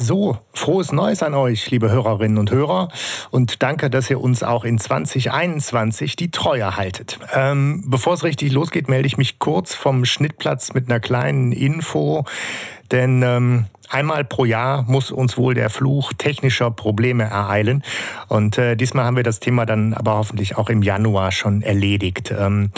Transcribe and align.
So, 0.00 0.38
frohes 0.54 0.92
Neues 0.92 1.24
an 1.24 1.34
euch, 1.34 1.72
liebe 1.72 1.90
Hörerinnen 1.90 2.38
und 2.38 2.52
Hörer. 2.52 2.88
Und 3.32 3.64
danke, 3.64 3.90
dass 3.90 4.08
ihr 4.08 4.20
uns 4.20 4.44
auch 4.44 4.62
in 4.62 4.78
2021 4.78 6.14
die 6.14 6.30
Treue 6.30 6.76
haltet. 6.76 7.18
Ähm, 7.34 7.82
bevor 7.84 8.14
es 8.14 8.22
richtig 8.22 8.52
losgeht, 8.52 8.88
melde 8.88 9.08
ich 9.08 9.18
mich 9.18 9.40
kurz 9.40 9.74
vom 9.74 10.04
Schnittplatz 10.04 10.72
mit 10.72 10.88
einer 10.88 11.00
kleinen 11.00 11.50
Info. 11.50 12.24
Denn 12.92 13.22
ähm, 13.24 13.66
einmal 13.90 14.24
pro 14.24 14.44
Jahr 14.44 14.82
muss 14.82 15.10
uns 15.10 15.36
wohl 15.36 15.54
der 15.54 15.70
Fluch 15.70 16.12
technischer 16.16 16.70
Probleme 16.70 17.24
ereilen. 17.24 17.82
Und 18.28 18.58
äh, 18.58 18.76
diesmal 18.76 19.04
haben 19.04 19.16
wir 19.16 19.22
das 19.22 19.40
Thema 19.40 19.66
dann 19.66 19.94
aber 19.94 20.16
hoffentlich 20.16 20.56
auch 20.56 20.68
im 20.68 20.82
Januar 20.82 21.32
schon 21.32 21.62
erledigt. 21.62 22.32
Ähm, 22.36 22.70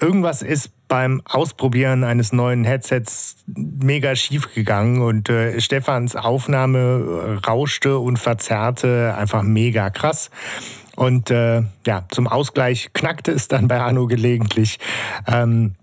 irgendwas 0.00 0.42
ist 0.42 0.70
beim 0.88 1.22
Ausprobieren 1.24 2.04
eines 2.04 2.32
neuen 2.32 2.64
Headsets 2.64 3.36
mega 3.46 4.14
schief 4.14 4.52
gegangen 4.54 5.00
und 5.00 5.28
äh, 5.28 5.60
Stefans 5.60 6.14
Aufnahme 6.14 7.40
rauschte 7.46 7.98
und 7.98 8.18
verzerrte 8.18 9.14
einfach 9.16 9.42
mega 9.42 9.90
krass. 9.90 10.30
Und 10.96 11.30
äh, 11.30 11.62
ja, 11.86 12.04
zum 12.10 12.28
Ausgleich 12.28 12.90
knackte 12.92 13.32
es 13.32 13.48
dann 13.48 13.68
bei 13.68 13.80
Arno 13.80 14.06
gelegentlich. 14.06 14.78
Ähm, 15.26 15.74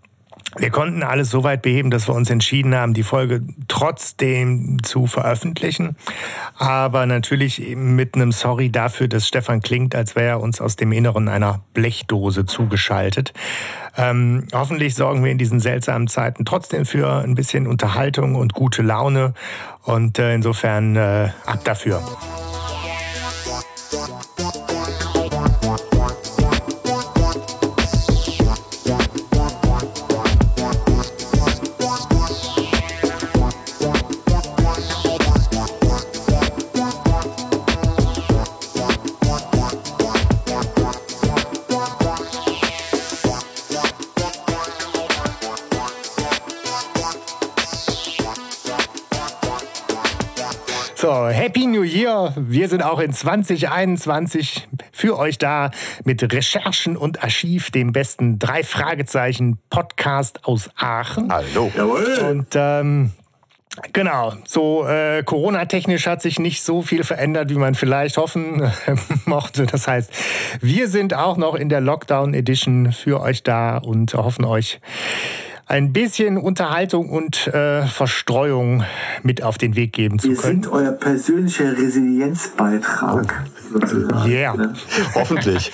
wir 0.58 0.70
konnten 0.70 1.04
alles 1.04 1.30
so 1.30 1.44
weit 1.44 1.62
beheben, 1.62 1.92
dass 1.92 2.08
wir 2.08 2.16
uns 2.16 2.30
entschieden 2.30 2.76
haben, 2.76 2.94
die 2.94 3.04
Folge 3.04 3.42
trotzdem 3.68 4.84
zu 4.84 5.08
veröffentlichen. 5.08 5.96
Aber 6.58 7.06
natürlich 7.06 7.76
mit 7.76 8.16
einem 8.16 8.32
Sorry 8.32 8.70
dafür, 8.70 9.08
dass 9.08 9.28
Stefan 9.28 9.62
klingt, 9.62 9.96
als 9.96 10.16
wäre 10.16 10.28
er 10.28 10.42
uns 10.42 10.60
aus 10.60 10.76
dem 10.76 10.92
Inneren 10.92 11.30
einer 11.30 11.62
Blechdose 11.74 12.46
zugeschaltet. 12.46 13.34
Ähm, 13.98 14.48
hoffentlich 14.54 14.96
sorgen 14.96 15.24
wir 15.24 15.32
in 15.32 15.38
diesen 15.38 15.60
seltsamen 15.60 16.08
Zeiten 16.08 16.46
trotzdem 16.46 16.86
für 16.86 17.22
ein 17.24 17.36
bisschen 17.36 17.68
Unterhaltung 17.68 18.36
und 18.36 18.54
gute 18.54 18.82
Laune. 18.82 19.34
Und 19.84 20.20
äh, 20.20 20.34
insofern 20.34 20.96
äh, 20.96 21.30
ab 21.46 21.64
dafür. 21.64 22.02
So, 51.12 51.28
Happy 51.28 51.68
New 51.68 51.84
Year! 51.84 52.34
Wir 52.38 52.70
sind 52.70 52.82
auch 52.82 53.02
in 53.02 53.12
2021 53.12 54.70
für 54.94 55.20
euch 55.20 55.38
da 55.38 55.72
mit 56.06 56.24
Recherchen 56.32 56.96
und 56.96 57.22
Archiv, 57.22 57.70
dem 57.70 57.92
besten 57.92 58.40
drei 58.40 58.64
Fragezeichen 58.64 59.60
Podcast 59.70 60.46
aus 60.46 60.70
Aachen. 60.78 61.30
Hallo. 61.30 61.70
Jawohl. 61.76 62.18
Und 62.30 62.48
ähm, 62.56 63.12
Genau, 63.94 64.34
so 64.46 64.86
äh, 64.86 65.24
Corona-technisch 65.24 66.08
hat 66.08 66.22
sich 66.22 66.40
nicht 66.40 66.62
so 66.62 66.82
viel 66.82 67.04
verändert, 67.04 67.50
wie 67.50 67.56
man 67.56 67.76
vielleicht 67.76 68.16
hoffen 68.16 68.62
äh, 68.62 68.70
mochte. 69.26 69.66
Das 69.66 69.90
heißt, 69.90 70.12
wir 70.62 70.88
sind 70.88 71.14
auch 71.14 71.36
noch 71.36 71.56
in 71.56 71.68
der 71.68 71.82
Lockdown-Edition 71.82 72.94
für 72.94 73.20
euch 73.20 73.44
da 73.44 73.78
und 73.78 74.14
hoffen 74.14 74.46
euch 74.46 74.80
ein 75.72 75.94
bisschen 75.94 76.38
Unterhaltung 76.38 77.10
und 77.10 77.48
äh, 77.48 77.88
Verstreuung 77.88 78.84
mit 79.24 79.42
auf 79.42 79.58
den 79.58 79.78
Weg 79.78 79.94
geben 79.94 80.20
zu 80.20 80.28
Wir 80.28 80.36
können. 80.36 80.64
Wir 80.64 80.66
sind 80.70 80.74
euer 80.74 80.92
persönlicher 80.92 81.78
Resilienzbeitrag. 81.78 83.46
Ja, 84.26 84.28
yeah. 84.28 84.54
ne? 84.54 84.74
hoffentlich. 85.16 85.72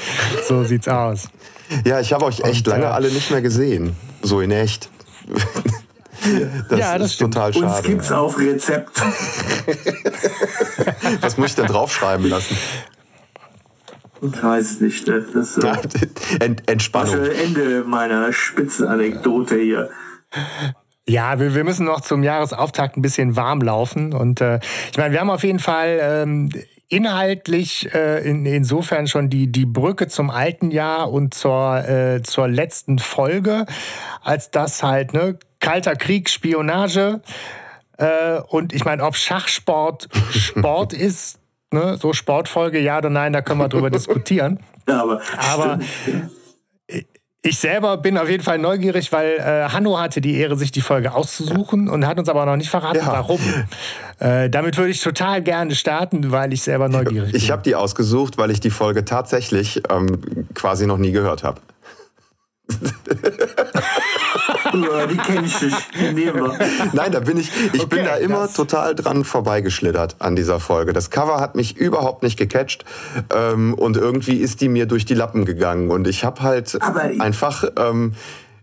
so 0.47 0.63
sieht's 0.63 0.87
aus. 0.87 1.29
Ja, 1.83 1.99
ich 1.99 2.13
habe 2.13 2.25
euch 2.25 2.41
echt 2.41 2.67
und, 2.67 2.73
lange 2.73 2.85
äh, 2.85 2.89
alle 2.89 3.09
nicht 3.09 3.31
mehr 3.31 3.41
gesehen. 3.41 3.95
So 4.21 4.39
in 4.39 4.51
echt. 4.51 4.91
Das 6.67 6.79
ja, 6.79 6.97
das 6.97 7.09
ist 7.09 7.13
stimmt. 7.13 7.35
total 7.35 7.53
schade. 7.53 7.67
Uns 7.67 7.83
gibt's 7.83 8.11
auf 8.11 8.39
Rezept. 8.39 8.99
Was 11.21 11.37
muss 11.37 11.51
ich 11.51 11.55
denn 11.55 11.67
draufschreiben 11.67 12.27
lassen? 12.27 12.57
Ich 14.21 14.43
weiß 14.43 14.81
nicht. 14.81 15.07
Ne? 15.07 15.25
Das, 15.33 15.57
äh, 15.57 15.73
Ent 16.39 16.69
Entspannung. 16.69 17.17
Das 17.17 17.29
Ende 17.29 17.83
meiner 17.83 18.31
Spitzenanekdote 18.33 19.57
hier. 19.57 19.89
Ja, 21.07 21.39
wir, 21.39 21.55
wir 21.55 21.63
müssen 21.63 21.85
noch 21.85 22.01
zum 22.01 22.23
Jahresauftakt 22.23 22.97
ein 22.97 23.01
bisschen 23.01 23.35
warm 23.35 23.61
laufen. 23.61 24.13
Und 24.13 24.41
äh, 24.41 24.59
ich 24.91 24.97
meine, 24.97 25.13
wir 25.13 25.21
haben 25.21 25.29
auf 25.29 25.43
jeden 25.43 25.59
Fall 25.59 25.99
ähm, 26.01 26.49
inhaltlich 26.89 27.93
äh, 27.93 28.27
in, 28.29 28.45
insofern 28.45 29.07
schon 29.07 29.29
die, 29.29 29.51
die 29.51 29.65
Brücke 29.65 30.07
zum 30.07 30.29
alten 30.29 30.71
Jahr 30.71 31.11
und 31.11 31.33
zur, 31.33 31.87
äh, 31.87 32.23
zur 32.23 32.47
letzten 32.47 32.99
Folge, 32.99 33.65
als 34.21 34.51
das 34.51 34.83
halt, 34.83 35.13
ne, 35.13 35.37
Kalter 35.59 35.95
Krieg, 35.95 36.29
Spionage. 36.29 37.21
Äh, 37.97 38.39
und 38.47 38.73
ich 38.73 38.85
meine, 38.85 39.03
ob 39.03 39.15
Schachsport 39.15 40.07
Sport 40.31 40.93
ist, 40.93 41.39
ne, 41.71 41.97
so 41.97 42.13
Sportfolge, 42.13 42.79
ja 42.79 42.97
oder 42.97 43.09
nein, 43.09 43.33
da 43.33 43.41
können 43.41 43.59
wir 43.59 43.69
drüber 43.69 43.89
diskutieren. 43.91 44.59
Ja, 44.87 45.01
aber, 45.01 45.21
aber 45.37 45.79
ich 47.47 47.59
selber 47.59 47.97
bin 47.97 48.17
auf 48.17 48.29
jeden 48.29 48.43
Fall 48.43 48.57
neugierig, 48.57 49.11
weil 49.11 49.37
äh, 49.37 49.69
Hanno 49.69 49.99
hatte 49.99 50.21
die 50.21 50.35
Ehre, 50.35 50.55
sich 50.57 50.71
die 50.71 50.81
Folge 50.81 51.13
auszusuchen 51.13 51.87
und 51.87 52.05
hat 52.05 52.19
uns 52.19 52.29
aber 52.29 52.45
noch 52.45 52.57
nicht 52.57 52.69
verraten, 52.69 52.97
ja. 52.97 53.07
warum. 53.07 53.39
Äh, 54.19 54.49
damit 54.49 54.77
würde 54.77 54.91
ich 54.91 55.01
total 55.01 55.41
gerne 55.41 55.75
starten, 55.75 56.31
weil 56.31 56.51
ich 56.51 56.61
selber 56.61 56.89
neugierig 56.89 57.31
bin. 57.31 57.41
Ich 57.41 57.51
habe 57.51 57.61
die 57.63 57.75
ausgesucht, 57.75 58.37
weil 58.37 58.51
ich 58.51 58.59
die 58.59 58.69
Folge 58.69 59.05
tatsächlich 59.05 59.81
ähm, 59.89 60.47
quasi 60.55 60.87
noch 60.87 60.97
nie 60.97 61.11
gehört 61.11 61.43
habe. 61.43 61.61
die 64.81 65.17
kenne 65.17 65.45
ich 65.45 65.61
nicht. 65.61 65.77
Die 65.95 66.13
nehmen 66.13 66.43
wir. 66.43 66.59
Nein, 66.93 67.11
da 67.11 67.19
bin 67.19 67.37
ich, 67.37 67.51
ich 67.73 67.81
okay, 67.81 67.95
bin 67.95 68.05
da 68.05 68.15
immer 68.15 68.51
total 68.51 68.95
dran 68.95 69.23
vorbeigeschlittert 69.23 70.15
an 70.19 70.35
dieser 70.35 70.59
Folge. 70.59 70.93
Das 70.93 71.09
Cover 71.09 71.39
hat 71.39 71.55
mich 71.55 71.77
überhaupt 71.77 72.23
nicht 72.23 72.37
gecatcht 72.37 72.85
ähm, 73.33 73.73
und 73.73 73.97
irgendwie 73.97 74.37
ist 74.37 74.61
die 74.61 74.69
mir 74.69 74.85
durch 74.85 75.05
die 75.05 75.13
Lappen 75.13 75.45
gegangen 75.45 75.89
und 75.89 76.07
ich 76.07 76.23
habe 76.23 76.41
halt 76.41 76.77
Aber 76.81 77.01
einfach 77.19 77.63
ähm, 77.77 78.13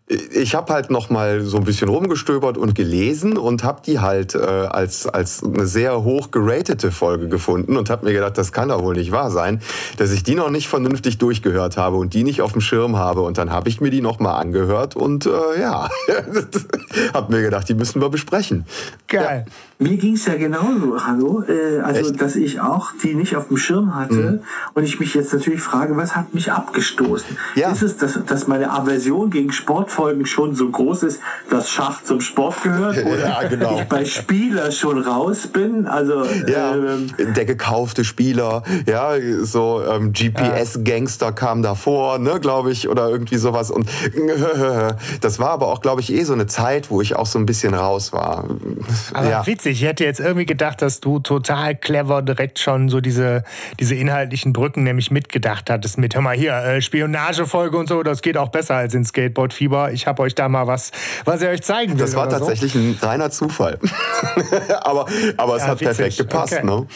ich 0.06 0.54
habe 0.54 0.70
halt 0.70 0.90
noch 0.90 1.08
mal 1.08 1.40
so 1.40 1.56
ein 1.56 1.64
bisschen 1.64 1.88
rumgestöbert 1.88 2.58
und 2.58 2.74
gelesen 2.74 3.38
und 3.38 3.64
habe 3.64 3.80
die 3.86 4.00
halt 4.00 4.34
äh, 4.34 4.38
als 4.38 5.06
als 5.06 5.42
eine 5.42 5.66
sehr 5.66 6.04
hoch 6.04 6.30
geratete 6.30 6.90
Folge 6.90 7.28
gefunden 7.28 7.78
und 7.78 7.88
habe 7.88 8.04
mir 8.04 8.12
gedacht, 8.12 8.36
das 8.36 8.52
kann 8.52 8.68
doch 8.68 8.82
wohl 8.82 8.96
nicht 8.96 9.12
wahr 9.12 9.30
sein, 9.30 9.62
dass 9.96 10.10
ich 10.10 10.22
die 10.22 10.34
noch 10.34 10.50
nicht 10.50 10.68
vernünftig 10.68 11.16
durchgehört 11.16 11.78
habe 11.78 11.96
und 11.96 12.12
die 12.12 12.22
nicht 12.22 12.42
auf 12.42 12.52
dem 12.52 12.60
Schirm 12.60 12.96
habe 12.96 13.22
und 13.22 13.38
dann 13.38 13.50
habe 13.50 13.70
ich 13.70 13.80
mir 13.80 13.90
die 13.90 14.02
noch 14.02 14.18
mal 14.18 14.36
angehört 14.36 14.94
und 14.94 15.24
äh, 15.24 15.60
ja, 15.60 15.88
habe 17.14 17.32
mir 17.34 17.42
gedacht, 17.42 17.66
die 17.70 17.74
müssen 17.74 18.02
wir 18.02 18.10
besprechen. 18.10 18.66
Geil. 19.08 19.46
Ja. 19.46 19.52
Mir 19.78 19.96
ging 19.96 20.14
es 20.14 20.26
ja 20.26 20.34
genauso, 20.34 21.04
hallo. 21.04 21.42
Äh, 21.48 21.80
also, 21.80 22.10
Echt? 22.10 22.20
dass 22.20 22.36
ich 22.36 22.60
auch 22.60 22.92
die 23.02 23.14
nicht 23.14 23.36
auf 23.36 23.48
dem 23.48 23.56
Schirm 23.56 23.94
hatte 23.94 24.14
mhm. 24.14 24.40
und 24.74 24.84
ich 24.84 25.00
mich 25.00 25.14
jetzt 25.14 25.32
natürlich 25.32 25.60
frage, 25.60 25.96
was 25.96 26.14
hat 26.14 26.34
mich 26.34 26.52
abgestoßen? 26.52 27.36
Ja. 27.56 27.72
Ist 27.72 27.82
es, 27.82 27.96
dass, 27.96 28.18
dass 28.24 28.46
meine 28.46 28.70
Aversion 28.70 29.30
gegen 29.30 29.50
Sportfolgen 29.52 30.26
schon 30.26 30.54
so 30.54 30.68
groß 30.68 31.02
ist, 31.04 31.20
dass 31.50 31.70
Schach 31.70 32.02
zum 32.04 32.20
Sport 32.20 32.62
gehört? 32.62 32.98
Oder 33.04 33.18
ja, 33.18 33.48
genau. 33.48 33.80
ich 33.80 33.88
bei 33.88 34.04
Spieler 34.04 34.70
schon 34.70 35.02
raus 35.02 35.48
bin? 35.48 35.86
Also, 35.86 36.24
ja, 36.46 36.76
ähm, 36.76 37.08
der 37.18 37.44
gekaufte 37.44 38.04
Spieler, 38.04 38.62
ja, 38.86 39.14
so 39.42 39.82
ähm, 39.82 40.12
GPS-Gangster 40.12 41.32
kam 41.32 41.62
davor, 41.62 42.18
ne, 42.18 42.38
glaube 42.38 42.70
ich, 42.70 42.88
oder 42.88 43.08
irgendwie 43.08 43.38
sowas. 43.38 43.70
Und 43.70 43.88
das 45.20 45.38
war 45.40 45.50
aber 45.50 45.68
auch, 45.68 45.80
glaube 45.80 46.00
ich, 46.00 46.12
eh 46.12 46.22
so 46.22 46.32
eine 46.32 46.46
Zeit, 46.46 46.90
wo 46.90 47.00
ich 47.00 47.16
auch 47.16 47.26
so 47.26 47.38
ein 47.38 47.46
bisschen 47.46 47.74
raus 47.74 48.12
war. 48.12 48.44
Aber 49.12 49.28
ja 49.28 49.44
witzig. 49.64 49.73
Ich 49.74 49.82
hätte 49.82 50.04
jetzt 50.04 50.20
irgendwie 50.20 50.46
gedacht, 50.46 50.82
dass 50.82 51.00
du 51.00 51.18
total 51.18 51.74
clever 51.74 52.22
direkt 52.22 52.60
schon 52.60 52.88
so 52.88 53.00
diese, 53.00 53.42
diese 53.80 53.96
inhaltlichen 53.96 54.52
Brücken 54.52 54.84
nämlich 54.84 55.10
mitgedacht 55.10 55.68
hattest. 55.68 55.98
Mit, 55.98 56.14
hör 56.14 56.22
mal 56.22 56.36
hier, 56.36 56.54
äh, 56.54 56.80
Spionagefolge 56.80 57.76
und 57.76 57.88
so, 57.88 58.04
das 58.04 58.22
geht 58.22 58.36
auch 58.36 58.50
besser 58.50 58.76
als 58.76 58.94
in 58.94 59.04
Skateboard-Fieber. 59.04 59.90
Ich 59.90 60.06
habe 60.06 60.22
euch 60.22 60.36
da 60.36 60.48
mal 60.48 60.68
was, 60.68 60.92
was 61.24 61.42
ich 61.42 61.48
euch 61.48 61.62
zeigen 61.64 61.94
will. 61.94 61.98
Das 61.98 62.14
war 62.14 62.28
tatsächlich 62.28 62.72
so. 62.72 62.78
ein 62.78 62.96
reiner 63.02 63.32
Zufall. 63.32 63.80
aber, 64.82 65.06
aber 65.38 65.56
es 65.56 65.62
ja, 65.62 65.68
hat 65.68 65.80
witzig. 65.80 65.96
perfekt 65.96 66.18
gepasst, 66.18 66.52
okay. 66.52 66.64
ne? 66.64 66.86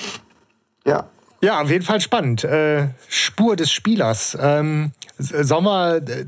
Ja. 0.86 1.08
Ja, 1.42 1.60
auf 1.60 1.70
jeden 1.70 1.84
Fall 1.84 2.00
spannend. 2.00 2.44
Äh, 2.44 2.90
Spur 3.08 3.56
des 3.56 3.72
Spielers. 3.72 4.38
Ähm, 4.40 4.92
Sommer. 5.18 5.96
Äh, 5.96 6.26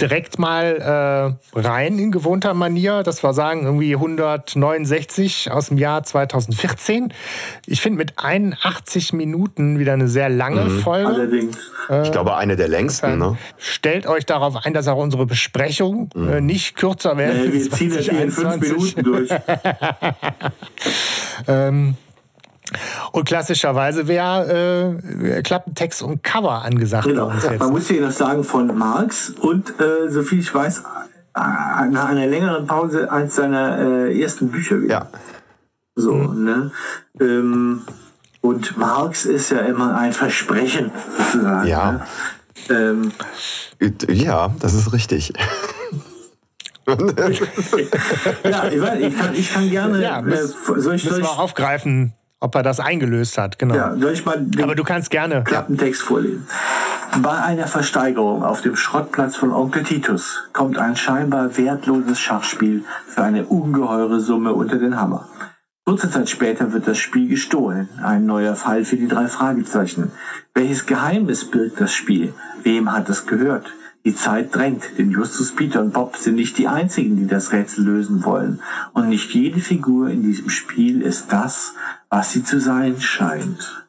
direkt 0.00 0.38
mal 0.38 1.36
äh, 1.54 1.58
rein 1.58 1.98
in 1.98 2.12
gewohnter 2.12 2.54
Manier. 2.54 3.02
Das 3.02 3.22
war 3.22 3.34
sagen 3.34 3.64
irgendwie 3.64 3.94
169 3.94 5.50
aus 5.50 5.68
dem 5.68 5.78
Jahr 5.78 6.02
2014. 6.02 7.12
Ich 7.66 7.80
finde 7.80 7.98
mit 7.98 8.14
81 8.16 9.12
Minuten 9.12 9.78
wieder 9.78 9.92
eine 9.92 10.08
sehr 10.08 10.28
lange 10.28 10.64
mhm. 10.64 10.80
Folge. 10.80 11.08
Allerdings. 11.08 11.58
Äh, 11.88 12.02
ich 12.02 12.12
glaube 12.12 12.36
eine 12.36 12.56
der 12.56 12.68
längsten. 12.68 13.18
Ne? 13.18 13.36
Stellt 13.56 14.06
euch 14.06 14.26
darauf 14.26 14.64
ein, 14.64 14.74
dass 14.74 14.88
auch 14.88 14.98
unsere 14.98 15.26
Besprechung 15.26 16.10
mhm. 16.14 16.28
äh, 16.28 16.40
nicht 16.40 16.76
kürzer 16.76 17.16
werden. 17.16 17.46
Nee, 17.46 17.52
wir 17.52 17.70
ziehen 17.70 17.94
das 17.94 18.08
in 18.08 18.30
fünf 18.30 18.60
Minuten 18.60 19.02
durch. 19.02 19.30
ähm, 21.48 21.96
und 23.12 23.24
klassischerweise 23.24 24.08
wäre 24.08 24.98
äh, 25.22 25.42
Klappentext 25.42 26.02
und 26.02 26.22
Cover 26.22 26.64
angesagt. 26.64 27.06
Genau. 27.06 27.32
Man 27.58 27.70
muss 27.70 27.88
hier 27.88 28.02
noch 28.02 28.12
sagen 28.12 28.44
von 28.44 28.76
Marx 28.76 29.30
und 29.30 29.80
äh, 29.80 30.10
soviel 30.10 30.40
ich 30.40 30.54
weiß, 30.54 30.78
äh, 30.78 30.80
nach 31.34 32.08
einer 32.08 32.26
längeren 32.26 32.66
Pause 32.66 33.10
eins 33.10 33.36
seiner 33.36 33.78
äh, 33.78 34.20
ersten 34.20 34.50
Bücher 34.50 34.80
wieder. 34.82 34.94
Ja. 34.94 35.20
So, 35.94 36.14
mhm. 36.14 36.44
ne? 36.44 36.70
Ähm, 37.20 37.82
und 38.40 38.76
Marx 38.76 39.24
ist 39.24 39.50
ja 39.50 39.60
immer 39.60 39.96
ein 39.96 40.12
Versprechen, 40.12 40.92
sozusagen. 41.16 41.66
Ja. 41.66 41.92
Ne? 41.92 42.02
Ähm, 42.70 43.12
ja, 44.08 44.54
das 44.60 44.74
ist 44.74 44.92
richtig. 44.92 45.32
ja, 46.88 46.94
ich, 47.28 47.40
weiß, 48.80 49.00
ich, 49.00 49.18
kann, 49.18 49.34
ich 49.34 49.52
kann 49.52 49.68
gerne. 49.68 50.02
Ja, 50.02 50.22
müssen, 50.22 50.52
äh, 50.52 50.80
soll 50.80 50.94
ich, 50.94 51.02
soll 51.02 51.18
ich, 51.18 51.24
wir 51.24 51.38
aufgreifen, 51.38 52.14
ob 52.40 52.54
er 52.54 52.62
das 52.62 52.80
eingelöst 52.80 53.38
hat, 53.38 53.58
genau. 53.58 53.74
Ja, 53.74 53.96
soll 53.96 54.12
ich 54.12 54.24
mal 54.24 54.40
den 54.40 54.62
Aber 54.62 54.74
du 54.74 54.84
kannst 54.84 55.10
gerne. 55.10 55.44
Klappentext 55.44 56.02
vorlesen. 56.02 56.46
Bei 57.22 57.42
einer 57.42 57.66
Versteigerung 57.66 58.44
auf 58.44 58.60
dem 58.60 58.76
Schrottplatz 58.76 59.36
von 59.36 59.52
Onkel 59.52 59.82
Titus 59.82 60.44
kommt 60.52 60.78
ein 60.78 60.94
scheinbar 60.94 61.56
wertloses 61.56 62.20
Schachspiel 62.20 62.84
für 63.08 63.22
eine 63.22 63.46
ungeheure 63.46 64.20
Summe 64.20 64.52
unter 64.52 64.78
den 64.78 65.00
Hammer. 65.00 65.28
Kurze 65.84 66.10
Zeit 66.10 66.28
später 66.28 66.72
wird 66.72 66.86
das 66.86 66.98
Spiel 66.98 67.28
gestohlen. 67.28 67.88
Ein 68.02 68.26
neuer 68.26 68.54
Fall 68.56 68.84
für 68.84 68.96
die 68.96 69.08
drei 69.08 69.26
Fragezeichen. 69.26 70.12
Welches 70.54 70.84
Geheimnis 70.84 71.50
birgt 71.50 71.80
das 71.80 71.92
Spiel? 71.94 72.34
Wem 72.62 72.92
hat 72.92 73.08
es 73.08 73.26
gehört? 73.26 73.72
Die 74.08 74.14
Zeit 74.14 74.54
drängt, 74.54 74.96
denn 74.96 75.10
Justus, 75.10 75.54
Peter 75.54 75.82
und 75.82 75.92
Bob 75.92 76.16
sind 76.16 76.36
nicht 76.36 76.56
die 76.56 76.66
einzigen, 76.66 77.18
die 77.18 77.26
das 77.26 77.52
Rätsel 77.52 77.84
lösen 77.84 78.24
wollen. 78.24 78.62
Und 78.94 79.10
nicht 79.10 79.34
jede 79.34 79.60
Figur 79.60 80.08
in 80.08 80.22
diesem 80.22 80.48
Spiel 80.48 81.02
ist 81.02 81.26
das, 81.30 81.74
was 82.08 82.32
sie 82.32 82.42
zu 82.42 82.58
sein 82.58 82.98
scheint. 83.02 83.86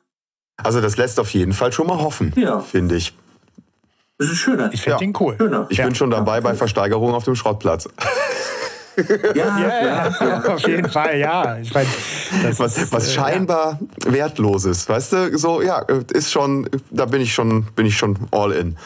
Also 0.57 0.81
das 0.81 0.97
lässt 0.97 1.21
auf 1.21 1.29
jeden 1.29 1.53
Fall 1.53 1.71
schon 1.71 1.87
mal 1.87 1.99
hoffen, 1.99 2.33
ja. 2.35 2.59
finde 2.59 2.97
ich. 2.97 3.15
Das 4.17 4.29
ist 4.29 4.39
schöner. 4.39 4.73
Ich 4.73 4.81
finde 4.81 4.95
ja. 4.95 4.97
den 4.97 5.13
cool. 5.21 5.37
Schöner. 5.37 5.67
Ich 5.69 5.77
ja. 5.77 5.85
bin 5.85 5.95
schon 5.95 6.11
dabei 6.11 6.41
bei 6.41 6.53
Versteigerung 6.53 7.13
auf 7.13 7.23
dem 7.23 7.35
Schrottplatz. 7.35 7.87
Ja, 9.35 9.59
ja, 9.59 9.85
ja, 10.21 10.43
auf 10.53 10.67
jeden 10.67 10.89
Fall, 10.89 11.17
ja. 11.17 11.57
Ich 11.59 11.73
mein, 11.73 11.85
was, 12.57 12.77
ist, 12.77 12.91
was 12.91 13.07
äh, 13.07 13.11
scheinbar 13.11 13.79
wertloses, 14.05 14.87
weißt 14.87 15.13
du, 15.13 15.37
so 15.37 15.61
ja, 15.61 15.79
ist 16.13 16.31
schon, 16.31 16.69
da 16.91 17.05
bin 17.05 17.21
ich 17.21 17.33
schon, 17.33 17.63
bin 17.75 17.85
ich 17.85 17.97
schon 17.97 18.17
all 18.31 18.51
in. 18.51 18.77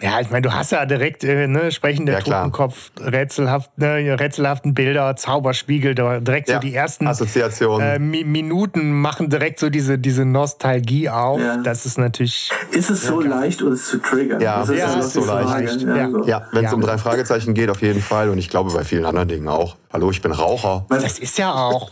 Ja, 0.00 0.20
ich 0.20 0.30
meine, 0.30 0.42
du 0.42 0.52
hast 0.52 0.72
ja 0.72 0.84
direkt 0.86 1.24
äh, 1.24 1.46
ne, 1.46 1.72
sprechende 1.72 2.12
ja, 2.12 2.20
Totenkopf, 2.20 2.90
rätselhaft, 3.00 3.76
ne, 3.78 4.16
rätselhaften 4.18 4.74
Bilder, 4.74 5.16
Zauberspiegel, 5.16 5.94
direkt 5.94 6.48
ja, 6.48 6.56
so 6.56 6.60
die 6.60 6.74
ersten 6.74 7.06
Assoziationen. 7.06 7.86
Äh, 7.86 7.98
Mi 7.98 8.24
Minuten 8.24 8.92
machen 8.92 9.30
direkt 9.30 9.58
so 9.58 9.70
diese, 9.70 9.98
diese 9.98 10.24
Nostalgie 10.24 11.08
auf. 11.08 11.40
Ja. 11.40 11.56
Das 11.58 11.86
ist 11.86 11.98
natürlich. 11.98 12.50
Ist 12.70 12.90
es 12.90 13.02
so 13.02 13.20
leicht, 13.20 13.62
uns 13.62 13.88
zu 13.88 13.98
triggern? 13.98 14.40
Ja, 14.40 14.62
ist, 14.62 14.70
ja, 14.70 14.94
ist 14.94 15.12
so 15.12 15.24
leicht. 15.24 15.82
Ja, 15.82 16.08
ja 16.24 16.46
wenn 16.52 16.64
es 16.64 16.72
um 16.72 16.80
drei 16.80 16.98
Fragezeichen 16.98 17.54
geht, 17.54 17.70
auf 17.70 17.82
jeden 17.82 18.02
Fall. 18.02 18.28
Und 18.30 18.38
ich 18.38 18.48
glaube 18.48 18.72
bei 18.72 18.84
vielen 18.84 19.04
anderen 19.04 19.28
Dingen 19.28 19.48
auch. 19.48 19.76
Hallo, 19.92 20.10
ich 20.10 20.22
bin 20.22 20.32
Raucher. 20.32 20.86
Das 20.88 21.18
ist 21.18 21.38
ja 21.38 21.52
auch 21.52 21.90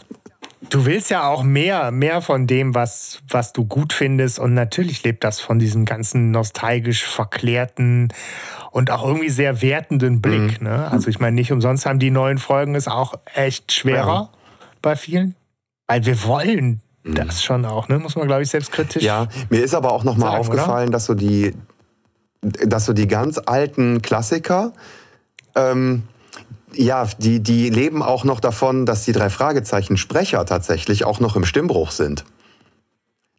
Du 0.70 0.86
willst 0.86 1.10
ja 1.10 1.28
auch 1.28 1.42
mehr, 1.42 1.90
mehr 1.90 2.22
von 2.22 2.46
dem, 2.46 2.74
was, 2.74 3.20
was 3.28 3.52
du 3.52 3.64
gut 3.64 3.92
findest. 3.92 4.38
Und 4.38 4.54
natürlich 4.54 5.02
lebt 5.02 5.24
das 5.24 5.40
von 5.40 5.58
diesem 5.58 5.84
ganzen 5.84 6.30
nostalgisch 6.30 7.04
verklärten 7.04 8.08
und 8.70 8.90
auch 8.90 9.04
irgendwie 9.04 9.28
sehr 9.28 9.60
wertenden 9.60 10.20
Blick. 10.20 10.60
Mhm. 10.60 10.68
Ne? 10.68 10.88
Also 10.90 11.08
ich 11.08 11.18
meine, 11.18 11.34
nicht 11.34 11.52
umsonst 11.52 11.84
haben 11.84 11.98
die 11.98 12.10
neuen 12.10 12.38
Folgen 12.38 12.74
es 12.74 12.88
auch 12.88 13.14
echt 13.34 13.72
schwerer 13.72 14.30
ja. 14.32 14.38
bei 14.80 14.96
vielen. 14.96 15.34
Weil 15.86 16.06
wir 16.06 16.22
wollen 16.24 16.80
mhm. 17.02 17.14
das 17.14 17.42
schon 17.42 17.64
auch, 17.64 17.88
ne? 17.88 17.98
Muss 17.98 18.16
man, 18.16 18.26
glaube 18.26 18.42
ich, 18.42 18.48
selbstkritisch. 18.48 19.02
Ja, 19.02 19.28
mir 19.50 19.62
ist 19.62 19.74
aber 19.74 19.92
auch 19.92 20.04
nochmal 20.04 20.38
aufgefallen, 20.38 20.88
oder? 20.88 20.92
dass 20.92 21.06
so 21.06 21.14
die, 21.14 21.54
dass 22.40 22.86
so 22.86 22.92
die 22.92 23.08
ganz 23.08 23.38
alten 23.44 24.00
Klassiker, 24.00 24.72
ähm, 25.54 26.04
ja, 26.74 27.06
die, 27.18 27.40
die 27.40 27.70
leben 27.70 28.02
auch 28.02 28.24
noch 28.24 28.40
davon, 28.40 28.86
dass 28.86 29.04
die 29.04 29.12
drei 29.12 29.30
Fragezeichen 29.30 29.96
Sprecher 29.96 30.44
tatsächlich 30.46 31.04
auch 31.04 31.20
noch 31.20 31.36
im 31.36 31.44
Stimmbruch 31.44 31.90
sind. 31.90 32.24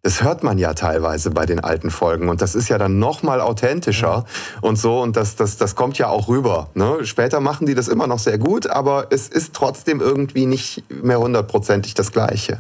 Das 0.02 0.22
hört 0.22 0.44
man 0.44 0.58
ja 0.58 0.74
teilweise 0.74 1.32
bei 1.32 1.46
den 1.46 1.62
alten 1.62 1.90
Folgen 1.90 2.28
und 2.28 2.42
das 2.42 2.56
ist 2.56 2.68
ja 2.68 2.78
dann 2.78 3.00
noch 3.00 3.24
mal 3.24 3.40
authentischer 3.40 4.26
und 4.60 4.78
so 4.78 5.02
und 5.02 5.16
das, 5.16 5.38
das, 5.38 5.56
das 5.56 5.76
kommt 5.76 5.98
ja 5.98 6.10
auch 6.10 6.28
rüber. 6.28 6.70
Ne? 6.74 7.06
Später 7.06 7.40
machen 7.40 7.68
die 7.68 7.74
das 7.74 7.88
immer 7.88 8.06
noch 8.06 8.20
sehr 8.20 8.38
gut, 8.38 8.68
aber 8.68 9.08
es 9.12 9.30
ist 9.30 9.54
trotzdem 9.54 10.02
irgendwie 10.02 10.46
nicht 10.46 10.84
mehr 10.90 11.20
hundertprozentig 11.20 11.94
das 11.94 12.12
Gleiche. 12.12 12.58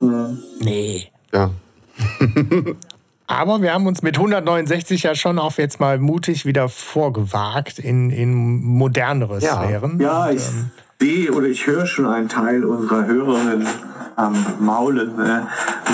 Mhm. 0.00 0.42
Nee. 0.60 1.12
Ja. 1.32 1.50
Aber 3.26 3.62
wir 3.62 3.72
haben 3.72 3.86
uns 3.86 4.02
mit 4.02 4.16
169 4.16 5.04
ja 5.04 5.14
schon 5.14 5.38
auch 5.38 5.56
jetzt 5.56 5.80
mal 5.80 5.98
mutig 5.98 6.44
wieder 6.44 6.68
vorgewagt 6.68 7.78
in, 7.78 8.10
in 8.10 8.34
modernere 8.34 9.40
ja. 9.40 9.56
Sphären. 9.56 9.98
Ja, 10.00 10.30
ich 10.30 10.46
ähm, 10.46 10.70
sehe 11.04 11.32
oder 11.32 11.46
ich 11.46 11.66
höre 11.66 11.86
schon 11.86 12.06
einen 12.06 12.28
Teil 12.28 12.64
unserer 12.64 13.06
Hörerinnen 13.06 13.66
am 14.16 14.34
Maulen, 14.60 15.20
äh, 15.20 15.40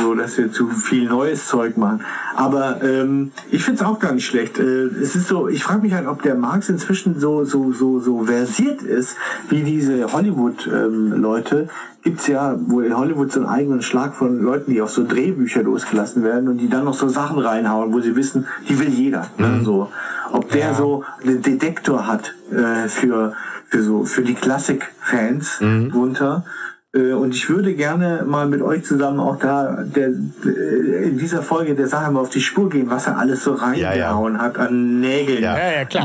so 0.01 0.15
dass 0.15 0.37
wir 0.37 0.53
zu 0.53 0.69
viel 0.69 1.09
neues 1.09 1.49
Zeug 1.49 1.77
machen. 1.79 2.03
Aber 2.37 2.83
ähm, 2.83 3.33
ich 3.51 3.65
finde 3.65 3.81
es 3.81 3.87
auch 3.87 3.99
gar 3.99 4.13
nicht 4.13 4.27
schlecht. 4.27 4.59
Äh, 4.59 4.63
es 4.63 5.17
ist 5.17 5.29
so, 5.29 5.49
ich 5.49 5.65
frage 5.65 5.81
mich 5.83 5.95
halt, 5.95 6.07
ob 6.07 6.23
der 6.23 6.35
Marx 6.35 6.69
inzwischen 6.69 7.19
so 7.19 7.45
so 7.45 7.73
so 7.73 7.99
so 7.99 8.25
versiert 8.25 8.83
ist 8.83 9.17
wie 9.49 9.63
diese 9.63 10.13
Hollywood-Leute. 10.13 11.57
Ähm, 11.57 11.69
Gibt's 12.03 12.29
ja, 12.29 12.57
wo 12.59 12.81
in 12.81 12.97
Hollywood 12.97 13.31
so 13.31 13.41
einen 13.41 13.49
eigenen 13.49 13.83
Schlag 13.83 14.15
von 14.15 14.41
Leuten, 14.41 14.73
die 14.73 14.81
auf 14.81 14.91
so 14.91 15.07
Drehbücher 15.07 15.63
losgelassen 15.63 16.23
werden 16.23 16.49
und 16.49 16.57
die 16.57 16.71
dann 16.71 16.85
noch 16.85 16.95
so 16.95 17.09
Sachen 17.09 17.39
reinhauen, 17.39 17.93
wo 17.93 18.01
sie 18.01 18.17
wissen, 18.17 18.47
die 18.69 18.79
will 18.79 18.89
jeder. 18.89 19.27
Ne? 19.37 19.49
Mhm. 19.49 19.65
So, 19.67 19.91
ob 20.33 20.51
der 20.51 20.69
ja. 20.69 20.75
so 20.75 21.05
einen 21.23 21.43
Detektor 21.43 22.07
hat 22.07 22.35
äh, 22.51 22.89
für 22.89 23.35
für 23.71 23.83
so 23.83 24.05
für 24.05 24.23
die 24.23 24.35
Klassik-Fans 24.35 25.61
mhm. 25.61 25.93
runter 25.95 26.45
äh, 26.93 27.13
und 27.13 27.35
ich 27.35 27.49
würde 27.49 27.75
gerne 27.75 28.25
mal 28.27 28.47
mit 28.47 28.63
euch 28.63 28.85
zusammen 28.85 29.21
auch 29.21 29.39
da 29.39 29.85
der, 29.85 30.09
äh, 30.09 31.09
in 31.09 31.19
dieser 31.19 31.43
Folge 31.43 31.75
der 31.75 31.87
Sache 31.87 32.11
mal 32.11 32.21
auf 32.21 32.31
die 32.31 32.41
Spur 32.41 32.69
gehen, 32.69 32.91
was 32.91 33.07
er 33.07 33.17
alles 33.17 33.45
so 33.45 33.55
reingehauen 33.55 34.35
ja, 34.35 34.39
ja. 34.39 34.45
hat 34.45 34.59
an 34.59 35.01
Nägeln, 35.01 35.43
ja. 35.43 35.57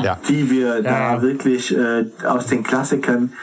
Ja, 0.03 0.17
die 0.27 0.49
wir 0.49 0.83
da 0.83 1.21
wirklich 1.21 1.75
äh, 1.75 2.05
aus 2.23 2.47
den 2.47 2.63
Klassikern 2.63 3.33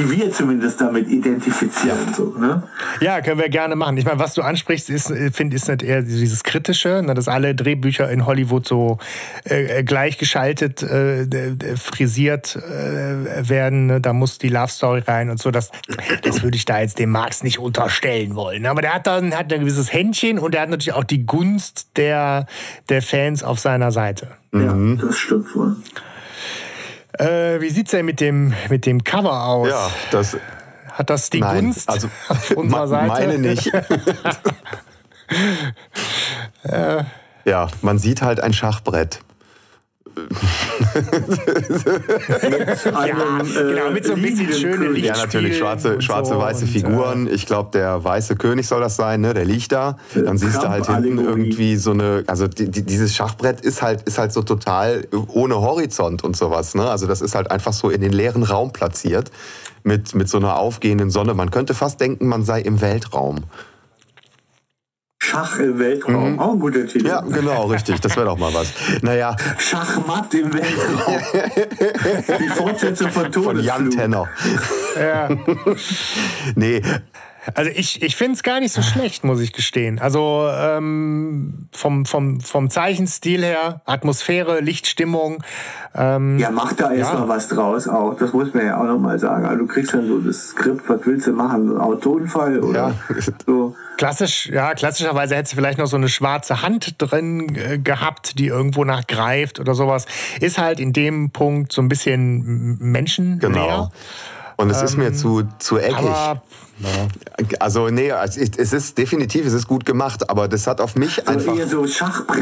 die 0.00 0.10
wir 0.10 0.32
zumindest 0.32 0.80
damit 0.80 1.08
identifizieren. 1.08 1.98
Ja. 2.08 2.14
So, 2.14 2.34
ne? 2.38 2.62
ja, 3.00 3.20
können 3.20 3.38
wir 3.38 3.48
gerne 3.48 3.76
machen. 3.76 3.96
Ich 3.96 4.04
meine, 4.04 4.18
was 4.18 4.34
du 4.34 4.42
ansprichst, 4.42 4.88
ist, 4.88 5.10
äh, 5.10 5.30
finde 5.30 5.56
ist 5.56 5.68
nicht 5.68 5.82
eher 5.82 6.02
dieses 6.02 6.42
Kritische, 6.42 7.02
ne, 7.04 7.14
dass 7.14 7.28
alle 7.28 7.54
Drehbücher 7.54 8.10
in 8.10 8.26
Hollywood 8.26 8.66
so 8.66 8.98
äh, 9.44 9.84
gleichgeschaltet, 9.84 10.82
äh, 10.82 11.26
frisiert 11.76 12.56
äh, 12.56 13.48
werden. 13.48 13.86
Ne? 13.86 14.00
Da 14.00 14.12
muss 14.12 14.38
die 14.38 14.48
Love 14.48 14.68
Story 14.68 15.02
rein 15.06 15.30
und 15.30 15.38
so. 15.38 15.50
Das, 15.50 15.70
das 16.22 16.42
würde 16.42 16.56
ich 16.56 16.64
da 16.64 16.80
jetzt 16.80 16.98
dem 16.98 17.10
Marx 17.10 17.42
nicht 17.42 17.58
unterstellen 17.58 18.34
wollen. 18.34 18.66
Aber 18.66 18.80
der 18.80 18.94
hat 18.94 19.06
dann 19.06 19.34
hat 19.34 19.52
ein 19.52 19.60
gewisses 19.60 19.92
Händchen 19.92 20.38
und 20.38 20.54
er 20.54 20.62
hat 20.62 20.70
natürlich 20.70 20.94
auch 20.94 21.04
die 21.04 21.26
Gunst 21.26 21.96
der, 21.96 22.46
der 22.88 23.02
Fans 23.02 23.42
auf 23.42 23.58
seiner 23.58 23.92
Seite. 23.92 24.28
Ja, 24.52 24.72
mhm. 24.72 24.98
das 24.98 25.16
stimmt 25.16 25.54
wohl. 25.54 25.76
Äh, 27.20 27.60
wie 27.60 27.66
es 27.66 27.90
denn 27.90 28.06
mit 28.06 28.20
dem, 28.20 28.54
mit 28.70 28.86
dem 28.86 29.04
Cover 29.04 29.44
aus? 29.44 29.68
Ja, 29.68 29.90
das. 30.10 30.38
Hat 30.92 31.10
das 31.10 31.28
die 31.28 31.40
nein, 31.40 31.66
Gunst 31.66 31.88
also, 31.88 32.08
auf 32.28 32.50
unserer 32.52 32.88
Seite? 32.88 33.06
Meine 33.06 33.38
nicht. 33.38 33.70
äh. 36.64 37.04
Ja, 37.46 37.68
man 37.80 37.98
sieht 37.98 38.20
halt 38.20 38.40
ein 38.40 38.52
Schachbrett 38.52 39.20
ja, 43.06 43.38
genau, 43.38 43.90
mit 43.92 44.04
so 44.04 44.14
ein 44.14 44.22
bisschen 44.22 44.52
schöne 44.52 44.98
Ja, 44.98 45.16
natürlich, 45.16 45.58
schwarze, 45.58 46.00
schwarze 46.02 46.32
so 46.32 46.38
weiße 46.38 46.66
Figuren. 46.66 47.28
Ich 47.30 47.46
glaube, 47.46 47.70
der 47.72 48.02
weiße 48.02 48.36
König 48.36 48.66
soll 48.66 48.80
das 48.80 48.96
sein, 48.96 49.20
ne? 49.20 49.34
der 49.34 49.44
liegt 49.44 49.72
da. 49.72 49.96
Dann 50.14 50.38
siehst 50.38 50.62
du 50.62 50.68
halt 50.68 50.86
hinten 50.86 51.18
irgendwie 51.18 51.76
so 51.76 51.92
eine, 51.92 52.24
also 52.26 52.46
die, 52.46 52.70
die, 52.70 52.82
dieses 52.82 53.14
Schachbrett 53.14 53.60
ist 53.60 53.82
halt, 53.82 54.02
ist 54.02 54.18
halt 54.18 54.32
so 54.32 54.42
total 54.42 55.06
ohne 55.28 55.56
Horizont 55.56 56.24
und 56.24 56.36
sowas. 56.36 56.74
Ne? 56.74 56.88
Also 56.88 57.06
das 57.06 57.20
ist 57.20 57.34
halt 57.34 57.50
einfach 57.50 57.72
so 57.72 57.90
in 57.90 58.00
den 58.00 58.12
leeren 58.12 58.42
Raum 58.42 58.72
platziert 58.72 59.30
mit, 59.82 60.14
mit 60.14 60.28
so 60.28 60.38
einer 60.38 60.58
aufgehenden 60.58 61.10
Sonne. 61.10 61.34
Man 61.34 61.50
könnte 61.50 61.74
fast 61.74 62.00
denken, 62.00 62.26
man 62.26 62.44
sei 62.44 62.60
im 62.60 62.80
Weltraum. 62.80 63.44
Schach 65.22 65.58
im 65.58 65.78
Weltraum. 65.78 66.32
Mhm. 66.32 66.38
Auch 66.40 66.52
ein 66.52 66.58
guter 66.60 66.86
Titel. 66.86 67.06
Ja, 67.06 67.20
genau, 67.20 67.66
richtig. 67.66 68.00
Das 68.00 68.16
wäre 68.16 68.26
doch 68.26 68.38
mal 68.38 68.52
was. 68.54 68.72
Naja. 69.02 69.36
Schachmatt 69.58 70.32
im 70.32 70.52
Weltraum. 70.52 71.18
Die 72.40 72.48
Fortsetzung 72.48 73.10
von 73.10 73.24
Todesflug. 73.24 73.44
Von 73.44 73.60
Jan 73.62 73.90
Tenner. 73.90 74.28
Ja. 74.98 75.28
nee, 76.54 76.80
also 77.54 77.70
ich, 77.74 78.02
ich 78.02 78.16
finde 78.16 78.34
es 78.34 78.42
gar 78.42 78.60
nicht 78.60 78.72
so 78.72 78.82
schlecht, 78.82 79.24
muss 79.24 79.40
ich 79.40 79.52
gestehen. 79.52 79.98
Also 79.98 80.48
ähm, 80.52 81.68
vom, 81.72 82.04
vom, 82.04 82.40
vom 82.40 82.70
Zeichenstil 82.70 83.42
her, 83.42 83.80
Atmosphäre, 83.86 84.60
Lichtstimmung. 84.60 85.42
Ähm, 85.94 86.38
ja, 86.38 86.50
mach 86.50 86.72
da 86.74 86.92
erstmal 86.92 87.22
ja. 87.22 87.28
was 87.28 87.48
draus 87.48 87.88
auch. 87.88 88.16
Das 88.18 88.32
muss 88.32 88.52
man 88.52 88.66
ja 88.66 88.80
auch 88.80 88.84
nochmal 88.84 89.18
sagen. 89.18 89.46
Also 89.46 89.64
du 89.64 89.66
kriegst 89.66 89.94
dann 89.94 90.06
so 90.06 90.18
das 90.18 90.48
Skript, 90.48 90.88
was 90.88 91.00
willst 91.04 91.26
du 91.26 91.32
machen? 91.32 91.78
Autounfall 91.78 92.60
oder 92.60 92.94
ja. 93.08 93.20
so. 93.46 93.74
Klassisch, 93.96 94.46
ja, 94.46 94.74
klassischerweise 94.74 95.36
hättest 95.36 95.52
du 95.52 95.56
vielleicht 95.56 95.78
noch 95.78 95.86
so 95.86 95.96
eine 95.96 96.08
schwarze 96.08 96.62
Hand 96.62 96.94
drin 96.98 97.54
äh, 97.54 97.78
gehabt, 97.78 98.38
die 98.38 98.46
irgendwo 98.46 98.84
nachgreift 98.84 99.60
oder 99.60 99.74
sowas. 99.74 100.06
Ist 100.40 100.58
halt 100.58 100.80
in 100.80 100.92
dem 100.92 101.30
Punkt 101.30 101.72
so 101.72 101.82
ein 101.82 101.88
bisschen 101.88 102.78
menschennäher. 102.78 103.40
Genau. 103.40 103.92
Und 104.60 104.70
es 104.70 104.78
ähm, 104.78 104.84
ist 104.84 104.96
mir 104.98 105.06
ähm, 105.06 105.14
zu, 105.14 105.42
zu 105.58 105.78
eckig. 105.78 105.96
Aber, 105.98 106.42
Also 107.58 107.88
nee, 107.88 108.10
es 108.10 108.72
ist 108.72 108.98
definitiv, 108.98 109.46
es 109.46 109.52
ist 109.52 109.66
gut 109.66 109.84
gemacht, 109.84 110.28
aber 110.30 110.48
das 110.48 110.66
hat 110.66 110.80
auf 110.80 110.96
mich 110.96 111.26
also 111.26 111.50
einfach 111.50 111.66
so 111.66 111.84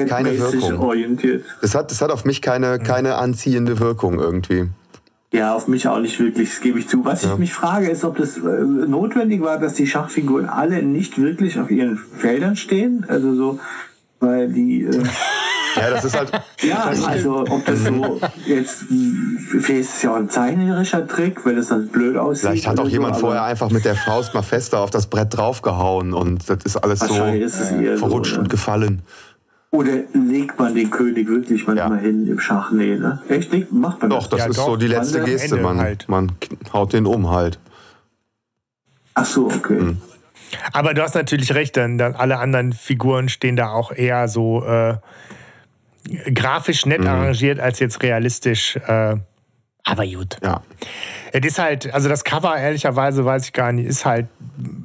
keine 0.06 0.38
Wirkung. 0.38 0.78
orientiert. 0.80 1.44
Das 1.60 1.74
hat, 1.74 1.90
das 1.90 2.00
hat 2.00 2.10
auf 2.10 2.24
mich 2.24 2.42
keine, 2.42 2.78
keine 2.78 3.16
anziehende 3.16 3.78
Wirkung 3.78 4.18
irgendwie. 4.18 4.68
Ja, 5.30 5.54
auf 5.54 5.68
mich 5.68 5.86
auch 5.86 5.98
nicht 5.98 6.18
wirklich, 6.20 6.48
das 6.48 6.60
gebe 6.60 6.78
ich 6.78 6.88
zu. 6.88 7.04
Was 7.04 7.22
ja. 7.22 7.32
ich 7.32 7.38
mich 7.38 7.52
frage, 7.52 7.90
ist, 7.90 8.02
ob 8.04 8.16
das 8.16 8.38
äh, 8.38 8.40
notwendig 8.40 9.42
war, 9.42 9.58
dass 9.58 9.74
die 9.74 9.86
Schachfiguren 9.86 10.46
alle 10.46 10.82
nicht 10.82 11.20
wirklich 11.20 11.60
auf 11.60 11.70
ihren 11.70 11.98
Feldern 11.98 12.56
stehen. 12.56 13.04
Also 13.08 13.34
so, 13.34 13.60
weil 14.20 14.48
die. 14.48 14.84
Äh, 14.84 15.02
ja, 15.76 15.90
das 15.90 16.04
ist 16.04 16.16
halt. 16.16 16.32
ja, 16.62 16.84
also 16.84 17.44
ob 17.48 17.64
das 17.64 17.84
so 17.84 18.20
jetzt. 18.46 18.84
Vielleicht 19.48 19.80
ist 19.80 19.94
es 19.96 20.02
ja 20.02 20.12
auch 20.12 20.16
ein 20.16 20.28
zeichnerischer 20.28 21.06
Trick, 21.06 21.44
weil 21.46 21.56
das 21.56 21.68
dann 21.68 21.88
blöd 21.88 22.16
aussieht. 22.16 22.50
Vielleicht 22.50 22.66
hat 22.66 22.80
auch 22.80 22.88
jemand 22.88 23.16
so, 23.16 23.22
vorher 23.22 23.44
einfach 23.44 23.70
mit 23.70 23.84
der 23.84 23.94
Faust 23.94 24.34
mal 24.34 24.42
fester 24.42 24.80
auf 24.80 24.90
das 24.90 25.06
Brett 25.06 25.36
draufgehauen 25.36 26.12
und 26.14 26.48
das 26.48 26.64
ist 26.64 26.76
alles 26.76 27.00
so 27.00 27.24
ist 27.24 27.72
verrutscht 27.98 28.34
so, 28.34 28.40
und 28.40 28.50
gefallen. 28.50 29.02
Oder 29.70 29.92
legt 30.14 30.58
man 30.58 30.74
den 30.74 30.90
König 30.90 31.28
wirklich 31.28 31.66
manchmal 31.66 31.98
ja. 31.98 32.02
hin 32.02 32.26
im 32.26 32.40
Schach? 32.40 32.70
Nee, 32.72 32.96
ne? 32.96 33.20
Echt? 33.28 33.52
Macht 33.70 34.00
man 34.00 34.10
doch, 34.10 34.20
das? 34.20 34.28
Doch, 34.28 34.30
das 34.30 34.38
ja, 34.40 34.46
ist 34.46 34.58
doch, 34.58 34.66
so 34.66 34.76
die 34.76 34.86
letzte 34.86 35.22
Geste. 35.22 35.56
Man, 35.56 35.78
halt. 35.78 36.08
man 36.08 36.32
haut 36.72 36.94
den 36.94 37.04
um 37.04 37.28
halt. 37.30 37.58
Ach 39.12 39.26
so, 39.26 39.46
okay. 39.46 39.78
Hm. 39.78 39.98
Aber 40.72 40.94
du 40.94 41.02
hast 41.02 41.14
natürlich 41.14 41.54
recht, 41.54 41.76
denn 41.76 42.00
alle 42.00 42.38
anderen 42.38 42.72
Figuren 42.72 43.28
stehen 43.28 43.56
da 43.56 43.70
auch 43.70 43.92
eher 43.92 44.28
so 44.28 44.64
äh, 44.64 44.96
grafisch 46.32 46.86
nett 46.86 47.00
mhm. 47.00 47.08
arrangiert 47.08 47.60
als 47.60 47.78
jetzt 47.78 48.02
realistisch. 48.02 48.76
Äh, 48.76 49.16
aber 49.84 50.06
gut. 50.06 50.36
Ja. 50.42 50.62
Es 51.32 51.46
ist 51.46 51.58
halt, 51.58 51.92
also 51.94 52.10
das 52.10 52.24
Cover, 52.24 52.54
ehrlicherweise, 52.54 53.24
weiß 53.24 53.46
ich 53.46 53.52
gar 53.54 53.72
nicht, 53.72 53.86
ist 53.86 54.04
halt, 54.04 54.26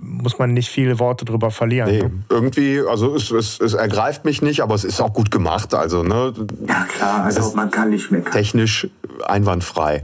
muss 0.02 0.40
man 0.40 0.54
nicht 0.54 0.70
viele 0.70 0.98
Worte 0.98 1.26
drüber 1.26 1.52
verlieren. 1.52 1.90
Nee, 1.90 2.04
ne? 2.04 2.12
irgendwie, 2.30 2.82
also 2.88 3.14
es, 3.14 3.30
es, 3.32 3.60
es, 3.60 3.74
ergreift 3.74 4.24
mich 4.24 4.42
nicht, 4.42 4.62
aber 4.62 4.76
es 4.76 4.86
ist 4.86 5.02
auch 5.02 5.12
gut 5.12 5.30
gemacht. 5.30 5.74
Also, 5.74 6.04
ne? 6.04 6.34
Ja, 6.68 6.86
klar, 6.86 7.26
also 7.26 7.54
man 7.54 7.70
kann 7.70 7.90
nicht 7.90 8.12
meckern. 8.12 8.32
Technisch 8.32 8.88
einwandfrei. 9.26 10.04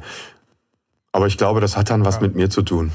Aber 1.13 1.27
ich 1.27 1.37
glaube, 1.37 1.61
das 1.61 1.77
hat 1.77 1.89
dann 1.89 2.03
was 2.03 2.15
ja. 2.15 2.21
mit 2.21 2.35
mir 2.35 2.49
zu 2.49 2.61
tun. 2.61 2.91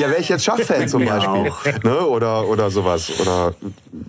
Ja, 0.00 0.10
wäre 0.10 0.20
ich 0.20 0.28
jetzt 0.28 0.44
Schachfan 0.44 0.88
zum 0.88 1.04
Beispiel. 1.04 1.52
Ne? 1.84 2.00
Oder, 2.00 2.46
oder 2.48 2.70
sowas. 2.70 3.20
Oder 3.20 3.54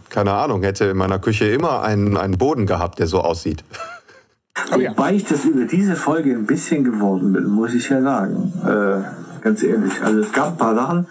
keine 0.10 0.34
Ahnung, 0.34 0.64
hätte 0.64 0.86
in 0.86 0.98
meiner 0.98 1.20
Küche 1.20 1.46
immer 1.46 1.82
einen, 1.82 2.18
einen 2.18 2.38
Boden 2.38 2.66
gehabt, 2.66 3.00
der 3.00 3.08
so 3.08 3.22
aussieht. 3.22 3.64
Oh 4.76 4.80
ja. 4.80 4.90
Wobei 4.90 5.14
ich 5.14 5.24
das 5.24 5.46
über 5.46 5.66
diese 5.66 5.96
Folge 5.96 6.32
ein 6.32 6.48
bisschen 6.48 6.84
geworden 6.84 7.32
bin, 7.32 7.46
muss 7.46 7.76
ich 7.76 7.90
ja 7.90 8.02
sagen. 8.02 8.52
Äh, 8.66 9.44
ganz 9.44 9.62
ehrlich. 9.62 10.02
Also 10.02 10.22
es 10.22 10.32
gab 10.32 10.54
ein 10.54 10.58
paar 10.58 10.74
Sachen, 10.74 11.08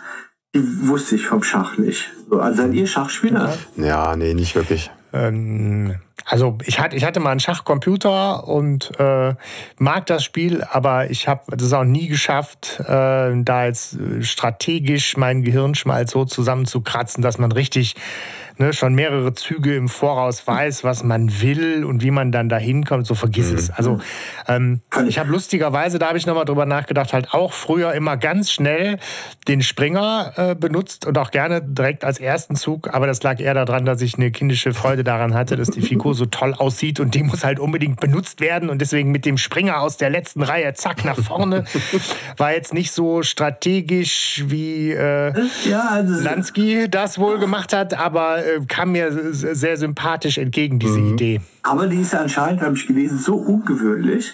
die 0.52 0.88
wusste 0.88 1.14
ich 1.14 1.28
vom 1.28 1.44
Schach 1.44 1.78
nicht. 1.78 2.12
Also 2.28 2.62
seid 2.62 2.74
ihr 2.74 2.88
Schachspieler? 2.88 3.56
Ja, 3.76 4.16
nee, 4.16 4.34
nicht 4.34 4.56
wirklich. 4.56 4.90
Ähm, 5.12 5.94
also 6.24 6.56
ich 6.64 6.80
hatte, 6.80 6.96
ich 6.96 7.04
hatte 7.04 7.20
mal 7.20 7.30
einen 7.30 7.40
Schachcomputer 7.40 8.48
und 8.48 8.90
äh, 8.98 9.34
mag 9.78 10.06
das 10.06 10.24
Spiel, 10.24 10.64
aber 10.64 11.10
ich 11.10 11.28
habe 11.28 11.56
das 11.56 11.72
auch 11.72 11.84
nie 11.84 12.08
geschafft, 12.08 12.80
äh, 12.80 13.42
da 13.42 13.64
jetzt 13.66 13.98
strategisch 14.22 15.16
mein 15.16 15.42
Gehirnschmalz 15.42 16.12
so 16.12 16.24
zusammenzukratzen, 16.24 17.22
dass 17.22 17.38
man 17.38 17.52
richtig 17.52 17.96
ne, 18.58 18.72
schon 18.72 18.94
mehrere 18.94 19.34
Züge 19.34 19.76
im 19.76 19.88
Voraus 19.88 20.46
weiß, 20.46 20.84
was 20.84 21.02
man 21.04 21.40
will 21.40 21.84
und 21.84 22.02
wie 22.02 22.10
man 22.10 22.32
dann 22.32 22.48
da 22.48 22.56
hinkommt, 22.56 23.06
so 23.06 23.14
vergiss 23.14 23.50
mhm. 23.50 23.58
es. 23.58 23.70
Also 23.70 24.00
ähm, 24.48 24.80
ich 25.08 25.18
habe 25.18 25.30
lustigerweise, 25.30 25.98
da 25.98 26.08
habe 26.08 26.18
ich 26.18 26.26
nochmal 26.26 26.44
drüber 26.44 26.66
nachgedacht, 26.66 27.12
halt 27.12 27.32
auch 27.32 27.52
früher 27.52 27.92
immer 27.92 28.16
ganz 28.16 28.50
schnell 28.50 28.98
den 29.48 29.62
Springer 29.62 30.32
äh, 30.36 30.54
benutzt 30.54 31.06
und 31.06 31.18
auch 31.18 31.30
gerne 31.30 31.62
direkt 31.62 32.04
als 32.04 32.18
ersten 32.18 32.56
Zug, 32.56 32.92
aber 32.92 33.06
das 33.06 33.22
lag 33.22 33.40
eher 33.40 33.54
daran, 33.54 33.84
dass 33.84 34.00
ich 34.00 34.16
eine 34.16 34.30
kindische 34.30 34.72
Freude 34.72 35.04
daran 35.04 35.34
hatte, 35.34 35.56
dass 35.56 35.70
die 35.70 35.82
Figur 35.82 36.14
so 36.14 36.26
toll 36.26 36.54
aussieht 36.54 37.00
und 37.00 37.14
die 37.14 37.22
muss 37.22 37.44
halt 37.44 37.58
unbedingt 37.58 38.00
benutzt 38.00 38.40
werden 38.40 38.70
und 38.70 38.80
deswegen 38.80 39.10
mit 39.10 39.24
dem 39.26 39.38
Springer 39.38 39.80
aus 39.80 39.96
der 39.96 40.10
letzten 40.10 40.42
Reihe 40.42 40.72
zack 40.74 41.04
nach 41.04 41.18
vorne 41.18 41.64
war 42.36 42.52
jetzt 42.52 42.74
nicht 42.74 42.92
so 42.92 43.22
strategisch 43.22 44.44
wie 44.46 44.92
äh, 44.92 45.32
ja, 45.68 45.88
also 45.90 46.22
Lansky 46.22 46.88
das 46.88 47.18
wohl 47.18 47.38
gemacht 47.38 47.72
hat, 47.72 47.94
aber 47.94 48.45
äh, 48.46 48.60
kam 48.66 48.92
mir 48.92 49.10
sehr 49.12 49.76
sympathisch 49.76 50.38
entgegen, 50.38 50.78
diese 50.78 50.98
mhm. 50.98 51.14
Idee. 51.14 51.40
Aber 51.62 51.86
die 51.86 52.00
ist 52.00 52.12
ja 52.12 52.20
anscheinend, 52.20 52.62
habe 52.62 52.76
ich 52.76 52.86
gelesen, 52.86 53.18
so 53.18 53.36
ungewöhnlich, 53.36 54.32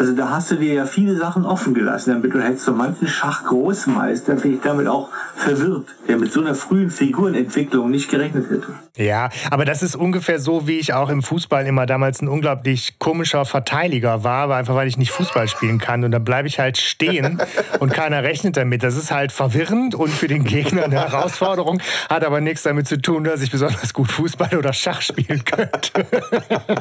also 0.00 0.14
da 0.14 0.30
hast 0.30 0.50
du 0.50 0.56
dir 0.56 0.72
ja 0.72 0.86
viele 0.86 1.14
Sachen 1.14 1.44
offen 1.44 1.74
gelassen, 1.74 2.14
damit 2.14 2.32
du 2.32 2.40
hättest 2.40 2.64
so 2.64 2.72
manchen 2.72 3.06
Schachgroßmeister 3.06 4.38
vielleicht 4.38 4.64
damit 4.64 4.86
auch 4.86 5.10
verwirrt, 5.36 5.88
der 6.08 6.16
mit 6.16 6.32
so 6.32 6.40
einer 6.40 6.54
frühen 6.54 6.90
Figurenentwicklung 6.90 7.90
nicht 7.90 8.08
gerechnet 8.08 8.48
hätte. 8.48 8.68
Ja, 8.96 9.28
aber 9.50 9.66
das 9.66 9.82
ist 9.82 9.96
ungefähr 9.96 10.38
so, 10.38 10.66
wie 10.66 10.78
ich 10.78 10.94
auch 10.94 11.10
im 11.10 11.22
Fußball 11.22 11.66
immer 11.66 11.84
damals 11.84 12.22
ein 12.22 12.28
unglaublich 12.28 12.98
komischer 12.98 13.44
Verteidiger 13.44 14.24
war, 14.24 14.44
aber 14.44 14.56
einfach 14.56 14.74
weil 14.74 14.88
ich 14.88 14.96
nicht 14.96 15.10
Fußball 15.10 15.48
spielen 15.48 15.78
kann 15.78 16.02
und 16.02 16.12
dann 16.12 16.24
bleibe 16.24 16.48
ich 16.48 16.58
halt 16.58 16.78
stehen 16.78 17.38
und 17.80 17.92
keiner 17.92 18.22
rechnet 18.22 18.56
damit. 18.56 18.82
Das 18.82 18.96
ist 18.96 19.10
halt 19.10 19.32
verwirrend 19.32 19.94
und 19.94 20.08
für 20.08 20.28
den 20.28 20.44
Gegner 20.44 20.84
eine 20.84 20.96
Herausforderung, 20.96 21.82
hat 22.08 22.24
aber 22.24 22.40
nichts 22.40 22.62
damit 22.62 22.88
zu 22.88 23.00
tun, 23.00 23.24
dass 23.24 23.42
ich 23.42 23.50
besonders 23.50 23.92
gut 23.92 24.10
Fußball 24.10 24.56
oder 24.56 24.72
Schach 24.72 25.02
spielen 25.02 25.44
könnte. 25.44 26.06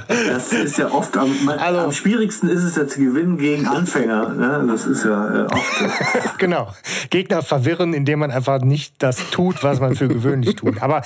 Das 0.08 0.54
ist 0.54 0.78
ja 0.78 0.90
oft 0.90 1.18
am, 1.18 1.50
also, 1.50 1.80
am 1.80 1.92
schwierigsten 1.92 2.48
ist 2.48 2.64
es 2.64 2.78
jetzt 2.78 2.98
gewinnen 3.10 3.38
gegen 3.38 3.68
Anfänger. 3.68 4.30
Ne? 4.30 4.66
Das 4.68 4.86
ist 4.86 5.04
ja 5.04 5.44
äh, 5.44 5.46
oft. 5.46 5.84
genau. 6.38 6.70
Gegner 7.10 7.42
verwirren, 7.42 7.94
indem 7.94 8.20
man 8.20 8.32
einfach 8.32 8.62
nicht 8.62 8.96
das 9.00 9.30
tut, 9.32 9.64
was 9.64 9.80
man 9.80 9.96
für 9.96 10.08
gewöhnlich 10.08 10.56
tut. 10.56 10.82
Aber 10.82 11.02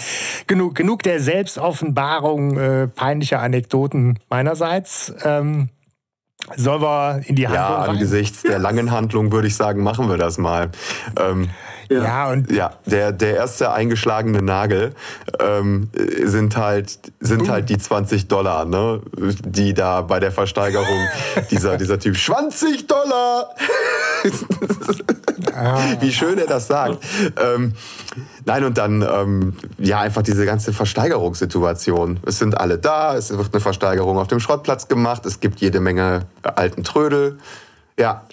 genug, 0.47 0.75
genug 0.75 1.03
der 1.03 1.19
Selbstoffenbarung 1.19 2.57
äh, 2.57 2.87
peinlicher 2.87 3.39
Anekdoten 3.39 4.19
meinerseits. 4.29 5.13
Ähm, 5.23 5.69
Sollen 6.57 6.81
wir 6.81 7.21
in 7.25 7.35
die 7.35 7.47
Handlung 7.47 7.63
Ja, 7.65 7.77
angesichts 7.83 8.43
rein? 8.43 8.51
der 8.51 8.59
langen 8.59 8.91
Handlung 8.91 9.31
würde 9.31 9.47
ich 9.47 9.55
sagen, 9.55 9.81
machen 9.81 10.09
wir 10.09 10.17
das 10.17 10.37
mal. 10.37 10.71
Ähm, 11.17 11.49
ja. 11.89 12.03
ja, 12.03 12.31
und 12.31 12.51
ja, 12.51 12.71
der, 12.85 13.11
der 13.11 13.35
erste 13.35 13.71
eingeschlagene 13.71 14.41
Nagel 14.41 14.93
ähm, 15.39 15.89
sind 16.23 16.57
halt 16.57 16.99
sind 17.19 17.49
halt 17.49 17.69
die 17.69 17.77
20 17.77 18.27
Dollar, 18.27 18.65
ne, 18.65 19.01
die 19.15 19.73
da 19.73 20.01
bei 20.01 20.19
der 20.19 20.31
Versteigerung 20.31 21.07
dieser 21.51 21.77
dieser 21.77 21.99
Typ 21.99 22.17
20 22.17 22.87
Dollar. 22.87 23.49
Wie 25.99 26.11
schön 26.11 26.37
er 26.39 26.47
das 26.47 26.67
sagt. 26.67 27.03
Ähm, 27.37 27.73
nein 28.45 28.63
und 28.63 28.77
dann 28.77 29.01
ähm, 29.01 29.55
ja 29.77 29.99
einfach 29.99 30.21
diese 30.21 30.45
ganze 30.45 30.73
Versteigerungssituation. 30.73 32.19
Es 32.25 32.39
sind 32.39 32.57
alle 32.57 32.77
da, 32.77 33.15
es 33.15 33.35
wird 33.35 33.53
eine 33.53 33.61
Versteigerung 33.61 34.17
auf 34.17 34.27
dem 34.27 34.39
Schrottplatz 34.39 34.87
gemacht, 34.87 35.25
es 35.25 35.39
gibt 35.39 35.59
jede 35.59 35.79
Menge 35.79 36.25
alten 36.43 36.83
Trödel. 36.83 37.37
Ja, 37.97 38.23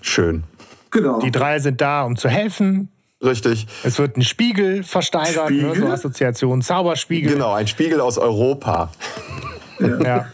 schön. 0.00 0.44
Genau. 0.92 1.20
Die 1.20 1.32
drei 1.32 1.58
sind 1.58 1.80
da, 1.80 2.04
um 2.04 2.16
zu 2.16 2.28
helfen. 2.28 2.88
Richtig. 3.22 3.66
Es 3.82 3.98
wird 3.98 4.16
ein 4.16 4.22
Spiegel 4.22 4.82
versteigert, 4.82 5.46
Spiegel? 5.46 5.68
Ne, 5.68 5.76
so 5.76 5.86
Assoziation 5.86 6.62
Zauberspiegel. 6.62 7.32
Genau, 7.32 7.52
ein 7.52 7.66
Spiegel 7.66 8.00
aus 8.00 8.18
Europa. 8.18 8.90
Ja. 9.80 10.00
ja. 10.04 10.26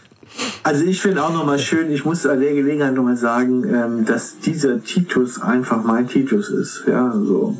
Also 0.63 0.85
ich 0.85 1.01
finde 1.01 1.23
auch 1.23 1.33
nochmal 1.33 1.59
schön, 1.59 1.91
ich 1.91 2.05
muss 2.05 2.25
an 2.25 2.39
der 2.39 2.53
Gelegenheit 2.53 2.93
nochmal 2.93 3.17
sagen, 3.17 3.63
ähm, 3.63 4.05
dass 4.05 4.39
dieser 4.39 4.83
Titus 4.83 5.41
einfach 5.41 5.83
mein 5.83 6.07
Titus 6.07 6.49
ist. 6.49 6.83
Ja, 6.87 7.11
so. 7.11 7.57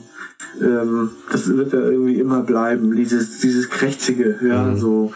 Ähm, 0.61 1.11
das 1.31 1.47
wird 1.47 1.73
ja 1.73 1.79
irgendwie 1.79 2.19
immer 2.19 2.41
bleiben, 2.41 2.95
dieses, 2.95 3.39
dieses 3.39 3.69
Krächzige, 3.69 4.39
ja, 4.41 4.63
mhm. 4.63 4.77
so 4.77 5.13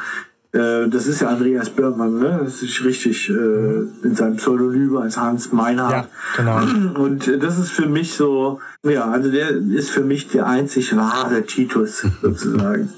Äh, 0.54 0.88
das 0.88 1.08
ist 1.08 1.22
ja 1.22 1.30
Andreas 1.30 1.72
Börmann, 1.72 2.20
ne? 2.20 2.42
Das 2.44 2.62
ist 2.62 2.84
richtig 2.84 3.28
äh, 3.30 3.34
in 3.34 4.16
seinem 4.16 4.36
Pseudonym 4.36 4.96
als 4.98 5.18
Hans 5.18 5.52
Meinhardt. 5.52 6.08
Ja, 6.38 6.62
genau. 6.62 7.04
Und 7.04 7.44
das 7.44 7.58
ist 7.58 7.72
für 7.72 7.88
mich 7.88 8.14
so, 8.14 8.60
ja, 8.84 9.10
also 9.10 9.32
der 9.32 9.50
ist 9.50 9.90
für 9.90 10.04
mich 10.04 10.28
der 10.28 10.46
einzig 10.46 10.96
wahre 10.96 11.44
Titus 11.44 12.06
sozusagen. 12.22 12.90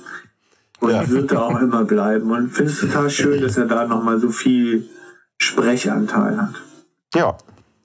Und 0.82 0.92
ja. 0.92 1.10
wird 1.10 1.32
da 1.32 1.44
auch 1.44 1.62
immer 1.62 1.86
bleiben. 1.86 2.30
Und 2.30 2.50
finde 2.50 2.72
es 2.74 2.80
total 2.82 3.10
schön, 3.10 3.42
dass 3.42 3.56
er 3.56 3.66
da 3.66 3.88
nochmal 3.88 4.20
so 4.20 4.30
viel 4.30 4.90
Sprechanteil 5.38 6.38
hat. 6.38 6.56
Ja, 7.14 7.38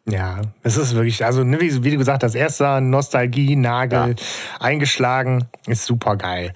ja, 0.08 0.40
es 0.62 0.76
ist 0.76 0.94
wirklich, 0.94 1.24
also 1.24 1.44
ne, 1.44 1.60
wie, 1.60 1.84
wie, 1.84 1.90
du 1.90 1.98
gesagt 1.98 2.22
hast, 2.24 2.34
erster 2.34 2.80
Nostalgie, 2.80 3.56
Nagel 3.56 4.16
ja. 4.16 4.24
eingeschlagen, 4.58 5.46
ist 5.66 5.84
super 5.84 6.16
geil. 6.16 6.52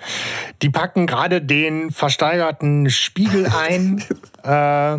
Die 0.62 0.70
packen 0.70 1.06
gerade 1.06 1.42
den 1.42 1.90
versteigerten 1.90 2.90
Spiegel 2.90 3.46
ein. 3.46 4.02
äh, 4.42 4.98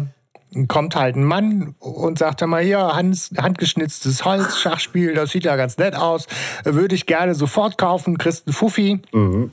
kommt 0.67 0.95
halt 0.95 1.17
ein 1.17 1.23
Mann 1.25 1.75
und 1.79 2.17
sagt 2.17 2.41
dann 2.41 2.49
mal, 2.49 2.63
hier, 2.63 2.95
Hand, 2.95 3.31
handgeschnitztes 3.37 4.23
Holz, 4.23 4.57
Schachspiel, 4.57 5.13
das 5.13 5.31
sieht 5.31 5.43
ja 5.43 5.57
ganz 5.57 5.77
nett 5.77 5.95
aus, 5.95 6.27
würde 6.63 6.95
ich 6.95 7.05
gerne 7.05 7.35
sofort 7.35 7.77
kaufen, 7.77 8.17
kriegst 8.17 8.47
einen 8.47 8.53
Fuffi. 8.53 9.01
Mhm. 9.11 9.51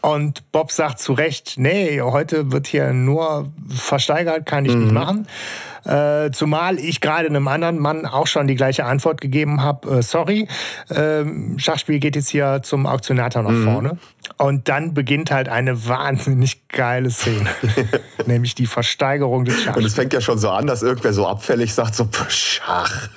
Und 0.00 0.50
Bob 0.52 0.72
sagt 0.72 0.98
zu 0.98 1.12
Recht, 1.12 1.54
nee, 1.56 2.00
heute 2.00 2.52
wird 2.52 2.66
hier 2.66 2.92
nur 2.92 3.52
versteigert, 3.68 4.46
kann 4.46 4.64
ich 4.64 4.74
mhm. 4.74 4.82
nicht 4.82 4.92
machen. 4.92 5.26
Äh, 5.84 6.30
zumal 6.30 6.78
ich 6.78 7.00
gerade 7.00 7.26
einem 7.26 7.48
anderen 7.48 7.78
Mann 7.78 8.06
auch 8.06 8.28
schon 8.28 8.46
die 8.46 8.54
gleiche 8.54 8.84
Antwort 8.84 9.20
gegeben 9.20 9.62
habe, 9.62 9.98
äh, 9.98 10.02
sorry, 10.02 10.46
äh, 10.90 11.24
Schachspiel 11.56 11.98
geht 11.98 12.14
jetzt 12.14 12.28
hier 12.28 12.60
zum 12.62 12.86
Auktionator 12.86 13.42
nach 13.42 13.50
mhm. 13.50 13.64
vorne. 13.64 13.98
Und 14.38 14.68
dann 14.68 14.94
beginnt 14.94 15.32
halt 15.32 15.48
eine 15.48 15.88
wahnsinnig 15.88 16.68
geile 16.68 17.10
Szene, 17.10 17.48
nämlich 18.26 18.54
die 18.54 18.66
Versteigerung 18.66 19.44
des 19.44 19.54
Schachspiels. 19.54 19.76
Und 19.76 19.84
es 19.84 19.94
fängt 19.94 20.12
ja 20.12 20.20
schon 20.20 20.38
so 20.38 20.50
an, 20.50 20.66
dass 20.68 20.82
irgendwer 20.82 21.12
so 21.12 21.26
abfällig 21.26 21.74
sagt, 21.74 21.96
so 21.96 22.08
Schach. 22.28 23.08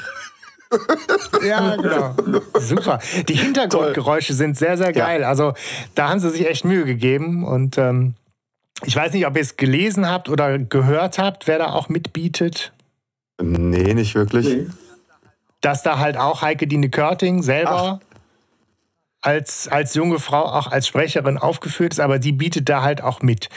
ja, 1.48 1.76
genau. 1.76 2.16
Super. 2.60 3.00
Die 3.28 3.36
Hintergrundgeräusche 3.36 4.30
Toll. 4.30 4.38
sind 4.38 4.58
sehr, 4.58 4.78
sehr 4.78 4.94
geil. 4.94 5.22
Ja. 5.22 5.28
Also 5.28 5.54
da 5.94 6.10
haben 6.10 6.20
sie 6.20 6.30
sich 6.30 6.48
echt 6.48 6.66
Mühe 6.66 6.86
gegeben 6.86 7.46
und 7.46 7.78
ähm, 7.78 8.16
ich 8.84 8.96
weiß 8.96 9.14
nicht, 9.14 9.26
ob 9.26 9.36
ihr 9.36 9.42
es 9.42 9.58
gelesen 9.58 10.10
habt 10.10 10.30
oder 10.30 10.60
gehört 10.60 11.18
habt, 11.18 11.48
wer 11.48 11.60
da 11.60 11.68
auch 11.72 11.90
mitbietet. 11.90 12.74
Nee, 13.42 13.94
nicht 13.94 14.16
wirklich. 14.16 14.46
Nee. 14.48 14.68
Dass 15.62 15.84
da 15.84 16.00
halt 16.00 16.18
auch 16.18 16.42
Heike 16.42 16.68
Dine 16.68 16.90
Körting 16.90 17.42
selber 17.42 18.00
als, 19.22 19.68
als 19.68 19.96
junge 19.96 20.20
Frau 20.20 20.44
auch 20.44 20.72
als 20.72 20.88
Sprecherin 20.88 21.38
aufgeführt 21.38 21.94
ist, 21.94 22.00
aber 22.00 22.20
die 22.20 22.32
bietet 22.32 22.70
da 22.70 22.84
halt 22.84 23.02
auch 23.02 23.22
mit. 23.22 23.50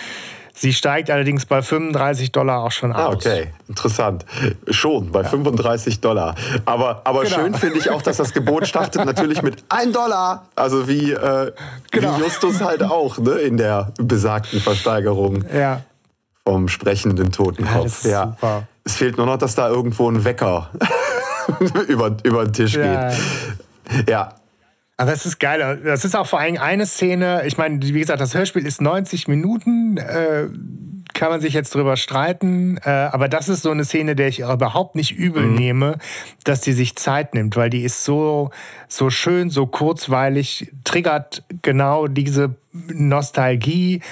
Sie 0.59 0.73
steigt 0.73 1.09
allerdings 1.09 1.47
bei 1.47 1.63
35 1.63 2.33
Dollar 2.33 2.65
auch 2.65 2.73
schon 2.73 2.91
ah, 2.93 3.07
aus. 3.07 3.15
Okay, 3.15 3.53
interessant. 3.69 4.27
Schon 4.69 5.13
bei 5.13 5.23
ja. 5.23 5.29
35 5.29 6.01
Dollar. 6.01 6.35
Aber, 6.65 7.03
aber 7.05 7.23
genau. 7.23 7.37
schön 7.37 7.55
finde 7.55 7.79
ich 7.79 7.91
auch, 7.91 8.03
dass 8.03 8.17
das 8.17 8.33
Gebot 8.33 8.67
startet 8.67 9.05
natürlich 9.05 9.41
mit 9.43 9.63
1 9.69 9.93
Dollar. 9.93 10.47
Also 10.57 10.89
wie, 10.89 11.13
äh, 11.13 11.53
genau. 11.93 12.19
wie 12.19 12.23
Justus 12.23 12.61
halt 12.61 12.83
auch 12.83 13.19
ne, 13.19 13.35
in 13.35 13.57
der 13.57 13.93
besagten 13.99 14.59
Versteigerung 14.61 15.45
ja. 15.55 15.83
vom 16.45 16.67
sprechenden 16.67 17.31
Totenkopf. 17.31 18.05
Ja, 18.05 18.37
ja. 18.43 18.63
Es 18.83 18.97
fehlt 18.97 19.17
nur 19.17 19.27
noch, 19.27 19.39
dass 19.39 19.55
da 19.55 19.69
irgendwo 19.69 20.11
ein 20.11 20.25
Wecker 20.25 20.71
über, 21.87 22.17
über 22.25 22.47
den 22.47 22.53
Tisch 22.53 22.73
geht. 22.73 24.09
Ja, 24.09 24.35
aber 24.99 25.13
das 25.13 25.25
ist 25.25 25.39
geil. 25.39 25.81
Das 25.85 26.05
ist 26.05 26.17
auch 26.17 26.27
vor 26.27 26.41
allem 26.41 26.59
eine 26.59 26.85
Szene. 26.85 27.45
Ich 27.47 27.57
meine, 27.57 27.81
wie 27.81 28.01
gesagt, 28.01 28.21
das 28.21 28.35
Hörspiel 28.35 28.67
ist 28.67 28.81
90 28.81 29.29
Minuten. 29.29 29.97
Äh, 29.97 30.49
kann 31.15 31.31
man 31.31 31.41
sich 31.41 31.55
jetzt 31.55 31.75
drüber 31.75 31.97
streiten. 31.97 32.79
Äh, 32.79 32.91
aber 32.91 33.29
das 33.29 33.49
ist 33.49 33.63
so 33.63 33.71
eine 33.71 33.85
Szene, 33.85 34.17
der 34.17 34.27
ich 34.27 34.41
überhaupt 34.41 34.97
nicht 34.97 35.13
übel 35.13 35.45
mhm. 35.45 35.55
nehme, 35.55 35.99
dass 36.43 36.63
die 36.63 36.73
sich 36.73 36.97
Zeit 36.97 37.35
nimmt, 37.35 37.57
weil 37.57 37.71
die 37.71 37.83
ist 37.83 38.05
so, 38.05 38.51
so 38.89 39.09
schön, 39.09 39.51
so 39.51 39.67
kurzweilig, 39.67 40.73
triggert 40.83 41.45
genau 41.63 42.09
diese 42.09 42.57
Nostalgie 42.73 44.03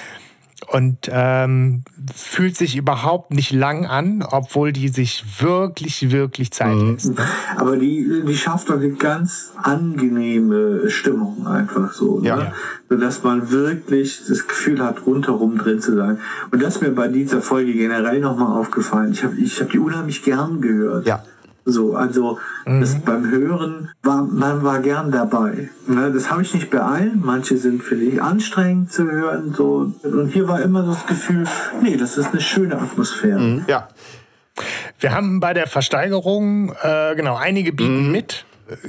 und 0.67 1.09
ähm, 1.09 1.83
fühlt 2.13 2.57
sich 2.57 2.75
überhaupt 2.75 3.31
nicht 3.31 3.51
lang 3.51 3.85
an, 3.85 4.23
obwohl 4.29 4.73
die 4.73 4.89
sich 4.89 5.23
wirklich, 5.39 6.11
wirklich 6.11 6.51
Zeit 6.51 6.75
mhm. 6.75 6.93
lässt. 6.93 7.11
Aber 7.55 7.77
die, 7.77 8.23
die 8.27 8.37
schafft 8.37 8.69
doch 8.69 8.75
eine 8.75 8.91
ganz 8.91 9.53
angenehme 9.61 10.89
Stimmung 10.89 11.47
einfach 11.47 11.93
so, 11.93 12.19
ne? 12.19 12.27
ja. 12.27 12.35
ne? 12.35 12.53
sodass 12.89 13.23
man 13.23 13.49
wirklich 13.49 14.21
das 14.27 14.47
Gefühl 14.47 14.83
hat, 14.83 15.05
rundherum 15.05 15.57
drin 15.57 15.79
zu 15.79 15.95
sein. 15.95 16.19
Und 16.51 16.61
das 16.61 16.75
ist 16.75 16.81
mir 16.81 16.91
bei 16.91 17.07
dieser 17.07 17.41
Folge 17.41 17.73
generell 17.73 18.19
nochmal 18.19 18.59
aufgefallen. 18.59 19.11
Ich 19.13 19.23
habe 19.23 19.35
ich 19.37 19.61
hab 19.61 19.69
die 19.71 19.79
unheimlich 19.79 20.23
gern 20.23 20.61
gehört. 20.61 21.05
Ja. 21.07 21.23
So, 21.69 21.95
also 21.95 22.39
mhm. 22.65 22.79
das, 22.79 22.97
beim 23.01 23.29
Hören 23.29 23.89
war 24.01 24.23
man 24.23 24.63
war 24.63 24.79
gern 24.79 25.11
dabei. 25.11 25.69
Ne, 25.85 26.13
das 26.13 26.31
habe 26.31 26.41
ich 26.41 26.53
nicht 26.53 26.69
bei 26.69 26.79
allen. 26.79 27.21
Manche 27.23 27.57
sind 27.57 27.83
finde 27.83 28.05
ich 28.05 28.21
anstrengend 28.21 28.89
zu 28.89 29.03
hören. 29.03 29.53
So 29.53 29.91
und 30.03 30.29
hier 30.31 30.47
war 30.47 30.61
immer 30.61 30.85
so 30.85 30.93
das 30.93 31.05
Gefühl, 31.05 31.43
nee, 31.81 31.97
das 31.97 32.17
ist 32.17 32.31
eine 32.31 32.39
schöne 32.39 32.79
Atmosphäre. 32.79 33.39
Mhm. 33.39 33.65
Ja. 33.67 33.89
Wir 34.97 35.13
haben 35.13 35.41
bei 35.41 35.53
der 35.53 35.67
Versteigerung 35.67 36.73
äh, 36.81 37.15
genau 37.15 37.35
einige 37.35 37.73
bieten 37.73 38.05
mhm. 38.05 38.11
mit 38.11 38.45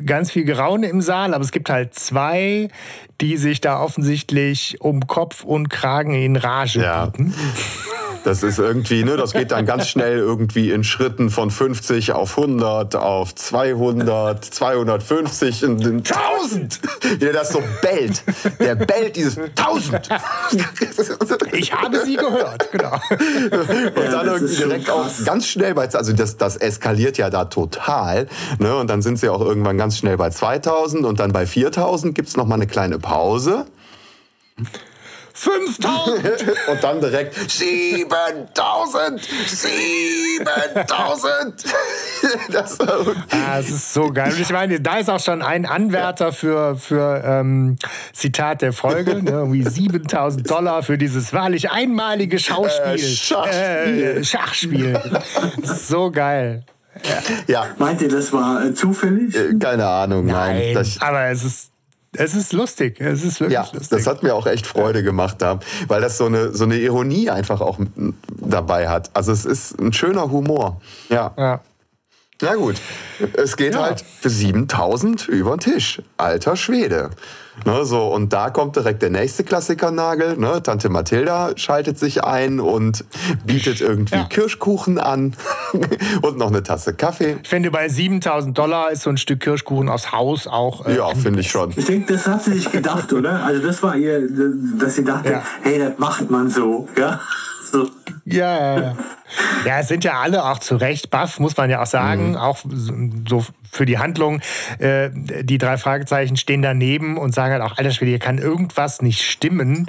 ganz 0.07 0.31
viel 0.31 0.45
Geraune 0.45 0.89
im 0.89 1.01
Saal, 1.01 1.35
aber 1.35 1.43
es 1.43 1.51
gibt 1.51 1.71
halt 1.71 1.95
zwei, 1.95 2.69
die 3.21 3.37
sich 3.37 3.61
da 3.61 3.81
offensichtlich 3.81 4.81
um 4.81 5.07
Kopf 5.09 5.43
und 5.43 5.69
Kragen 5.69 6.15
in 6.15 6.37
Rage 6.37 6.81
ja. 6.81 7.07
bieten. 7.07 7.35
Das 8.25 8.43
ist 8.43 8.59
irgendwie, 8.59 9.05
ne, 9.05 9.17
das 9.17 9.33
geht 9.33 9.53
dann 9.53 9.67
ganz 9.67 9.89
schnell 9.89 10.19
irgendwie 10.19 10.71
in 10.71 10.85
Schritten 10.85 11.31
von 11.31 11.51
50 11.51 12.13
auf 12.13 12.37
100, 12.37 12.97
auf 12.97 13.35
200, 13.35 14.45
250 14.45 15.65
und 15.65 15.85
1000. 15.87 16.81
Der 17.21 17.33
das 17.33 17.53
so 17.53 17.63
bellt. 17.83 18.23
Der 18.59 18.75
bellt 18.75 19.17
dieses 19.17 19.39
1000. 19.39 20.09
Ich 21.53 21.73
habe 21.73 22.05
sie 22.05 22.17
gehört, 22.17 22.71
genau. 22.71 22.95
Und 23.11 24.13
dann 24.13 24.27
irgendwie 24.27 24.57
direkt 24.57 24.91
auch 24.91 25.07
ganz 25.25 25.47
schnell 25.47 25.75
bei, 25.75 25.89
also 25.89 26.13
das, 26.13 26.37
das 26.37 26.57
eskaliert 26.57 27.19
ja 27.19 27.31
da 27.31 27.47
total. 27.47 28.29
Ne, 28.59 28.77
und 28.77 28.89
dann 28.89 29.03
sind 29.03 29.19
sie 29.19 29.29
auch 29.29 29.41
irgendwann 29.41 29.79
ganz 29.79 29.99
schnell 29.99 30.17
bei 30.17 30.31
2000 30.31 31.05
und 31.05 31.21
dann 31.21 31.33
bei 31.33 31.47
4000 31.47 32.15
gibt 32.15 32.29
es 32.29 32.37
nochmal 32.37 32.59
eine 32.59 32.67
kleine 32.67 32.99
Pause. 32.99 33.67
5000! 35.39 36.59
Und 36.69 36.83
dann 36.83 37.01
direkt 37.01 37.51
7000! 37.51 39.21
7000! 39.47 41.65
das, 42.53 42.81
ah, 42.81 43.57
das 43.57 43.71
ist 43.71 43.95
so 43.95 44.11
geil. 44.11 44.33
Und 44.33 44.41
ich 44.41 44.51
meine, 44.51 44.81
da 44.81 44.99
ist 44.99 45.09
auch 45.09 45.21
schon 45.21 45.43
ein 45.43 45.65
Anwärter 45.65 46.33
für, 46.33 46.75
für 46.77 47.23
ähm, 47.25 47.77
Zitat 48.13 48.63
der 48.63 48.73
Folge, 48.73 49.23
ne? 49.23 49.31
irgendwie 49.31 49.63
7000 49.63 50.51
Dollar 50.51 50.83
für 50.83 50.99
dieses 50.99 51.33
wahrlich 51.33 51.71
einmalige 51.71 52.41
Schauspiel. 52.41 52.95
Äh, 52.95 52.99
Schachspiel. 52.99 54.03
Äh, 54.03 54.25
Schachspiel. 54.25 55.01
so 55.63 56.11
geil. 56.11 56.65
Ja. 57.05 57.23
ja. 57.47 57.67
Meint 57.79 58.03
ihr, 58.03 58.09
das 58.09 58.33
war 58.33 58.65
äh, 58.65 58.75
zufällig? 58.75 59.37
Äh, 59.37 59.55
keine 59.59 59.87
Ahnung, 59.87 60.27
nein. 60.27 60.73
nein 60.75 60.87
aber 61.01 61.27
es 61.27 61.45
ist 61.45 61.71
es 62.19 62.35
ist 62.35 62.53
lustig. 62.53 63.01
Es 63.01 63.25
ist 63.25 63.41
wirklich 63.41 63.55
ja, 63.55 63.63
lustig. 63.73 63.89
Das 63.91 64.07
hat 64.07 64.23
mir 64.23 64.35
auch 64.35 64.47
echt 64.47 64.67
Freude 64.67 65.03
gemacht, 65.03 65.37
da, 65.39 65.61
weil 65.87 66.01
das 66.01 66.19
so 66.19 66.27
eine, 66.27 66.53
so 66.53 66.65
eine 66.65 66.77
Ironie 66.77 67.31
einfach 67.31 67.61
auch 67.61 67.79
dabei 68.27 68.89
hat. 68.89 69.11
Also 69.15 69.33
es 69.33 69.45
ist 69.45 69.79
ein 69.79 69.93
schöner 69.93 70.31
Humor. 70.31 70.81
Ja. 71.09 71.33
ja. 71.37 71.61
Na 72.41 72.55
gut, 72.55 72.77
es 73.35 73.57
geht 73.57 73.75
ja. 73.75 73.83
halt 73.83 74.01
für 74.21 74.31
7000 74.31 75.29
über 75.29 75.57
den 75.57 75.61
Tisch. 75.61 76.03
Alter 76.17 76.57
Schwede. 76.57 77.11
Ne, 77.65 77.85
so, 77.85 78.07
und 78.09 78.33
da 78.33 78.51
kommt 78.51 78.77
direkt 78.77 79.03
der 79.03 79.11
nächste 79.11 79.45
Klassikernagel. 79.45 80.37
Ne? 80.37 80.63
Tante 80.63 80.89
Mathilda 80.89 81.53
schaltet 81.57 81.99
sich 81.99 82.25
ein 82.25 82.61
und 82.61 83.05
bietet 83.45 83.81
irgendwie 83.81 84.17
ja. 84.17 84.25
Kirschkuchen 84.25 84.99
an 84.99 85.35
und 86.23 86.39
noch 86.39 86.49
eine 86.49 86.63
Tasse 86.63 86.95
Kaffee. 86.95 87.37
Ich 87.43 87.49
finde, 87.49 87.71
bei 87.71 87.89
7000 87.89 88.57
Dollar 88.57 88.91
ist 88.91 89.03
so 89.03 89.11
ein 89.11 89.17
Stück 89.17 89.41
Kirschkuchen 89.41 89.89
aus 89.89 90.13
Haus 90.13 90.47
auch. 90.47 90.87
Äh, 90.87 90.97
ja, 90.97 91.09
finde 91.15 91.41
ich 91.41 91.51
schon. 91.51 91.73
Ich 91.77 91.87
denke, 91.87 92.13
das 92.15 92.27
hat 92.27 92.45
sie 92.45 92.55
sich 92.55 92.71
gedacht, 92.71 93.13
oder? 93.13 93.45
Also, 93.45 93.67
das 93.67 93.83
war 93.83 93.97
ihr, 93.97 94.29
dass 94.79 94.95
sie 94.97 95.05
dachte, 95.05 95.31
ja. 95.31 95.43
hey, 95.63 95.79
das 95.79 95.99
macht 95.99 96.31
man 96.31 96.51
so. 96.51 96.89
Ja. 96.97 97.21
So. 97.73 97.91
Ja, 98.25 98.79
ja, 98.79 98.97
ja. 99.65 99.79
es 99.79 99.89
sind 99.89 100.05
ja 100.05 100.21
alle 100.21 100.45
auch 100.45 100.59
zu 100.59 100.77
Recht 100.77 101.11
baff, 101.11 101.39
muss 101.39 101.57
man 101.57 101.71
ja 101.71 101.83
auch 101.83 101.87
sagen. 101.87 102.31
Mhm. 102.31 102.37
Auch 102.37 102.59
so 103.27 103.45
für 103.71 103.87
die 103.87 103.99
Handlung. 103.99 104.41
Äh, 104.79 105.11
die 105.13 105.59
drei 105.59 105.79
Fragezeichen 105.79 106.37
stehen 106.37 106.63
daneben 106.63 107.17
und 107.17 107.35
sagen 107.35 107.53
halt 107.53 107.63
auch, 107.63 107.77
alter 107.79 107.91
Schwede, 107.91 108.11
hier 108.11 108.19
kann 108.19 108.39
irgendwas 108.39 109.03
nicht 109.03 109.23
stimmen, 109.23 109.87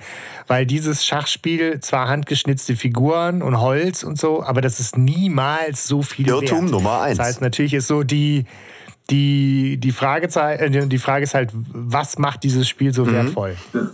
weil 0.48 0.66
dieses 0.66 1.06
Schachspiel 1.06 1.80
zwar 1.80 2.08
handgeschnitzte 2.08 2.76
Figuren 2.76 3.42
und 3.42 3.60
Holz 3.60 4.04
und 4.04 4.20
so, 4.20 4.44
aber 4.44 4.62
das 4.62 4.80
ist 4.80 4.98
niemals 4.98 5.88
so 5.88 6.02
viel 6.02 6.28
Irrtum 6.28 6.64
wert. 6.64 6.72
Nummer 6.72 7.02
eins. 7.02 7.18
Das 7.18 7.28
heißt, 7.28 7.42
natürlich 7.42 7.74
ist 7.74 7.88
so 7.88 8.04
die, 8.04 8.46
die, 9.10 9.78
die, 9.78 9.92
Fragezei 9.92 10.56
äh, 10.56 10.88
die 10.88 10.98
Frage 10.98 11.24
ist 11.24 11.34
halt, 11.34 11.50
was 11.54 12.18
macht 12.18 12.44
dieses 12.44 12.68
Spiel 12.68 12.94
so 12.94 13.06
mhm. 13.06 13.14
wertvoll? 13.14 13.56
Ja. 13.74 13.90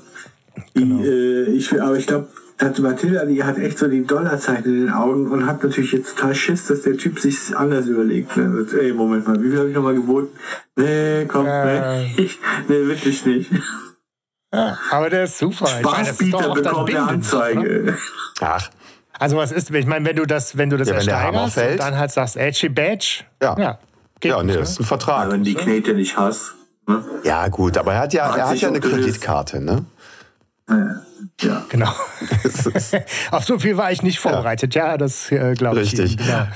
Genau. 0.74 1.02
Ich, 1.02 1.08
äh, 1.08 1.43
ich, 1.52 1.82
aber 1.82 1.98
ich 1.98 2.08
glaube, 2.08 2.28
Tante 2.58 2.82
Mathilda, 2.82 3.26
die 3.26 3.44
hat 3.44 3.58
echt 3.58 3.78
so 3.78 3.88
die 3.88 4.06
Dollarzeichen 4.06 4.65
in 4.65 4.86
den 4.86 4.94
Augen 4.94 5.30
und 5.30 5.46
hat 5.46 5.62
natürlich 5.63 5.91
jetzt 5.91 6.15
total 6.15 6.34
Schiss, 6.34 6.68
dass 6.68 6.84
der 6.84 6.98
Typ 6.98 7.20
sich 7.20 7.56
anders 7.56 7.88
überlegt. 7.88 8.38
Ne? 8.38 8.65
Ey, 8.80 8.94
Moment 8.94 9.28
mal, 9.28 9.41
wie 9.41 9.50
viel 9.50 9.60
habe 9.60 9.70
ich 9.70 9.76
nochmal 9.76 9.96
geboten? 9.96 10.30
Nee, 10.78 11.26
komm, 11.26 11.46
äh. 11.48 12.04
nee, 12.15 12.30
nee, 12.68 12.88
wirklich 12.88 13.26
nicht. 13.26 13.52
Ja, 14.54 14.78
aber 14.89 15.10
der 15.10 15.26
ist 15.26 15.38
super. 15.38 15.68
Spaßbieter 15.68 16.54
bekommt 16.54 16.89
eine 16.89 17.08
Anzeige. 17.08 17.98
Ach. 18.39 18.70
Also 19.20 19.38
was 19.38 19.52
ist, 19.52 19.72
ich 19.72 19.86
meine, 19.86 20.06
wenn 20.06 20.15
du 20.15 20.26
das, 20.26 20.58
wenn 20.58 20.70
du 20.70 20.78
das 20.78 20.89
ja, 20.89 20.96
ersteigerst 20.96 21.58
und 21.58 21.78
dann 21.78 21.98
halt 21.98 22.12
sagst, 22.12 22.38
Edgy 22.38 22.70
Badge, 22.70 23.24
ja, 23.41 23.58
ja, 23.58 23.80
ja 24.24 24.44
nee, 24.44 24.54
das 24.54 24.72
ist 24.72 24.80
ein 24.80 24.86
Vertrag. 24.86 25.26
Ja, 25.26 25.32
wenn 25.32 25.44
die 25.44 25.56
Knete 25.56 25.94
nicht 25.94 26.18
hast. 26.18 26.56
Ne? 26.88 27.04
Ja 27.24 27.48
gut, 27.48 27.78
aber 27.78 27.94
er 27.94 28.00
hat 28.00 28.13
ja, 28.13 28.36
er 28.36 28.50
hat 28.50 28.58
ja 28.58 28.68
eine 28.68 28.80
Kreditkarte, 28.80 29.62
ne? 29.62 29.86
Ja. 30.70 31.05
Ja. 31.42 31.66
Genau. 31.70 31.92
Auf 33.32 33.44
so 33.46 33.60
viel 33.60 33.78
war 33.78 33.92
ich 33.92 34.02
nicht 34.02 34.20
vorbereitet, 34.20 34.76
ja, 34.76 34.88
ja 34.88 34.98
das 34.98 35.32
äh, 35.32 35.54
glaube 35.54 35.82
ich. 35.82 35.92
Richtig. 35.92 36.18
Genau. 36.18 36.48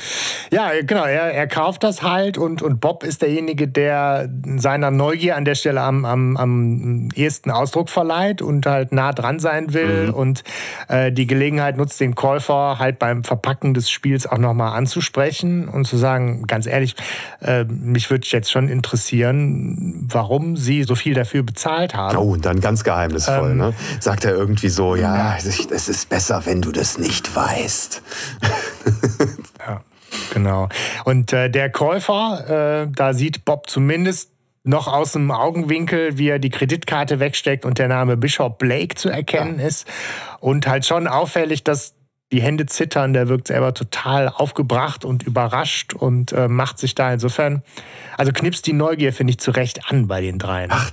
Ja, 0.51 0.71
genau, 0.85 1.05
er, 1.05 1.33
er 1.33 1.47
kauft 1.47 1.83
das 1.83 2.01
halt 2.01 2.37
und, 2.37 2.61
und 2.61 2.79
Bob 2.79 3.03
ist 3.03 3.21
derjenige, 3.21 3.67
der 3.67 4.29
seiner 4.57 4.91
Neugier 4.91 5.35
an 5.35 5.45
der 5.45 5.55
Stelle 5.55 5.81
am, 5.81 6.05
am, 6.05 6.37
am 6.37 7.09
ehesten 7.13 7.51
Ausdruck 7.51 7.89
verleiht 7.89 8.41
und 8.41 8.65
halt 8.65 8.91
nah 8.91 9.11
dran 9.11 9.39
sein 9.39 9.73
will 9.73 10.07
mhm. 10.07 10.13
und 10.13 10.43
äh, 10.87 11.11
die 11.11 11.27
Gelegenheit 11.27 11.77
nutzt, 11.77 11.99
den 11.99 12.15
Käufer 12.15 12.79
halt 12.79 12.99
beim 12.99 13.23
Verpacken 13.23 13.73
des 13.73 13.89
Spiels 13.89 14.27
auch 14.27 14.37
nochmal 14.37 14.77
anzusprechen 14.77 15.67
und 15.67 15.85
zu 15.85 15.97
sagen, 15.97 16.45
ganz 16.47 16.65
ehrlich, 16.65 16.95
äh, 17.41 17.63
mich 17.65 18.09
würde 18.09 18.27
jetzt 18.29 18.51
schon 18.51 18.69
interessieren, 18.69 20.07
warum 20.11 20.57
Sie 20.57 20.83
so 20.83 20.95
viel 20.95 21.13
dafür 21.13 21.43
bezahlt 21.43 21.95
haben. 21.95 22.17
Oh, 22.17 22.33
und 22.33 22.45
dann 22.45 22.59
ganz 22.59 22.83
geheimnisvoll, 22.83 23.51
ähm, 23.51 23.57
ne? 23.57 23.73
Sagt 23.99 24.25
er 24.25 24.33
irgendwie 24.33 24.58
so, 24.67 24.95
ja, 24.95 25.37
es 25.37 25.87
ist 25.87 26.09
besser, 26.09 26.45
wenn 26.45 26.61
du 26.61 26.71
das 26.71 26.97
nicht 26.97 27.33
weißt. 27.35 28.01
ja, 29.59 29.81
genau. 30.33 30.67
Und 31.05 31.31
äh, 31.31 31.49
der 31.49 31.69
Käufer, 31.69 32.83
äh, 32.83 32.91
da 32.93 33.13
sieht 33.13 33.45
Bob 33.45 33.69
zumindest 33.69 34.31
noch 34.63 34.87
aus 34.87 35.13
dem 35.13 35.31
Augenwinkel, 35.31 36.17
wie 36.17 36.27
er 36.29 36.39
die 36.39 36.49
Kreditkarte 36.49 37.19
wegsteckt 37.19 37.65
und 37.65 37.79
der 37.79 37.87
Name 37.87 38.17
Bishop 38.17 38.57
Blake 38.57 38.95
zu 38.95 39.09
erkennen 39.09 39.59
ja. 39.59 39.67
ist. 39.67 39.87
Und 40.39 40.67
halt 40.67 40.85
schon 40.85 41.07
auffällig, 41.07 41.63
dass 41.63 41.95
die 42.31 42.41
Hände 42.41 42.65
zittern, 42.67 43.13
der 43.13 43.27
wirkt 43.27 43.47
selber 43.47 43.73
total 43.73 44.29
aufgebracht 44.29 45.03
und 45.03 45.23
überrascht 45.23 45.93
und 45.93 46.31
äh, 46.31 46.47
macht 46.47 46.77
sich 46.77 46.93
da 46.93 47.11
insofern, 47.11 47.63
also 48.17 48.31
knipst 48.31 48.67
die 48.67 48.73
Neugier, 48.73 49.13
finde 49.13 49.31
ich, 49.31 49.39
zu 49.39 49.51
Recht 49.51 49.89
an 49.89 50.07
bei 50.07 50.21
den 50.21 50.37
dreien. 50.37 50.69
Ach, 50.71 50.91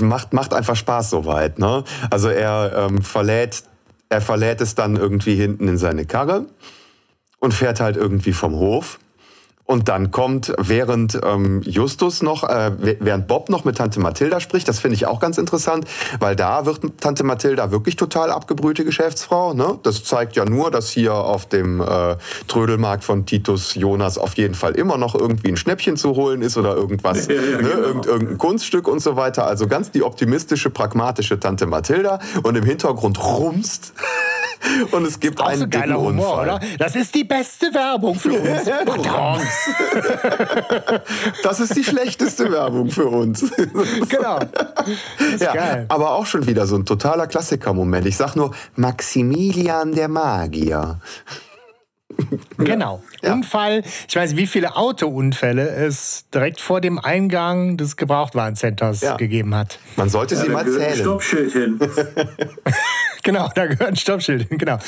macht, 0.00 0.32
macht 0.32 0.54
einfach 0.54 0.76
Spaß 0.76 1.10
soweit. 1.10 1.58
Ne? 1.58 1.84
Also 2.10 2.28
er 2.28 2.88
ähm, 2.88 3.02
verlädt, 3.02 3.64
er 4.08 4.20
verlädt 4.20 4.60
es 4.60 4.74
dann 4.74 4.96
irgendwie 4.96 5.34
hinten 5.34 5.68
in 5.68 5.78
seine 5.78 6.06
Karre 6.06 6.46
und 7.40 7.54
fährt 7.54 7.80
halt 7.80 7.96
irgendwie 7.96 8.32
vom 8.32 8.54
Hof. 8.54 8.98
Und 9.66 9.88
dann 9.88 10.12
kommt, 10.12 10.52
während 10.58 11.18
ähm, 11.24 11.60
Justus 11.62 12.22
noch, 12.22 12.44
äh, 12.44 12.70
während 13.00 13.26
Bob 13.26 13.48
noch 13.48 13.64
mit 13.64 13.76
Tante 13.78 13.98
Mathilda 13.98 14.38
spricht, 14.38 14.68
das 14.68 14.78
finde 14.78 14.94
ich 14.94 15.06
auch 15.06 15.18
ganz 15.18 15.38
interessant, 15.38 15.86
weil 16.20 16.36
da 16.36 16.66
wird 16.66 16.80
Tante 17.00 17.24
Mathilda 17.24 17.72
wirklich 17.72 17.96
total 17.96 18.30
abgebrühte 18.30 18.84
Geschäftsfrau. 18.84 19.54
Ne? 19.54 19.78
Das 19.82 20.04
zeigt 20.04 20.36
ja 20.36 20.44
nur, 20.44 20.70
dass 20.70 20.90
hier 20.90 21.14
auf 21.14 21.46
dem 21.46 21.80
äh, 21.80 22.16
Trödelmarkt 22.46 23.02
von 23.02 23.26
Titus 23.26 23.74
Jonas 23.74 24.18
auf 24.18 24.36
jeden 24.36 24.54
Fall 24.54 24.76
immer 24.76 24.98
noch 24.98 25.16
irgendwie 25.16 25.48
ein 25.48 25.56
Schnäppchen 25.56 25.96
zu 25.96 26.14
holen 26.14 26.42
ist 26.42 26.56
oder 26.56 26.76
irgendwas, 26.76 27.26
ja, 27.28 27.34
ja, 27.34 27.40
ne? 27.40 27.56
genau. 27.56 27.76
Irgend, 27.76 28.06
irgendein 28.06 28.38
Kunststück 28.38 28.86
und 28.86 29.00
so 29.00 29.16
weiter. 29.16 29.48
Also 29.48 29.66
ganz 29.66 29.90
die 29.90 30.04
optimistische, 30.04 30.70
pragmatische 30.70 31.40
Tante 31.40 31.66
Mathilda 31.66 32.20
und 32.44 32.56
im 32.56 32.64
Hintergrund 32.64 33.22
rumst. 33.22 33.94
Und 34.90 35.04
es 35.06 35.20
gibt 35.20 35.40
einen 35.40 35.60
so 35.62 35.68
geiler 35.68 35.98
Humor, 36.00 36.40
Unfall. 36.40 36.56
oder? 36.56 36.60
Das 36.78 36.96
ist 36.96 37.14
die 37.14 37.24
beste 37.24 37.72
Werbung 37.72 38.18
für 38.18 38.32
uns. 38.32 38.64
das 41.42 41.60
ist 41.60 41.76
die 41.76 41.84
schlechteste 41.84 42.50
Werbung 42.50 42.90
für 42.90 43.06
uns. 43.06 43.44
genau. 44.08 44.38
Ja, 45.38 45.52
geil. 45.52 45.86
aber 45.88 46.12
auch 46.12 46.26
schon 46.26 46.46
wieder 46.46 46.66
so 46.66 46.76
ein 46.76 46.84
totaler 46.84 47.26
Klassiker-Moment. 47.26 48.06
Ich 48.06 48.16
sag 48.16 48.36
nur 48.36 48.54
Maximilian 48.76 49.92
der 49.92 50.08
Magier. 50.08 51.00
Genau. 52.58 53.02
Ja. 53.22 53.34
Unfall, 53.34 53.82
ich 54.08 54.16
weiß 54.16 54.30
nicht, 54.30 54.40
wie 54.40 54.46
viele 54.46 54.76
Autounfälle 54.76 55.68
es 55.68 56.24
direkt 56.32 56.60
vor 56.60 56.80
dem 56.80 56.98
Eingang 56.98 57.76
des 57.76 57.96
Gebrauchtwarencenters 57.96 59.02
ja. 59.02 59.16
gegeben 59.16 59.54
hat. 59.54 59.78
Man 59.96 60.08
sollte 60.08 60.34
ja, 60.34 60.42
sie 60.42 60.48
mal 60.48 60.66
zählen. 60.66 60.92
Ein 60.92 60.96
Stoppschild 60.96 61.52
hin. 61.52 61.78
genau, 63.22 63.50
da 63.54 63.66
gehört 63.66 63.90
ein 63.90 63.96
Stoppschild 63.96 64.48
hin, 64.48 64.58
genau. 64.58 64.78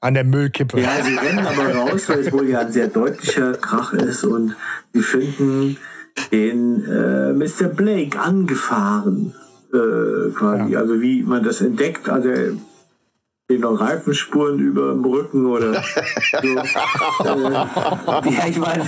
An 0.00 0.14
der 0.14 0.24
Müllkippe. 0.24 0.80
Ja, 0.80 1.02
sie 1.02 1.14
rennen 1.14 1.46
aber 1.46 1.74
raus, 1.74 2.08
weil 2.08 2.20
es 2.20 2.32
wohl 2.32 2.48
ja 2.48 2.60
ein 2.60 2.72
sehr 2.72 2.88
deutlicher 2.88 3.52
Krach 3.52 3.92
ist 3.92 4.24
und 4.24 4.56
sie 4.92 5.02
finden 5.02 5.76
den 6.30 6.84
äh, 6.84 7.32
Mr. 7.32 7.68
Blake 7.68 8.18
angefahren. 8.18 9.34
Äh, 9.72 10.30
quasi. 10.34 10.76
Also 10.76 11.00
wie 11.00 11.22
man 11.22 11.42
das 11.42 11.62
entdeckt, 11.62 12.08
also 12.08 12.28
noch 13.58 13.80
Reifenspuren 13.80 14.58
über 14.58 14.92
dem 14.92 15.04
Rücken 15.04 15.46
oder 15.46 15.74
so. 15.74 16.48
äh, 16.48 16.54
ja, 18.30 18.46
ich 18.48 18.58
meine, 18.58 18.86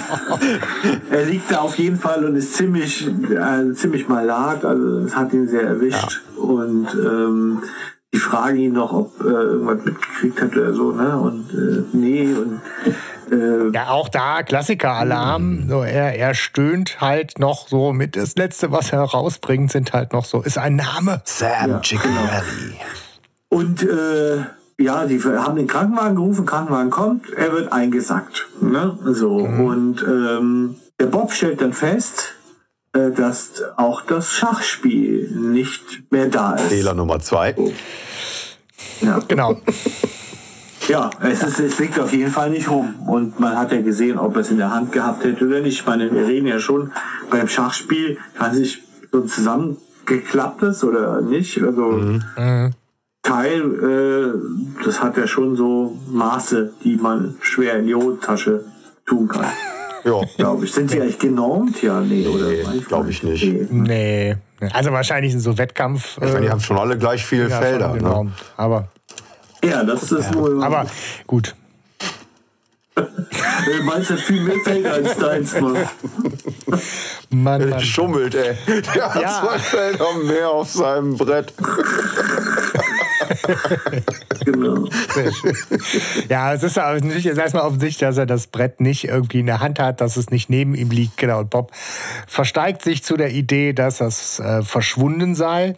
er 1.10 1.24
liegt 1.26 1.50
da 1.50 1.60
auf 1.60 1.76
jeden 1.76 1.98
Fall 1.98 2.24
und 2.24 2.36
ist 2.36 2.54
ziemlich, 2.54 3.06
äh, 3.06 3.72
ziemlich 3.74 4.08
malat, 4.08 4.64
also 4.64 5.00
es 5.00 5.16
hat 5.16 5.32
ihn 5.32 5.48
sehr 5.48 5.62
erwischt. 5.62 6.22
Ja. 6.36 6.42
Und 6.42 6.88
ähm, 6.94 7.62
die 8.12 8.18
fragen 8.18 8.58
ihn 8.58 8.74
noch, 8.74 8.92
ob 8.92 9.20
er 9.20 9.42
irgendwas 9.42 9.84
mitgekriegt 9.84 10.40
hat 10.40 10.56
oder 10.56 10.72
so, 10.72 10.92
ne? 10.92 11.18
Und 11.18 11.50
äh, 11.52 11.82
nee, 11.92 12.32
und 12.32 12.60
äh, 13.30 13.70
ja, 13.72 13.88
auch 13.88 14.08
da 14.08 14.42
Klassiker-Alarm. 14.42 15.68
So, 15.68 15.82
er, 15.82 16.16
er 16.16 16.34
stöhnt 16.34 17.00
halt 17.00 17.38
noch 17.38 17.66
so 17.66 17.92
mit. 17.92 18.16
Das 18.16 18.36
Letzte, 18.36 18.70
was 18.70 18.92
er 18.92 19.00
rausbringt, 19.00 19.72
sind 19.72 19.92
halt 19.92 20.12
noch 20.12 20.24
so, 20.24 20.42
ist 20.42 20.58
ein 20.58 20.76
Name. 20.76 21.22
Sam 21.24 21.70
ja, 21.70 21.80
Ciccarelli. 21.82 22.44
Genau. 22.70 23.03
Und 23.54 23.84
äh, 23.84 24.38
ja, 24.78 25.06
die 25.06 25.22
haben 25.22 25.54
den 25.54 25.68
Krankenwagen 25.68 26.16
gerufen, 26.16 26.44
Krankenwagen 26.44 26.90
kommt, 26.90 27.32
er 27.32 27.52
wird 27.52 27.72
eingesackt. 27.72 28.48
Ne? 28.60 28.98
So. 29.04 29.46
Mhm. 29.46 29.64
Und 29.64 30.02
ähm, 30.02 30.74
der 30.98 31.06
Bob 31.06 31.30
stellt 31.30 31.60
dann 31.60 31.72
fest, 31.72 32.34
äh, 32.94 33.12
dass 33.12 33.62
auch 33.76 34.02
das 34.02 34.32
Schachspiel 34.32 35.30
nicht 35.30 36.10
mehr 36.10 36.26
da 36.26 36.54
ist. 36.54 36.62
Fehler 36.62 36.94
Nummer 36.94 37.20
zwei. 37.20 37.54
Oh. 37.56 37.72
Ja. 39.00 39.20
Genau. 39.28 39.56
Ja, 40.88 41.10
es, 41.22 41.44
ist, 41.44 41.60
es 41.60 41.78
liegt 41.78 42.00
auf 42.00 42.12
jeden 42.12 42.32
Fall 42.32 42.50
nicht 42.50 42.68
rum. 42.68 43.06
Und 43.06 43.38
man 43.38 43.56
hat 43.56 43.70
ja 43.70 43.82
gesehen, 43.82 44.18
ob 44.18 44.34
er 44.34 44.40
es 44.40 44.50
in 44.50 44.58
der 44.58 44.74
Hand 44.74 44.90
gehabt 44.90 45.22
hätte 45.22 45.46
oder 45.46 45.60
nicht. 45.60 45.78
Ich 45.78 45.86
meine, 45.86 46.12
wir 46.12 46.26
reden 46.26 46.48
ja 46.48 46.58
schon 46.58 46.90
beim 47.30 47.46
Schachspiel, 47.46 48.18
kann 48.36 48.52
sich 48.52 48.82
so 49.12 49.20
zusammengeklapptes 49.20 50.82
oder 50.82 51.20
nicht. 51.20 51.62
Also 51.62 51.82
mhm. 51.82 52.74
Teil, 53.24 53.62
äh, 53.62 54.84
das 54.84 55.02
hat 55.02 55.16
ja 55.16 55.26
schon 55.26 55.56
so 55.56 55.98
Maße, 56.08 56.74
die 56.84 56.96
man 56.96 57.36
schwer 57.40 57.78
in 57.78 57.86
die 57.86 57.94
Hosentasche 57.94 58.64
tun 59.06 59.26
kann. 59.26 59.46
Ja. 60.04 60.20
Glaube 60.36 60.66
ich. 60.66 60.72
Sind 60.72 60.92
die 60.92 61.00
eigentlich 61.00 61.18
genormt? 61.18 61.82
Ja, 61.82 62.00
nee, 62.00 62.26
oder? 62.26 62.48
Nee, 62.48 62.80
glaube 62.86 63.10
ich 63.10 63.22
nicht. 63.22 63.72
Nee. 63.72 64.36
Also 64.72 64.92
wahrscheinlich 64.92 65.32
sind 65.32 65.40
so 65.40 65.56
Wettkampf. 65.56 66.18
Äh, 66.20 66.42
die 66.42 66.50
haben 66.50 66.60
schon 66.60 66.78
alle 66.78 66.98
gleich 66.98 67.24
viele 67.24 67.48
ja, 67.48 67.60
Felder. 67.60 67.94
Ne? 67.94 68.32
Aber. 68.56 68.88
Ja, 69.64 69.82
das 69.82 70.12
ist 70.12 70.30
ja. 70.30 70.34
wohl. 70.34 70.62
Aber 70.62 70.86
gut. 71.26 71.54
Meins 73.84 74.10
hat 74.10 74.20
viel 74.20 74.42
mehr 74.42 74.60
Felder 74.62 74.92
als 74.92 75.16
deins, 75.16 75.60
Mann. 75.60 75.88
Mann, 77.30 77.70
Mann. 77.70 77.80
Schummelt, 77.80 78.34
ey. 78.34 78.56
Der 78.94 79.14
hat 79.14 79.22
ja. 79.22 79.40
zwei 79.40 79.58
Felder 79.58 80.14
mehr 80.24 80.50
auf 80.50 80.70
seinem 80.70 81.16
Brett. 81.16 81.52
Genau. 84.44 84.88
Ja, 86.28 86.52
es 86.52 86.62
ist 86.62 86.76
natürlich 86.76 87.26
erstmal 87.26 87.64
offensichtlich, 87.64 87.98
dass 87.98 88.18
er 88.18 88.26
das 88.26 88.46
Brett 88.46 88.80
nicht 88.80 89.04
irgendwie 89.04 89.40
in 89.40 89.46
der 89.46 89.60
Hand 89.60 89.78
hat, 89.78 90.00
dass 90.00 90.16
es 90.16 90.30
nicht 90.30 90.50
neben 90.50 90.74
ihm 90.74 90.90
liegt. 90.90 91.16
Genau. 91.16 91.40
Und 91.40 91.50
Bob 91.50 91.72
versteigt 92.26 92.82
sich 92.82 93.02
zu 93.02 93.16
der 93.16 93.30
Idee, 93.30 93.72
dass 93.72 93.98
das 93.98 94.38
äh, 94.40 94.62
verschwunden 94.62 95.34
sei. 95.34 95.74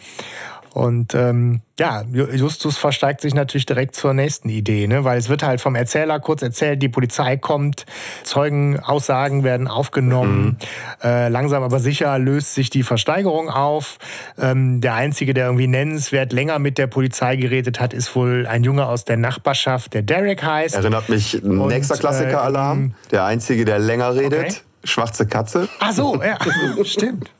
Und 0.77 1.15
ähm, 1.15 1.63
ja, 1.81 2.03
Justus 2.13 2.77
versteigt 2.77 3.23
sich 3.23 3.33
natürlich 3.33 3.65
direkt 3.65 3.97
zur 3.97 4.13
nächsten 4.13 4.51
Idee, 4.51 4.87
ne? 4.87 5.05
weil 5.05 5.17
es 5.17 5.31
wird 5.31 5.43
halt 5.43 5.63
vom 5.63 5.75
Erzähler 5.75 6.21
kurz 6.21 6.43
erzählt, 6.43 6.83
die 6.83 6.91
Polizei 6.91 7.39
kommt, 7.39 7.87
Zeugenaussagen 8.25 9.43
werden 9.43 9.69
aufgenommen, 9.69 10.45
mhm. 10.45 10.57
äh, 11.03 11.29
langsam 11.31 11.63
aber 11.63 11.81
sicher 11.81 12.19
löst 12.19 12.53
sich 12.53 12.69
die 12.69 12.83
Versteigerung 12.83 13.49
auf. 13.49 13.97
Ähm, 14.39 14.83
der 14.83 14.93
Einzige, 14.93 15.33
der 15.33 15.47
irgendwie 15.47 15.67
nennenswert 15.67 16.35
länger 16.35 16.59
mit 16.59 16.77
der 16.77 16.89
Polizei 16.89 17.37
geredet 17.37 17.81
hat, 17.81 17.95
ist 17.95 18.15
wohl 18.15 18.47
ein 18.47 18.63
Junge 18.63 18.85
aus 18.85 19.07
der 19.07 19.17
Nachbarschaft, 19.17 19.95
der 19.95 20.03
Derek 20.03 20.43
heißt. 20.43 20.75
Erinnert 20.75 21.09
mich, 21.09 21.43
Und, 21.43 21.69
nächster 21.69 21.97
Klassiker-Alarm, 21.97 22.79
ähm, 22.79 22.95
der 23.13 23.25
Einzige, 23.25 23.65
der 23.65 23.79
länger 23.79 24.15
redet, 24.15 24.41
okay. 24.41 24.55
schwarze 24.85 25.27
Katze. 25.27 25.71
Ach 25.81 25.93
so, 25.93 26.23
ja, 26.23 26.37
stimmt. 26.85 27.31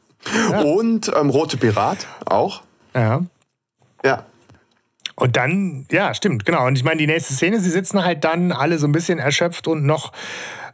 Ja. 0.51 0.63
Und 0.63 1.13
ähm, 1.15 1.29
Rote 1.29 1.59
Pirat 1.59 2.07
auch. 2.25 2.63
Ja. 2.97 3.21
Ja. 4.05 4.25
Und 5.15 5.37
dann, 5.37 5.87
ja, 5.91 6.13
stimmt, 6.13 6.45
genau. 6.45 6.67
Und 6.67 6.77
ich 6.77 6.85
meine, 6.85 6.99
die 6.99 7.07
nächste 7.07 7.33
Szene, 7.33 7.59
sie 7.61 7.71
sitzen 7.71 8.05
halt 8.05 8.25
dann 8.25 8.53
alle 8.53 8.79
so 8.79 8.87
ein 8.87 8.93
bisschen 8.93 9.19
erschöpft 9.19 9.67
und 9.67 9.87
noch 9.87 10.13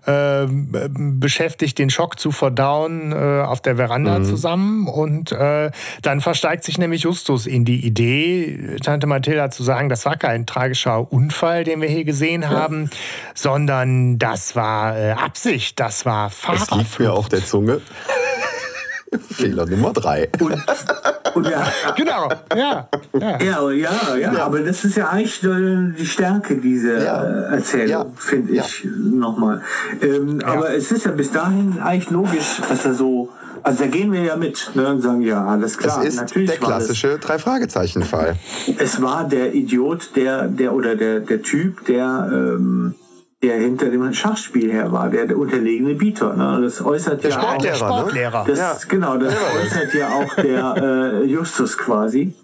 äh, 0.04 0.46
beschäftigt, 0.48 1.78
den 1.78 1.88
Schock 1.88 2.18
zu 2.18 2.32
verdauen 2.32 3.12
äh, 3.12 3.42
auf 3.42 3.60
der 3.60 3.76
Veranda 3.76 4.18
mhm. 4.18 4.24
zusammen. 4.24 4.88
Und 4.88 5.30
äh, 5.30 5.70
dann 6.02 6.20
versteigt 6.20 6.64
sich 6.64 6.76
nämlich 6.76 7.02
Justus 7.02 7.46
in 7.46 7.64
die 7.64 7.86
Idee, 7.86 8.78
Tante 8.82 9.06
Mathilda 9.06 9.50
zu 9.50 9.62
sagen, 9.62 9.88
das 9.88 10.04
war 10.04 10.16
kein 10.16 10.44
tragischer 10.44 11.12
Unfall, 11.12 11.62
den 11.62 11.80
wir 11.80 11.88
hier 11.88 12.04
gesehen 12.04 12.48
haben, 12.48 12.90
ja. 12.90 12.98
sondern 13.34 14.18
das 14.18 14.56
war 14.56 14.98
äh, 14.98 15.12
Absicht, 15.12 15.78
das 15.78 16.04
war 16.04 16.30
Fahrerflucht. 16.30 16.70
Das 16.72 16.78
liegt 16.78 16.98
mir 16.98 17.12
auf 17.12 17.28
der 17.28 17.44
Zunge. 17.44 17.80
Fehler 19.30 19.66
Nummer 19.66 19.92
drei. 19.92 20.28
Und, 20.40 20.56
und 21.34 21.48
ja, 21.48 21.66
genau, 21.96 22.28
ja. 22.54 22.88
Ja. 23.18 23.38
ja. 23.40 23.70
ja, 23.70 24.16
ja, 24.16 24.44
aber 24.44 24.60
das 24.60 24.84
ist 24.84 24.96
ja 24.96 25.08
eigentlich 25.08 25.40
die 25.40 26.06
Stärke 26.06 26.56
dieser 26.56 27.04
ja. 27.04 27.22
Erzählung, 27.22 28.14
finde 28.16 28.54
ich 28.54 28.86
nochmal. 28.96 29.62
Ähm, 30.00 30.40
aber 30.44 30.74
es 30.74 30.92
ist 30.92 31.04
ja 31.04 31.12
bis 31.12 31.32
dahin 31.32 31.78
eigentlich 31.80 32.10
logisch, 32.10 32.60
dass 32.68 32.84
er 32.84 32.94
so 32.94 33.30
also 33.64 33.84
da 33.84 33.90
gehen 33.90 34.12
wir 34.12 34.22
ja 34.22 34.36
mit 34.36 34.72
ne, 34.74 34.88
und 34.88 35.02
sagen, 35.02 35.20
ja, 35.20 35.46
alles 35.46 35.78
klar. 35.78 35.98
Das 35.98 36.06
ist 36.06 36.16
Natürlich 36.16 36.50
der 36.50 36.58
klassische 36.58 37.18
Drei-Fragezeichen-Fall. 37.18 38.36
Es 38.78 39.00
war 39.00 39.28
der 39.28 39.54
Idiot, 39.54 40.10
der, 40.16 40.48
der 40.48 40.74
oder 40.74 40.96
der, 40.96 41.20
der 41.20 41.42
Typ, 41.42 41.84
der 41.86 42.28
ähm, 42.32 42.96
der 43.42 43.56
hinter 43.56 43.90
dem 43.90 44.12
Schachspiel 44.12 44.70
her 44.70 44.92
war, 44.92 45.10
der, 45.10 45.26
der 45.26 45.36
unterlegene 45.36 45.94
Bieter. 45.94 46.34
Ne? 46.36 46.60
Das 46.62 46.84
äußert 46.84 47.24
der 47.24 47.30
ja 47.30 47.40
auch 47.40 47.58
der 47.58 47.74
Sportlehrer. 47.74 48.44
Das, 48.46 48.58
ja. 48.58 48.76
Genau, 48.88 49.16
das 49.16 49.34
äußert 49.34 49.94
ja 49.94 50.08
auch 50.10 50.34
der 50.36 50.76
äh, 51.22 51.24
Justus 51.24 51.76
quasi. 51.76 52.34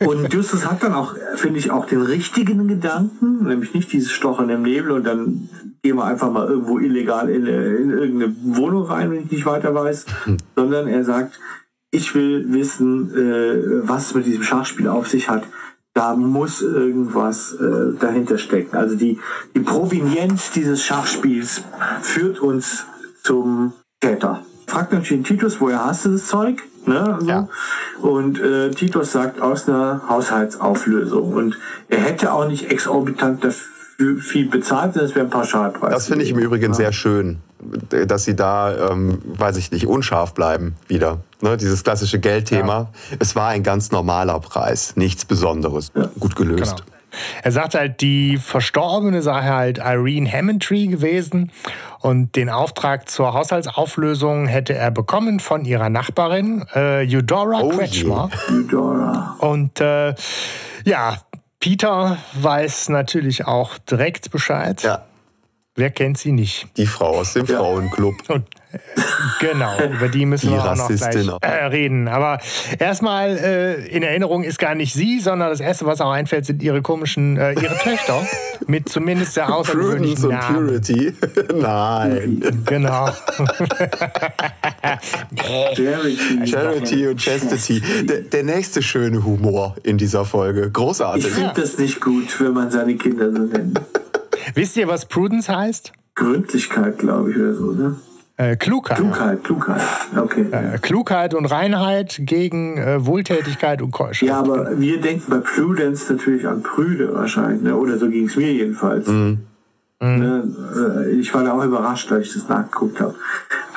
Und 0.00 0.32
Justus 0.32 0.66
hat 0.68 0.82
dann 0.82 0.94
auch, 0.94 1.14
finde 1.36 1.60
ich, 1.60 1.70
auch 1.70 1.86
den 1.86 2.02
richtigen 2.02 2.66
Gedanken, 2.66 3.46
nämlich 3.46 3.72
nicht 3.72 3.92
dieses 3.92 4.10
Stochern 4.10 4.48
im 4.50 4.62
Nebel 4.62 4.90
und 4.90 5.04
dann 5.04 5.48
gehen 5.82 5.96
wir 5.96 6.04
einfach 6.04 6.30
mal 6.30 6.48
irgendwo 6.48 6.78
illegal 6.78 7.28
in, 7.28 7.46
in 7.46 7.90
irgendeine 7.90 8.34
Wohnung 8.42 8.84
rein, 8.84 9.12
wenn 9.12 9.24
ich 9.24 9.30
nicht 9.30 9.46
weiter 9.46 9.74
weiß, 9.74 10.06
hm. 10.24 10.38
sondern 10.56 10.88
er 10.88 11.04
sagt, 11.04 11.38
ich 11.92 12.14
will 12.14 12.52
wissen, 12.52 13.14
äh, 13.14 13.88
was 13.88 14.14
mit 14.14 14.26
diesem 14.26 14.42
Schachspiel 14.42 14.88
auf 14.88 15.08
sich 15.08 15.28
hat 15.28 15.44
da 15.94 16.14
muss 16.14 16.62
irgendwas 16.62 17.54
äh, 17.54 17.98
dahinter 17.98 18.38
stecken. 18.38 18.76
Also 18.76 18.96
die, 18.96 19.18
die 19.54 19.60
Provenienz 19.60 20.50
dieses 20.50 20.82
Schachspiels 20.82 21.62
führt 22.00 22.40
uns 22.40 22.86
zum 23.22 23.72
Täter. 24.00 24.44
Fragt 24.66 24.92
natürlich 24.92 25.22
den 25.22 25.24
Titus, 25.24 25.60
woher 25.60 25.84
hast 25.84 26.06
du 26.06 26.10
das 26.12 26.26
Zeug? 26.26 26.62
Ne? 26.86 27.18
Ja. 27.26 27.48
Und 28.00 28.40
äh, 28.40 28.70
Titus 28.70 29.12
sagt 29.12 29.40
aus 29.40 29.68
einer 29.68 30.02
Haushaltsauflösung. 30.08 31.32
Und 31.34 31.58
er 31.88 32.00
hätte 32.00 32.32
auch 32.32 32.48
nicht 32.48 32.70
exorbitant 32.70 33.44
dafür 33.44 33.71
viel 34.20 34.48
bezahlt, 34.48 34.96
das 34.96 35.14
wäre 35.14 35.26
ein 35.26 35.30
Pauschalpreis. 35.30 35.92
Das 35.92 36.06
finde 36.06 36.24
ich 36.24 36.30
im 36.30 36.38
Übrigen 36.38 36.72
ja. 36.72 36.74
sehr 36.74 36.92
schön 36.92 37.38
dass 38.06 38.24
sie 38.24 38.34
da, 38.34 38.90
ähm, 38.90 39.20
weiß 39.24 39.56
ich 39.56 39.70
nicht, 39.70 39.86
unscharf 39.86 40.34
bleiben 40.34 40.74
wieder. 40.88 41.20
Ne, 41.40 41.56
dieses 41.56 41.84
klassische 41.84 42.18
Geldthema. 42.18 42.72
Ja. 42.72 43.16
Es 43.18 43.36
war 43.36 43.48
ein 43.48 43.62
ganz 43.62 43.90
normaler 43.90 44.38
Preis, 44.40 44.96
nichts 44.96 45.24
Besonderes. 45.24 45.92
Ja. 45.94 46.08
Gut 46.18 46.36
gelöst. 46.36 46.76
Genau. 46.76 46.92
Er 47.42 47.52
sagt 47.52 47.74
halt, 47.74 48.00
die 48.00 48.38
Verstorbene 48.38 49.20
sei 49.20 49.42
halt 49.42 49.78
Irene 49.78 50.30
Hammondtree 50.30 50.86
gewesen 50.86 51.52
und 52.00 52.36
den 52.36 52.48
Auftrag 52.48 53.08
zur 53.10 53.34
Haushaltsauflösung 53.34 54.46
hätte 54.46 54.74
er 54.74 54.90
bekommen 54.90 55.38
von 55.38 55.66
ihrer 55.66 55.90
Nachbarin 55.90 56.64
äh, 56.74 57.06
Eudora 57.06 57.60
oh 57.60 57.68
Kretschmer. 57.68 58.30
Eudora. 58.50 59.36
Und 59.40 59.78
äh, 59.80 60.14
ja, 60.84 61.18
Peter 61.62 62.18
weiß 62.34 62.88
natürlich 62.88 63.46
auch 63.46 63.78
direkt 63.78 64.32
Bescheid. 64.32 64.82
Ja. 64.82 65.04
Wer 65.74 65.88
kennt 65.88 66.18
sie 66.18 66.32
nicht? 66.32 66.66
Die 66.76 66.84
Frau 66.84 67.16
aus 67.20 67.32
dem 67.32 67.46
ja. 67.46 67.56
Frauenclub. 67.56 68.14
Und, 68.28 68.44
genau, 69.40 69.74
über 69.82 70.08
die 70.08 70.26
müssen 70.26 70.48
die 70.48 70.52
wir 70.52 70.70
auch 70.70 70.76
noch 70.76 70.88
gleich 70.88 71.26
äh, 71.40 71.64
reden. 71.64 72.08
Aber 72.08 72.40
erstmal 72.78 73.38
äh, 73.38 73.86
in 73.86 74.02
Erinnerung 74.02 74.44
ist 74.44 74.58
gar 74.58 74.74
nicht 74.74 74.92
sie, 74.92 75.18
sondern 75.20 75.48
das 75.48 75.60
Erste, 75.60 75.86
was 75.86 76.02
auch 76.02 76.10
einfällt, 76.10 76.44
sind 76.44 76.62
ihre 76.62 76.82
komischen, 76.82 77.38
äh, 77.38 77.54
ihre 77.54 77.74
Töchter. 77.82 78.20
mit 78.66 78.90
zumindest 78.90 79.34
der 79.38 79.54
außergewöhnlichen 79.54 80.16
Prudence 80.16 80.48
Namen. 80.50 80.66
Purity? 80.66 81.14
Nein. 81.54 82.62
Genau. 82.66 83.08
Charity. 85.74 86.46
Charity 86.46 87.06
und 87.06 87.18
Chastity. 87.18 87.82
Der, 88.04 88.20
der, 88.20 88.42
nächste 88.42 88.82
schöne 88.82 89.24
Humor 89.24 89.74
in 89.84 89.96
dieser 89.96 90.26
Folge. 90.26 90.70
Großartig. 90.70 91.28
Ich 91.28 91.32
finde 91.32 91.54
das 91.56 91.78
nicht 91.78 91.98
gut, 92.02 92.38
wenn 92.40 92.52
man 92.52 92.70
seine 92.70 92.94
Kinder 92.96 93.32
so 93.32 93.38
nennt. 93.38 93.80
Wisst 94.54 94.76
ihr, 94.76 94.88
was 94.88 95.06
Prudence 95.06 95.48
heißt? 95.48 95.92
Gründlichkeit, 96.14 96.98
glaube 96.98 97.30
ich, 97.30 97.36
oder 97.36 97.54
so, 97.54 97.72
ne? 97.72 97.96
Äh, 98.36 98.56
Klugheit. 98.56 98.96
Klugheit, 98.96 99.44
Klugheit. 99.44 99.80
Okay. 100.16 100.46
Äh, 100.50 100.78
Klugheit 100.78 101.34
und 101.34 101.46
Reinheit 101.46 102.20
gegen 102.22 102.78
äh, 102.78 103.04
Wohltätigkeit 103.04 103.82
und 103.82 103.92
Keuschheit. 103.92 104.28
Ja, 104.28 104.38
aber 104.38 104.80
wir 104.80 105.00
denken 105.00 105.30
bei 105.30 105.38
Prudence 105.38 106.08
natürlich 106.08 106.46
an 106.46 106.62
Prüde 106.62 107.14
wahrscheinlich, 107.14 107.62
ne? 107.62 107.76
oder 107.76 107.98
so 107.98 108.08
ging 108.08 108.26
es 108.26 108.36
mir 108.36 108.52
jedenfalls. 108.52 109.06
Mhm. 109.06 109.40
Ne? 110.02 111.06
Äh, 111.06 111.12
ich 111.12 111.32
war 111.32 111.44
da 111.44 111.52
auch 111.52 111.64
überrascht, 111.64 112.10
als 112.10 112.26
ich 112.26 112.34
das 112.34 112.48
nachgeguckt 112.48 113.00
habe. 113.00 113.14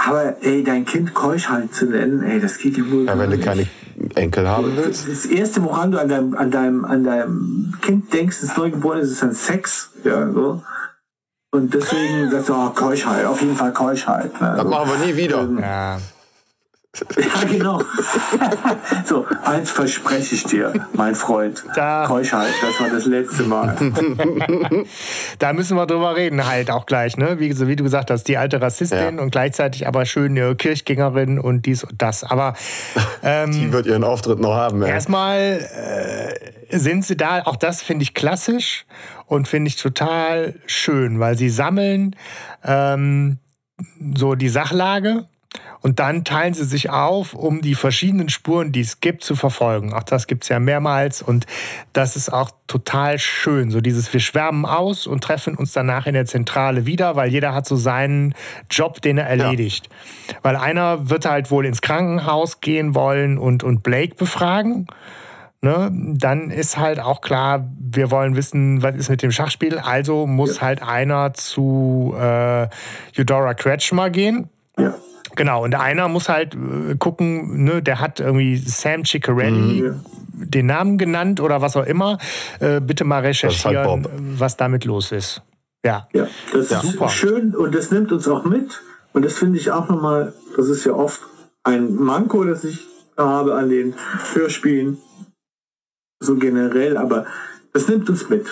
Aber 0.08 0.36
ey, 0.42 0.64
dein 0.64 0.84
Kind 0.84 1.14
Keuschheit 1.14 1.74
zu 1.74 1.86
nennen, 1.86 2.24
ey, 2.24 2.40
das 2.40 2.58
geht 2.58 2.78
ja 2.78 2.92
wohl. 2.92 3.06
Ja, 3.06 3.18
wenn 3.18 3.30
du 3.30 3.38
keine 3.38 3.68
Enkel 4.16 4.48
haben 4.48 4.72
willst. 4.76 5.08
Das 5.08 5.26
erste, 5.26 5.64
woran 5.64 5.92
du 5.92 6.00
an 6.00 6.10
deinem, 6.10 6.36
an 6.36 6.50
deinem, 6.50 6.86
an 6.86 7.04
deinem 7.04 7.74
Kind 7.82 8.12
denkst, 8.12 8.42
das 8.42 8.58
Neugeborene 8.58 9.02
ist, 9.02 9.12
ist 9.12 9.24
an 9.24 9.34
Sex. 9.34 9.92
Ja, 10.04 10.32
so. 10.32 10.64
Und 11.52 11.74
deswegen 11.74 12.30
sagst 12.32 12.50
du, 12.50 12.54
oh, 12.54 12.70
Keuschheit, 12.70 13.26
auf 13.26 13.42
jeden 13.42 13.56
Fall 13.56 13.72
Keuschheit. 13.72 14.42
Ne? 14.42 14.56
Das 14.58 14.66
machen 14.66 14.90
wir 14.90 15.06
nie 15.06 15.16
wieder. 15.16 15.42
Ähm, 15.42 15.60
ja. 15.60 16.00
Ja, 17.18 17.44
genau. 17.50 17.82
so, 19.06 19.26
eins 19.44 19.72
verspreche 19.72 20.36
ich 20.36 20.44
dir, 20.44 20.74
mein 20.94 21.16
Freund. 21.16 21.64
Da. 21.76 22.06
Keuschheit, 22.08 22.54
das 22.62 22.80
war 22.80 22.90
das 22.90 23.06
letzte 23.06 23.44
Mal. 23.44 23.76
da 25.40 25.54
müssen 25.54 25.76
wir 25.76 25.86
drüber 25.86 26.16
reden, 26.16 26.46
halt 26.46 26.72
auch 26.72 26.86
gleich, 26.86 27.18
ne? 27.18 27.40
Wie, 27.40 27.68
wie 27.68 27.76
du 27.76 27.84
gesagt 27.84 28.12
hast, 28.12 28.26
die 28.28 28.38
alte 28.38 28.62
Rassistin 28.62 29.18
ja. 29.18 29.22
und 29.22 29.32
gleichzeitig 29.32 29.88
aber 29.88 30.06
schöne 30.06 30.56
Kirchgängerin 30.56 31.40
und 31.40 31.66
dies 31.66 31.84
und 31.84 32.02
das. 32.02 32.24
Aber 32.24 32.54
ähm, 33.24 33.52
die 33.52 33.74
wird 33.74 33.86
ihren 33.86 34.04
Auftritt 34.04 34.40
noch 34.40 34.54
haben. 34.54 34.82
Ey. 34.82 34.90
Erstmal 34.90 35.68
äh, 36.70 36.78
sind 36.78 37.06
sie 37.06 37.18
da, 37.18 37.42
auch 37.44 37.58
das 37.58 37.82
finde 37.82 38.04
ich 38.04 38.14
klassisch 38.14 38.86
und 39.26 39.48
finde 39.48 39.68
ich 39.68 39.76
total 39.76 40.56
schön, 40.66 41.20
weil 41.20 41.38
sie 41.38 41.50
sammeln 41.50 42.16
ähm, 42.64 43.40
so 44.16 44.36
die 44.36 44.50
Sachlage 44.50 45.28
und 45.82 46.00
dann 46.00 46.24
teilen 46.24 46.54
sie 46.54 46.66
sich 46.66 46.90
auf, 46.90 47.34
um 47.34 47.62
die 47.62 47.76
verschiedenen 47.76 48.30
Spuren, 48.30 48.72
die 48.72 48.82
es 48.82 49.02
gibt, 49.02 49.24
zu 49.24 49.36
verfolgen. 49.36 49.94
Auch 49.94 50.04
das 50.04 50.26
gibt 50.26 50.44
es 50.44 50.50
ja 50.50 50.60
mehrmals 50.60 51.22
und 51.22 51.46
das 51.94 52.16
ist 52.16 52.34
auch 52.34 52.50
total 52.68 53.20
schön. 53.20 53.70
So 53.70 53.82
dieses, 53.82 54.12
wir 54.12 54.20
schwärmen 54.20 54.66
aus 54.66 55.06
und 55.06 55.24
treffen 55.24 55.56
uns 55.56 55.74
danach 55.74 56.08
in 56.08 56.16
der 56.16 56.26
Zentrale 56.26 56.86
wieder, 56.86 57.16
weil 57.16 57.30
jeder 57.30 57.54
hat 57.54 57.68
so 57.68 57.76
seinen 57.76 58.34
Job, 58.70 59.02
den 59.02 59.20
er 59.20 59.28
erledigt. 59.28 59.90
Ja. 60.28 60.36
Weil 60.42 60.56
einer 60.56 61.10
wird 61.10 61.26
halt 61.26 61.52
wohl 61.52 61.66
ins 61.66 61.82
Krankenhaus 61.82 62.62
gehen 62.62 62.96
wollen 62.96 63.38
und, 63.38 63.64
und 63.64 63.84
Blake 63.84 64.16
befragen. 64.16 64.88
Ne, 65.62 65.90
dann 65.92 66.52
ist 66.52 66.78
halt 66.78 67.00
auch 67.00 67.22
klar, 67.22 67.68
wir 67.80 68.12
wollen 68.12 68.36
wissen, 68.36 68.84
was 68.84 68.96
ist 68.96 69.10
mit 69.10 69.24
dem 69.24 69.32
Schachspiel. 69.32 69.80
Also 69.80 70.28
muss 70.28 70.58
ja. 70.58 70.62
halt 70.62 70.84
einer 70.84 71.34
zu 71.34 72.14
äh, 72.20 72.68
Eudora 73.18 73.56
Kretschmer 73.56 74.12
gehen. 74.12 74.50
Ja. 74.78 74.94
Genau, 75.36 75.64
und 75.64 75.76
einer 75.76 76.08
muss 76.08 76.30
halt 76.30 76.56
äh, 76.56 76.96
gucken, 76.98 77.64
ne, 77.64 77.82
der 77.82 78.00
hat 78.00 78.20
irgendwie 78.20 78.58
Sam 78.58 79.06
Ciccarelli 79.06 79.82
mhm. 79.82 80.02
den 80.34 80.66
Namen 80.68 80.98
genannt 80.98 81.40
oder 81.40 81.62
was 81.62 81.76
auch 81.76 81.86
immer. 81.86 82.18
Äh, 82.60 82.82
bitte 82.82 83.04
mal 83.04 83.16
halt 83.16 83.28
recherchieren, 83.28 84.06
halt 84.06 84.10
was 84.40 84.58
damit 84.58 84.86
los 84.86 85.12
ist. 85.12 85.42
Ja, 85.86 86.08
ja 86.14 86.28
das 86.54 86.70
ja. 86.70 86.80
ist 86.80 86.92
super. 86.92 87.10
schön 87.10 87.56
und 87.56 87.76
das 87.76 87.92
nimmt 87.92 88.12
uns 88.12 88.28
auch 88.28 88.46
mit. 88.46 88.82
Und 89.14 89.24
das 89.24 89.34
finde 89.38 89.60
ich 89.60 89.72
auch 89.72 89.88
nochmal, 89.88 90.34
das 90.58 90.68
ist 90.68 90.86
ja 90.86 90.94
oft 90.94 91.22
ein 91.64 91.96
Manko, 91.96 92.44
das 92.44 92.64
ich 92.64 92.86
habe 93.18 93.56
an 93.56 93.70
den 93.70 93.94
Hörspielen, 94.34 94.98
so 96.20 96.36
generell, 96.36 96.98
aber 96.98 97.26
es 97.76 97.90
nimmt 97.90 98.10
uns 98.10 98.30
mit. 98.30 98.48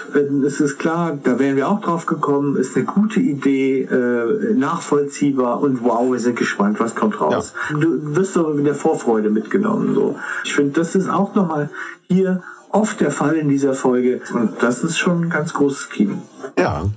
Es 0.46 0.60
ist 0.60 0.78
klar, 0.78 1.18
da 1.24 1.40
wären 1.40 1.56
wir 1.56 1.70
auch 1.70 1.80
drauf 1.80 2.06
gekommen, 2.06 2.58
ist 2.58 2.76
eine 2.76 2.84
gute 2.84 3.22
Idee, 3.22 3.84
äh, 3.84 4.54
nachvollziehbar 4.54 5.62
und 5.62 5.82
wow, 5.82 6.12
wir 6.12 6.20
sind 6.20 6.36
gespannt, 6.36 6.82
was 6.82 6.94
kommt 6.94 7.22
raus. 7.22 7.54
Ja. 7.70 7.78
Du 7.78 8.16
wirst 8.18 8.38
aber 8.38 8.54
mit 8.54 8.66
der 8.66 8.76
Vorfreude 8.76 9.30
mitgenommen. 9.30 9.96
So. 9.96 10.20
Ich 10.44 10.54
finde, 10.54 10.74
das 10.74 10.94
ist 10.96 11.08
auch 11.08 11.36
nochmal 11.36 11.70
hier 12.10 12.44
oft 12.70 13.00
der 13.00 13.12
Fall 13.12 13.36
in 13.36 13.48
dieser 13.48 13.74
Folge 13.74 14.20
und 14.34 14.62
das 14.62 14.84
ist 14.84 14.98
schon 14.98 15.24
ein 15.24 15.30
ganz 15.30 15.54
großes 15.54 15.90
Kino. 15.90 16.22
Ja. 16.60 16.90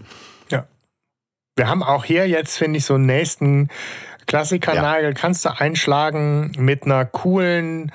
Ja. 0.51 0.67
Wir 1.55 1.69
haben 1.69 1.85
auch 1.85 2.05
hier 2.05 2.27
jetzt, 2.27 2.59
finde 2.59 2.79
ich, 2.79 2.87
so 2.87 2.95
einen 2.95 3.07
nächsten 3.07 3.69
Klassikernagel, 4.27 5.11
ja. 5.11 5.13
kannst 5.13 5.45
du 5.45 5.57
einschlagen 5.57 6.51
mit 6.59 6.83
einer 6.83 7.05
coolen, 7.05 7.93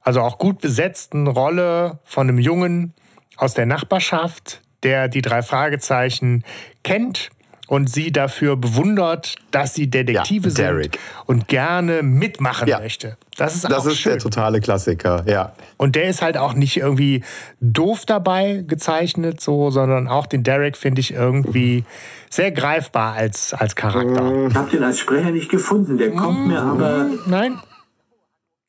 also 0.00 0.20
auch 0.20 0.38
gut 0.38 0.60
besetzten 0.60 1.28
Rolle 1.28 2.00
von 2.02 2.28
einem 2.28 2.40
jungen 2.40 2.92
aus 3.38 3.54
der 3.54 3.66
Nachbarschaft, 3.66 4.60
der 4.82 5.08
die 5.08 5.22
drei 5.22 5.42
Fragezeichen 5.42 6.44
kennt 6.82 7.30
und 7.68 7.90
sie 7.90 8.10
dafür 8.10 8.56
bewundert, 8.56 9.36
dass 9.50 9.74
sie 9.74 9.88
Detektive 9.88 10.48
ja, 10.48 10.54
sind 10.54 10.98
und 11.26 11.48
gerne 11.48 12.02
mitmachen 12.02 12.66
ja. 12.66 12.80
möchte. 12.80 13.16
Das 13.36 13.54
ist 13.54 13.64
das 13.64 13.86
auch 13.86 13.90
ist 13.90 13.98
schön. 13.98 14.12
der 14.12 14.22
totale 14.22 14.60
Klassiker, 14.60 15.22
ja. 15.26 15.52
Und 15.76 15.94
der 15.94 16.04
ist 16.04 16.22
halt 16.22 16.36
auch 16.36 16.54
nicht 16.54 16.78
irgendwie 16.78 17.22
doof 17.60 18.04
dabei 18.06 18.64
gezeichnet, 18.66 19.40
so, 19.40 19.70
sondern 19.70 20.08
auch 20.08 20.26
den 20.26 20.42
Derek 20.42 20.76
finde 20.76 21.00
ich 21.00 21.12
irgendwie 21.12 21.84
sehr 22.30 22.50
greifbar 22.50 23.14
als, 23.14 23.54
als 23.54 23.76
Charakter. 23.76 24.48
Ich 24.48 24.54
habe 24.54 24.70
den 24.70 24.82
als 24.82 24.98
Sprecher 24.98 25.30
nicht 25.30 25.50
gefunden, 25.50 25.98
der 25.98 26.10
kommt 26.10 26.40
mmh, 26.40 26.46
mir 26.46 26.62
aber. 26.62 27.06
Nein. 27.26 27.58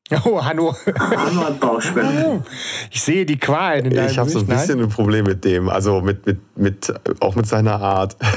Oh, 0.25 0.43
Hanno. 0.43 0.75
Hanno 0.97 1.41
hat 1.41 1.59
Bauchschmerzen. 1.59 2.43
Ich 2.91 3.01
sehe 3.01 3.25
die 3.25 3.37
Qualen 3.37 3.85
in 3.85 3.93
deinem 3.95 4.09
Ich 4.09 4.17
habe 4.17 4.29
so 4.29 4.39
ein 4.39 4.47
bisschen 4.47 4.77
Nein? 4.77 4.87
ein 4.87 4.89
Problem 4.89 5.25
mit 5.25 5.45
dem, 5.45 5.69
also 5.69 6.01
mit, 6.01 6.25
mit, 6.25 6.39
mit, 6.57 6.93
auch 7.19 7.35
mit 7.35 7.45
seiner 7.45 7.79
Art. 7.79 8.15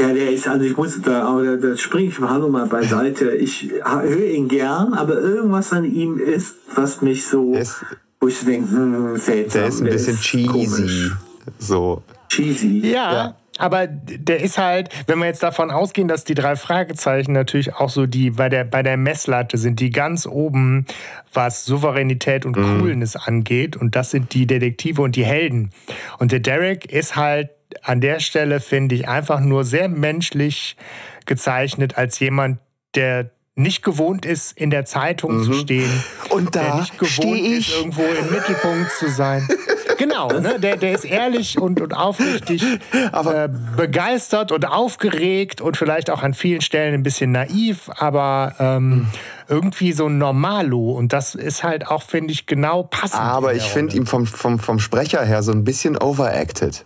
Ja, 0.00 0.12
der 0.12 0.32
ist, 0.32 0.48
also 0.48 0.64
ich 0.64 0.76
muss 0.76 1.00
da, 1.00 1.28
aber 1.28 1.44
da, 1.44 1.68
da 1.68 1.76
springe 1.76 2.08
ich 2.08 2.18
mal 2.18 2.40
mal 2.48 2.66
beiseite. 2.66 3.36
Ich 3.36 3.70
höre 3.84 4.30
ihn 4.30 4.48
gern, 4.48 4.94
aber 4.94 5.20
irgendwas 5.20 5.72
an 5.72 5.84
ihm 5.84 6.18
ist, 6.18 6.56
was 6.74 7.02
mich 7.02 7.24
so, 7.24 7.54
ist, 7.54 7.84
wo 8.18 8.26
ich 8.26 8.40
denke, 8.40 8.68
hm, 8.68 9.16
seltsam. 9.16 9.60
Der 9.60 9.68
ist 9.68 9.80
ein 9.80 9.84
bisschen 9.84 10.14
ist 10.14 10.22
cheesy. 10.22 10.48
Komisch. 10.48 11.12
So. 11.60 12.02
Cheesy. 12.28 12.80
Ja, 12.90 13.12
ja. 13.12 13.36
Aber 13.58 13.86
der 13.86 14.40
ist 14.40 14.56
halt, 14.56 14.88
wenn 15.06 15.18
wir 15.18 15.26
jetzt 15.26 15.42
davon 15.42 15.70
ausgehen, 15.70 16.08
dass 16.08 16.24
die 16.24 16.34
drei 16.34 16.56
Fragezeichen 16.56 17.32
natürlich 17.32 17.74
auch 17.74 17.90
so 17.90 18.06
die 18.06 18.30
bei 18.30 18.48
der, 18.48 18.64
bei 18.64 18.82
der 18.82 18.96
Messlatte 18.96 19.58
sind, 19.58 19.78
die 19.80 19.90
ganz 19.90 20.26
oben, 20.26 20.86
was 21.34 21.64
Souveränität 21.64 22.46
und 22.46 22.56
mhm. 22.56 22.80
Coolness 22.80 23.16
angeht. 23.16 23.76
Und 23.76 23.94
das 23.94 24.10
sind 24.10 24.32
die 24.32 24.46
Detektive 24.46 25.02
und 25.02 25.16
die 25.16 25.24
Helden. 25.24 25.70
Und 26.18 26.32
der 26.32 26.40
Derek 26.40 26.90
ist 26.90 27.16
halt 27.16 27.50
an 27.82 28.00
der 28.00 28.20
Stelle, 28.20 28.60
finde 28.60 28.94
ich, 28.94 29.08
einfach 29.08 29.40
nur 29.40 29.64
sehr 29.64 29.88
menschlich 29.88 30.76
gezeichnet 31.26 31.98
als 31.98 32.18
jemand, 32.20 32.58
der 32.94 33.30
nicht 33.54 33.82
gewohnt 33.82 34.24
ist, 34.24 34.56
in 34.56 34.70
der 34.70 34.86
Zeitung 34.86 35.38
mhm. 35.38 35.44
zu 35.44 35.52
stehen. 35.52 36.02
Und 36.30 36.56
da 36.56 36.62
der 36.62 36.74
nicht 36.76 36.98
gewohnt 36.98 37.40
ist, 37.40 37.70
irgendwo 37.70 38.02
im 38.02 38.30
Mittelpunkt 38.30 38.90
zu 38.92 39.08
sein. 39.08 39.46
Genau, 39.98 40.28
ne? 40.28 40.58
der, 40.58 40.76
der 40.76 40.92
ist 40.92 41.04
ehrlich 41.04 41.58
und, 41.58 41.80
und 41.80 41.94
aufrichtig, 41.94 42.64
aber, 43.12 43.44
äh, 43.44 43.48
begeistert 43.76 44.52
und 44.52 44.66
aufgeregt 44.66 45.60
und 45.60 45.76
vielleicht 45.76 46.10
auch 46.10 46.22
an 46.22 46.34
vielen 46.34 46.60
Stellen 46.60 46.94
ein 46.94 47.02
bisschen 47.02 47.32
naiv, 47.32 47.90
aber 47.96 48.54
ähm, 48.58 49.08
irgendwie 49.48 49.92
so 49.92 50.06
ein 50.06 50.18
Normalo. 50.18 50.92
Und 50.92 51.12
das 51.12 51.34
ist 51.34 51.62
halt 51.62 51.86
auch, 51.86 52.02
finde 52.02 52.32
ich, 52.32 52.46
genau 52.46 52.84
passend. 52.84 53.20
Aber 53.20 53.54
ich 53.54 53.64
finde 53.64 53.96
ihn 53.96 54.06
vom, 54.06 54.26
vom, 54.26 54.58
vom 54.58 54.78
Sprecher 54.78 55.24
her 55.24 55.42
so 55.42 55.52
ein 55.52 55.64
bisschen 55.64 55.96
overacted. 55.96 56.82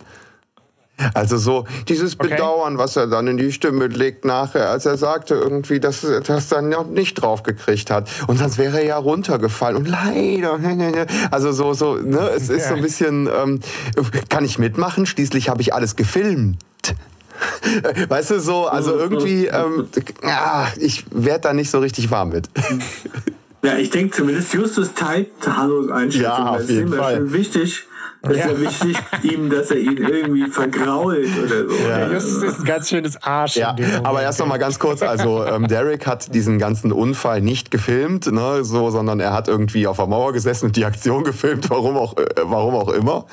Also 1.13 1.37
so 1.37 1.65
dieses 1.87 2.15
Bedauern, 2.15 2.73
okay. 2.73 2.83
was 2.83 2.95
er 2.95 3.07
dann 3.07 3.27
in 3.27 3.37
die 3.37 3.51
Stimme 3.51 3.87
legt 3.87 4.25
nachher, 4.25 4.69
als 4.69 4.85
er 4.85 4.97
sagte 4.97 5.35
irgendwie, 5.35 5.79
dass 5.79 6.03
er 6.03 6.21
das 6.21 6.47
dann 6.49 6.69
noch 6.69 6.87
nicht 6.87 7.15
draufgekriegt 7.15 7.91
hat. 7.91 8.09
Und 8.27 8.39
sonst 8.39 8.57
wäre 8.57 8.79
er 8.79 8.85
ja 8.85 8.97
runtergefallen. 8.97 9.77
Und 9.77 9.87
leider, 9.87 10.57
also 11.29 11.51
so, 11.51 11.73
so, 11.73 11.95
ne, 11.95 12.31
es 12.35 12.49
ist 12.49 12.67
so 12.67 12.73
ein 12.73 12.81
bisschen, 12.81 13.27
ähm, 13.27 13.59
kann 14.29 14.43
ich 14.43 14.57
mitmachen? 14.57 15.05
Schließlich 15.05 15.49
habe 15.49 15.61
ich 15.61 15.73
alles 15.73 15.95
gefilmt. 15.95 16.57
Weißt 18.07 18.31
du, 18.31 18.39
so, 18.39 18.65
also 18.65 18.97
irgendwie, 18.97 19.45
ähm, 19.45 19.87
ja, 20.23 20.67
ich 20.77 21.05
werde 21.11 21.41
da 21.41 21.53
nicht 21.53 21.69
so 21.69 21.79
richtig 21.79 22.09
warm 22.09 22.29
mit. 22.29 22.49
Ja, 23.63 23.77
ich 23.77 23.89
denke 23.89 24.15
zumindest 24.15 24.53
Justus 24.53 24.93
teilt 24.93 25.29
Hanos 25.45 25.91
Einschätzung. 25.91 26.23
Ja, 26.23 26.49
auf 26.49 26.69
jeden 26.69 26.91
das 26.91 26.99
ist 26.99 27.03
Fall. 27.03 27.33
wichtig. 27.33 27.83
Das 28.27 28.37
ist 28.37 28.45
ja 28.45 28.59
wichtig 28.59 28.97
ihm, 29.23 29.49
dass 29.49 29.71
er 29.71 29.77
ihn 29.77 29.97
irgendwie 29.97 30.47
vergrault 30.47 31.27
oder 31.43 31.67
so. 31.67 31.75
Ja. 31.87 32.11
Justus 32.11 32.43
ist 32.43 32.59
ein 32.59 32.65
ganz 32.65 32.89
schönes 32.89 33.21
Arsch. 33.23 33.55
Ja, 33.55 33.75
aber 34.03 34.21
erst 34.21 34.39
noch 34.39 34.47
mal 34.47 34.57
ganz 34.57 34.79
kurz. 34.79 35.01
Also 35.01 35.45
ähm, 35.45 35.67
Derek 35.67 36.05
hat 36.07 36.33
diesen 36.33 36.59
ganzen 36.59 36.91
Unfall 36.91 37.41
nicht 37.41 37.71
gefilmt, 37.71 38.31
ne, 38.31 38.63
so, 38.63 38.89
sondern 38.89 39.19
er 39.19 39.33
hat 39.33 39.47
irgendwie 39.47 39.87
auf 39.87 39.97
der 39.97 40.07
Mauer 40.07 40.33
gesessen 40.33 40.67
und 40.67 40.75
die 40.75 40.85
Aktion 40.85 41.23
gefilmt, 41.23 41.69
warum 41.69 41.97
auch, 41.97 42.17
äh, 42.17 42.25
warum 42.43 42.75
auch 42.75 42.89
immer. 42.89 43.25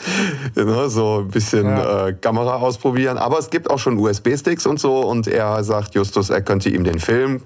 Ne, 0.55 0.89
so 0.89 1.21
ein 1.21 1.29
bisschen 1.29 1.67
ja. 1.67 2.09
äh, 2.09 2.13
Kamera 2.15 2.57
ausprobieren. 2.57 3.19
Aber 3.19 3.39
es 3.39 3.51
gibt 3.51 3.71
auch 3.71 3.79
schon 3.79 3.99
USB-Sticks 3.99 4.67
und 4.67 4.81
so 4.81 5.01
und 5.01 5.27
er 5.27 5.63
sagt 5.65 5.95
Justus, 5.95 6.31
er 6.31 6.43
könnte 6.43 6.69
ihm 6.71 6.85
den 6.85 6.99
Film 6.99 7.43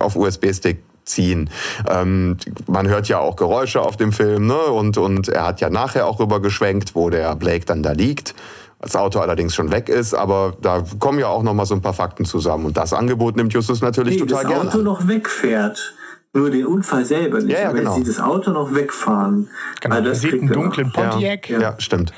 auf 0.00 0.16
USB-Stick 0.16 0.82
ziehen. 1.06 1.50
Ähm, 1.88 2.36
man 2.66 2.88
hört 2.88 3.08
ja 3.08 3.18
auch 3.18 3.36
Geräusche 3.36 3.80
auf 3.80 3.96
dem 3.96 4.12
Film, 4.12 4.46
ne? 4.46 4.58
Und, 4.58 4.98
und 4.98 5.28
er 5.28 5.46
hat 5.46 5.60
ja 5.60 5.70
nachher 5.70 6.06
auch 6.06 6.20
rübergeschwenkt, 6.20 6.94
wo 6.94 7.10
der 7.10 7.34
Blake 7.36 7.64
dann 7.64 7.82
da 7.82 7.92
liegt. 7.92 8.34
Das 8.80 8.94
Auto 8.94 9.20
allerdings 9.20 9.54
schon 9.54 9.70
weg 9.72 9.88
ist, 9.88 10.12
aber 10.12 10.54
da 10.60 10.84
kommen 10.98 11.18
ja 11.18 11.28
auch 11.28 11.42
noch 11.42 11.54
mal 11.54 11.64
so 11.64 11.74
ein 11.74 11.80
paar 11.80 11.94
Fakten 11.94 12.26
zusammen. 12.26 12.66
Und 12.66 12.76
das 12.76 12.92
Angebot 12.92 13.36
nimmt 13.36 13.52
Justus 13.54 13.80
natürlich 13.80 14.14
nee, 14.14 14.26
total 14.26 14.44
gerne. 14.44 14.60
Wenn 14.60 14.66
das 14.66 14.74
Auto 14.74 14.84
noch 14.84 15.08
wegfährt, 15.08 15.94
nur 16.34 16.50
den 16.50 16.66
Unfall 16.66 17.04
selber 17.04 17.40
nicht. 17.40 17.56
Ja, 17.56 17.64
ja, 17.64 17.72
genau. 17.72 17.96
Wenn 17.96 18.04
sie 18.04 18.10
das 18.10 18.20
Auto 18.20 18.50
noch 18.50 18.74
wegfahren, 18.74 19.48
genau. 19.80 20.00
Das 20.02 20.20
sieht 20.20 20.34
einen 20.34 20.48
dunklen 20.48 20.92
Pontiac. 20.92 21.48
Ja, 21.48 21.60
ja. 21.60 21.74
stimmt. 21.78 22.12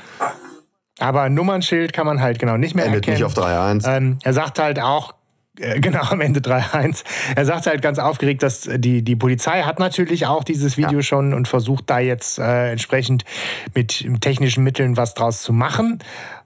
Aber 0.99 1.29
Nummernschild 1.29 1.93
kann 1.93 2.05
man 2.05 2.19
halt 2.19 2.39
genau 2.39 2.57
nicht 2.57 2.75
mehr 2.75 2.85
Endet 2.85 3.07
erkennen. 3.07 3.25
nicht 3.25 3.37
auf 3.37 3.45
3.1. 3.45 3.87
Ähm, 3.87 4.17
er 4.21 4.33
sagt 4.33 4.59
halt 4.59 4.81
auch, 4.81 5.13
genau, 5.81 6.01
am 6.01 6.21
Ende 6.21 6.39
3-1. 6.39 7.03
Er 7.35 7.45
sagt 7.45 7.67
halt 7.67 7.81
ganz 7.81 7.99
aufgeregt, 7.99 8.43
dass 8.43 8.61
die, 8.61 9.01
die 9.01 9.15
Polizei 9.15 9.63
hat 9.63 9.79
natürlich 9.79 10.25
auch 10.25 10.43
dieses 10.43 10.77
Video 10.77 10.99
ja. 10.99 11.03
schon 11.03 11.33
und 11.33 11.47
versucht 11.47 11.89
da 11.89 11.99
jetzt 11.99 12.39
äh, 12.39 12.71
entsprechend 12.71 13.25
mit 13.73 14.05
technischen 14.21 14.63
Mitteln 14.63 14.97
was 14.97 15.13
draus 15.13 15.41
zu 15.41 15.53
machen. 15.53 15.99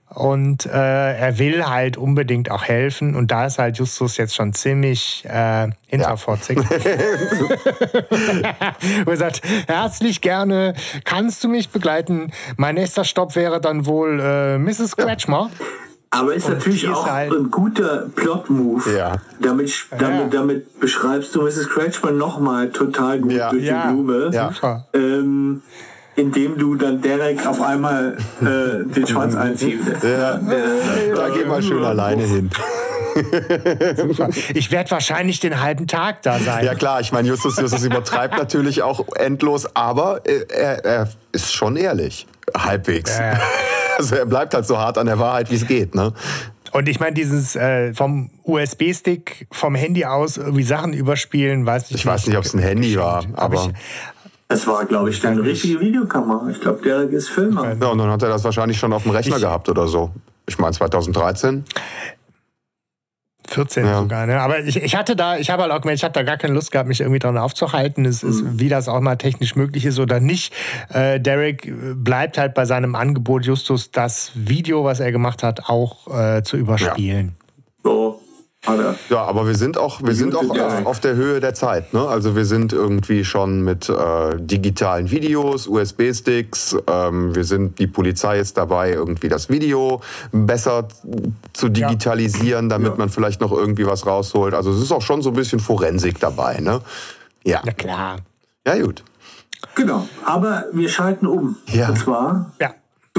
Und 0.08 0.66
äh, 0.66 0.70
er 0.70 1.38
will 1.38 1.66
halt 1.66 1.96
unbedingt 1.96 2.48
auch 2.48 2.64
helfen. 2.64 3.16
Und 3.16 3.32
da 3.32 3.46
ist 3.46 3.58
halt 3.58 3.78
Justus 3.78 4.16
jetzt 4.16 4.36
schon 4.36 4.52
ziemlich 4.52 5.24
äh, 5.26 5.68
hinterfotzig. 5.88 6.58
Ja. 6.58 6.62
und 9.00 9.06
er 9.08 9.16
sagt, 9.16 9.42
herzlich 9.66 10.20
gerne, 10.20 10.74
kannst 11.04 11.42
du 11.42 11.48
mich 11.48 11.70
begleiten? 11.70 12.30
Mein 12.56 12.76
nächster 12.76 13.02
Stopp 13.02 13.34
wäre 13.34 13.60
dann 13.60 13.86
wohl 13.86 14.20
äh, 14.20 14.58
Mrs. 14.58 14.92
Scratchmer. 14.92 15.50
Ja. 15.58 15.66
Aber 16.14 16.34
ist 16.34 16.46
und 16.46 16.54
natürlich 16.54 16.88
auch 16.88 17.08
halt 17.08 17.32
ein 17.32 17.50
guter 17.50 18.06
Plot-Move. 18.14 18.96
Ja. 18.96 19.16
Damit, 19.40 19.72
damit, 19.90 20.32
ja. 20.32 20.40
damit 20.40 20.80
beschreibst 20.80 21.34
du 21.34 21.42
Mrs. 21.42 21.68
Cratchman 21.68 22.16
nochmal 22.16 22.70
total 22.70 23.20
gut 23.20 23.32
ja. 23.32 23.50
durch 23.50 23.64
die 23.64 23.88
Blume. 23.88 24.30
Ja. 24.32 24.52
Ähm, 24.92 25.62
indem 26.16 26.56
du 26.56 26.76
dann 26.76 27.02
Derek 27.02 27.44
auf 27.46 27.60
einmal 27.60 28.16
äh, 28.40 28.84
den 28.88 29.06
Schwanz 29.06 29.34
einziehst. 29.36 29.84
Ja. 30.02 30.36
Äh, 30.36 31.14
da 31.14 31.28
geh 31.30 31.44
mal 31.44 31.62
schön 31.62 31.84
alleine 31.84 32.22
hin. 32.22 32.50
Ich 34.54 34.72
werde 34.72 34.90
wahrscheinlich 34.90 35.38
den 35.38 35.60
halben 35.60 35.86
Tag 35.86 36.22
da 36.22 36.40
sein. 36.40 36.64
Ja 36.64 36.74
klar, 36.74 37.00
ich 37.00 37.12
meine, 37.12 37.28
Justus 37.28 37.56
Justus 37.58 37.84
übertreibt 37.84 38.36
natürlich 38.36 38.82
auch 38.82 39.06
endlos, 39.14 39.68
aber 39.76 40.22
er, 40.24 40.84
er 40.84 41.08
ist 41.30 41.54
schon 41.54 41.76
ehrlich. 41.76 42.26
Halbwegs. 42.56 43.16
Ja. 43.16 43.38
Also 43.98 44.16
er 44.16 44.26
bleibt 44.26 44.54
halt 44.54 44.66
so 44.66 44.78
hart 44.78 44.98
an 44.98 45.06
der 45.06 45.18
Wahrheit, 45.18 45.50
wie 45.50 45.56
es 45.56 45.66
geht. 45.66 45.94
Ne? 45.94 46.12
Und 46.72 46.88
ich 46.88 46.98
meine, 46.98 47.14
dieses 47.14 47.54
äh, 47.54 47.94
vom 47.94 48.30
USB-Stick, 48.42 49.46
vom 49.52 49.74
Handy 49.74 50.04
aus 50.04 50.38
irgendwie 50.38 50.64
Sachen 50.64 50.92
überspielen, 50.92 51.66
weiß 51.66 51.90
ich, 51.90 51.96
ich 51.96 52.06
weiß 52.06 52.26
nicht, 52.26 52.36
ob 52.36 52.44
es 52.44 52.54
ein 52.54 52.60
Handy 52.60 52.96
war, 52.96 53.24
aber. 53.34 53.70
Es 54.48 54.66
war, 54.66 54.84
glaube 54.84 55.10
ich, 55.10 55.24
eine 55.26 55.42
richtige 55.42 55.80
Videokamera. 55.80 56.48
Ich 56.50 56.60
glaube, 56.60 56.82
der 56.82 57.08
ist 57.08 57.28
Filmer. 57.28 57.76
Ja, 57.80 57.88
und 57.88 57.98
dann 57.98 58.10
hat 58.10 58.22
er 58.22 58.28
das 58.28 58.44
wahrscheinlich 58.44 58.78
schon 58.78 58.92
auf 58.92 59.04
dem 59.04 59.12
Rechner 59.12 59.36
ich, 59.36 59.42
gehabt 59.42 59.68
oder 59.68 59.88
so. 59.88 60.10
Ich 60.46 60.58
meine 60.58 60.72
2013. 60.72 61.64
14 63.48 63.84
ja. 63.84 64.00
sogar, 64.00 64.26
ne? 64.26 64.40
Aber 64.40 64.60
ich, 64.60 64.76
ich 64.76 64.96
hatte 64.96 65.16
da, 65.16 65.36
ich 65.36 65.50
habe 65.50 65.62
halt 65.62 65.72
auch 65.72 65.80
gemerkt, 65.80 65.98
ich 65.98 66.04
hatte 66.04 66.20
da 66.20 66.22
gar 66.22 66.36
keine 66.36 66.54
Lust 66.54 66.70
gehabt, 66.72 66.88
mich 66.88 67.00
irgendwie 67.00 67.18
dran 67.18 67.36
aufzuhalten. 67.36 68.04
Es 68.04 68.22
ist, 68.22 68.42
mhm. 68.42 68.60
wie 68.60 68.68
das 68.68 68.88
auch 68.88 69.00
mal 69.00 69.16
technisch 69.16 69.56
möglich 69.56 69.84
ist 69.84 69.98
oder 69.98 70.20
nicht. 70.20 70.52
Äh, 70.90 71.20
Derek 71.20 71.72
bleibt 71.94 72.38
halt 72.38 72.54
bei 72.54 72.64
seinem 72.64 72.94
Angebot, 72.94 73.44
Justus 73.44 73.90
das 73.90 74.32
Video, 74.34 74.84
was 74.84 75.00
er 75.00 75.12
gemacht 75.12 75.42
hat, 75.42 75.68
auch 75.68 76.08
äh, 76.16 76.42
zu 76.42 76.56
überspielen. 76.56 77.36
Ja. 77.84 77.90
So. 77.90 78.23
Ja, 79.10 79.24
aber 79.24 79.46
wir 79.46 79.54
sind 79.54 79.76
auch, 79.76 80.02
wir 80.02 80.14
sind 80.14 80.34
auch 80.34 80.48
auf, 80.48 80.86
auf, 80.86 81.00
der 81.00 81.14
Höhe 81.14 81.40
der 81.40 81.54
Zeit. 81.54 81.92
Ne? 81.92 82.06
Also 82.06 82.34
wir 82.34 82.46
sind 82.46 82.72
irgendwie 82.72 83.24
schon 83.24 83.60
mit 83.60 83.88
äh, 83.88 84.36
digitalen 84.38 85.10
Videos, 85.10 85.66
USB-Sticks. 85.66 86.76
Ähm, 86.86 87.34
wir 87.34 87.44
sind, 87.44 87.78
die 87.78 87.86
Polizei 87.86 88.38
ist 88.38 88.56
dabei, 88.56 88.92
irgendwie 88.92 89.28
das 89.28 89.50
Video 89.50 90.00
besser 90.32 90.88
zu 91.52 91.68
digitalisieren, 91.68 92.68
damit 92.68 92.92
ja. 92.92 92.98
man 92.98 93.10
vielleicht 93.10 93.40
noch 93.40 93.52
irgendwie 93.52 93.86
was 93.86 94.06
rausholt. 94.06 94.54
Also 94.54 94.72
es 94.72 94.80
ist 94.80 94.92
auch 94.92 95.02
schon 95.02 95.20
so 95.20 95.30
ein 95.30 95.36
bisschen 95.36 95.60
Forensik 95.60 96.18
dabei. 96.18 96.60
Ne? 96.60 96.80
Ja. 97.44 97.60
Na 97.64 97.72
klar. 97.72 98.16
Ja, 98.66 98.78
gut. 98.78 99.04
Genau, 99.74 100.08
aber 100.24 100.64
wir 100.72 100.88
schalten 100.88 101.26
um. 101.26 101.56
Ja. 101.66 101.88
Und 101.88 101.98
zwar 101.98 102.52
ja. 102.60 102.70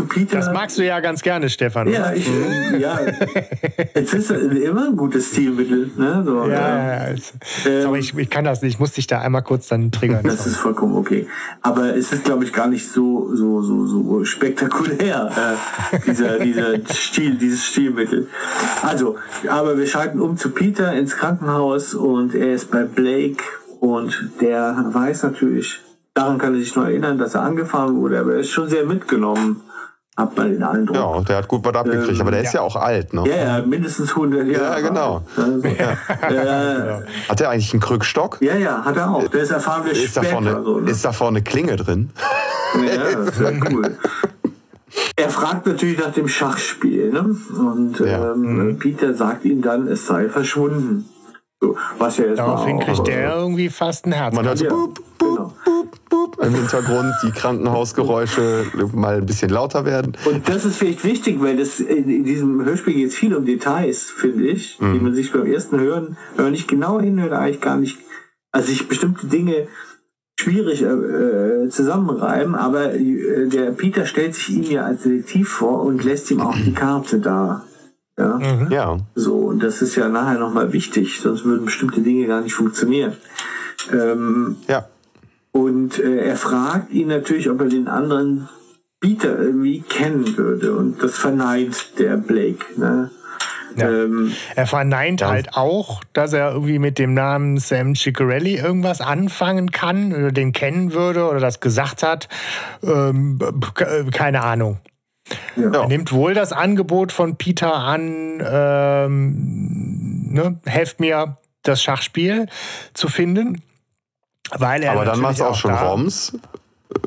Peter. 0.04 0.38
Das 0.38 0.52
magst 0.52 0.78
du 0.78 0.86
ja 0.86 1.00
ganz 1.00 1.22
gerne, 1.22 1.50
Stefan. 1.50 1.90
Ja, 1.90 2.14
ich, 2.14 2.28
ja. 2.80 3.00
Es 3.94 4.14
ist 4.14 4.32
immer 4.32 4.88
ein 4.88 4.98
gutes 4.98 5.32
Stilmittel. 5.32 5.92
Ne? 5.98 6.24
So, 6.26 6.48
ja. 6.48 7.08
Ähm, 7.66 7.96
ich, 7.96 8.18
ich, 8.18 8.30
kann 8.30 8.44
das 8.44 8.62
nicht. 8.62 8.76
Ich 8.76 8.80
muss 8.80 8.92
dich 8.92 9.08
da 9.08 9.20
einmal 9.20 9.42
kurz 9.42 9.68
dann 9.68 9.92
triggern. 9.92 10.24
Das 10.24 10.46
ist 10.48 10.58
vollkommen 10.58 10.96
okay. 10.96 11.28
Aber 11.62 11.96
es 11.96 12.12
ist, 12.12 12.26
glaube 12.26 12.44
ich, 12.44 12.54
gar 12.54 12.68
nicht 12.68 12.88
so, 12.90 13.36
so, 13.36 13.62
so, 13.62 13.86
so 13.86 14.26
spektakulär, 14.26 15.58
äh, 15.92 16.00
dieser, 16.06 16.40
dieser 16.44 16.86
Stil, 16.94 17.36
dieses 17.38 17.66
Stilmittel. 17.66 18.28
Also, 18.82 19.16
aber 19.50 19.78
wir 19.78 19.88
schalten 19.88 20.22
um 20.22 20.38
zu 20.38 20.52
Peter 20.52 20.94
ins 20.94 21.16
Krankenhaus 21.16 21.94
und 21.94 22.36
er 22.36 22.54
ist 22.54 22.72
bei 22.72 22.84
Blake 22.84 23.44
und 23.80 24.32
der 24.42 24.90
weiß 24.94 25.24
natürlich, 25.24 25.82
daran 26.14 26.38
kann 26.38 26.54
er 26.54 26.60
sich 26.60 26.76
noch 26.76 26.86
erinnern, 26.86 27.18
dass 27.18 27.36
er 27.36 27.44
angefahren 27.44 27.96
wurde, 27.98 28.20
aber 28.20 28.34
er 28.34 28.40
ist 28.40 28.50
schon 28.50 28.70
sehr 28.70 28.86
mitgenommen 28.86 29.62
hat 30.18 30.38
man 30.38 30.52
den 30.52 30.64
Eindruck. 30.64 30.96
Ja, 30.96 31.22
der 31.22 31.38
hat 31.38 31.48
gut 31.48 31.66
was 31.66 31.76
abgekriegt, 31.76 32.16
ähm, 32.16 32.22
aber 32.22 32.32
der 32.32 32.42
ist 32.42 32.54
ja 32.54 32.62
auch 32.62 32.76
alt, 32.78 33.14
ne? 33.14 33.24
Ja, 33.28 33.36
ja, 33.36 33.66
mindestens 33.66 34.12
100 34.12 34.48
Jahre. 34.48 34.82
Ja, 34.82 34.88
genau. 34.88 35.22
Also, 35.36 35.68
ja. 35.68 37.00
Äh, 37.00 37.02
hat 37.28 37.40
der 37.40 37.50
eigentlich 37.50 37.74
einen 37.74 37.82
Krückstock? 37.82 38.38
Ja, 38.42 38.56
ja, 38.56 38.86
hat 38.86 38.96
er 38.96 39.14
auch. 39.14 39.28
Der 39.28 39.42
ist 39.42 39.52
erfahren 39.52 39.84
wir 39.86 39.92
ist 39.92 40.12
später. 40.12 40.22
Da 40.22 40.32
vorne, 40.32 40.62
so, 40.64 40.80
ne? 40.80 40.92
Ist 40.92 41.04
da 41.04 41.12
vorne 41.12 41.38
eine 41.38 41.44
Klinge 41.44 41.76
drin? 41.76 42.12
Ja, 42.76 43.26
das 43.26 43.40
wäre 43.40 43.60
cool. 43.72 43.98
Er 45.18 45.30
fragt 45.30 45.66
natürlich 45.66 46.00
nach 46.00 46.14
dem 46.14 46.28
Schachspiel, 46.28 47.12
ne? 47.12 47.36
Und 47.58 48.00
ja. 48.00 48.32
ähm, 48.32 48.68
mhm. 48.68 48.80
Peter 48.80 49.14
sagt 49.14 49.44
ihm 49.44 49.62
dann, 49.62 49.88
es 49.88 50.08
sei 50.08 50.30
verschwunden. 50.30 51.10
So, 51.62 51.78
was 51.98 52.18
ja 52.18 52.26
jetzt 52.26 52.40
Daraufhin 52.40 52.80
kriegt 52.80 53.08
der 53.08 53.36
irgendwie 53.36 53.70
fast 53.70 54.06
ein 54.06 54.12
Herz. 54.12 54.36
Man 54.36 54.46
hört 54.46 54.58
so, 54.58 54.66
boop, 54.66 55.00
boop, 55.18 55.36
genau. 55.36 55.54
Im 56.42 56.54
Hintergrund 56.54 57.14
die 57.24 57.32
Krankenhausgeräusche 57.32 58.66
mal 58.94 59.18
ein 59.18 59.26
bisschen 59.26 59.50
lauter 59.50 59.86
werden. 59.86 60.14
Und 60.26 60.48
das 60.48 60.66
ist 60.66 60.78
vielleicht 60.78 61.04
wichtig, 61.04 61.42
weil 61.42 61.58
das 61.58 61.80
in, 61.80 62.10
in 62.10 62.24
diesem 62.24 62.64
Hörspiel 62.64 62.94
geht 62.94 63.10
es 63.10 63.16
viel 63.16 63.36
um 63.36 63.46
Details, 63.46 64.04
finde 64.04 64.46
ich, 64.48 64.80
mhm. 64.80 64.94
die 64.94 65.00
man 65.00 65.14
sich 65.14 65.32
beim 65.32 65.46
ersten 65.46 65.80
Hören, 65.80 66.18
wenn 66.36 66.46
man 66.46 66.52
nicht 66.52 66.68
genau 66.68 67.00
hinhört, 67.00 67.34
eigentlich 67.34 67.62
gar 67.62 67.78
nicht, 67.78 67.98
also 68.52 68.68
sich 68.68 68.88
bestimmte 68.88 69.28
Dinge 69.28 69.68
schwierig 70.38 70.82
äh, 70.82 71.70
zusammenreiben, 71.70 72.56
aber 72.56 72.94
äh, 72.94 73.48
der 73.48 73.72
Peter 73.72 74.06
stellt 74.06 74.36
sich 74.36 74.50
ihm 74.50 74.64
ja 74.64 74.86
als 74.86 75.04
Detektiv 75.04 75.50
vor 75.50 75.82
und 75.84 76.04
lässt 76.04 76.30
ihm 76.32 76.42
auch 76.42 76.56
die 76.56 76.74
Karte 76.74 77.20
da. 77.20 77.64
Ja? 78.18 78.38
Mhm. 78.38 78.72
ja. 78.72 78.98
So, 79.16 79.36
und 79.38 79.64
das 79.64 79.82
ist 79.82 79.96
ja 79.96 80.10
nachher 80.10 80.40
nochmal 80.40 80.74
wichtig, 80.74 81.20
sonst 81.22 81.46
würden 81.46 81.66
bestimmte 81.66 82.02
Dinge 82.02 82.28
gar 82.28 82.42
nicht 82.42 82.54
funktionieren. 82.54 83.14
Ähm, 83.92 84.58
ja. 84.68 84.88
Und 85.56 86.00
äh, 86.00 86.18
er 86.18 86.36
fragt 86.36 86.92
ihn 86.92 87.08
natürlich, 87.08 87.50
ob 87.50 87.62
er 87.62 87.70
den 87.70 87.88
anderen 87.88 88.50
Peter 89.00 89.40
irgendwie 89.40 89.80
kennen 89.80 90.36
würde. 90.36 90.76
Und 90.76 91.02
das 91.02 91.18
verneint 91.18 91.98
der 91.98 92.18
Blake. 92.18 92.66
Ne? 92.76 93.10
Ja. 93.78 93.90
Ähm, 93.90 94.34
er 94.54 94.68
verneint 94.68 95.22
ja. 95.22 95.30
halt 95.30 95.54
auch, 95.54 96.04
dass 96.12 96.34
er 96.34 96.52
irgendwie 96.52 96.78
mit 96.78 97.00
dem 97.00 97.14
Namen 97.14 97.58
Sam 97.58 97.96
Ciccarelli 97.96 98.58
irgendwas 98.58 99.00
anfangen 99.00 99.72
kann 99.72 100.12
oder 100.12 100.34
den 100.34 100.52
kennen 100.52 100.92
würde 100.92 101.30
oder 101.30 101.40
das 101.40 101.62
gesagt 101.62 102.04
hat. 102.04 102.28
Ähm, 102.84 103.40
keine 104.12 104.44
Ahnung. 104.44 104.80
Ja. 105.56 105.72
Er 105.72 105.88
nimmt 105.88 106.12
wohl 106.12 106.34
das 106.34 106.52
Angebot 106.52 107.14
von 107.14 107.38
Peter 107.38 107.76
an, 107.76 108.44
ähm, 108.46 110.34
ne, 110.34 110.60
helft 110.66 111.00
mir, 111.00 111.38
das 111.64 111.82
Schachspiel 111.82 112.48
zu 112.94 113.08
finden. 113.08 113.62
Weil 114.52 114.84
er 114.84 114.94
Aber 114.94 115.06
dann 115.06 115.20
macht 115.20 115.40
er 115.40 115.50
auch 115.50 115.56
schon 115.56 115.72
da, 115.72 115.90
Roms. 115.90 116.38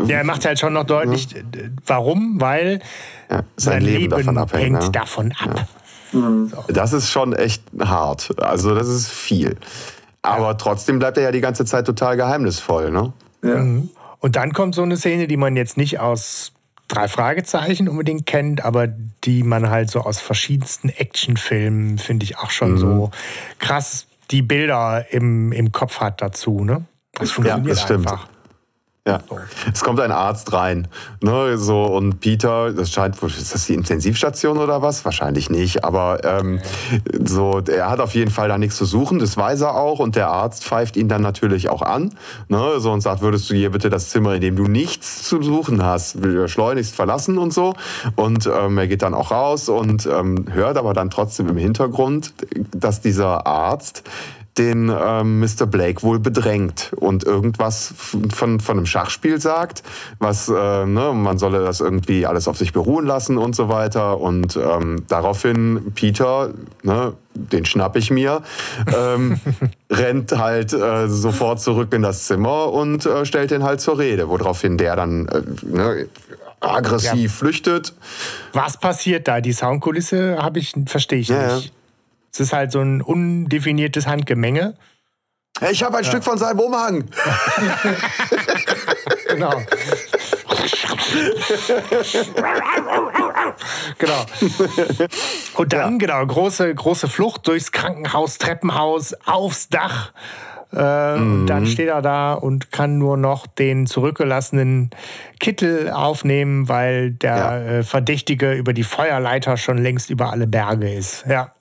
Der 0.07 0.25
macht 0.25 0.45
halt 0.45 0.59
schon 0.59 0.73
noch 0.73 0.85
deutlich, 0.85 1.31
ja. 1.33 1.41
warum, 1.87 2.41
weil 2.41 2.81
ja, 3.31 3.37
sein, 3.37 3.45
sein, 3.57 3.83
Leben, 3.83 4.01
Leben 4.01 4.11
davon 4.11 4.39
abhängt, 4.39 4.65
hängt 4.65 4.83
ne? 4.83 4.91
davon 4.91 5.33
ab. 5.39 5.69
Mhm. 6.13 6.49
So. 6.49 6.65
Das 6.69 6.93
ist 6.93 7.11
schon 7.11 7.33
echt 7.33 7.63
hart. 7.79 8.35
Also 8.41 8.75
das 8.75 8.89
ist 8.89 9.09
viel. 9.09 9.57
Aber 10.23 10.59
trotzdem 10.59 10.99
bleibt 10.99 11.17
er 11.17 11.25
ja 11.25 11.33
die 11.33 11.41
ganze 11.41 11.65
Zeit 11.65 11.87
total 11.87 12.17
geheimnisvoll. 12.17 12.91
Ne? 12.91 13.13
Mhm. 13.43 13.91
Und 14.19 14.37
dann 14.37 14.53
kommt 14.53 14.75
so 14.75 14.83
eine 14.83 14.97
Szene, 14.97 15.27
die 15.27 15.37
man 15.37 15.57
jetzt 15.57 15.77
nicht 15.77 16.01
aus 16.01 16.53
drei 16.89 17.07
Fragezeichen 17.07 17.89
unbedingt 17.89 18.27
kennt, 18.27 18.65
aber 18.65 18.89
die 18.89 19.43
man 19.43 19.71
halt 19.71 19.91
so 19.91 20.01
aus 20.01 20.21
verschiedensten 20.21 20.89
Actionfilmen, 20.89 21.99
finde 21.99 22.25
ich, 22.25 22.39
auch 22.39 22.51
schon 22.51 22.73
mhm. 22.73 22.79
so 22.79 23.11
krass 23.59 24.07
die 24.31 24.43
Bilder 24.43 25.07
im, 25.11 25.53
im 25.53 25.73
Kopf 25.73 26.01
hat 26.01 26.21
dazu. 26.21 26.65
Ne? 26.65 26.85
Das 27.19 27.31
funktioniert 27.31 27.77
ja, 27.77 27.83
stimmt. 27.83 28.07
einfach. 28.07 28.29
Ja. 29.09 29.21
Es 29.73 29.83
kommt 29.83 30.01
ein 30.01 30.13
Arzt 30.13 30.53
rein. 30.53 30.87
Ne, 31.23 31.57
so, 31.57 31.85
und 31.85 32.21
Peter, 32.21 32.75
das 32.75 32.91
scheint, 32.91 33.23
ist 33.23 33.55
das 33.55 33.65
die 33.65 33.73
Intensivstation 33.73 34.59
oder 34.59 34.83
was? 34.83 35.03
Wahrscheinlich 35.07 35.49
nicht, 35.49 35.83
aber 35.83 36.23
ähm, 36.25 36.61
so, 37.25 37.61
er 37.61 37.89
hat 37.89 38.01
auf 38.01 38.15
jeden 38.15 38.31
Fall 38.31 38.49
da 38.49 38.59
nichts 38.59 38.77
zu 38.77 38.85
suchen, 38.85 39.19
das 39.19 39.35
weiß 39.39 39.63
er 39.63 39.77
auch. 39.77 39.99
Und 39.99 40.15
der 40.15 40.29
Arzt 40.29 40.63
pfeift 40.63 40.99
ihn 40.99 41.09
dann 41.09 41.23
natürlich 41.23 41.71
auch 41.71 41.81
an 41.81 42.15
ne, 42.49 42.81
so, 42.81 42.93
und 42.93 43.01
sagt, 43.01 43.23
würdest 43.23 43.49
du 43.49 43.55
hier 43.55 43.71
bitte 43.71 43.89
das 43.89 44.11
Zimmer, 44.11 44.35
in 44.35 44.43
dem 44.43 44.57
du 44.57 44.65
nichts 44.65 45.23
zu 45.23 45.43
suchen 45.43 45.83
hast, 45.83 46.19
schleunigst 46.47 46.95
verlassen 46.95 47.39
und 47.39 47.55
so. 47.55 47.75
Und 48.15 48.47
ähm, 48.47 48.77
er 48.77 48.89
geht 48.89 49.01
dann 49.01 49.15
auch 49.15 49.31
raus 49.31 49.71
und 49.71 50.05
ähm, 50.05 50.45
hört 50.51 50.77
aber 50.77 50.93
dann 50.93 51.09
trotzdem 51.09 51.49
im 51.49 51.57
Hintergrund, 51.57 52.35
dass 52.73 53.01
dieser 53.01 53.47
Arzt 53.47 54.03
den 54.59 54.93
ähm, 54.95 55.41
Mr. 55.41 55.67
Blake 55.67 56.03
wohl 56.03 56.19
bedrängt 56.19 56.93
und 56.97 57.25
irgendwas 57.25 57.95
von, 57.97 58.61
von 58.61 58.77
einem 58.77 58.87
Schachspiel 58.87 59.41
sagt, 59.41 59.83
was 60.19 60.49
äh, 60.49 60.53
ne, 60.87 61.13
man 61.15 61.39
solle 61.39 61.61
das 61.61 61.81
irgendwie 61.81 62.27
alles 62.27 62.49
auf 62.49 62.59
sich 62.59 62.73
beruhen 62.73 63.07
lassen 63.07 63.39
und 63.39 63.55
so 63.55 63.69
weiter. 63.69 64.21
Und 64.21 64.57
ähm, 64.57 65.05
daraufhin 65.09 65.93
Peter, 65.95 66.51
ne, 66.83 67.13
den 67.35 67.65
schnapp 67.65 67.97
ich 67.97 68.11
mir, 68.11 68.43
ähm, 68.95 69.41
rennt 69.91 70.37
halt 70.37 70.73
äh, 70.73 71.09
sofort 71.09 71.61
zurück 71.61 71.93
in 71.95 72.03
das 72.03 72.27
Zimmer 72.27 72.73
und 72.73 73.07
äh, 73.07 73.25
stellt 73.25 73.51
den 73.51 73.63
halt 73.63 73.81
zur 73.81 73.99
Rede, 73.99 74.29
woraufhin 74.29 74.77
der 74.77 74.97
dann 74.97 75.29
äh, 75.29 75.43
ne, 75.67 76.09
aggressiv 76.61 77.23
ja. 77.23 77.29
flüchtet. 77.29 77.95
Was 78.53 78.79
passiert 78.79 79.29
da? 79.29 79.41
Die 79.41 79.53
Soundkulisse 79.53 80.39
habe 80.41 80.59
ich 80.59 80.75
verstehe 80.87 81.21
ich 81.21 81.29
ja, 81.29 81.55
nicht. 81.57 81.73
Es 82.39 82.47
ist 82.47 82.53
halt 82.53 82.71
so 82.71 82.81
ein 82.81 83.03
undefiniertes 83.03 84.07
Handgemenge. 84.07 84.77
Ich 85.73 85.83
habe 85.83 85.97
ein 85.97 86.05
ja. 86.05 86.11
Stück 86.11 86.23
von 86.23 86.39
seinem 86.39 86.61
Umhang. 86.61 87.03
genau. 89.29 89.51
genau. 93.99 94.27
Und 95.55 95.73
dann, 95.73 95.93
ja. 95.93 95.99
genau, 95.99 96.27
große, 96.27 96.73
große 96.73 97.09
Flucht 97.09 97.49
durchs 97.49 97.73
Krankenhaus, 97.73 98.39
Treppenhaus, 98.39 99.15
aufs 99.27 99.69
Dach. 99.69 100.13
Äh, 100.73 101.17
mhm. 101.17 101.49
Dann 101.49 101.67
steht 101.67 101.89
er 101.89 102.03
da 102.03 102.35
und 102.35 102.71
kann 102.71 102.99
nur 102.99 103.17
noch 103.17 103.49
den 103.49 103.89
zurückgelassenen 103.89 104.91
Kittel 105.41 105.91
aufnehmen, 105.91 106.69
weil 106.69 107.11
der 107.11 107.37
ja. 107.37 107.59
äh, 107.59 107.83
Verdächtige 107.83 108.53
über 108.53 108.75
die 108.75 108.85
Feuerleiter 108.85 109.57
schon 109.57 109.79
längst 109.79 110.11
über 110.11 110.31
alle 110.31 110.47
Berge 110.47 110.93
ist. 110.93 111.25
Ja. 111.27 111.53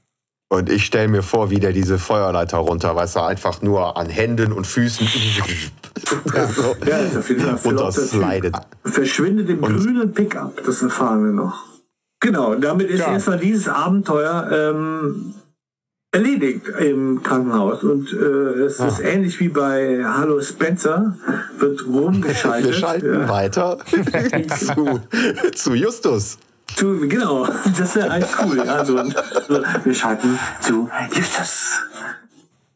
Und 0.50 0.70
ich 0.70 0.86
stelle 0.86 1.10
mir 1.10 1.24
vor, 1.24 1.50
wie 1.50 1.60
der 1.60 1.74
diese 1.74 1.98
Feuerleiter 1.98 2.58
runter, 2.58 2.96
weißt 2.96 3.18
du, 3.18 3.20
einfach 3.22 3.62
nur 3.62 3.98
an 3.98 4.08
Händen 4.08 4.54
und 4.54 4.66
Füßen 4.66 5.06
ja, 6.34 6.48
so 6.48 6.76
ja, 6.86 7.56
runterslidet. 7.66 8.56
Verschwindet 8.86 9.50
im 9.50 9.62
und 9.62 9.78
grünen 9.78 10.14
Pickup, 10.14 10.64
das 10.66 10.82
erfahren 10.82 11.26
wir 11.26 11.34
noch. 11.34 11.66
Genau, 12.22 12.56
damit 12.56 12.90
ist 12.90 13.02
ja. 13.02 13.12
erstmal 13.12 13.40
dieses 13.40 13.68
Abenteuer 13.68 14.50
ähm, 14.52 15.36
erledigt 16.12 16.68
im 16.80 17.22
Krankenhaus. 17.22 17.84
Und 17.84 18.12
äh, 18.14 18.64
es 18.64 18.80
ja. 18.80 18.88
ist 18.88 19.00
ähnlich 19.02 19.40
wie 19.42 19.50
bei 19.50 20.04
Hallo 20.04 20.42
Spencer, 20.42 21.18
wird 21.60 21.86
rumgeschaltet. 21.86 22.72
Wir 22.72 22.74
schalten 22.74 23.14
ja. 23.14 23.30
weiter 23.30 23.80
zu, 24.58 25.02
zu 25.54 25.74
Justus. 25.74 26.38
Zu, 26.76 27.08
genau, 27.08 27.48
das 27.78 27.96
wäre 27.96 28.12
eigentlich 28.12 28.32
cool. 28.44 28.60
Also, 28.62 28.96
wir 29.84 29.94
schalten 29.94 30.38
zu 30.62 30.90
Justus. 31.14 31.82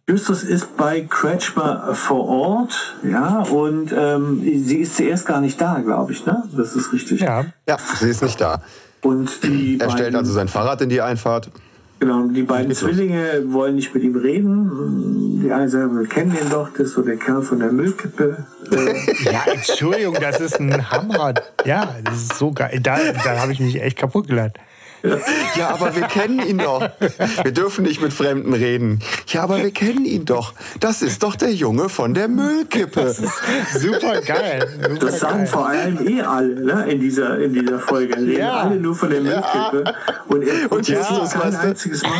Justus 0.07 0.43
ist 0.43 0.75
bei 0.75 1.01
Kretschmer 1.01 1.93
vor 1.93 2.27
Ort, 2.27 2.95
ja, 3.03 3.39
und 3.43 3.93
ähm, 3.95 4.41
sie 4.41 4.77
ist 4.77 4.97
zuerst 4.97 5.25
gar 5.25 5.39
nicht 5.39 5.61
da, 5.61 5.79
glaube 5.79 6.11
ich, 6.11 6.25
ne? 6.25 6.43
Das 6.55 6.75
ist 6.75 6.91
richtig. 6.91 7.21
Ja, 7.21 7.45
ja 7.67 7.77
sie 7.99 8.09
ist 8.09 8.23
nicht 8.23 8.41
da. 8.41 8.61
Und 9.01 9.43
die 9.43 9.79
er 9.79 9.89
stellt 9.89 10.15
also 10.15 10.31
sein 10.33 10.47
Fahrrad 10.47 10.81
in 10.81 10.89
die 10.89 11.01
Einfahrt. 11.01 11.49
Genau, 12.01 12.23
die 12.25 12.41
beiden 12.41 12.73
Zwillinge 12.73 13.43
wollen 13.53 13.75
nicht 13.75 13.93
mit 13.93 14.03
ihm 14.03 14.15
reden. 14.15 15.39
Die 15.43 15.51
eine 15.51 15.69
sagt, 15.69 15.93
wir 15.93 16.07
kennen 16.07 16.35
den 16.35 16.49
doch, 16.49 16.69
das 16.71 16.87
ist 16.87 16.93
so 16.93 17.03
der 17.03 17.15
Kerl 17.15 17.43
von 17.43 17.59
der 17.59 17.71
Müllkippe. 17.71 18.43
ja, 19.23 19.43
Entschuldigung, 19.53 20.15
das 20.19 20.39
ist 20.39 20.59
ein 20.59 20.89
Hammer. 20.89 21.35
Ja, 21.63 21.95
das 22.03 22.15
ist 22.15 22.37
so 22.39 22.53
geil. 22.53 22.79
Da, 22.81 22.97
da 23.23 23.39
habe 23.41 23.51
ich 23.51 23.59
mich 23.59 23.79
echt 23.79 23.99
kaputt 23.99 24.27
gelacht. 24.27 24.57
Ja, 25.57 25.69
aber 25.69 25.95
wir 25.95 26.03
kennen 26.03 26.39
ihn 26.39 26.57
doch. 26.57 26.89
Wir 27.43 27.51
dürfen 27.51 27.83
nicht 27.83 28.01
mit 28.01 28.13
Fremden 28.13 28.53
reden. 28.53 28.99
Ja, 29.27 29.43
aber 29.43 29.57
wir 29.57 29.71
kennen 29.71 30.05
ihn 30.05 30.25
doch. 30.25 30.53
Das 30.79 31.01
ist 31.01 31.23
doch 31.23 31.35
der 31.35 31.53
Junge 31.53 31.89
von 31.89 32.13
der 32.13 32.27
Müllkippe. 32.27 33.13
super 33.77 34.21
geil. 34.21 34.67
Super 34.81 35.05
das 35.05 35.19
sagen 35.19 35.39
geil. 35.39 35.47
vor 35.47 35.67
allem 35.67 36.07
eh 36.07 36.21
alle 36.21 36.61
ne? 36.61 36.91
in, 36.91 36.99
dieser, 36.99 37.39
in 37.39 37.53
dieser 37.53 37.79
Folge. 37.79 38.15
Reden 38.15 38.37
ja. 38.37 38.61
alle 38.61 38.77
nur 38.77 38.95
von 38.95 39.09
der 39.09 39.21
Müllkippe. 39.21 39.83
Ja. 39.85 39.93
Und, 40.27 40.43
er 40.43 40.71
und 40.71 40.87
jetzt 40.87 41.09
ja, 41.11 41.27
kein 41.27 41.55
einziges 41.55 42.03
Mal. 42.03 42.11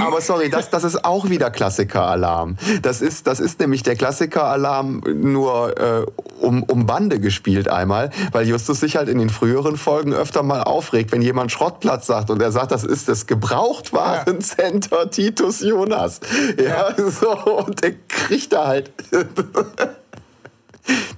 Aber 0.00 0.20
sorry, 0.20 0.50
das, 0.50 0.70
das 0.70 0.84
ist 0.84 1.04
auch 1.04 1.28
wieder 1.28 1.50
Klassiker-Alarm. 1.50 2.56
Das 2.82 3.00
ist, 3.00 3.26
das 3.26 3.40
ist 3.40 3.60
nämlich 3.60 3.82
der 3.82 3.96
Klassiker-Alarm 3.96 5.02
nur 5.14 5.78
äh, 5.78 6.06
um, 6.40 6.62
um 6.64 6.86
Bande 6.86 7.20
gespielt 7.20 7.68
einmal, 7.68 8.10
weil 8.32 8.46
Justus 8.46 8.80
sich 8.80 8.96
halt 8.96 9.08
in 9.08 9.18
den 9.18 9.30
früheren 9.30 9.76
Folgen 9.76 10.12
öfter 10.12 10.42
mal 10.42 10.62
aufregt, 10.62 11.12
wenn 11.12 11.22
jemand 11.22 11.52
Schrottplatz 11.52 12.06
sagt 12.14 12.30
und 12.30 12.40
er 12.40 12.52
sagt, 12.52 12.70
das 12.70 12.84
ist 12.84 13.08
das 13.08 13.26
Gebrauchtwarencenter 13.26 14.98
ja. 14.98 15.06
Titus 15.06 15.60
Jonas. 15.60 16.20
Ja, 16.56 16.94
ja, 16.96 17.10
so, 17.10 17.30
und 17.64 17.82
der 17.82 17.94
kriegt 18.08 18.52
da 18.52 18.68
halt 18.68 18.92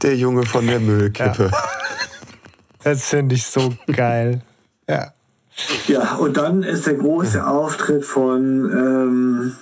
der 0.02 0.16
Junge 0.16 0.44
von 0.46 0.66
der 0.66 0.80
Müllkippe. 0.80 1.50
Ja. 1.52 1.62
Das 2.84 3.04
finde 3.04 3.34
ich 3.34 3.44
so 3.44 3.74
geil. 3.92 4.42
Ja. 4.88 5.12
Ja, 5.86 6.16
und 6.16 6.36
dann 6.36 6.62
ist 6.62 6.86
der 6.86 6.94
große 6.94 7.46
Auftritt 7.46 8.04
von 8.04 8.70
ähm, 8.70 9.56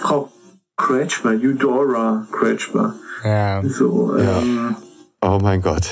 Frau 0.00 0.30
Kretschmer, 0.76 1.30
Eudora 1.30 2.26
Kretschmer. 2.32 2.94
Ja. 3.24 3.62
So, 3.64 4.16
ähm, 4.16 4.76
Oh 5.20 5.38
mein 5.42 5.60
Gott. 5.62 5.88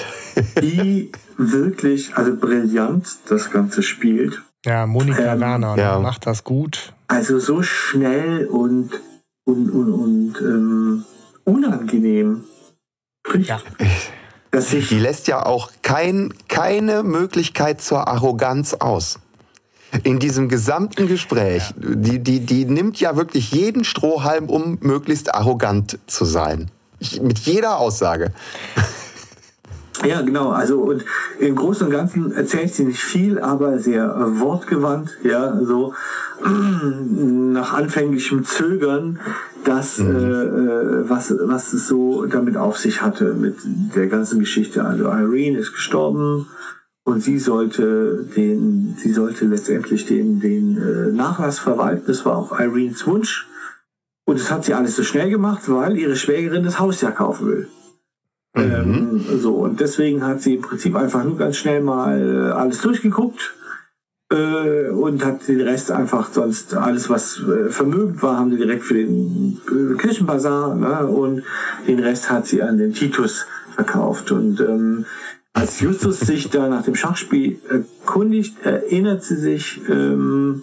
die 0.63 1.11
wirklich, 1.37 2.17
also 2.17 2.37
brillant 2.37 3.09
das 3.29 3.51
Ganze 3.51 3.83
spielt. 3.83 4.43
Ja, 4.67 4.85
Monika 4.87 5.35
ähm, 5.35 5.41
Werner 5.41 5.77
ja. 5.79 5.99
macht 6.01 6.27
das 6.27 6.43
gut. 6.43 6.93
Also 7.07 7.39
so 7.39 7.63
schnell 7.63 8.47
und, 8.47 8.91
und, 9.45 9.71
und, 9.71 9.93
und 9.93 10.35
ähm, 10.41 11.05
unangenehm. 11.45 12.45
Ja. 13.39 13.61
Dass 14.51 14.73
ich 14.73 14.89
die 14.89 14.99
lässt 14.99 15.29
ja 15.29 15.47
auch 15.47 15.71
kein, 15.83 16.35
keine 16.49 17.05
Möglichkeit 17.05 17.81
zur 17.81 18.09
Arroganz 18.09 18.75
aus. 18.75 19.21
In 20.03 20.19
diesem 20.19 20.49
gesamten 20.49 21.07
Gespräch, 21.07 21.73
ja. 21.81 21.95
die, 21.95 22.19
die, 22.19 22.41
die 22.41 22.65
nimmt 22.65 22.99
ja 22.99 23.17
wirklich 23.17 23.53
jeden 23.53 23.85
Strohhalm, 23.85 24.49
um 24.49 24.79
möglichst 24.81 25.33
arrogant 25.33 26.01
zu 26.09 26.25
sein. 26.25 26.73
Ich, 26.99 27.21
mit 27.21 27.39
jeder 27.39 27.79
Aussage. 27.79 28.33
Ja, 30.05 30.23
genau. 30.23 30.51
Also 30.51 30.81
und 30.81 31.05
im 31.39 31.57
Großen 31.57 31.87
und 31.87 31.93
Ganzen 31.93 32.33
erzählt 32.33 32.75
sie 32.75 32.85
nicht 32.85 33.03
viel, 33.03 33.39
aber 33.39 33.79
sehr 33.79 34.05
äh, 34.05 34.41
wortgewandt. 34.41 35.17
Ja, 35.23 35.59
so 35.63 35.95
nach 36.45 37.73
anfänglichem 37.73 38.45
Zögern, 38.45 39.21
das 39.65 39.99
mhm. 39.99 40.17
äh, 40.17 41.11
was 41.11 41.35
was 41.41 41.73
es 41.73 41.89
so 41.89 42.27
damit 42.27 42.57
auf 42.57 42.79
sich 42.79 43.03
hatte 43.03 43.35
mit 43.35 43.57
der 43.95 44.09
ganzen 44.09 44.41
Geschichte. 44.41 44.85
Also 44.85 45.05
Irene 45.05 45.59
ist 45.59 45.73
gestorben 45.73 46.47
und 47.05 47.23
sie 47.23 47.39
sollte 47.39 48.27
den 48.37 48.97
sie 48.99 49.13
sollte 49.13 49.47
letztendlich 49.47 50.07
den 50.07 50.41
den 50.41 50.77
äh, 50.77 51.13
Nachlass 51.13 51.59
verwalten. 51.59 52.05
Das 52.07 52.25
war 52.27 52.37
auch 52.37 52.59
Irenes 52.59 53.07
Wunsch. 53.07 53.47
Und 54.29 54.41
das 54.41 54.51
hat 54.51 54.65
sie 54.65 54.75
alles 54.75 54.97
so 54.97 55.05
schnell 55.05 55.31
gemacht, 55.31 55.63
weil 55.69 55.97
ihre 55.97 56.17
Schwägerin 56.17 56.65
das 56.65 56.81
Haus 56.81 57.01
ja 57.01 57.13
kaufen 57.13 57.47
will. 57.47 57.69
Mhm. 58.57 58.63
Ähm, 58.63 59.39
so, 59.39 59.55
und 59.55 59.81
deswegen 59.81 60.27
hat 60.27 60.41
sie 60.41 60.55
im 60.55 60.63
Prinzip 60.63 60.97
einfach 60.97 61.23
nur 61.25 61.37
ganz 61.37 61.57
schnell 61.57 61.83
mal 61.83 62.21
äh, 62.21 62.53
alles 62.53 62.81
durchgeguckt 62.81 63.55
äh, 64.31 64.89
und 64.89 65.25
hat 65.25 65.47
den 65.47 65.61
Rest 65.61 65.91
einfach 65.91 66.33
sonst 66.33 66.75
alles, 66.75 67.11
was 67.11 67.41
äh, 67.41 67.69
vermögend 67.69 68.23
war, 68.23 68.39
haben 68.39 68.51
sie 68.51 68.57
direkt 68.57 68.85
für 68.85 68.95
den 68.95 69.61
äh, 69.69 69.97
Kirchenbazar 69.97 70.75
ne? 70.75 71.07
und 71.07 71.43
den 71.87 71.99
Rest 71.99 72.31
hat 72.31 72.47
sie 72.47 72.63
an 72.63 72.79
den 72.79 72.95
Titus 72.95 73.47
verkauft. 73.75 74.33
Und 74.33 74.61
ähm, 74.61 75.05
als 75.53 75.81
Justus 75.81 76.21
sich 76.21 76.49
da 76.49 76.69
nach 76.69 76.83
dem 76.83 76.95
Schachspiel 76.95 77.61
erkundigt, 77.69 78.57
erinnert 78.65 79.23
sie 79.23 79.37
sich, 79.37 79.83
ähm, 79.89 80.63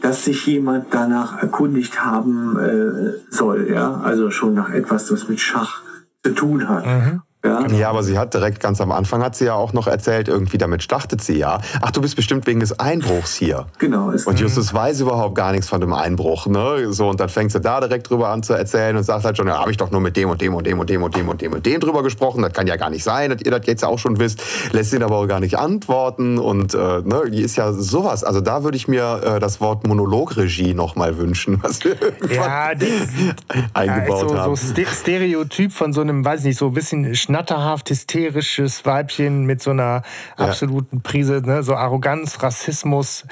dass 0.00 0.24
sich 0.24 0.46
jemand 0.46 0.86
danach 0.92 1.42
erkundigt 1.42 2.04
haben 2.04 2.58
äh, 2.58 3.18
soll, 3.30 3.68
ja, 3.70 4.00
also 4.00 4.30
schon 4.30 4.54
nach 4.54 4.70
etwas, 4.70 5.06
das 5.06 5.28
mit 5.28 5.40
Schach 5.40 5.82
zu 6.28 6.34
tun 6.34 6.68
hat. 6.68 6.86
Mhm. 6.86 7.22
Ja. 7.44 7.64
ja, 7.68 7.88
aber 7.88 8.02
sie 8.02 8.18
hat 8.18 8.34
direkt 8.34 8.58
ganz 8.58 8.80
am 8.80 8.90
Anfang 8.90 9.22
hat 9.22 9.36
sie 9.36 9.44
ja 9.44 9.54
auch 9.54 9.72
noch 9.72 9.86
erzählt, 9.86 10.26
irgendwie 10.26 10.58
damit 10.58 10.82
startet 10.82 11.22
sie 11.22 11.38
ja. 11.38 11.60
Ach, 11.80 11.92
du 11.92 12.00
bist 12.00 12.16
bestimmt 12.16 12.48
wegen 12.48 12.58
des 12.58 12.80
Einbruchs 12.80 13.36
hier. 13.36 13.66
Genau. 13.78 14.08
und 14.08 14.40
Justus 14.40 14.74
weiß 14.74 15.00
überhaupt 15.00 15.36
gar 15.36 15.52
nichts 15.52 15.68
von 15.68 15.80
dem 15.80 15.92
Einbruch, 15.92 16.46
ne? 16.46 16.92
So 16.92 17.08
und 17.08 17.20
dann 17.20 17.28
fängt 17.28 17.52
sie 17.52 17.60
da 17.60 17.80
direkt 17.80 18.10
drüber 18.10 18.30
an 18.30 18.42
zu 18.42 18.54
erzählen 18.54 18.96
und 18.96 19.04
sagt 19.04 19.24
halt 19.24 19.36
schon, 19.36 19.46
ja, 19.46 19.60
habe 19.60 19.70
ich 19.70 19.76
doch 19.76 19.92
nur 19.92 20.00
mit 20.00 20.16
dem 20.16 20.30
und 20.30 20.40
dem 20.40 20.52
und 20.52 20.66
dem 20.66 20.80
und 20.80 20.90
dem 20.90 21.00
und 21.00 21.16
dem 21.16 21.28
und 21.28 21.40
dem 21.40 21.52
und 21.52 21.64
dem 21.64 21.80
drüber 21.80 22.02
gesprochen. 22.02 22.42
Das 22.42 22.52
kann 22.52 22.66
ja 22.66 22.74
gar 22.74 22.90
nicht 22.90 23.04
sein, 23.04 23.30
dass 23.30 23.40
ihr 23.40 23.52
das 23.52 23.66
jetzt 23.66 23.84
auch 23.84 24.00
schon 24.00 24.18
wisst. 24.18 24.42
Lässt 24.72 24.92
ihn 24.92 25.04
aber 25.04 25.18
auch 25.18 25.28
gar 25.28 25.38
nicht 25.38 25.58
antworten 25.58 26.38
und 26.38 26.74
äh, 26.74 26.78
ne, 26.78 27.22
die 27.30 27.42
ist 27.42 27.56
ja 27.56 27.72
sowas. 27.72 28.24
Also 28.24 28.40
da 28.40 28.64
würde 28.64 28.76
ich 28.76 28.88
mir 28.88 29.20
äh, 29.22 29.38
das 29.38 29.60
Wort 29.60 29.86
Monologregie 29.86 30.74
noch 30.74 30.96
mal 30.96 31.16
wünschen, 31.18 31.62
was 31.62 31.84
wir 31.84 31.94
ja, 32.34 32.74
die, 32.74 32.86
eingebaut 33.74 34.22
ja, 34.22 34.28
so, 34.28 34.38
haben. 34.38 34.56
So 34.56 34.74
Stereotyp 34.92 35.72
von 35.72 35.92
so 35.92 36.00
einem, 36.00 36.24
weiß 36.24 36.42
nicht, 36.42 36.58
so 36.58 36.66
ein 36.66 36.74
bisschen 36.74 37.14
schnatterhaft 37.28 37.90
hysterisches 37.90 38.86
Weibchen 38.86 39.44
mit 39.44 39.60
so 39.60 39.70
einer 39.70 40.02
absoluten 40.38 41.02
Prise, 41.02 41.42
ne, 41.44 41.62
so 41.62 41.74
Arroganz, 41.74 42.42
Rassismus. 42.42 43.26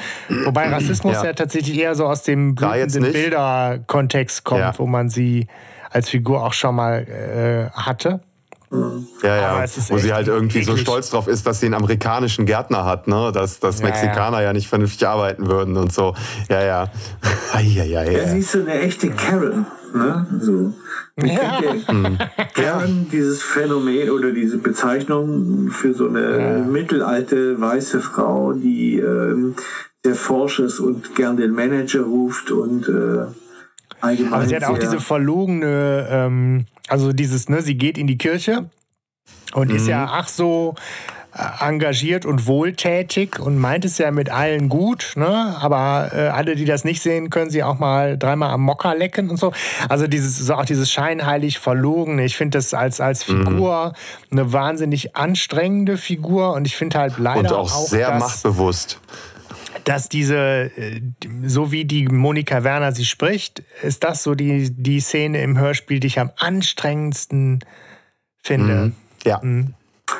Wobei 0.44 0.68
Rassismus 0.68 1.14
ja, 1.14 1.26
ja 1.26 1.32
tatsächlich 1.32 1.78
eher 1.78 1.94
so 1.94 2.06
aus 2.06 2.22
dem 2.22 2.54
blühenden 2.54 3.10
Bilder-Kontext 3.10 4.44
kommt, 4.44 4.60
ja. 4.60 4.78
wo 4.78 4.86
man 4.86 5.08
sie 5.08 5.46
als 5.90 6.10
Figur 6.10 6.44
auch 6.44 6.52
schon 6.52 6.74
mal 6.74 7.04
äh, 7.08 7.70
hatte. 7.74 8.20
Ja, 9.22 9.36
ja. 9.36 9.64
Wo 9.88 9.98
sie 9.98 10.12
halt 10.12 10.28
irgendwie 10.28 10.58
eklig. 10.58 10.66
so 10.66 10.76
stolz 10.76 11.10
drauf 11.10 11.28
ist, 11.28 11.46
dass 11.46 11.60
sie 11.60 11.66
einen 11.66 11.74
amerikanischen 11.74 12.46
Gärtner 12.46 12.84
hat, 12.84 13.06
ne? 13.06 13.30
Dass, 13.32 13.60
dass 13.60 13.80
ja, 13.80 13.86
Mexikaner 13.86 14.38
ja. 14.38 14.44
ja. 14.44 14.52
nicht 14.52 14.68
vernünftig 14.68 15.06
arbeiten 15.06 15.46
würden 15.46 15.76
und 15.76 15.92
so. 15.92 16.14
Ja, 16.48 16.62
ja. 16.62 16.90
ja, 17.60 17.84
ja, 17.84 18.02
ja. 18.02 18.28
sie 18.28 18.38
ist 18.38 18.52
so 18.52 18.60
eine 18.60 18.80
echte 18.80 19.10
Karen. 19.10 19.66
Ne? 19.94 20.26
So. 20.40 20.72
Ja. 21.24 21.60
Karen, 22.54 23.00
mhm. 23.00 23.08
dieses 23.10 23.42
Phänomen 23.42 24.10
oder 24.10 24.32
diese 24.32 24.58
Bezeichnung 24.58 25.70
für 25.70 25.94
so 25.94 26.08
eine 26.08 26.38
ja. 26.38 26.58
mittelalte 26.58 27.60
weiße 27.60 28.00
Frau, 28.00 28.52
die 28.52 28.98
ähm, 28.98 29.54
sehr 30.04 30.14
forsch 30.14 30.60
ist 30.60 30.80
und 30.80 31.14
gern 31.14 31.36
den 31.36 31.52
Manager 31.52 32.02
ruft 32.02 32.50
und 32.50 32.88
äh, 32.88 33.26
allgemein. 34.00 34.32
Aber 34.32 34.46
sie 34.46 34.56
hat 34.56 34.64
auch 34.64 34.78
diese 34.78 35.00
verlogene, 35.00 36.06
ähm, 36.10 36.66
also 36.88 37.12
dieses, 37.12 37.48
ne, 37.48 37.62
sie 37.62 37.76
geht 37.76 37.98
in 37.98 38.06
die 38.06 38.18
Kirche 38.18 38.70
und 39.52 39.70
mhm. 39.70 39.76
ist 39.76 39.88
ja 39.88 40.08
ach 40.10 40.28
so 40.28 40.74
engagiert 41.60 42.24
und 42.24 42.46
wohltätig 42.46 43.38
und 43.38 43.58
meint 43.58 43.84
es 43.84 43.98
ja 43.98 44.10
mit 44.10 44.30
allen 44.30 44.68
gut, 44.68 45.12
ne? 45.16 45.56
aber 45.60 46.10
äh, 46.14 46.28
alle, 46.28 46.56
die 46.56 46.64
das 46.64 46.84
nicht 46.84 47.02
sehen, 47.02 47.30
können 47.30 47.50
sie 47.50 47.62
auch 47.62 47.78
mal 47.78 48.16
dreimal 48.16 48.50
am 48.50 48.62
Mocker 48.62 48.94
lecken 48.94 49.28
und 49.28 49.36
so. 49.36 49.52
Also 49.88 50.06
dieses, 50.06 50.38
so 50.38 50.54
auch 50.54 50.64
dieses 50.64 50.90
scheinheilig 50.90 51.58
Verlogene. 51.58 52.24
Ich 52.24 52.36
finde 52.36 52.58
das 52.58 52.72
als, 52.72 53.00
als 53.00 53.28
mhm. 53.28 53.46
Figur 53.46 53.92
mhm. 54.30 54.38
eine 54.38 54.52
wahnsinnig 54.52 55.14
anstrengende 55.16 55.98
Figur 55.98 56.52
und 56.54 56.66
ich 56.66 56.76
finde 56.76 56.98
halt 56.98 57.18
leider 57.18 57.40
und 57.40 57.52
auch, 57.52 57.74
auch 57.74 57.86
sehr 57.86 58.14
machtbewusst 58.14 59.00
dass 59.86 60.08
diese, 60.08 60.72
äh, 60.76 61.00
so 61.44 61.70
wie 61.70 61.84
die 61.84 62.06
Monika 62.08 62.64
Werner 62.64 62.90
sie 62.90 63.04
spricht, 63.04 63.62
ist 63.82 64.02
das 64.02 64.24
so 64.24 64.34
die, 64.34 64.68
die 64.70 64.98
Szene 64.98 65.40
im 65.42 65.56
Hörspiel, 65.56 66.00
die 66.00 66.08
ich 66.08 66.18
am 66.18 66.32
anstrengendsten 66.36 67.60
finde. 68.42 68.74
Mhm. 68.74 68.92
Ja. 69.24 69.40
Mhm. 69.42 69.74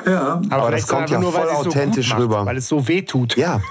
Ja, 0.05 0.41
aber, 0.49 0.63
aber 0.63 0.71
das 0.71 0.87
kommt 0.87 1.09
ja 1.09 1.19
nur, 1.19 1.31
voll 1.31 1.49
authentisch 1.49 2.09
so 2.09 2.13
macht, 2.13 2.23
rüber. 2.23 2.45
Weil 2.45 2.57
es 2.57 2.67
so 2.67 2.87
weh 2.87 3.01
tut. 3.01 3.35
Ja, 3.35 3.61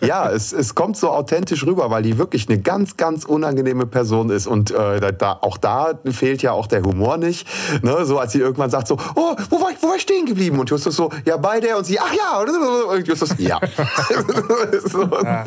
ja 0.00 0.30
es, 0.30 0.52
es 0.52 0.74
kommt 0.74 0.96
so 0.96 1.10
authentisch 1.10 1.64
rüber, 1.66 1.90
weil 1.90 2.02
die 2.02 2.18
wirklich 2.18 2.48
eine 2.48 2.58
ganz, 2.60 2.96
ganz 2.96 3.24
unangenehme 3.24 3.86
Person 3.86 4.30
ist. 4.30 4.46
Und 4.46 4.70
äh, 4.70 5.12
da, 5.12 5.38
auch 5.40 5.58
da 5.58 5.98
fehlt 6.06 6.42
ja 6.42 6.52
auch 6.52 6.66
der 6.66 6.82
Humor 6.82 7.16
nicht. 7.16 7.46
Ne? 7.82 8.04
So 8.04 8.18
als 8.18 8.32
sie 8.32 8.40
irgendwann 8.40 8.70
sagt 8.70 8.88
so, 8.88 8.96
oh, 9.14 9.36
wo 9.50 9.60
war 9.60 9.70
ich, 9.70 9.82
wo 9.82 9.88
war 9.88 9.96
ich 9.96 10.02
stehen 10.02 10.26
geblieben? 10.26 10.58
Und 10.58 10.70
Justus 10.70 10.96
so, 10.96 11.10
ja, 11.24 11.36
bei 11.36 11.60
der. 11.60 11.78
Und 11.78 11.84
sie, 11.84 11.98
ach 11.98 12.12
ja. 12.12 12.40
Und 12.40 13.06
Justus, 13.06 13.34
ja. 13.38 13.60
so. 14.84 15.02
ja. 15.22 15.46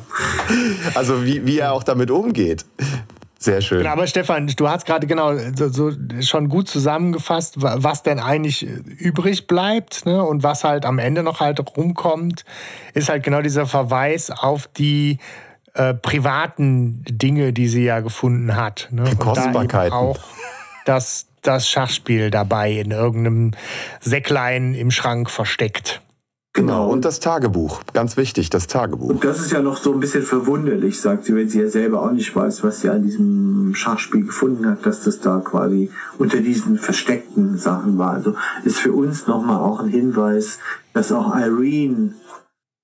Also 0.96 1.24
wie, 1.24 1.46
wie 1.46 1.60
er 1.60 1.74
auch 1.74 1.84
damit 1.84 2.12
umgeht. 2.12 2.66
Sehr 3.42 3.62
schön. 3.62 3.78
Genau, 3.80 3.92
aber 3.92 4.06
Stefan, 4.06 4.48
du 4.48 4.68
hast 4.68 4.86
gerade 4.86 5.08
genau 5.08 5.34
so, 5.56 5.70
so, 5.70 5.92
schon 6.20 6.50
gut 6.50 6.68
zusammengefasst, 6.68 7.56
was 7.58 8.04
denn 8.04 8.20
eigentlich 8.20 8.64
übrig 8.64 9.48
bleibt 9.48 10.06
ne? 10.06 10.22
und 10.22 10.44
was 10.44 10.66
halt 10.66 10.86
am 10.86 11.00
Ende 11.00 11.24
noch 11.24 11.40
halt 11.40 11.62
rumkommt, 11.78 12.44
ist 12.94 13.08
halt 13.08 13.24
genau 13.24 13.42
dieser 13.42 13.66
Verweis 13.66 14.30
auf 14.30 14.68
die 14.68 15.20
äh, 15.74 15.94
privaten 15.94 17.06
Dinge, 17.08 17.54
die 17.54 17.70
sie 17.70 17.86
ja 17.86 18.02
gefunden 18.02 18.58
hat. 18.58 18.90
Ne? 18.92 19.06
Die 19.06 19.16
Kostbarkeiten. 19.16 19.94
auch 19.94 20.20
das, 20.84 21.28
das 21.42 21.70
Schachspiel 21.70 22.32
dabei 22.32 22.74
in 22.74 22.92
irgendeinem 22.92 23.52
Säcklein 24.02 24.74
im 24.74 24.92
Schrank 24.92 25.30
versteckt. 25.30 26.02
Genau, 26.60 26.89
und 26.89 27.05
das 27.05 27.20
Tagebuch. 27.20 27.82
Ganz 27.93 28.18
wichtig, 28.18 28.49
das 28.49 28.68
Tagebuch. 28.68 29.10
Und 29.10 29.24
das 29.24 29.39
ist 29.39 29.51
ja 29.51 29.62
noch 29.62 29.78
so 29.78 29.93
ein 29.93 29.99
bisschen 29.99 30.24
verwunderlich, 30.24 30.99
sagt 30.99 31.26
sie, 31.26 31.36
wenn 31.36 31.47
sie 31.47 31.62
ja 31.62 31.70
selber 31.70 32.01
auch 32.01 32.12
nicht 32.12 32.36
weiß, 32.36 32.64
was 32.64 32.82
sie 32.82 32.89
an 32.89 33.01
diesem 33.03 33.74
Schachspiel 33.76 34.26
gefunden 34.26 34.68
hat, 34.68 34.86
dass 34.86 35.03
das 35.03 35.22
da 35.22 35.39
quasi 35.39 35.89
unter 36.18 36.41
diesen 36.41 36.78
versteckten 36.78 37.57
Sachen 37.57 37.97
war. 37.97 38.12
Also 38.12 38.36
ist 38.66 38.78
für 38.78 38.91
uns 38.91 39.28
nochmal 39.28 39.57
auch 39.57 39.80
ein 39.80 39.89
Hinweis, 39.89 40.60
dass 40.93 41.12
auch 41.12 41.36
Irene 41.36 42.14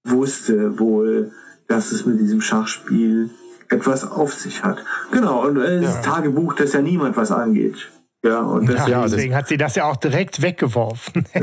wusste 0.06 0.80
wohl, 0.80 1.32
dass 1.68 1.92
es 1.92 2.06
mit 2.06 2.20
diesem 2.20 2.42
Schachspiel 2.42 3.30
etwas 3.70 4.10
auf 4.10 4.34
sich 4.34 4.64
hat. 4.64 4.78
Genau, 5.12 5.46
und 5.48 5.58
äh, 5.58 5.82
das 5.82 5.96
ja. 5.96 6.02
Tagebuch, 6.02 6.54
das 6.54 6.74
ja 6.74 6.82
niemand 6.82 7.18
was 7.18 7.32
angeht. 7.32 7.92
Ja, 8.26 8.40
und 8.40 8.68
deswegen, 8.68 8.90
ja, 8.90 9.04
deswegen 9.04 9.36
hat 9.36 9.48
sie 9.48 9.58
das 9.58 9.76
ja 9.76 9.86
auch 9.86 9.98
direkt 9.98 10.42
weggeworfen. 10.42 11.26
Ja, 11.36 11.42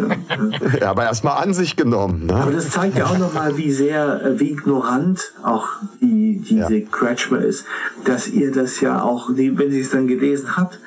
ja 0.80 0.90
aber 0.90 1.04
erstmal 1.04 1.40
an 1.40 1.54
sich 1.54 1.76
genommen. 1.76 2.26
Ne? 2.26 2.34
Aber 2.34 2.50
das 2.50 2.70
zeigt 2.70 2.98
ja 2.98 3.06
auch 3.06 3.18
nochmal, 3.18 3.56
wie 3.56 3.70
sehr, 3.70 4.20
äh, 4.24 4.40
wie 4.40 4.50
ignorant 4.50 5.32
auch 5.44 5.68
die, 6.00 6.40
diese 6.40 6.74
ja. 6.74 6.86
Kretschmer 6.90 7.38
ist, 7.38 7.66
dass 8.04 8.26
ihr 8.26 8.50
das 8.50 8.80
ja 8.80 9.00
auch, 9.00 9.28
wenn 9.30 9.70
sie 9.70 9.80
es 9.80 9.90
dann 9.90 10.08
gelesen 10.08 10.56
hat, 10.56 10.80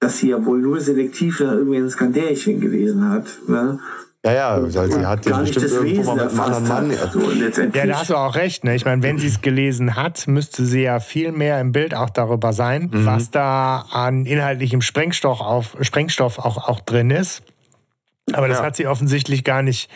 dass 0.00 0.16
sie 0.16 0.30
ja 0.30 0.46
wohl 0.46 0.60
nur 0.60 0.80
selektiv 0.80 1.40
nach 1.40 1.52
irgendwelchen 1.52 1.90
Skandälchen 1.90 2.60
gelesen 2.60 3.10
hat. 3.10 3.26
Ne? 3.48 3.80
Ja, 4.24 4.32
ja, 4.32 4.62
weil 4.62 4.90
sie 4.90 5.06
hat 5.06 5.24
ja 5.26 5.38
bestimmt 5.38 5.70
irgendwo 5.70 6.02
mal 6.02 6.24
mit 6.24 6.30
einem 6.30 6.40
anderen 6.40 6.68
Mann. 6.68 6.90
Also 6.90 7.20
ja, 7.72 7.86
da 7.86 8.00
hast 8.00 8.10
du 8.10 8.16
auch 8.16 8.34
recht. 8.34 8.64
Ne? 8.64 8.74
Ich 8.74 8.84
meine, 8.84 9.02
wenn 9.02 9.18
sie 9.18 9.28
es 9.28 9.42
gelesen 9.42 9.94
hat, 9.94 10.26
müsste 10.26 10.64
sie 10.64 10.82
ja 10.82 10.98
viel 10.98 11.30
mehr 11.30 11.60
im 11.60 11.70
Bild 11.70 11.94
auch 11.94 12.10
darüber 12.10 12.52
sein, 12.52 12.90
mhm. 12.92 13.06
was 13.06 13.30
da 13.30 13.86
an 13.92 14.26
inhaltlichem 14.26 14.82
Sprengstoff, 14.82 15.40
auf, 15.40 15.76
Sprengstoff 15.82 16.40
auch, 16.40 16.68
auch 16.68 16.80
drin 16.80 17.10
ist. 17.10 17.42
Aber 18.32 18.48
das 18.48 18.58
ja. 18.58 18.64
hat 18.64 18.76
sie 18.76 18.88
offensichtlich 18.88 19.44
gar 19.44 19.62
nicht 19.62 19.88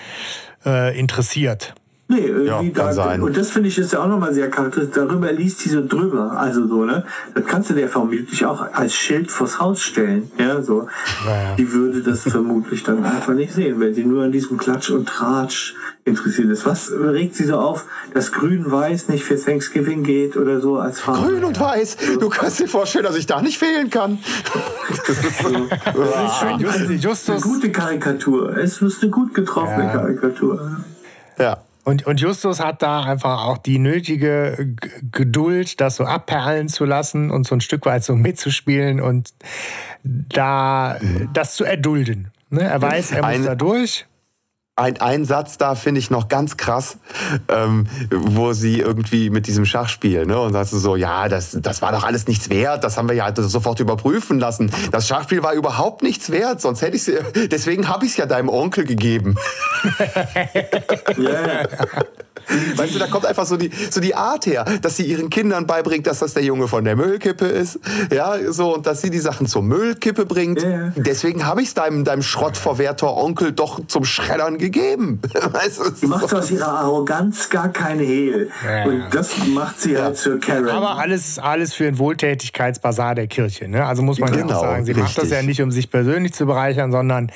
äh, 0.64 0.96
interessiert. 0.98 1.74
Nee, 2.12 2.26
irgendwie 2.26 2.68
ja, 2.78 2.84
da, 2.84 2.92
sein. 2.92 3.22
Und 3.22 3.38
das 3.38 3.50
finde 3.50 3.70
ich 3.70 3.78
ist 3.78 3.94
ja 3.94 4.02
auch 4.02 4.06
nochmal 4.06 4.34
sehr 4.34 4.50
charakteristisch. 4.50 5.02
Darüber 5.02 5.32
liest 5.32 5.60
sie 5.60 5.70
so 5.70 5.86
drüber. 5.86 6.32
Also 6.32 6.68
so, 6.68 6.84
ne? 6.84 7.06
Das 7.34 7.46
kannst 7.46 7.70
du 7.70 7.74
dir 7.74 7.88
vermutlich 7.88 8.44
auch 8.44 8.60
als 8.74 8.94
Schild 8.94 9.30
vors 9.30 9.58
Haus 9.58 9.80
stellen. 9.80 10.30
Ja, 10.38 10.60
so. 10.60 10.88
Naja. 11.24 11.54
Die 11.56 11.72
würde 11.72 12.02
das 12.02 12.22
vermutlich 12.30 12.82
dann 12.82 13.02
einfach 13.02 13.32
nicht 13.32 13.54
sehen, 13.54 13.80
wenn 13.80 13.94
sie 13.94 14.04
nur 14.04 14.24
an 14.24 14.32
diesem 14.32 14.58
Klatsch 14.58 14.90
und 14.90 15.08
Tratsch 15.08 15.74
interessiert 16.04 16.50
ist. 16.50 16.66
Was 16.66 16.92
regt 16.92 17.34
sie 17.34 17.44
so 17.44 17.56
auf, 17.56 17.86
dass 18.12 18.30
Grün-Weiß 18.32 19.08
nicht 19.08 19.24
für 19.24 19.42
Thanksgiving 19.42 20.02
geht 20.02 20.36
oder 20.36 20.60
so 20.60 20.76
als 20.76 21.00
Farbe? 21.00 21.28
Grün 21.28 21.44
und 21.44 21.58
Weiß! 21.58 21.96
Du 22.20 22.28
kannst 22.28 22.60
dir 22.60 22.68
vorstellen, 22.68 23.06
dass 23.06 23.16
ich 23.16 23.26
da 23.26 23.40
nicht 23.40 23.56
fehlen 23.56 23.88
kann. 23.88 24.18
das 25.06 25.08
ist, 25.08 25.38
so, 25.38 25.48
das 25.48 27.08
ist 27.08 27.24
schon 27.24 27.34
eine 27.34 27.40
gute 27.40 27.72
Karikatur. 27.72 28.54
Es 28.54 28.82
ist 28.82 29.00
eine 29.00 29.10
gut 29.10 29.32
getroffene 29.32 29.84
ja. 29.84 29.92
Karikatur. 29.92 30.76
Ja. 31.38 31.56
Und, 31.84 32.06
und 32.06 32.20
Justus 32.20 32.60
hat 32.60 32.82
da 32.82 33.02
einfach 33.02 33.44
auch 33.44 33.58
die 33.58 33.78
nötige 33.78 34.76
Geduld, 35.10 35.80
das 35.80 35.96
so 35.96 36.04
abperlen 36.04 36.68
zu 36.68 36.84
lassen 36.84 37.30
und 37.30 37.46
so 37.46 37.56
ein 37.56 37.60
Stück 37.60 37.86
weit 37.86 38.04
so 38.04 38.14
mitzuspielen 38.14 39.00
und 39.00 39.30
da 40.04 40.98
das 41.32 41.56
zu 41.56 41.64
erdulden. 41.64 42.30
Ne? 42.50 42.62
Er 42.62 42.80
weiß, 42.80 43.12
er 43.12 43.22
muss 43.22 43.26
ein, 43.26 43.44
da 43.44 43.54
durch 43.56 44.06
ein, 44.82 45.00
ein 45.00 45.24
Satz 45.24 45.58
da 45.58 45.74
finde 45.74 46.00
ich 46.00 46.10
noch 46.10 46.28
ganz 46.28 46.56
krass, 46.56 46.98
ähm, 47.48 47.86
wo 48.10 48.52
sie 48.52 48.80
irgendwie 48.80 49.30
mit 49.30 49.46
diesem 49.46 49.64
Schachspiel, 49.64 50.26
ne, 50.26 50.38
und 50.38 50.52
sagst 50.52 50.72
du 50.72 50.78
so, 50.78 50.96
ja, 50.96 51.28
das, 51.28 51.56
das 51.60 51.82
war 51.82 51.92
doch 51.92 52.04
alles 52.04 52.26
nichts 52.26 52.50
wert, 52.50 52.84
das 52.84 52.96
haben 52.96 53.08
wir 53.08 53.14
ja 53.14 53.32
sofort 53.34 53.80
überprüfen 53.80 54.38
lassen. 54.38 54.70
Das 54.90 55.06
Schachspiel 55.06 55.42
war 55.42 55.54
überhaupt 55.54 56.02
nichts 56.02 56.30
wert, 56.30 56.60
sonst 56.60 56.82
hätte 56.82 56.96
ich 56.96 57.10
deswegen 57.50 57.88
habe 57.88 58.04
ich 58.04 58.12
es 58.12 58.16
ja 58.16 58.26
deinem 58.26 58.48
Onkel 58.48 58.84
gegeben. 58.84 59.36
yeah. 61.18 61.68
Weißt 62.76 62.94
du, 62.94 62.98
da 62.98 63.06
kommt 63.06 63.26
einfach 63.26 63.46
so 63.46 63.56
die, 63.56 63.70
so 63.90 64.00
die 64.00 64.14
Art 64.14 64.46
her, 64.46 64.64
dass 64.82 64.96
sie 64.96 65.04
ihren 65.04 65.30
Kindern 65.30 65.66
beibringt, 65.66 66.06
dass 66.06 66.20
das 66.20 66.34
der 66.34 66.44
Junge 66.44 66.68
von 66.68 66.84
der 66.84 66.96
Müllkippe 66.96 67.46
ist. 67.46 67.78
Ja, 68.12 68.36
so, 68.52 68.76
und 68.76 68.86
dass 68.86 69.00
sie 69.02 69.10
die 69.10 69.18
Sachen 69.18 69.46
zur 69.46 69.62
Müllkippe 69.62 70.26
bringt. 70.26 70.62
Yeah. 70.62 70.92
Deswegen 70.96 71.46
habe 71.46 71.62
ich 71.62 71.68
es 71.68 71.74
deinem, 71.74 72.04
deinem 72.04 72.22
Schrottverwerter 72.22 73.16
Onkel 73.16 73.52
doch 73.52 73.86
zum 73.86 74.04
Schreddern 74.04 74.58
gegeben. 74.58 75.20
Weißt 75.52 75.78
du, 75.78 75.90
sie 75.94 76.06
macht 76.06 76.32
aus 76.34 76.50
ihrer 76.50 76.68
Arroganz 76.68 77.50
gar 77.50 77.68
keine 77.68 78.02
Hehl. 78.02 78.50
Ja. 78.64 78.84
Und 78.84 79.04
das 79.12 79.30
macht 79.48 79.80
sie 79.80 79.98
halt 79.98 80.16
zur 80.16 80.40
Karen. 80.40 80.68
Aber 80.68 80.98
alles, 80.98 81.38
alles 81.38 81.74
für 81.74 81.84
den 81.84 81.98
Wohltätigkeitsbasar 81.98 83.14
der 83.14 83.26
Kirche. 83.26 83.68
Ne? 83.68 83.84
Also 83.84 84.02
muss 84.02 84.18
man 84.18 84.32
genau, 84.32 84.48
ja 84.48 84.56
auch 84.56 84.60
sagen, 84.62 84.84
sie 84.84 84.92
richtig. 84.92 85.04
macht 85.04 85.18
das 85.18 85.30
ja 85.30 85.42
nicht, 85.42 85.60
um 85.60 85.70
sich 85.70 85.90
persönlich 85.90 86.32
zu 86.34 86.46
bereichern, 86.46 86.92
sondern 86.92 87.30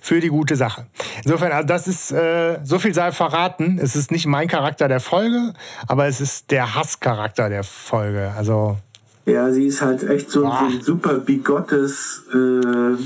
für 0.00 0.20
die 0.20 0.28
gute 0.28 0.56
Sache. 0.56 0.86
Insofern, 1.24 1.52
also 1.52 1.66
das 1.66 1.86
ist, 1.86 2.12
äh, 2.12 2.58
so 2.64 2.78
viel 2.78 2.94
sei 2.94 3.12
verraten. 3.12 3.78
Es 3.80 3.96
ist 3.96 4.10
nicht 4.10 4.26
mein 4.26 4.48
Charakter 4.48 4.88
der 4.88 5.00
Folge, 5.00 5.52
aber 5.86 6.06
es 6.06 6.20
ist 6.20 6.50
der 6.50 6.74
Hasscharakter 6.74 7.48
der 7.48 7.64
Folge. 7.64 8.32
Also. 8.36 8.78
Ja, 9.26 9.50
sie 9.50 9.66
ist 9.66 9.82
halt 9.82 10.08
echt 10.08 10.30
so, 10.30 10.42
so 10.42 10.50
ein 10.50 10.80
super 10.80 11.14
bigottes, 11.14 12.24
äh, 12.32 12.96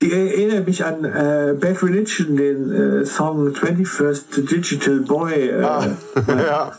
die 0.00 0.12
erinnert 0.12 0.66
mich 0.66 0.84
an 0.84 1.04
äh, 1.04 1.56
Bad 1.58 1.82
Religion, 1.82 2.36
den 2.36 2.70
äh, 2.70 3.04
Song 3.04 3.48
21st 3.48 4.48
Digital 4.48 5.00
Boy. 5.00 5.48
Äh, 5.48 5.62
ah, 5.62 5.86
ja. 6.28 6.72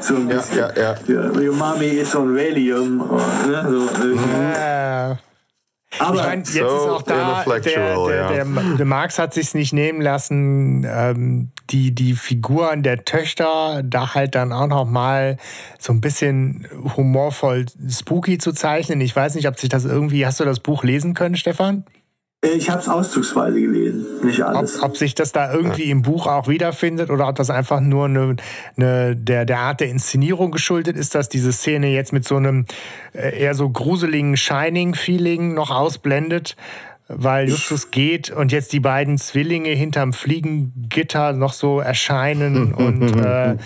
so 0.00 0.16
ein 0.16 0.26
bisschen. 0.26 0.58
Ja, 0.58 0.72
ja, 0.74 0.94
ja. 1.06 1.30
Your 1.38 1.54
mommy 1.54 1.88
is 1.88 2.14
on 2.16 2.34
Valium. 2.34 3.02
Oder, 3.02 3.62
ne? 3.64 3.88
so, 3.94 5.16
äh, 5.16 5.29
aber 5.98 6.16
ich 6.16 6.22
meine, 6.22 6.42
jetzt 6.42 6.54
so 6.54 6.66
ist 6.66 6.88
auch 6.88 7.02
da, 7.02 7.44
der, 7.44 7.60
der, 7.60 8.44
der, 8.44 8.44
der, 8.44 8.86
Marx 8.86 9.18
hat 9.18 9.34
sich 9.34 9.54
nicht 9.54 9.72
nehmen 9.72 10.00
lassen, 10.00 10.86
ähm, 10.88 11.50
die, 11.70 11.92
die 11.92 12.14
Figuren 12.14 12.82
der 12.82 13.04
Töchter 13.04 13.82
da 13.84 14.14
halt 14.14 14.34
dann 14.34 14.52
auch 14.52 14.68
noch 14.68 14.84
mal 14.84 15.36
so 15.78 15.92
ein 15.92 16.00
bisschen 16.00 16.68
humorvoll 16.96 17.66
spooky 17.88 18.38
zu 18.38 18.52
zeichnen. 18.52 19.00
Ich 19.00 19.14
weiß 19.14 19.34
nicht, 19.34 19.48
ob 19.48 19.58
sich 19.58 19.68
das 19.68 19.84
irgendwie, 19.84 20.26
hast 20.26 20.38
du 20.38 20.44
das 20.44 20.60
Buch 20.60 20.84
lesen 20.84 21.14
können, 21.14 21.36
Stefan? 21.36 21.84
Äh, 22.42 22.48
ich 22.50 22.70
habe 22.70 22.80
es 22.80 22.88
auszugsweise 22.88 23.60
gelesen, 23.60 24.06
nicht 24.22 24.42
alles. 24.42 24.78
Ob, 24.78 24.90
ob, 24.90 24.96
sich 24.96 25.14
das 25.14 25.32
da 25.32 25.52
irgendwie 25.52 25.90
im 25.90 26.02
Buch 26.02 26.26
auch 26.26 26.48
wiederfindet 26.48 27.10
oder 27.10 27.28
ob 27.28 27.36
das 27.36 27.50
einfach 27.50 27.80
nur 27.80 28.06
eine, 28.06 28.36
eine, 28.76 29.16
der, 29.16 29.44
der 29.44 29.58
Art 29.58 29.80
der 29.80 29.88
Inszenierung 29.88 30.50
geschuldet 30.50 30.96
ist, 30.96 31.14
dass 31.14 31.28
diese 31.28 31.52
Szene 31.52 31.88
jetzt 31.88 32.12
mit 32.12 32.26
so 32.26 32.36
einem 32.36 32.66
äh, 33.12 33.38
eher 33.38 33.54
so 33.54 33.68
gruseligen 33.68 34.36
Shining-Feeling 34.36 35.54
noch 35.54 35.70
ausblendet, 35.70 36.56
weil 37.08 37.48
Justus 37.48 37.90
geht 37.90 38.30
und 38.30 38.52
jetzt 38.52 38.72
die 38.72 38.80
beiden 38.80 39.18
Zwillinge 39.18 39.70
hinterm 39.70 40.12
Fliegengitter 40.12 41.32
noch 41.32 41.52
so 41.52 41.80
erscheinen 41.80 42.72
und 42.74 43.20
äh, 43.20 43.56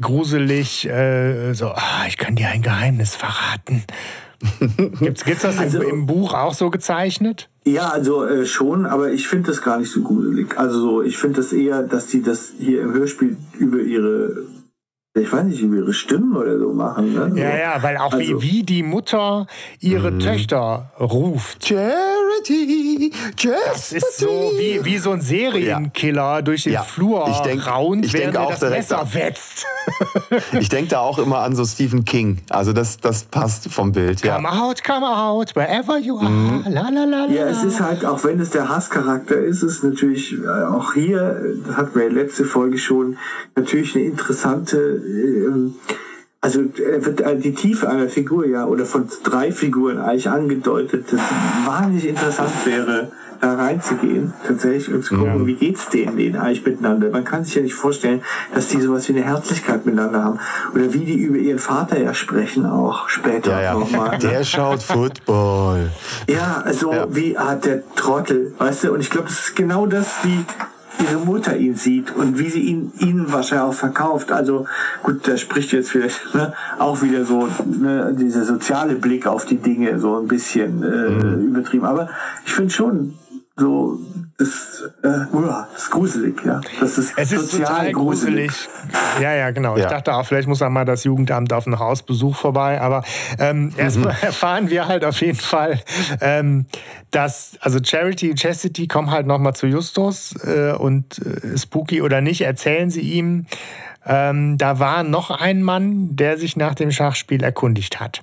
gruselig 0.00 0.86
äh, 0.86 1.54
so, 1.54 1.70
ah, 1.70 2.04
ich 2.06 2.18
kann 2.18 2.36
dir 2.36 2.48
ein 2.48 2.62
Geheimnis 2.62 3.16
verraten. 3.16 3.84
Gibt 5.00 5.26
es 5.26 5.42
das 5.42 5.58
also, 5.58 5.82
im, 5.82 5.88
im, 5.88 6.06
Buch 6.06 6.32
auch 6.32 6.54
so 6.54 6.70
gezeichnet? 6.70 7.48
Ja, 7.64 7.90
also 7.90 8.24
äh, 8.24 8.46
schon, 8.46 8.86
aber 8.86 9.12
ich 9.12 9.28
finde 9.28 9.48
das 9.48 9.60
gar 9.60 9.78
nicht 9.78 9.90
so 9.90 10.02
gruselig. 10.02 10.58
Also 10.58 10.80
so, 10.80 11.02
ich 11.02 11.18
finde 11.18 11.36
das 11.36 11.52
eher, 11.52 11.82
dass 11.82 12.06
die 12.06 12.22
das 12.22 12.52
hier 12.58 12.82
im 12.82 12.92
Hörspiel 12.94 13.36
über 13.58 13.78
ihre 13.78 14.46
ich 15.12 15.32
weiß 15.32 15.44
nicht, 15.44 15.60
wie 15.60 15.76
ihre 15.76 15.92
Stimmen 15.92 16.36
oder 16.36 16.56
so 16.56 16.72
machen. 16.72 17.12
Ne? 17.12 17.40
Ja, 17.40 17.56
ja, 17.56 17.82
weil 17.82 17.96
auch 17.96 18.12
also, 18.12 18.18
wie, 18.18 18.42
wie 18.42 18.62
die 18.62 18.84
Mutter 18.84 19.48
ihre 19.80 20.12
mm. 20.12 20.20
Töchter 20.20 20.92
ruft. 21.00 21.66
Charity, 21.66 23.10
Charity. 23.36 23.60
Das 23.66 23.92
ist 23.92 24.18
so 24.18 24.28
wie, 24.56 24.84
wie 24.84 24.98
so 24.98 25.10
ein 25.10 25.20
Serienkiller 25.20 26.36
ja. 26.36 26.42
durch 26.42 26.62
den 26.62 26.74
ja. 26.74 26.82
Flur 26.82 27.26
ich 27.28 27.40
denk, 27.40 27.66
raunt, 27.66 28.06
ich 28.06 28.12
während 28.12 28.36
denk 28.36 28.46
auch 28.46 28.56
das 28.56 28.70
Messer 28.70 28.98
da, 28.98 29.14
wetzt. 29.14 29.66
ich 30.60 30.68
denke 30.68 30.90
da 30.90 31.00
auch 31.00 31.18
immer 31.18 31.40
an 31.40 31.56
so 31.56 31.64
Stephen 31.64 32.04
King. 32.04 32.38
Also 32.48 32.72
das, 32.72 32.98
das 32.98 33.24
passt 33.24 33.68
vom 33.72 33.90
Bild. 33.90 34.22
Come 34.22 34.44
ja. 34.44 34.62
out, 34.62 34.84
come 34.84 35.06
out, 35.06 35.56
wherever 35.56 35.98
you 35.98 36.18
are. 36.18 36.30
Mm. 36.30 36.64
La, 36.68 36.88
la, 36.88 37.04
la, 37.04 37.26
ja, 37.26 37.48
es 37.48 37.64
ist 37.64 37.80
halt, 37.80 38.04
auch 38.04 38.22
wenn 38.22 38.38
es 38.38 38.50
der 38.50 38.68
Hasscharakter 38.68 39.36
ist, 39.36 39.64
ist 39.64 39.82
natürlich 39.82 40.38
äh, 40.38 40.46
auch 40.46 40.94
hier, 40.94 41.56
das 41.66 41.76
hatten 41.76 41.98
wir 41.98 42.08
letzte 42.10 42.44
Folge 42.44 42.78
schon, 42.78 43.16
natürlich 43.56 43.96
eine 43.96 44.04
interessante 44.04 45.00
also 46.40 46.60
wird 46.74 47.20
äh, 47.20 47.36
die 47.36 47.54
Tiefe 47.54 47.88
einer 47.88 48.08
Figur 48.08 48.46
ja 48.46 48.66
oder 48.66 48.86
von 48.86 49.08
drei 49.22 49.52
Figuren 49.52 49.98
eigentlich 49.98 50.28
angedeutet, 50.28 51.12
dass 51.12 51.20
es 51.20 51.66
wahnsinnig 51.66 52.08
interessant 52.08 52.52
wäre, 52.64 53.12
da 53.40 53.54
reinzugehen, 53.54 54.32
tatsächlich 54.46 54.94
und 54.94 55.04
zu 55.04 55.16
gucken, 55.16 55.40
ja. 55.40 55.46
wie 55.46 55.54
geht's 55.54 55.88
denen, 55.88 56.16
denen 56.16 56.36
eigentlich 56.36 56.64
miteinander. 56.64 57.10
Man 57.10 57.24
kann 57.24 57.44
sich 57.44 57.54
ja 57.54 57.62
nicht 57.62 57.74
vorstellen, 57.74 58.22
dass 58.54 58.68
die 58.68 58.80
sowas 58.80 59.08
wie 59.08 59.14
eine 59.14 59.24
Herzlichkeit 59.24 59.86
miteinander 59.86 60.22
haben. 60.22 60.38
Oder 60.74 60.92
wie 60.92 61.04
die 61.04 61.16
über 61.16 61.38
ihren 61.38 61.58
Vater 61.58 62.00
ja 62.00 62.12
sprechen 62.12 62.66
auch 62.66 63.08
später 63.08 63.52
ja, 63.52 63.62
ja. 63.62 63.74
nochmal. 63.74 64.18
Der 64.18 64.44
schaut 64.44 64.82
Football. 64.82 65.90
Ja, 66.28 66.62
also 66.64 66.92
ja. 66.92 67.06
wie 67.10 67.36
hat 67.36 67.64
der 67.64 67.82
Trottel, 67.94 68.52
weißt 68.58 68.84
du, 68.84 68.92
und 68.92 69.00
ich 69.00 69.10
glaube, 69.10 69.28
das 69.28 69.40
ist 69.40 69.56
genau 69.56 69.86
das, 69.86 70.18
wie 70.22 70.44
ihre 71.00 71.24
Mutter 71.24 71.56
ihn 71.56 71.74
sieht 71.74 72.14
und 72.14 72.38
wie 72.38 72.48
sie 72.48 72.60
ihn 72.60 72.92
ihnen 72.98 73.32
wahrscheinlich 73.32 73.68
auch 73.68 73.74
verkauft. 73.74 74.32
Also 74.32 74.66
gut, 75.02 75.26
da 75.26 75.36
spricht 75.36 75.72
jetzt 75.72 75.90
vielleicht 75.90 76.34
ne, 76.34 76.52
auch 76.78 77.02
wieder 77.02 77.24
so 77.24 77.48
ne, 77.66 78.14
dieser 78.18 78.44
soziale 78.44 78.94
Blick 78.96 79.26
auf 79.26 79.46
die 79.46 79.58
Dinge 79.58 79.98
so 79.98 80.18
ein 80.18 80.28
bisschen 80.28 80.82
äh, 80.82 81.10
mhm. 81.10 81.48
übertrieben. 81.48 81.84
Aber 81.84 82.08
ich 82.44 82.52
finde 82.52 82.72
schon, 82.72 83.14
so, 83.60 83.98
das, 84.38 84.84
äh, 85.02 85.26
das 85.32 85.82
ist 85.82 85.90
gruselig, 85.90 86.42
ja. 86.46 86.62
Das 86.80 86.96
ist 86.96 87.12
es 87.14 87.30
ist 87.30 87.50
total 87.50 87.92
gruselig. 87.92 88.48
gruselig. 88.48 88.68
Ja, 89.20 89.34
ja, 89.34 89.50
genau. 89.50 89.76
Ja. 89.76 89.84
Ich 89.84 89.90
dachte 89.90 90.14
auch, 90.14 90.24
vielleicht 90.24 90.48
muss 90.48 90.60
da 90.60 90.70
mal 90.70 90.86
das 90.86 91.04
Jugendamt 91.04 91.52
auf 91.52 91.66
einen 91.66 91.78
Hausbesuch 91.78 92.34
vorbei. 92.36 92.80
Aber 92.80 93.04
ähm, 93.38 93.64
mhm. 93.64 93.72
erstmal 93.76 94.16
erfahren 94.22 94.70
wir 94.70 94.88
halt 94.88 95.04
auf 95.04 95.20
jeden 95.20 95.38
Fall, 95.38 95.80
ähm, 96.22 96.64
dass 97.10 97.58
also 97.60 97.80
Charity 97.84 98.30
und 98.30 98.40
Chastity 98.40 98.88
kommen 98.88 99.10
halt 99.10 99.26
nochmal 99.26 99.54
zu 99.54 99.66
Justus 99.66 100.34
äh, 100.44 100.72
und 100.72 101.18
äh, 101.18 101.58
Spooky 101.58 102.00
oder 102.00 102.22
nicht, 102.22 102.40
erzählen 102.40 102.88
sie 102.88 103.02
ihm, 103.02 103.44
ähm, 104.06 104.56
da 104.56 104.78
war 104.78 105.02
noch 105.02 105.30
ein 105.30 105.62
Mann, 105.62 106.16
der 106.16 106.38
sich 106.38 106.56
nach 106.56 106.74
dem 106.74 106.90
Schachspiel 106.90 107.42
erkundigt 107.42 108.00
hat. 108.00 108.22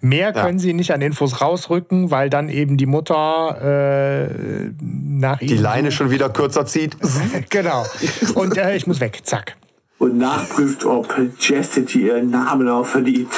Mehr 0.00 0.32
können 0.32 0.58
sie 0.58 0.74
nicht 0.74 0.92
an 0.92 1.00
Infos 1.00 1.40
rausrücken, 1.40 2.10
weil 2.10 2.28
dann 2.28 2.50
eben 2.50 2.76
die 2.76 2.86
Mutter 2.86 4.28
äh, 4.28 4.70
nach 4.80 5.40
ihm. 5.40 5.48
Die 5.48 5.56
Leine 5.56 5.92
schon 5.92 6.10
wieder 6.10 6.28
kürzer 6.28 6.66
zieht. 6.66 6.96
genau. 7.50 7.86
Und 8.34 8.58
äh, 8.58 8.76
ich 8.76 8.86
muss 8.86 9.00
weg. 9.00 9.20
Zack. 9.22 9.56
Und 9.98 10.18
nachprüft, 10.18 10.84
ob 10.84 11.08
Chastity 11.38 12.08
ihren 12.08 12.30
Namen 12.30 12.68
auch 12.68 12.86
verdient. 12.86 13.30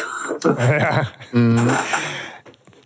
ja. 0.43 1.07
Mhm. 1.32 1.68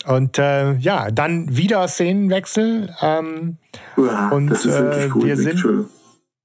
Und 0.07 0.39
äh, 0.39 0.73
ja, 0.77 1.11
dann 1.11 1.57
wieder 1.57 1.87
Szenenwechsel. 1.87 2.95
Ähm, 3.03 3.59
ja, 3.97 4.31
und 4.31 4.51
äh, 4.65 5.15
wir 5.15 5.37
sind 5.37 5.89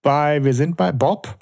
bei 0.02 0.44
wir 0.44 0.54
sind 0.54 0.76
bei 0.76 0.92
Bob 0.92 1.36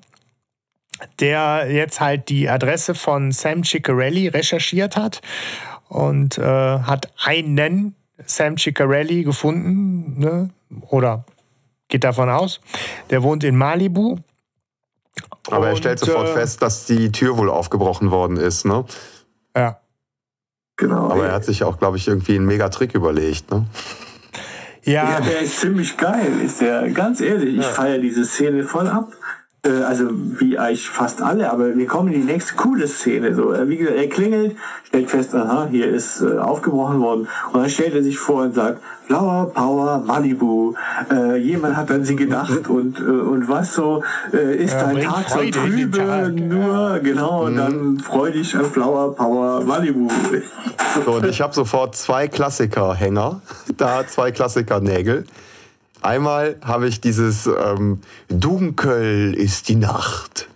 der 1.20 1.72
jetzt 1.72 2.00
halt 2.00 2.30
die 2.30 2.50
Adresse 2.50 2.96
von 2.96 3.32
Sam 3.32 3.64
Ciccarelli 3.64 4.28
recherchiert 4.28 4.96
hat 4.96 5.22
und 5.90 6.38
äh, 6.38 6.44
hat 6.44 7.12
einen 7.24 7.96
Sam 8.26 8.58
Ciccarelli 8.58 9.24
gefunden, 9.24 10.20
ne? 10.20 10.50
oder 10.90 11.26
geht 11.88 12.04
davon 12.04 12.30
aus. 12.30 12.62
Der 13.10 13.24
wohnt 13.24 13.44
in 13.44 13.56
Malibu. 13.56 14.18
Aber 15.48 15.58
und, 15.58 15.66
er 15.66 15.76
stellt 15.76 16.00
sofort 16.00 16.30
äh, 16.30 16.34
fest, 16.34 16.62
dass 16.62 16.86
die 16.86 17.12
Tür 17.12 17.38
wohl 17.38 17.50
aufgebrochen 17.50 18.12
worden 18.12 18.38
ist, 18.38 18.66
ne? 18.66 18.86
Ja. 19.56 19.80
Genau. 20.76 21.10
Aber 21.10 21.28
er 21.28 21.34
hat 21.34 21.46
sich 21.46 21.64
auch, 21.64 21.78
glaube 21.78 21.98
ich, 21.98 22.08
irgendwie 22.08 22.36
einen 22.36 22.46
Megatrick 22.46 22.96
überlegt, 22.96 23.52
ne? 23.52 23.66
Ja. 24.86 25.12
ja, 25.12 25.22
der 25.22 25.42
ist 25.42 25.60
ziemlich 25.62 25.96
geil, 25.96 26.42
ist 26.44 26.60
der. 26.60 26.90
Ganz 26.90 27.22
ehrlich, 27.22 27.56
ich 27.58 27.64
ja. 27.64 27.70
feiere 27.70 28.00
diese 28.00 28.26
Szene 28.26 28.64
voll 28.66 28.88
ab. 28.88 29.14
Äh, 29.66 29.84
also 29.84 30.10
wie 30.12 30.60
eigentlich 30.60 30.90
fast 30.90 31.22
alle, 31.22 31.50
aber 31.50 31.76
wir 31.78 31.88
kommen 31.88 32.12
in 32.12 32.26
die 32.26 32.34
nächste 32.34 32.56
coole 32.56 32.86
Szene. 32.86 33.34
So, 33.34 33.54
äh, 33.54 33.70
wie 33.70 33.78
gesagt, 33.78 33.98
er 33.98 34.10
klingelt, 34.10 34.58
stellt 34.86 35.10
fest, 35.10 35.34
aha, 35.34 35.68
hier 35.72 35.88
ist 35.88 36.22
äh, 36.22 36.38
aufgebrochen 36.38 37.00
worden. 37.00 37.28
Und 37.54 37.62
dann 37.62 37.70
stellt 37.70 37.96
er 37.96 38.04
sich 38.04 38.20
vor 38.20 38.44
und 38.44 38.56
sagt, 38.56 38.82
Flower 39.08 39.52
Power 39.54 40.04
Malibu. 40.06 40.74
Äh, 41.10 41.38
jemand 41.38 41.78
hat 41.78 41.90
an 41.92 42.04
sie 42.04 42.18
gedacht 42.18 42.68
und, 42.68 43.00
äh, 43.00 43.04
und 43.04 43.48
was 43.48 43.74
so, 43.74 44.04
äh, 44.34 44.56
ist 44.56 44.74
ja, 44.74 44.84
dein 44.84 45.02
Tag 45.02 45.30
so 45.30 45.40
trübe, 45.40 46.30
nur, 46.30 46.96
ja. 46.96 46.98
genau, 46.98 47.46
und 47.46 47.56
dann 47.56 47.78
mhm. 47.78 48.00
freu 48.00 48.32
dich 48.32 48.54
an 48.58 48.66
Flower 48.66 49.16
Power 49.16 49.62
Malibu. 49.64 50.10
So, 51.06 51.12
und 51.12 51.26
ich 51.26 51.40
habe 51.40 51.54
sofort 51.54 51.96
zwei 51.96 52.28
Klassiker-Hänger, 52.28 53.42
da 53.78 54.06
zwei 54.08 54.32
Klassiker-Nägel. 54.32 55.26
Einmal 56.04 56.58
habe 56.64 56.88
ich 56.88 57.02
dieses 57.02 57.48
ähm, 57.48 58.02
Dunkel 58.28 59.34
ist 59.34 59.70
die 59.70 59.76
Nacht. 59.76 60.50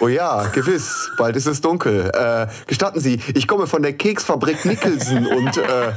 Oh 0.00 0.08
ja, 0.08 0.46
gewiss, 0.48 1.10
bald 1.16 1.36
ist 1.36 1.46
es 1.46 1.60
dunkel. 1.60 2.10
Äh, 2.14 2.46
gestatten 2.66 3.00
Sie, 3.00 3.20
ich 3.34 3.48
komme 3.48 3.66
von 3.66 3.82
der 3.82 3.94
Keksfabrik 3.94 4.64
Nicholson 4.64 5.26
und 5.26 5.56
äh, 5.56 5.92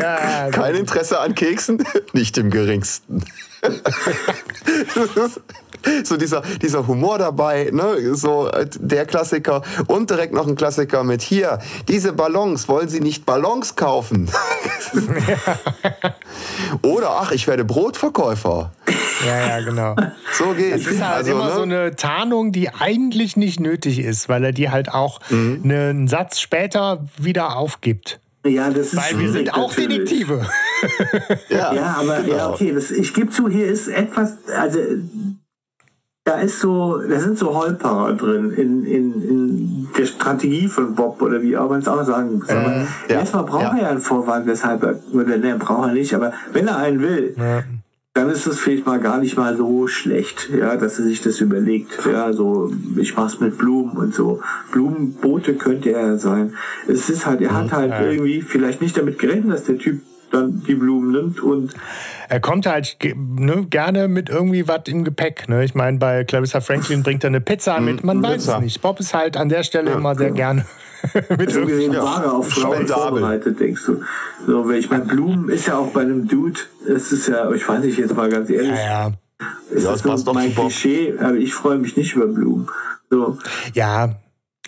ja, 0.00 0.50
kein 0.50 0.74
Interesse 0.74 1.20
an 1.20 1.34
Keksen? 1.34 1.84
Nicht 2.12 2.36
im 2.38 2.50
geringsten. 2.50 3.24
so 6.04 6.16
dieser, 6.16 6.42
dieser 6.62 6.86
Humor 6.86 7.18
dabei, 7.18 7.70
ne? 7.72 8.14
so 8.14 8.48
äh, 8.48 8.66
der 8.78 9.06
Klassiker 9.06 9.62
und 9.86 10.10
direkt 10.10 10.32
noch 10.32 10.46
ein 10.46 10.56
Klassiker 10.56 11.04
mit 11.04 11.22
hier, 11.22 11.58
diese 11.88 12.12
Ballons, 12.12 12.68
wollen 12.68 12.88
Sie 12.88 13.00
nicht 13.00 13.26
Ballons 13.26 13.76
kaufen? 13.76 14.30
Oder 16.82 17.10
ach, 17.20 17.32
ich 17.32 17.46
werde 17.46 17.64
Brotverkäufer. 17.64 18.72
Ja, 19.26 19.48
ja, 19.48 19.64
genau. 19.64 19.96
So 20.32 20.52
geht's. 20.52 20.86
Es 20.86 20.92
ist 20.92 21.02
halt 21.02 21.16
also, 21.16 21.32
immer 21.32 21.46
ne? 21.46 21.54
so 21.54 21.62
eine 21.62 21.96
Tarnung, 21.96 22.52
die 22.52 22.70
eigentlich 22.70 23.36
nicht 23.36 23.60
nötig 23.60 23.98
ist, 23.98 24.28
weil 24.28 24.44
er 24.44 24.52
die 24.52 24.70
halt 24.70 24.92
auch 24.92 25.20
mhm. 25.30 25.60
einen 25.64 26.08
Satz 26.08 26.40
später 26.40 27.04
wieder 27.16 27.56
aufgibt. 27.56 28.20
Ja, 28.48 28.70
das 28.70 28.92
ist 28.92 28.96
Weil 28.96 29.18
wir 29.18 29.30
sind 29.30 29.54
auch 29.54 29.68
natürlich. 29.68 29.98
Detektive. 29.98 30.46
ja, 31.48 31.72
ja, 31.74 31.96
aber 32.00 32.20
genau. 32.22 32.36
ja, 32.36 32.50
okay, 32.50 32.72
das, 32.72 32.90
ich 32.90 33.12
gebe 33.14 33.30
zu, 33.30 33.48
hier 33.48 33.66
ist 33.66 33.88
etwas, 33.88 34.36
also 34.56 34.78
da 36.24 36.40
ist 36.40 36.60
so, 36.60 36.98
da 36.98 37.20
sind 37.20 37.38
so 37.38 37.54
Holperer 37.54 38.12
drin 38.14 38.50
in, 38.50 38.84
in, 38.84 39.22
in 39.22 39.88
der 39.96 40.06
Strategie 40.06 40.66
von 40.66 40.94
Bob 40.94 41.22
oder 41.22 41.40
wie 41.40 41.56
auch 41.56 41.70
man 41.70 41.78
es 41.78 41.88
auch 41.88 42.02
sagen 42.04 42.38
muss. 42.38 42.48
Aber 42.48 42.74
äh, 42.74 42.84
ja, 43.08 43.20
erstmal 43.20 43.44
braucht 43.44 43.62
ja. 43.62 43.76
er 43.76 43.82
ja 43.82 43.88
einen 43.90 44.00
Vorwand, 44.00 44.46
weshalb 44.46 44.82
er, 44.82 44.98
oder 45.12 45.38
ne, 45.38 45.56
braucht 45.56 45.88
er 45.88 45.94
nicht, 45.94 46.12
aber 46.14 46.32
wenn 46.52 46.66
er 46.66 46.78
einen 46.78 47.00
will, 47.00 47.34
ja. 47.36 47.62
Dann 48.16 48.30
ist 48.30 48.46
es 48.46 48.58
vielleicht 48.58 48.86
mal 48.86 48.98
gar 48.98 49.18
nicht 49.18 49.36
mal 49.36 49.58
so 49.58 49.86
schlecht, 49.88 50.48
ja, 50.48 50.76
dass 50.76 50.98
er 50.98 51.04
sich 51.04 51.20
das 51.20 51.40
überlegt. 51.42 51.98
Ja, 52.10 52.32
so, 52.32 52.72
ich 52.96 53.14
mach's 53.14 53.40
mit 53.40 53.58
Blumen 53.58 53.94
und 53.98 54.14
so. 54.14 54.40
Blumenboote 54.72 55.54
könnte 55.54 55.92
er 55.92 56.16
sein. 56.16 56.54
Es 56.88 57.10
ist 57.10 57.26
halt, 57.26 57.42
er 57.42 57.52
hat 57.52 57.72
halt 57.72 57.92
irgendwie 58.00 58.40
vielleicht 58.40 58.80
nicht 58.80 58.96
damit 58.96 59.18
gerechnet, 59.18 59.52
dass 59.52 59.64
der 59.64 59.76
Typ 59.76 60.00
dann 60.30 60.62
die 60.66 60.74
Blumen 60.74 61.12
nimmt 61.12 61.40
und 61.40 61.74
er 62.28 62.40
kommt 62.40 62.66
halt 62.66 62.96
ne, 63.04 63.66
gerne 63.68 64.08
mit 64.08 64.30
irgendwie 64.30 64.66
was 64.66 64.80
im 64.86 65.04
Gepäck. 65.04 65.48
Ne? 65.48 65.64
Ich 65.64 65.74
meine, 65.74 65.98
bei 65.98 66.24
Clarissa 66.24 66.60
Franklin 66.60 67.02
bringt 67.02 67.22
er 67.22 67.28
eine 67.28 67.40
Pizza 67.40 67.78
mit, 67.80 68.02
man 68.02 68.22
Pizza. 68.22 68.32
weiß 68.32 68.48
es 68.48 68.60
nicht. 68.60 68.80
Bob 68.80 68.98
ist 68.98 69.14
halt 69.14 69.36
an 69.36 69.50
der 69.50 69.62
Stelle 69.62 69.90
ja, 69.90 69.96
immer 69.96 70.14
sehr 70.14 70.28
genau. 70.28 70.36
gerne 70.36 70.66
mit 71.38 71.50
so 71.50 71.64
gesehen 71.64 71.92
ja, 71.92 72.02
Ware 72.02 72.32
auf 72.32 72.48
Frauen 72.48 72.86
vorbereitet, 72.86 73.58
denkst 73.60 73.82
du. 73.86 74.02
So, 74.46 74.70
ich 74.70 74.90
meine, 74.90 75.04
Blumen 75.04 75.48
ist 75.48 75.66
ja 75.66 75.78
auch 75.78 75.88
bei 75.88 76.02
einem 76.02 76.28
Dude, 76.28 76.60
es 76.86 77.12
ist 77.12 77.28
ja, 77.28 77.50
ich 77.52 77.68
weiß 77.68 77.84
nicht 77.84 77.98
jetzt 77.98 78.14
mal 78.14 78.28
ganz 78.28 78.50
ehrlich. 78.50 78.70
Ja, 78.70 79.08
ja. 79.08 79.12
Ist 79.70 79.84
ja, 79.84 79.92
das, 79.92 80.02
das 80.02 80.22
so 80.22 80.32
mein 80.32 80.54
Klischee, 80.54 81.14
aber 81.18 81.34
ich 81.34 81.52
freue 81.54 81.78
mich 81.78 81.96
nicht 81.96 82.14
über 82.14 82.26
Blumen. 82.26 82.68
So. 83.10 83.38
Ja, 83.74 84.16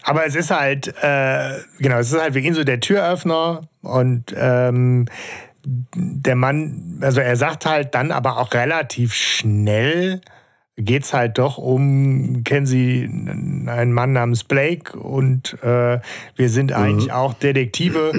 aber 0.03 0.27
es 0.27 0.35
ist 0.35 0.51
halt, 0.51 0.95
äh, 1.03 1.59
genau, 1.79 1.99
es 1.99 2.13
ist 2.13 2.21
halt 2.21 2.33
für 2.33 2.41
ihn 2.41 2.55
so 2.55 2.65
der 2.65 2.81
Türöffner 2.81 3.63
und 3.83 4.35
ähm, 4.37 5.07
der 5.65 6.37
Mann, 6.37 6.99
also 7.03 7.21
er 7.21 7.37
sagt 7.37 7.67
halt 7.67 7.95
dann 7.95 8.11
aber 8.11 8.39
auch 8.39 8.55
relativ 8.55 9.13
schnell, 9.13 10.21
geht 10.79 11.05
es 11.05 11.13
halt 11.13 11.39
doch 11.39 11.59
um, 11.59 12.45
kennen 12.45 12.67
Sie 12.67 13.05
einen 13.05 13.93
Mann 13.93 14.13
namens 14.13 14.45
Blake 14.45 14.97
und 14.97 15.61
äh, 15.63 15.99
wir 16.37 16.49
sind 16.49 16.73
eigentlich 16.73 17.07
mhm. 17.07 17.13
auch 17.13 17.35
Detektive 17.35 18.13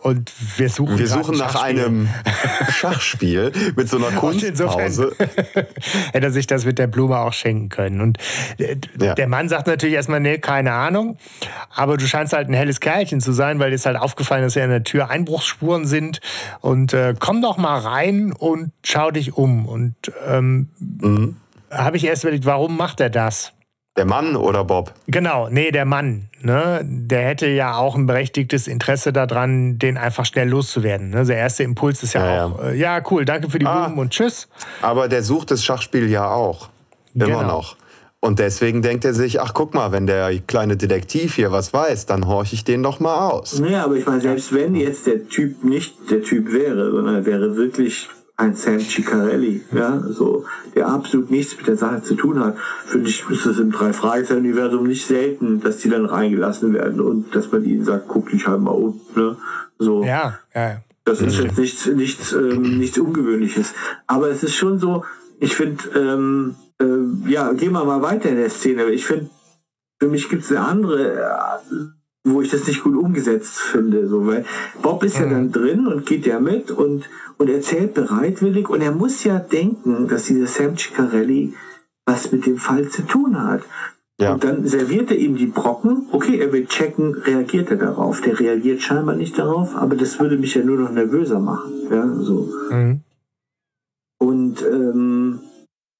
und 0.00 0.32
wir 0.56 0.68
suchen, 0.68 0.98
wir 0.98 1.06
suchen 1.06 1.38
nach 1.38 1.62
einem 1.62 2.08
Schachspiel 2.70 3.52
mit 3.76 3.88
so 3.88 3.98
einer 3.98 4.10
Kunstpause. 4.16 5.12
hätte 6.12 6.26
er 6.26 6.32
sich 6.32 6.48
das 6.48 6.64
mit 6.64 6.80
der 6.80 6.88
Blume 6.88 7.18
auch 7.18 7.32
schenken 7.32 7.68
können. 7.68 8.00
Und 8.00 8.18
äh, 8.58 8.76
ja. 9.00 9.14
der 9.14 9.28
Mann 9.28 9.48
sagt 9.48 9.68
natürlich 9.68 9.94
erstmal, 9.94 10.20
nee, 10.20 10.38
keine 10.38 10.72
Ahnung, 10.72 11.16
aber 11.74 11.96
du 11.96 12.06
scheinst 12.06 12.32
halt 12.32 12.48
ein 12.48 12.54
helles 12.54 12.80
Kerlchen 12.80 13.20
zu 13.20 13.32
sein, 13.32 13.60
weil 13.60 13.70
dir 13.70 13.76
ist 13.76 13.86
halt 13.86 13.96
aufgefallen, 13.96 14.42
dass 14.42 14.56
ja 14.56 14.64
in 14.64 14.70
der 14.70 14.82
Tür 14.82 15.10
Einbruchsspuren 15.10 15.86
sind 15.86 16.20
und 16.60 16.92
äh, 16.92 17.14
komm 17.18 17.40
doch 17.40 17.56
mal 17.56 17.78
rein 17.78 18.32
und 18.32 18.72
schau 18.84 19.12
dich 19.12 19.34
um 19.34 19.66
und 19.66 19.94
ähm, 20.26 20.70
mhm 20.78 21.36
habe 21.70 21.96
ich 21.96 22.04
erst 22.04 22.24
überlegt, 22.24 22.46
warum 22.46 22.76
macht 22.76 23.00
er 23.00 23.10
das? 23.10 23.52
Der 23.96 24.04
Mann 24.04 24.36
oder 24.36 24.64
Bob? 24.64 24.94
Genau, 25.08 25.48
nee, 25.50 25.72
der 25.72 25.84
Mann. 25.84 26.28
Ne? 26.40 26.80
Der 26.84 27.22
hätte 27.22 27.48
ja 27.48 27.76
auch 27.76 27.96
ein 27.96 28.06
berechtigtes 28.06 28.68
Interesse 28.68 29.12
daran, 29.12 29.78
den 29.78 29.98
einfach 29.98 30.24
schnell 30.24 30.48
loszuwerden. 30.48 31.10
Ne? 31.10 31.24
Der 31.24 31.36
erste 31.36 31.64
Impuls 31.64 32.02
ist 32.02 32.14
ja, 32.14 32.24
ja 32.24 32.44
auch, 32.44 32.62
ja. 32.62 32.68
Äh, 32.70 32.76
ja, 32.76 33.02
cool, 33.10 33.24
danke 33.24 33.50
für 33.50 33.58
die 33.58 33.66
ah, 33.66 33.86
Blumen 33.86 33.98
und 33.98 34.10
tschüss. 34.10 34.48
Aber 34.80 35.08
der 35.08 35.22
sucht 35.22 35.50
das 35.50 35.64
Schachspiel 35.64 36.08
ja 36.08 36.30
auch. 36.30 36.68
Immer 37.14 37.26
genau. 37.26 37.42
noch. 37.42 37.76
Und 38.20 38.38
deswegen 38.38 38.82
denkt 38.82 39.04
er 39.06 39.14
sich, 39.14 39.40
ach 39.40 39.54
guck 39.54 39.74
mal, 39.74 39.92
wenn 39.92 40.06
der 40.06 40.30
kleine 40.46 40.76
Detektiv 40.76 41.34
hier 41.34 41.52
was 41.52 41.72
weiß, 41.72 42.04
dann 42.06 42.26
horche 42.26 42.54
ich 42.54 42.64
den 42.64 42.82
doch 42.82 43.00
mal 43.00 43.30
aus. 43.30 43.62
Ja, 43.66 43.84
aber 43.84 43.96
ich 43.96 44.06
meine, 44.06 44.20
selbst 44.20 44.54
wenn 44.54 44.74
jetzt 44.74 45.06
der 45.06 45.26
Typ 45.26 45.64
nicht 45.64 46.10
der 46.10 46.22
Typ 46.22 46.52
wäre, 46.52 46.90
sondern 46.90 47.14
er 47.14 47.26
wäre 47.26 47.56
wirklich 47.56 48.08
ein 48.40 48.56
Sam 48.56 48.80
Ciccarelli, 48.80 49.62
ja, 49.72 50.00
so, 50.08 50.44
der 50.74 50.88
absolut 50.88 51.30
nichts 51.30 51.56
mit 51.56 51.66
der 51.66 51.76
Sache 51.76 52.02
zu 52.02 52.14
tun 52.14 52.40
hat. 52.40 52.56
Finde 52.86 53.08
ich, 53.08 53.28
ist 53.28 53.46
es 53.46 53.58
im 53.58 53.70
Drei-Fragezeichen-Universum 53.70 54.86
nicht 54.86 55.06
selten, 55.06 55.60
dass 55.60 55.78
die 55.78 55.90
dann 55.90 56.06
reingelassen 56.06 56.72
werden 56.72 57.00
und 57.00 57.34
dass 57.34 57.52
man 57.52 57.64
ihnen 57.64 57.84
sagt, 57.84 58.08
guck 58.08 58.30
dich 58.30 58.46
halt 58.46 58.60
mal 58.60 58.70
um, 58.70 59.00
ne, 59.14 59.36
so. 59.78 60.02
Ja, 60.04 60.38
ja. 60.54 60.82
Das 61.04 61.20
ist 61.20 61.38
jetzt 61.38 61.58
nichts, 61.58 61.86
nichts, 61.86 62.32
ähm, 62.32 62.78
nichts 62.78 62.98
Ungewöhnliches. 62.98 63.74
Aber 64.06 64.28
es 64.28 64.42
ist 64.42 64.54
schon 64.54 64.78
so, 64.78 65.04
ich 65.38 65.56
finde, 65.56 65.82
ähm, 65.96 66.54
äh, 66.80 67.30
ja, 67.30 67.52
gehen 67.52 67.72
wir 67.72 67.84
mal 67.84 68.02
weiter 68.02 68.28
in 68.28 68.36
der 68.36 68.50
Szene. 68.50 68.84
Ich 68.90 69.06
finde, 69.06 69.28
für 69.98 70.08
mich 70.08 70.28
gibt 70.28 70.44
es 70.44 70.50
eine 70.50 70.60
andere, 70.60 71.60
wo 72.24 72.42
ich 72.42 72.50
das 72.50 72.66
nicht 72.66 72.82
gut 72.82 72.96
umgesetzt 72.96 73.58
finde. 73.58 74.08
So, 74.08 74.26
weil 74.26 74.44
Bob 74.82 75.02
ist 75.04 75.18
mhm. 75.18 75.24
ja 75.24 75.30
dann 75.30 75.52
drin 75.52 75.86
und 75.86 76.06
geht 76.06 76.26
ja 76.26 76.40
mit 76.40 76.70
und, 76.70 77.08
und 77.38 77.48
erzählt 77.50 77.94
bereitwillig 77.94 78.68
und 78.68 78.82
er 78.82 78.92
muss 78.92 79.24
ja 79.24 79.38
denken, 79.38 80.08
dass 80.08 80.24
dieser 80.24 80.46
Sam 80.46 80.76
Ciccarelli 80.76 81.54
was 82.06 82.32
mit 82.32 82.46
dem 82.46 82.58
Fall 82.58 82.88
zu 82.88 83.02
tun 83.02 83.40
hat. 83.42 83.62
Ja. 84.20 84.34
Und 84.34 84.44
dann 84.44 84.66
serviert 84.66 85.10
er 85.10 85.16
ihm 85.16 85.36
die 85.36 85.46
Brocken. 85.46 86.08
Okay, 86.12 86.38
er 86.38 86.52
will 86.52 86.66
checken, 86.66 87.14
reagiert 87.14 87.70
er 87.70 87.78
darauf. 87.78 88.20
Der 88.20 88.38
reagiert 88.38 88.82
scheinbar 88.82 89.16
nicht 89.16 89.38
darauf, 89.38 89.74
aber 89.74 89.96
das 89.96 90.20
würde 90.20 90.36
mich 90.36 90.54
ja 90.54 90.62
nur 90.62 90.76
noch 90.76 90.90
nervöser 90.90 91.40
machen. 91.40 91.72
Ja, 91.90 92.06
so. 92.16 92.52
Mhm. 92.70 93.00
Und 94.18 94.62
ähm, 94.62 95.40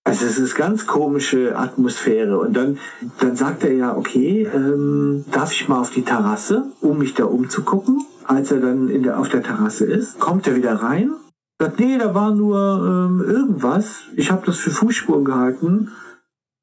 also 0.04 0.26
es 0.26 0.38
ist 0.38 0.54
ganz 0.54 0.86
komische 0.86 1.56
Atmosphäre. 1.56 2.38
Und 2.38 2.54
dann, 2.54 2.78
dann 3.20 3.36
sagt 3.36 3.64
er 3.64 3.72
ja, 3.72 3.96
okay, 3.96 4.48
ähm, 4.52 5.24
darf 5.30 5.52
ich 5.52 5.68
mal 5.68 5.80
auf 5.80 5.90
die 5.90 6.02
Terrasse, 6.02 6.64
um 6.80 6.98
mich 6.98 7.14
da 7.14 7.24
umzugucken? 7.24 8.04
Als 8.24 8.50
er 8.50 8.60
dann 8.60 8.88
in 8.88 9.02
der, 9.02 9.18
auf 9.18 9.28
der 9.28 9.42
Terrasse 9.42 9.84
ist, 9.84 10.18
kommt 10.18 10.46
er 10.46 10.54
wieder 10.54 10.74
rein, 10.74 11.12
sagt, 11.58 11.80
nee, 11.80 11.98
da 11.98 12.14
war 12.14 12.34
nur 12.34 12.58
ähm, 12.58 13.24
irgendwas. 13.26 14.04
Ich 14.16 14.30
habe 14.30 14.46
das 14.46 14.56
für 14.56 14.70
Fußspuren 14.70 15.24
gehalten. 15.24 15.90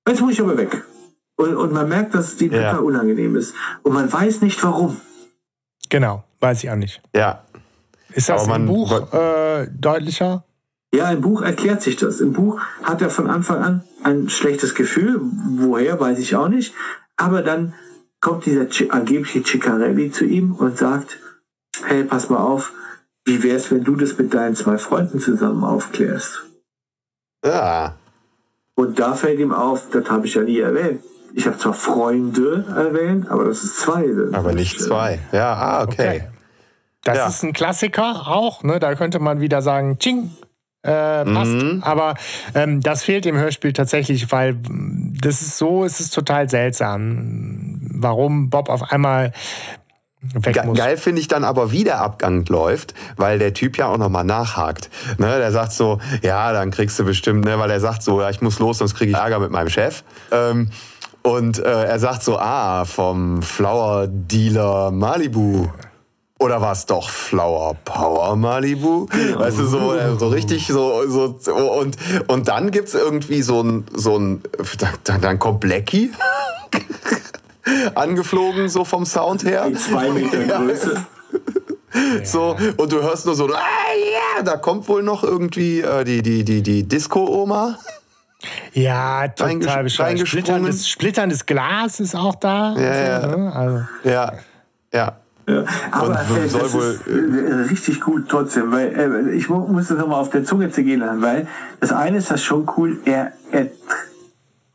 Jetzt 0.08 0.22
muss 0.22 0.34
ich 0.34 0.42
aber 0.42 0.58
weg. 0.58 0.84
Und, 1.36 1.56
und 1.56 1.72
man 1.72 1.88
merkt, 1.88 2.16
dass 2.16 2.30
es 2.30 2.38
die 2.38 2.48
ja. 2.48 2.72
total 2.72 2.86
unangenehm 2.86 3.36
ist. 3.36 3.54
Und 3.84 3.94
man 3.94 4.12
weiß 4.12 4.42
nicht 4.42 4.64
warum. 4.64 4.98
Genau, 5.90 6.24
weiß 6.40 6.64
ich 6.64 6.72
auch 6.72 6.76
nicht. 6.76 7.02
Ja. 7.16 7.44
Ist 8.14 8.30
das 8.30 8.48
im 8.48 8.66
Buch 8.66 9.14
äh, 9.14 9.68
deutlicher? 9.72 10.44
Ja, 10.94 11.12
im 11.12 11.22
Buch 11.22 11.42
erklärt 11.42 11.82
sich 11.82 11.98
das. 11.98 12.22
Im 12.22 12.34
Buch 12.34 12.60
hat 12.84 13.02
er 13.02 13.10
von 13.10 13.30
Anfang 13.30 13.62
an 13.62 13.84
ein 14.04 14.30
schlechtes 14.30 14.74
Gefühl. 14.74 15.20
Woher, 15.22 16.00
weiß 16.00 16.20
ich 16.20 16.36
auch 16.36 16.48
nicht. 16.48 16.74
Aber 17.18 17.42
dann 17.42 17.74
kommt 18.22 18.46
dieser 18.46 18.68
angebliche 18.94 19.44
Ciccarelli 19.44 20.12
zu 20.12 20.26
ihm 20.26 20.54
und 20.54 20.78
sagt, 20.78 21.20
hey, 21.84 22.04
pass 22.04 22.30
mal 22.30 22.40
auf, 22.40 22.72
wie 23.26 23.44
wär's, 23.44 23.72
wenn 23.72 23.84
du 23.84 23.96
das 23.96 24.18
mit 24.18 24.34
deinen 24.34 24.56
zwei 24.56 24.78
Freunden 24.78 25.20
zusammen 25.20 25.64
aufklärst? 25.64 26.44
Ja. 27.46 27.96
Und 28.76 29.00
da 29.00 29.14
fällt 29.14 29.40
ihm 29.40 29.52
auf, 29.52 29.90
das 29.92 30.10
habe 30.10 30.26
ich 30.28 30.36
ja 30.36 30.44
nie 30.44 30.60
erwähnt. 30.60 31.02
Ich 31.34 31.46
habe 31.46 31.58
zwar 31.58 31.74
Freunde 31.74 32.66
erwähnt, 32.76 33.30
aber 33.30 33.44
das 33.44 33.64
ist 33.64 33.78
zwei. 33.78 34.08
Das 34.08 34.34
aber 34.34 34.54
nicht 34.54 34.80
zwei. 34.80 35.20
Ja, 35.32 35.54
ah, 35.54 35.84
okay. 35.84 35.94
okay. 35.94 36.24
Das 37.04 37.18
ja. 37.18 37.28
ist 37.28 37.44
ein 37.44 37.54
Klassiker 37.54 38.28
auch, 38.28 38.64
ne? 38.64 38.80
Da 38.80 38.96
könnte 38.96 39.20
man 39.20 39.40
wieder 39.40 39.62
sagen, 39.62 40.00
Ching, 40.00 40.32
äh, 40.88 41.26
passt. 41.26 41.52
Mhm. 41.52 41.84
Aber 41.84 42.16
ähm, 42.56 42.82
das 42.82 43.04
fehlt 43.04 43.26
im 43.26 43.38
Hörspiel 43.38 43.74
tatsächlich, 43.74 44.32
weil 44.32 44.58
das 45.22 45.42
ist 45.42 45.58
so, 45.58 45.84
es 45.84 46.00
ist 46.00 46.14
total 46.14 46.50
seltsam, 46.50 47.80
warum 47.92 48.50
Bob 48.50 48.70
auf 48.70 48.92
einmal 48.92 49.32
Ge 50.34 50.52
geil 50.74 50.98
finde 50.98 51.22
ich 51.22 51.28
dann 51.28 51.44
aber, 51.44 51.72
wie 51.72 51.84
der 51.84 52.02
Abgang 52.02 52.44
läuft, 52.48 52.96
weil 53.18 53.38
der 53.38 53.54
Typ 53.54 53.78
ja 53.78 53.88
auch 53.88 53.98
nochmal 53.98 54.24
nachhakt. 54.24 54.90
Ne, 55.20 55.38
der 55.38 55.52
sagt 55.52 55.72
so, 55.74 56.00
ja, 56.24 56.52
dann 56.54 56.72
kriegst 56.72 56.98
du 56.98 57.06
bestimmt, 57.06 57.46
ne, 57.46 57.60
weil 57.60 57.70
er 57.70 57.80
sagt 57.80 58.02
so, 58.02 58.20
ja, 58.20 58.30
ich 58.30 58.42
muss 58.42 58.58
los, 58.58 58.80
sonst 58.80 58.96
kriege 58.96 59.12
ich 59.12 59.18
Ärger 59.18 59.40
mit 59.40 59.52
meinem 59.52 59.70
Chef. 59.70 60.04
Ähm, 60.32 60.72
und 61.22 61.60
äh, 61.60 61.84
er 61.84 62.00
sagt 62.00 62.24
so, 62.24 62.40
ah, 62.40 62.86
vom 62.86 63.44
Flower 63.44 64.08
Dealer 64.08 64.92
Malibu. 64.92 65.68
Oder 66.40 66.62
war 66.62 66.74
es 66.74 66.86
doch 66.86 67.10
Flower 67.10 67.76
Power 67.84 68.36
Malibu? 68.36 69.08
Genau. 69.08 69.40
Weißt 69.40 69.58
du, 69.58 69.66
so, 69.66 69.94
äh, 69.94 70.16
so 70.18 70.28
richtig 70.28 70.68
so, 70.68 71.08
so 71.08 71.36
und, 71.80 71.98
und 72.28 72.48
dann 72.48 72.70
gibt's 72.70 72.94
irgendwie 72.94 73.42
so 73.42 73.62
ein, 73.62 73.86
so 73.94 74.18
ein 74.18 74.44
dann, 75.04 75.22
dann 75.22 75.40
kommt 75.40 75.62
Blackie 75.62 76.12
angeflogen, 77.96 78.70
so 78.70 78.86
vom 78.86 79.06
Sound 79.06 79.44
her. 79.44 79.66
In 79.66 79.78
zwei 79.78 80.10
Meter 80.10 80.44
Größe. 80.44 81.06
So, 82.24 82.56
und 82.76 82.92
du 82.92 83.02
hörst 83.02 83.26
nur 83.26 83.34
so, 83.34 83.48
ah, 83.48 83.60
ja, 84.38 84.44
da 84.44 84.58
kommt 84.58 84.88
wohl 84.88 85.02
noch 85.02 85.24
irgendwie 85.24 85.82
äh, 85.82 86.04
die, 86.04 86.22
die, 86.22 86.44
die, 86.44 86.62
die 86.62 86.84
Disco-Oma. 86.84 87.80
Ja, 88.74 89.28
total 89.30 89.84
bescheuert. 89.84 90.28
Splitterndes, 90.28 90.88
splitterndes 90.88 91.46
Glas 91.46 92.00
ist 92.00 92.16
auch 92.16 92.36
da. 92.36 92.76
Ja, 92.78 92.96
ja. 92.96 93.28
Ne? 93.28 93.56
Also. 93.56 93.86
ja. 94.04 94.34
ja. 94.94 95.18
Ja, 95.48 95.64
aber 95.92 96.14
äh, 96.14 96.50
das 96.52 96.74
ist 96.74 97.08
äh, 97.08 97.54
richtig 97.70 98.02
gut 98.02 98.28
trotzdem, 98.28 98.70
weil 98.70 99.30
äh, 99.30 99.32
ich 99.32 99.48
muss 99.48 99.88
das 99.88 99.98
nochmal 99.98 100.20
auf 100.20 100.30
der 100.30 100.44
Zunge 100.44 100.70
zergehen 100.72 101.00
lassen, 101.00 101.22
weil 101.22 101.48
das 101.80 101.94
eine 101.94 102.18
ist 102.18 102.30
das 102.30 102.44
schon 102.44 102.70
cool, 102.76 103.00
er, 103.06 103.32
er, 103.52 103.68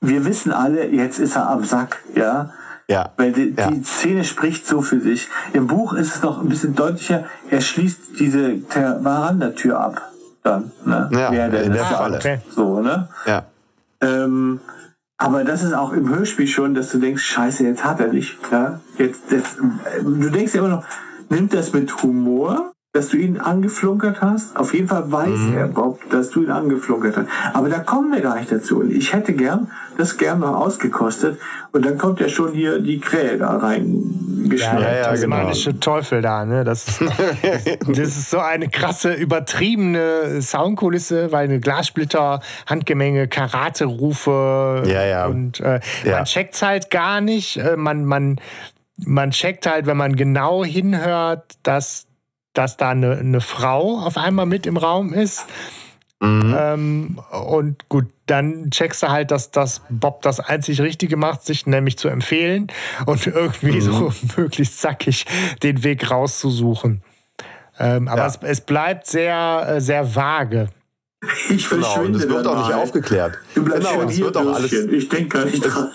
wir 0.01 0.25
wissen 0.25 0.51
alle, 0.51 0.87
jetzt 0.89 1.19
ist 1.19 1.37
er 1.37 1.51
am 1.51 1.65
Sack, 1.65 1.99
ja. 2.15 2.51
Ja. 2.89 3.11
Weil 3.17 3.33
die, 3.33 3.55
ja. 3.57 3.71
die 3.71 3.85
Szene 3.85 4.25
spricht 4.25 4.67
so 4.67 4.83
für 4.83 5.01
sich. 5.01 5.29
Im 5.53 5.67
Buch 5.67 5.93
ist 5.93 6.17
es 6.17 6.23
noch 6.23 6.41
ein 6.41 6.49
bisschen 6.49 6.75
deutlicher, 6.75 7.25
er 7.51 7.61
schließt 7.61 8.19
diese 8.19 8.57
Verandatür 8.69 9.79
ab. 9.79 10.11
Dann, 10.43 10.73
ne? 10.85 11.09
Ja, 11.13 11.29
in 11.29 11.73
der 11.73 11.85
Falle. 11.85 12.17
Okay. 12.17 12.41
So, 12.51 12.81
ne? 12.81 13.09
Ja. 13.27 13.45
Ähm, 14.01 14.61
aber 15.23 15.45
das 15.45 15.63
ist 15.63 15.73
auch 15.73 15.93
im 15.93 16.09
Hörspiel 16.09 16.49
schon, 16.49 16.75
dass 16.75 16.91
du 16.91 16.99
denkst, 16.99 17.23
scheiße, 17.23 17.63
jetzt 17.63 17.85
hat 17.85 18.01
er 18.01 18.09
dich. 18.09 18.37
Ja? 18.51 18.81
Jetzt, 18.99 19.31
jetzt, 19.31 19.57
du 19.57 20.31
denkst 20.31 20.53
ja 20.53 20.61
immer 20.61 20.77
noch, 20.77 20.85
nimmt 21.29 21.55
das 21.55 21.73
mit 21.73 22.03
Humor, 22.03 22.72
dass 22.93 23.09
du 23.09 23.17
ihn 23.17 23.39
angeflunkert 23.39 24.21
hast? 24.21 24.57
Auf 24.57 24.75
jeden 24.75 24.89
Fall 24.89 25.11
weiß 25.11 25.29
mhm. 25.29 25.57
er, 25.57 25.69
Bob, 25.69 26.01
dass 26.11 26.31
du 26.31 26.43
ihn 26.43 26.51
angeflunkert 26.51 27.17
hast. 27.17 27.27
Aber 27.55 27.71
da 27.71 27.79
kommen 27.79 28.13
wir 28.13 28.21
gar 28.21 28.39
nicht 28.39 28.53
dazu. 28.53 28.83
Ich 28.83 29.13
hätte 29.13 29.33
gern 29.33 29.69
das 29.97 30.19
gern 30.19 30.41
noch 30.41 30.57
ausgekostet. 30.57 31.39
Und 31.73 31.87
dann 31.87 31.97
kommt 31.97 32.21
ja 32.21 32.29
schon 32.29 32.53
hier 32.53 32.79
die 32.81 33.01
Krähe 33.01 33.39
da 33.39 33.57
reingeschnappt. 33.57 34.81
Ja, 34.81 34.81
ja, 34.81 34.97
ja, 34.97 35.05
tasmanische 35.05 35.71
genau. 35.71 35.81
Teufel 35.81 36.21
da. 36.21 36.45
Ne? 36.45 36.65
Das, 36.65 36.87
ist, 36.87 37.01
das 37.89 37.99
ist 37.99 38.31
so 38.31 38.39
eine 38.39 38.69
krasse, 38.69 39.15
übertriebene 39.15 40.43
Soundkulisse, 40.43 41.33
weil 41.33 41.45
eine 41.45 41.61
Glassplitter, 41.61 42.41
Handgemenge, 42.67 43.29
Karate-Rufe. 43.29 44.83
Ja, 44.87 45.05
ja. 45.05 45.27
Und 45.27 45.61
äh, 45.61 45.81
ja. 46.05 46.17
man 46.17 46.25
checkt 46.25 46.61
halt 46.61 46.91
gar 46.91 47.21
nicht. 47.21 47.57
Äh, 47.57 47.77
man, 47.77 48.05
man, 48.05 48.39
man 48.99 49.31
checkt 49.31 49.67
halt, 49.67 49.87
wenn 49.87 49.97
man 49.97 50.17
genau 50.17 50.65
hinhört, 50.65 51.55
dass 51.63 52.07
dass 52.53 52.77
da 52.77 52.91
eine, 52.91 53.17
eine 53.17 53.41
Frau 53.41 53.99
auf 53.99 54.17
einmal 54.17 54.47
mit 54.47 54.67
im 54.67 54.77
Raum 54.77 55.13
ist. 55.13 55.47
Mhm. 56.21 56.57
Ähm, 56.57 57.21
und 57.49 57.89
gut, 57.89 58.07
dann 58.27 58.71
checkst 58.71 59.03
du 59.03 59.09
halt, 59.09 59.33
dass, 59.33 59.51
dass 59.51 59.83
Bob 59.91 60.23
das 60.23 60.39
einzig 60.39 60.81
Richtige 60.81 61.17
macht, 61.17 61.45
sich 61.45 61.67
nämlich 61.67 61.99
zu 61.99 62.09
empfehlen 62.09 62.69
und 63.07 63.27
irgendwie 63.27 63.73
mhm. 63.73 63.81
so 63.81 64.13
möglichst 64.37 64.81
zackig 64.81 65.27
den 65.63 65.83
Weg 65.83 66.09
rauszusuchen. 66.11 67.03
Ähm, 67.79 68.07
aber 68.07 68.21
ja. 68.21 68.27
es, 68.27 68.39
es, 68.41 68.61
bleibt 68.61 69.09
sehr, 69.09 69.67
äh, 69.69 69.81
sehr 69.81 70.15
vage. 70.15 70.69
Ich 71.51 71.67
verschwinde 71.67 71.89
genau, 71.89 72.05
und 72.05 72.15
es 72.15 72.29
wird 72.29 72.47
auch 72.47 72.67
nicht 72.67 72.75
aufgeklärt. 72.75 73.39
Du 73.55 73.65
bleibst 73.65 73.89
genau, 73.89 74.01
schon 74.01 74.09
hier, 74.11 74.25
wird 74.27 74.37
auch 74.37 74.55
alles, 74.55 74.73
Ich 74.73 75.09
denke 75.09 75.39
gar 75.39 75.45
nicht 75.45 75.61
dran. 75.61 75.91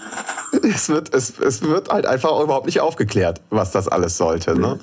Es 0.63 0.89
wird, 0.89 1.13
es, 1.13 1.39
es 1.39 1.61
wird 1.61 1.89
halt 1.89 2.05
einfach 2.05 2.41
überhaupt 2.41 2.65
nicht 2.65 2.79
aufgeklärt, 2.79 3.41
was 3.49 3.71
das 3.71 3.87
alles 3.87 4.17
sollte. 4.17 4.57
Ne? 4.59 4.79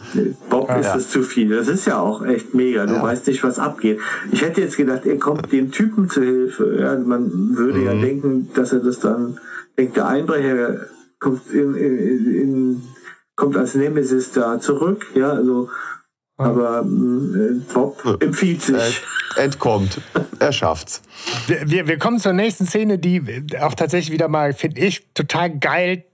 Bob 0.50 0.68
ja. 0.68 0.76
ist 0.76 0.94
es 0.94 1.10
zu 1.10 1.22
viel. 1.22 1.54
Das 1.54 1.68
ist 1.68 1.86
ja 1.86 1.98
auch 1.98 2.24
echt 2.24 2.54
mega. 2.54 2.86
Du 2.86 2.94
ja. 2.94 3.02
weißt 3.02 3.26
nicht, 3.26 3.42
was 3.44 3.58
abgeht. 3.58 3.98
Ich 4.30 4.42
hätte 4.42 4.60
jetzt 4.60 4.76
gedacht, 4.76 5.06
er 5.06 5.18
kommt 5.18 5.52
dem 5.52 5.70
Typen 5.70 6.08
zu 6.08 6.22
Hilfe. 6.22 6.76
Ja, 6.78 6.98
man 6.98 7.56
würde 7.56 7.78
mhm. 7.78 7.86
ja 7.86 7.94
denken, 7.94 8.50
dass 8.54 8.72
er 8.72 8.80
das 8.80 9.00
dann 9.00 9.38
denkt, 9.78 9.96
der 9.96 10.06
Einbrecher 10.06 10.86
kommt, 11.18 11.50
in, 11.50 11.74
in, 11.74 12.34
in, 12.34 12.82
kommt 13.36 13.56
als 13.56 13.74
Nemesis 13.74 14.32
da 14.32 14.60
zurück. 14.60 15.06
Ja, 15.14 15.32
also 15.32 15.68
aber 16.36 16.80
äh, 16.80 17.60
Bob 17.72 18.18
empfiehlt 18.20 18.62
sich. 18.62 19.02
Entkommt. 19.36 20.00
Er 20.38 20.52
schafft's. 20.52 21.02
Wir, 21.46 21.86
wir 21.86 21.98
kommen 21.98 22.18
zur 22.18 22.32
nächsten 22.32 22.66
Szene, 22.66 22.98
die 22.98 23.46
auch 23.60 23.74
tatsächlich 23.74 24.12
wieder 24.12 24.28
mal, 24.28 24.52
finde 24.52 24.80
ich, 24.80 25.12
total 25.14 25.58
geil 25.58 26.04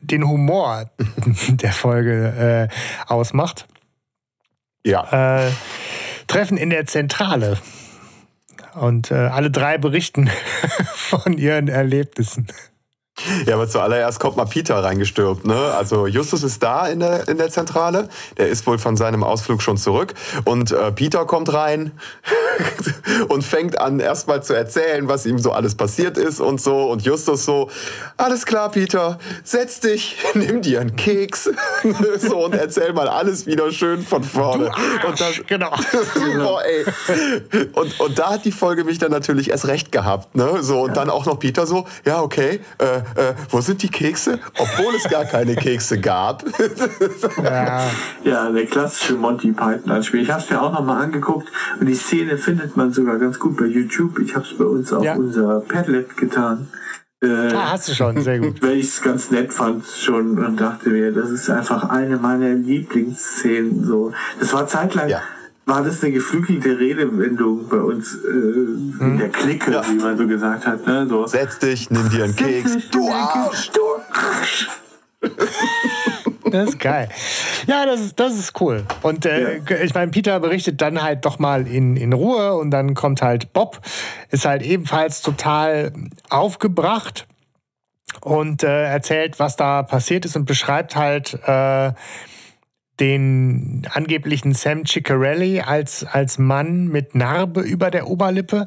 den 0.00 0.26
Humor 0.28 0.90
der 1.48 1.72
Folge 1.72 2.68
äh, 2.70 3.12
ausmacht. 3.12 3.66
Ja. 4.84 5.46
Äh, 5.46 5.50
Treffen 6.26 6.56
in 6.56 6.70
der 6.70 6.86
Zentrale. 6.86 7.58
Und 8.74 9.10
äh, 9.10 9.14
alle 9.14 9.50
drei 9.50 9.78
berichten 9.78 10.30
von 10.94 11.36
ihren 11.36 11.68
Erlebnissen. 11.68 12.48
Ja, 13.46 13.54
aber 13.54 13.68
zuallererst 13.68 14.20
kommt 14.20 14.36
mal 14.36 14.44
Peter 14.44 14.82
reingestürmt. 14.82 15.44
Ne? 15.44 15.54
Also 15.54 16.06
Justus 16.06 16.42
ist 16.42 16.62
da 16.62 16.86
in 16.86 17.00
der, 17.00 17.28
in 17.28 17.38
der 17.38 17.50
Zentrale. 17.50 18.08
Der 18.36 18.48
ist 18.48 18.66
wohl 18.66 18.78
von 18.78 18.96
seinem 18.96 19.24
Ausflug 19.24 19.62
schon 19.62 19.76
zurück. 19.76 20.14
Und 20.44 20.72
äh, 20.72 20.92
Peter 20.92 21.24
kommt 21.24 21.52
rein 21.52 21.92
und 23.28 23.44
fängt 23.44 23.80
an, 23.80 24.00
erstmal 24.00 24.42
zu 24.42 24.54
erzählen, 24.54 25.08
was 25.08 25.26
ihm 25.26 25.38
so 25.38 25.52
alles 25.52 25.74
passiert 25.74 26.16
ist 26.16 26.40
und 26.40 26.60
so. 26.60 26.90
Und 26.90 27.02
Justus 27.02 27.44
so, 27.44 27.70
alles 28.16 28.46
klar, 28.46 28.70
Peter, 28.70 29.18
setz 29.44 29.80
dich, 29.80 30.16
nimm 30.34 30.62
dir 30.62 30.80
einen 30.80 30.96
Keks 30.96 31.50
so 32.18 32.44
und 32.44 32.54
erzähl 32.54 32.92
mal 32.92 33.08
alles 33.08 33.46
wieder 33.46 33.70
schön 33.72 34.02
von 34.02 34.22
vorne. 34.22 34.70
Und 35.06 35.20
das, 35.20 35.40
genau. 35.46 35.70
boah, 36.38 36.62
ey. 36.64 37.66
Und, 37.72 38.00
und 38.00 38.18
da 38.18 38.30
hat 38.30 38.44
die 38.44 38.52
Folge 38.52 38.84
mich 38.84 38.98
dann 38.98 39.10
natürlich 39.10 39.50
erst 39.50 39.66
recht 39.66 39.92
gehabt. 39.92 40.34
Ne? 40.34 40.62
So, 40.62 40.82
und 40.82 40.88
ja. 40.88 40.94
dann 40.94 41.10
auch 41.10 41.26
noch 41.26 41.38
Peter 41.38 41.66
so, 41.66 41.86
ja, 42.04 42.22
okay, 42.22 42.60
äh, 42.78 43.01
äh, 43.14 43.34
wo 43.50 43.60
sind 43.60 43.82
die 43.82 43.88
Kekse? 43.88 44.38
Obwohl 44.58 44.94
es 44.94 45.08
gar 45.08 45.24
keine 45.24 45.54
Kekse 45.54 46.00
gab. 46.00 46.44
ja. 47.42 47.90
ja, 48.24 48.50
der 48.50 48.66
klassische 48.66 49.14
Monty 49.14 49.52
Python-Anspiel. 49.52 50.22
Ich 50.22 50.30
habe 50.30 50.42
es 50.42 50.50
mir 50.50 50.62
auch 50.62 50.72
nochmal 50.72 51.02
angeguckt 51.02 51.48
und 51.78 51.86
die 51.86 51.94
Szene 51.94 52.38
findet 52.38 52.76
man 52.76 52.92
sogar 52.92 53.18
ganz 53.18 53.38
gut 53.38 53.56
bei 53.56 53.66
YouTube. 53.66 54.18
Ich 54.18 54.34
habe 54.34 54.44
es 54.44 54.56
bei 54.56 54.64
uns 54.64 54.92
auf 54.92 55.04
ja. 55.04 55.14
unser 55.14 55.60
Padlet 55.60 56.16
getan. 56.16 56.68
Äh, 57.22 57.52
ah, 57.54 57.72
hast 57.72 57.88
du 57.88 57.94
schon, 57.94 58.20
sehr 58.20 58.40
gut. 58.40 58.60
Weil 58.62 58.78
ich 58.78 58.86
es 58.86 59.00
ganz 59.00 59.30
nett 59.30 59.52
fand 59.52 59.86
schon 59.86 60.44
und 60.44 60.60
dachte 60.60 60.90
mir, 60.90 61.12
das 61.12 61.30
ist 61.30 61.48
einfach 61.48 61.88
eine 61.88 62.16
meiner 62.16 62.54
Lieblingsszenen. 62.54 63.84
So, 63.84 64.12
das 64.40 64.52
war 64.52 64.66
zeitlang. 64.66 65.08
Ja 65.08 65.22
war 65.64 65.82
das 65.84 66.02
eine 66.02 66.12
geflügelte 66.12 66.78
Redewendung 66.78 67.68
bei 67.68 67.78
uns 67.78 68.14
äh, 68.14 68.28
hm. 68.28 68.98
in 69.00 69.18
der 69.18 69.28
Clique, 69.28 69.70
ja. 69.70 69.82
wie 69.88 69.94
man 69.94 70.16
so 70.16 70.26
gesagt 70.26 70.66
hat. 70.66 70.86
Ne? 70.86 71.06
So. 71.08 71.26
Setz 71.26 71.58
dich, 71.58 71.90
nimm 71.90 72.10
dir 72.10 72.24
einen 72.24 72.36
Keks. 72.36 72.74
Dich, 72.74 72.90
du 72.90 73.08
Arsch! 73.08 73.70
Du 73.70 73.80
Arsch! 74.10 74.68
Das 76.50 76.70
ist 76.70 76.80
geil. 76.80 77.08
Ja, 77.66 77.86
das 77.86 78.00
ist, 78.00 78.20
das 78.20 78.34
ist 78.34 78.60
cool. 78.60 78.84
Und 79.02 79.24
äh, 79.24 79.58
ja. 79.58 79.76
ich 79.82 79.94
meine, 79.94 80.10
Peter 80.10 80.38
berichtet 80.40 80.80
dann 80.80 81.02
halt 81.02 81.24
doch 81.24 81.38
mal 81.38 81.66
in, 81.66 81.96
in 81.96 82.12
Ruhe 82.12 82.54
und 82.54 82.70
dann 82.70 82.94
kommt 82.94 83.22
halt 83.22 83.52
Bob, 83.52 83.80
ist 84.30 84.44
halt 84.44 84.62
ebenfalls 84.62 85.22
total 85.22 85.92
aufgebracht 86.28 87.26
und 88.20 88.64
äh, 88.64 88.84
erzählt, 88.84 89.38
was 89.38 89.56
da 89.56 89.82
passiert 89.82 90.24
ist 90.24 90.36
und 90.36 90.44
beschreibt 90.44 90.96
halt 90.96 91.38
äh, 91.46 91.92
den 93.00 93.86
angeblichen 93.92 94.54
Sam 94.54 94.86
Ciccarelli 94.86 95.60
als, 95.60 96.04
als 96.04 96.38
Mann 96.38 96.88
mit 96.88 97.14
Narbe 97.14 97.60
über 97.60 97.90
der 97.90 98.06
Oberlippe. 98.08 98.64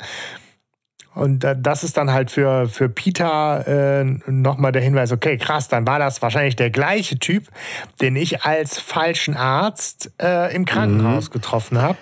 Und 1.13 1.45
das 1.57 1.86
ist 1.86 1.95
dann 1.95 2.11
halt 2.11 2.30
für, 2.30 2.67
für 2.67 2.89
Peter 2.89 3.65
äh, 3.65 4.03
nochmal 4.30 4.73
der 4.73 4.82
Hinweis, 4.82 5.13
okay, 5.13 5.38
krass, 5.38 5.69
dann 5.69 5.88
war 5.88 5.97
das 5.97 6.21
wahrscheinlich 6.21 6.57
der 6.57 6.71
gleiche 6.71 7.17
Typ, 7.17 7.47
den 8.01 8.17
ich 8.17 8.43
als 8.43 8.80
falschen 8.80 9.38
Arzt 9.38 10.11
äh, 10.21 10.53
im 10.53 10.65
Krankenhaus 10.65 11.30
mhm. 11.30 11.34
getroffen 11.34 11.82
habe. 11.82 11.99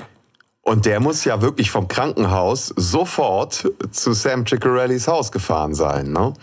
Und 0.63 0.86
der 0.86 0.99
muss 0.99 1.26
ja 1.26 1.41
wirklich 1.41 1.69
vom 1.69 1.88
Krankenhaus 1.88 2.74
sofort 2.76 3.69
zu 3.91 4.13
Sam 4.13 4.47
Ciccarellis 4.47 5.07
Haus 5.07 5.32
gefahren 5.32 5.76
sein, 5.76 6.11
ne? 6.11 6.34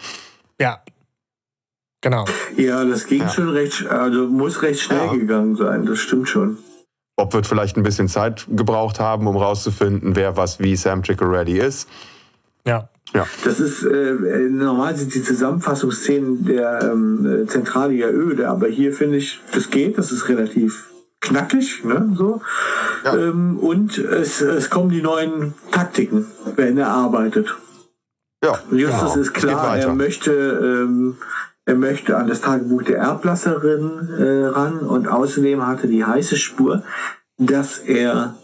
Ja, 2.03 2.11
Genau. 2.11 2.25
Ja, 2.57 2.85
das 2.85 3.07
ging 3.07 3.21
ja. 3.21 3.29
schon 3.29 3.51
recht, 3.51 3.87
also 3.87 4.27
muss 4.27 4.63
recht 4.63 4.81
schnell 4.81 5.07
ja. 5.07 5.13
gegangen 5.13 5.57
sein, 5.57 5.85
das 5.85 5.99
stimmt 5.99 6.29
schon. 6.29 6.59
Bob 7.17 7.35
wird 7.35 7.47
vielleicht 7.47 7.77
ein 7.77 7.83
bisschen 7.83 8.09
Zeit 8.09 8.47
gebraucht 8.49 8.99
haben, 8.99 9.27
um 9.27 9.37
rauszufinden, 9.37 10.17
wer 10.17 10.37
was 10.37 10.61
wie 10.61 10.77
Sam 10.77 11.05
Ciccarelli 11.05 11.59
ist. 11.59 11.89
Ja. 12.67 12.89
Ja. 13.13 13.27
Das 13.45 13.59
ist 13.61 13.83
äh, 13.83 14.15
normal 14.49 14.97
sind 14.97 15.15
die 15.15 15.23
Zusammenfassungsszenen 15.23 16.45
der 16.45 16.81
ähm, 16.83 17.45
Zentrale 17.49 17.93
ja 17.93 18.09
öde, 18.09 18.49
aber 18.49 18.69
hier 18.69 18.95
finde 18.95 19.17
ich, 19.17 19.41
das 19.53 19.69
geht, 19.69 19.99
das 19.99 20.13
ist 20.13 20.29
relativ 20.29 20.89
knackig, 21.21 21.85
ne, 21.85 22.15
so. 22.15 22.41
Ja. 23.05 23.17
Ähm, 23.17 23.59
und 23.59 23.99
es, 23.99 24.41
es 24.41 24.71
kommen 24.71 24.91
die 24.91 25.03
neuen 25.03 25.55
Taktiken, 25.73 26.27
wenn 26.57 26.79
er 26.79 26.89
arbeitet. 26.89 27.57
Ja. 28.45 28.59
Justus 28.71 29.13
genau. 29.13 29.21
ist 29.21 29.35
klar, 29.35 29.77
er 29.77 29.95
möchte 29.95 30.33
ähm, 30.33 31.17
er 31.67 31.75
möchte 31.75 32.17
an 32.17 32.27
das 32.27 32.41
Tagebuch 32.41 32.83
der 32.83 32.99
Erblasserin 32.99 34.09
äh, 34.19 34.47
ran 34.47 34.79
und 34.81 35.09
außerdem 35.09 35.67
hatte 35.67 35.89
die 35.89 36.05
heiße 36.05 36.37
Spur, 36.37 36.83
dass 37.39 37.79
er 37.79 38.35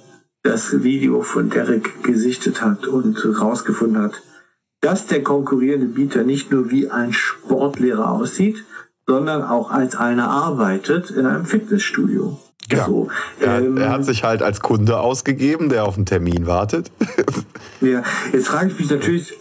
das 0.42 0.82
Video 0.82 1.22
von 1.22 1.50
Derek 1.50 2.02
gesichtet 2.02 2.62
hat 2.62 2.86
und 2.86 3.16
rausgefunden 3.40 4.02
hat, 4.02 4.22
dass 4.80 5.06
der 5.06 5.22
konkurrierende 5.22 5.86
Bieter 5.86 6.22
nicht 6.22 6.52
nur 6.52 6.70
wie 6.70 6.88
ein 6.88 7.12
Sportlehrer 7.12 8.12
aussieht, 8.12 8.64
sondern 9.06 9.42
auch 9.42 9.70
als 9.70 9.96
einer 9.96 10.28
arbeitet 10.28 11.10
in 11.10 11.26
einem 11.26 11.46
Fitnessstudio. 11.46 12.38
Ja. 12.70 12.86
So, 12.86 13.08
ähm, 13.40 13.76
er, 13.76 13.90
hat 13.90 14.04
sich 14.04 14.24
halt 14.24 14.42
als 14.42 14.60
Kunde 14.60 14.98
ausgegeben, 14.98 15.68
der 15.68 15.84
auf 15.84 15.96
einen 15.96 16.06
Termin 16.06 16.46
wartet. 16.46 16.90
ja, 17.80 18.02
jetzt 18.32 18.48
frage 18.48 18.70
ich 18.72 18.78
mich 18.78 18.90
natürlich, 18.90 19.34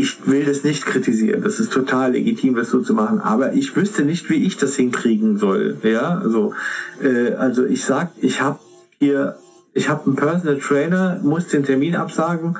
ich 0.00 0.26
will 0.26 0.44
das 0.44 0.64
nicht 0.64 0.86
kritisieren. 0.86 1.42
Das 1.42 1.60
ist 1.60 1.72
total 1.72 2.12
legitim, 2.12 2.54
das 2.54 2.70
so 2.70 2.80
zu 2.80 2.94
machen. 2.94 3.20
Aber 3.20 3.52
ich 3.52 3.76
wüsste 3.76 4.02
nicht, 4.02 4.30
wie 4.30 4.46
ich 4.46 4.56
das 4.56 4.76
hinkriegen 4.76 5.36
soll. 5.36 5.76
Ja, 5.82 6.18
also, 6.18 6.54
äh, 7.02 7.34
also 7.34 7.66
ich 7.66 7.84
sag, 7.84 8.10
ich 8.20 8.40
habe 8.40 8.58
hier, 8.98 9.36
ich 9.74 9.88
habe 9.88 10.06
einen 10.06 10.16
Personal 10.16 10.58
Trainer, 10.58 11.20
muss 11.22 11.48
den 11.48 11.64
Termin 11.64 11.94
absagen. 11.96 12.56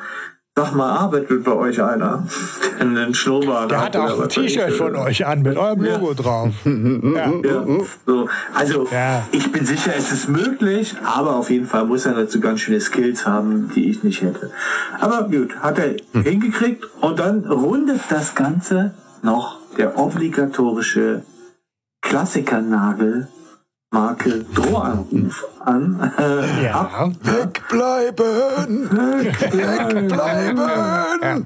Sag 0.57 0.75
mal, 0.75 0.91
arbeitet 0.91 1.45
bei 1.45 1.53
euch 1.53 1.81
einer? 1.81 2.27
Einen 2.79 3.15
Schnurrbart. 3.15 3.71
Der 3.71 3.85
hat 3.85 3.97
auch 3.97 4.21
ein 4.21 4.29
T-Shirt 4.29 4.73
von 4.73 4.97
euch 4.97 5.25
an 5.25 5.43
mit 5.43 5.57
eurem 5.57 5.83
Logo 5.83 6.09
ja. 6.09 6.15
drauf. 6.15 6.55
ja. 6.65 7.33
ja. 7.43 7.65
So. 8.05 8.29
Also, 8.53 8.89
ja. 8.91 9.27
ich 9.31 9.51
bin 9.53 9.65
sicher, 9.65 9.93
es 9.97 10.11
ist 10.13 10.29
möglich, 10.29 10.97
aber 11.05 11.37
auf 11.37 11.51
jeden 11.51 11.67
Fall 11.67 11.85
muss 11.87 12.05
er 12.05 12.15
dazu 12.15 12.41
ganz 12.41 12.61
schöne 12.61 12.81
Skills 12.81 13.27
haben, 13.27 13.71
die 13.75 13.89
ich 13.91 14.03
nicht 14.03 14.23
hätte. 14.23 14.51
Aber 14.99 15.29
gut, 15.29 15.57
hat 15.61 15.79
er 15.79 15.97
hm. 16.13 16.23
hingekriegt 16.25 16.85
und 17.01 17.19
dann 17.19 17.45
rundet 17.45 18.01
das 18.09 18.35
Ganze 18.35 18.95
noch 19.23 19.59
der 19.79 19.99
obligatorische 19.99 21.23
Klassikernagel 22.03 23.29
Marke 23.93 24.45
Drohanruf 24.55 25.47
an. 25.59 26.13
Äh, 26.17 26.65
ja. 26.65 26.81
Ab, 26.81 27.11
wegbleiben! 27.23 28.89
Wegbleiben! 29.53 30.59
Ja. 31.21 31.41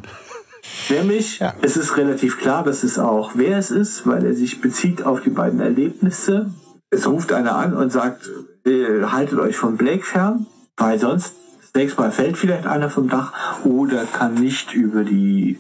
Nämlich, 0.90 1.38
ja. 1.38 1.54
es 1.62 1.78
ist 1.78 1.96
relativ 1.96 2.38
klar, 2.38 2.62
dass 2.62 2.82
es 2.82 2.98
auch 2.98 3.30
wer 3.34 3.56
es 3.56 3.70
ist, 3.70 4.06
weil 4.06 4.26
er 4.26 4.34
sich 4.34 4.60
bezieht 4.60 5.04
auf 5.04 5.22
die 5.22 5.30
beiden 5.30 5.60
Erlebnisse. 5.60 6.50
Es 6.90 7.06
ruft 7.06 7.32
einer 7.32 7.56
an 7.56 7.74
und 7.74 7.90
sagt, 7.90 8.30
äh, 8.66 9.04
haltet 9.04 9.38
euch 9.38 9.56
von 9.56 9.78
Blake 9.78 10.04
fern, 10.04 10.46
weil 10.76 10.98
sonst 10.98 11.34
das 11.62 11.72
nächste 11.74 12.02
Mal 12.02 12.12
fällt 12.12 12.36
vielleicht 12.36 12.66
einer 12.66 12.90
vom 12.90 13.08
Dach 13.08 13.32
oder 13.64 14.04
kann 14.04 14.34
nicht 14.34 14.74
über 14.74 15.02
die 15.02 15.58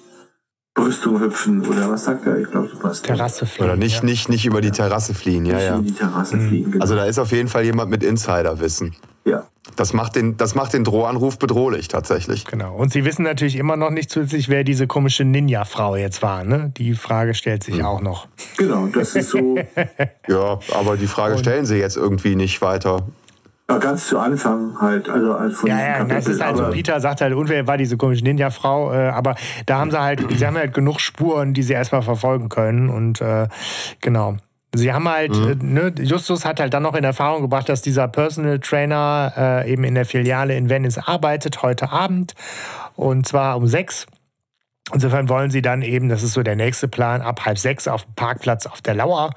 Brüstung 0.74 1.20
hüpfen 1.20 1.64
oder 1.66 1.88
was 1.88 2.04
sagt 2.04 2.26
er? 2.26 2.38
Ich 2.38 2.50
glaube, 2.50 2.68
so 2.68 2.82
was. 2.82 3.00
Terrasse 3.00 3.46
fliehen. 3.46 3.64
Oder 3.64 3.76
nicht, 3.76 3.98
ja. 3.98 4.04
nicht, 4.04 4.28
nicht 4.28 4.44
über 4.44 4.60
die 4.60 4.72
Terrasse 4.72 5.14
fliehen, 5.14 5.46
ja, 5.46 5.54
nicht 5.54 5.64
ja. 5.64 5.74
Über 5.76 5.84
die 5.84 5.92
Terrasse 5.92 6.36
mhm. 6.36 6.48
fliehen, 6.48 6.70
genau. 6.72 6.82
Also 6.82 6.96
da 6.96 7.04
ist 7.04 7.18
auf 7.18 7.30
jeden 7.30 7.48
Fall 7.48 7.64
jemand 7.64 7.90
mit 7.90 8.02
Insiderwissen. 8.02 8.96
Ja. 9.24 9.46
Das 9.76 9.92
macht 9.92 10.16
den, 10.16 10.36
das 10.36 10.54
macht 10.54 10.72
den 10.72 10.84
Drohanruf 10.84 11.38
bedrohlich 11.38 11.88
tatsächlich. 11.88 12.44
Genau. 12.44 12.76
Und 12.76 12.92
Sie 12.92 13.04
wissen 13.04 13.22
natürlich 13.22 13.56
immer 13.56 13.76
noch 13.76 13.90
nicht 13.90 14.10
zusätzlich, 14.10 14.48
wer 14.48 14.62
diese 14.62 14.86
komische 14.86 15.24
Ninja-Frau 15.24 15.96
jetzt 15.96 16.22
war. 16.22 16.44
Ne? 16.44 16.72
Die 16.76 16.94
Frage 16.94 17.34
stellt 17.34 17.62
sich 17.62 17.78
mhm. 17.78 17.84
auch 17.84 18.00
noch. 18.00 18.28
Genau, 18.58 18.86
das 18.88 19.14
ist 19.14 19.30
so. 19.30 19.56
ja, 20.28 20.58
aber 20.74 20.96
die 20.96 21.06
Frage 21.06 21.38
stellen 21.38 21.66
Sie 21.66 21.76
jetzt 21.76 21.96
irgendwie 21.96 22.36
nicht 22.36 22.60
weiter. 22.62 23.06
Ja, 23.70 23.78
ganz 23.78 24.08
zu 24.08 24.18
Anfang 24.18 24.78
halt, 24.78 25.08
also 25.08 25.34
als 25.34 25.56
von 25.56 25.70
Ja, 25.70 25.80
ja, 25.80 25.92
Kapitel, 25.98 26.16
das 26.16 26.26
ist 26.26 26.44
halt 26.44 26.56
so, 26.58 26.64
Peter 26.70 27.00
sagt 27.00 27.22
halt, 27.22 27.32
und 27.32 27.48
wer 27.48 27.66
war 27.66 27.78
diese 27.78 27.96
komische 27.96 28.22
Ninja-Frau, 28.22 28.92
äh, 28.92 29.08
aber 29.08 29.36
da 29.64 29.78
haben 29.78 29.90
sie 29.90 30.00
halt, 30.00 30.22
sie 30.36 30.46
haben 30.46 30.56
halt 30.56 30.74
genug 30.74 31.00
Spuren, 31.00 31.54
die 31.54 31.62
sie 31.62 31.72
erstmal 31.72 32.02
verfolgen 32.02 32.50
können 32.50 32.90
und 32.90 33.22
äh, 33.22 33.48
genau. 34.02 34.36
Sie 34.74 34.92
haben 34.92 35.08
halt, 35.08 35.34
mhm. 35.34 35.48
Äh, 35.48 35.54
ne, 35.90 35.94
Justus 35.98 36.44
hat 36.44 36.60
halt 36.60 36.74
dann 36.74 36.82
noch 36.82 36.94
in 36.94 37.04
Erfahrung 37.04 37.40
gebracht, 37.40 37.68
dass 37.68 37.80
dieser 37.80 38.06
Personal 38.06 38.58
Trainer 38.58 39.32
äh, 39.36 39.72
eben 39.72 39.84
in 39.84 39.94
der 39.94 40.04
Filiale 40.04 40.56
in 40.56 40.68
Venice 40.68 40.98
arbeitet, 40.98 41.62
heute 41.62 41.90
Abend 41.90 42.34
und 42.96 43.26
zwar 43.26 43.56
um 43.56 43.66
sechs. 43.66 44.06
Insofern 44.92 45.30
wollen 45.30 45.50
sie 45.50 45.62
dann 45.62 45.80
eben, 45.80 46.10
das 46.10 46.22
ist 46.22 46.34
so 46.34 46.42
der 46.42 46.56
nächste 46.56 46.88
Plan, 46.88 47.22
ab 47.22 47.46
halb 47.46 47.58
sechs 47.58 47.88
auf 47.88 48.04
dem 48.04 48.14
Parkplatz 48.14 48.66
auf 48.66 48.82
der 48.82 48.94
Lauer 48.94 49.30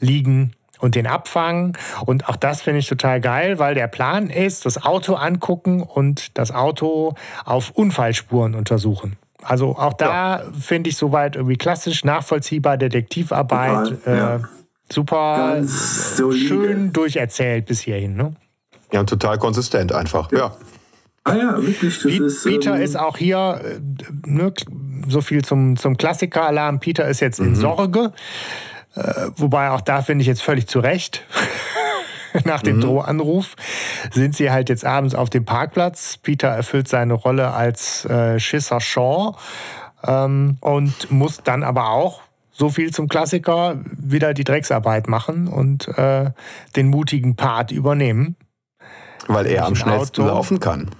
liegen 0.00 0.54
und 0.78 0.94
den 0.94 1.06
abfangen. 1.06 1.76
Und 2.06 2.28
auch 2.28 2.36
das 2.36 2.62
finde 2.62 2.80
ich 2.80 2.88
total 2.88 3.20
geil, 3.20 3.58
weil 3.58 3.74
der 3.74 3.88
Plan 3.88 4.30
ist, 4.30 4.66
das 4.66 4.82
Auto 4.84 5.14
angucken 5.14 5.82
und 5.82 6.36
das 6.38 6.52
Auto 6.52 7.14
auf 7.44 7.70
Unfallspuren 7.70 8.54
untersuchen. 8.54 9.16
Also 9.42 9.76
auch 9.76 9.92
da 9.92 10.38
ja. 10.38 10.44
finde 10.58 10.90
ich 10.90 10.96
soweit 10.96 11.36
irgendwie 11.36 11.56
klassisch, 11.56 12.04
nachvollziehbar, 12.04 12.76
Detektivarbeit, 12.76 13.88
total, 13.88 14.14
äh, 14.14 14.18
ja. 14.18 14.40
super 14.90 15.62
schön 16.32 16.92
durcherzählt 16.92 17.66
bis 17.66 17.80
hierhin. 17.80 18.16
Ne? 18.16 18.32
Ja, 18.92 19.04
total 19.04 19.38
konsistent 19.38 19.92
einfach, 19.92 20.32
ja. 20.32 20.38
ja. 20.38 20.56
Ah 21.24 21.36
ja, 21.36 21.62
wirklich. 21.62 22.02
Das 22.02 22.12
ist, 22.12 22.44
Peter 22.44 22.76
ähm, 22.76 22.82
ist 22.82 22.98
auch 22.98 23.18
hier, 23.18 23.60
äh, 23.62 23.80
ne, 24.26 24.52
so 25.08 25.20
viel 25.20 25.44
zum, 25.44 25.76
zum 25.76 25.96
Klassiker-Alarm. 25.96 26.80
Peter 26.80 27.06
ist 27.06 27.20
jetzt 27.20 27.40
mhm. 27.40 27.48
in 27.48 27.54
Sorge. 27.54 28.12
Äh, 28.98 29.30
wobei 29.36 29.70
auch 29.70 29.80
da 29.80 30.02
finde 30.02 30.22
ich 30.22 30.28
jetzt 30.28 30.42
völlig 30.42 30.66
zu 30.66 30.80
Recht. 30.80 31.24
Nach 32.44 32.62
dem 32.62 32.76
mhm. 32.76 32.80
Drohanruf 32.82 33.54
sind 34.12 34.36
sie 34.36 34.50
halt 34.50 34.68
jetzt 34.68 34.84
abends 34.84 35.14
auf 35.14 35.30
dem 35.30 35.44
Parkplatz. 35.44 36.18
Peter 36.18 36.48
erfüllt 36.48 36.88
seine 36.88 37.14
Rolle 37.14 37.52
als 37.52 38.04
äh, 38.04 38.38
Schisser 38.38 38.80
Shaw 38.80 39.36
ähm, 40.04 40.58
und 40.60 41.10
muss 41.10 41.42
dann 41.42 41.62
aber 41.62 41.90
auch 41.90 42.22
so 42.50 42.70
viel 42.70 42.92
zum 42.92 43.08
Klassiker 43.08 43.78
wieder 43.96 44.34
die 44.34 44.44
Drecksarbeit 44.44 45.08
machen 45.08 45.46
und 45.46 45.88
äh, 45.96 46.30
den 46.76 46.88
mutigen 46.88 47.36
Part 47.36 47.70
übernehmen. 47.70 48.36
Weil 49.28 49.46
er 49.46 49.66
am 49.66 49.76
schnellsten 49.76 50.22
Auto. 50.22 50.34
laufen 50.34 50.60
kann. 50.60 50.90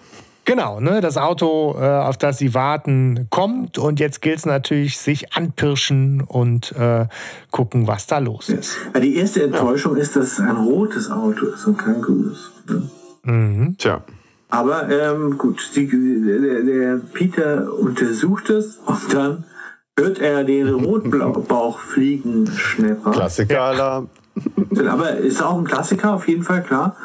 Genau, 0.48 0.80
ne, 0.80 1.00
das 1.02 1.18
Auto, 1.18 1.76
äh, 1.78 1.84
auf 1.84 2.16
das 2.16 2.38
sie 2.38 2.54
warten, 2.54 3.26
kommt 3.28 3.76
und 3.76 4.00
jetzt 4.00 4.22
gilt 4.22 4.38
es 4.38 4.46
natürlich, 4.46 4.96
sich 4.96 5.34
anpirschen 5.34 6.22
und 6.22 6.72
äh, 6.72 7.06
gucken, 7.50 7.86
was 7.86 8.06
da 8.06 8.16
los 8.16 8.48
ist. 8.48 8.78
Ja, 8.94 9.00
die 9.00 9.16
erste 9.16 9.42
Enttäuschung 9.42 9.96
ist, 9.96 10.16
dass 10.16 10.32
es 10.32 10.40
ein 10.40 10.56
rotes 10.56 11.10
Auto 11.10 11.48
ist 11.48 11.66
und 11.66 11.76
kein 11.76 12.00
grünes. 12.00 12.50
Ne? 12.66 12.88
Mhm. 13.24 13.76
Tja. 13.76 14.02
Aber 14.48 14.88
ähm, 14.88 15.36
gut, 15.36 15.70
die, 15.76 15.86
der, 15.86 16.62
der, 16.62 16.96
Peter 17.12 17.70
untersucht 17.78 18.48
es 18.48 18.78
und 18.86 19.12
dann 19.12 19.44
hört 19.98 20.18
er 20.18 20.44
den 20.44 20.70
Rotbauchfliegenschnepper. 20.70 23.10
Klassiker-Alarm. 23.10 24.08
Aber 24.88 25.10
ist 25.10 25.42
auch 25.42 25.58
ein 25.58 25.64
Klassiker 25.64 26.14
auf 26.14 26.26
jeden 26.26 26.42
Fall, 26.42 26.62
klar. 26.62 26.96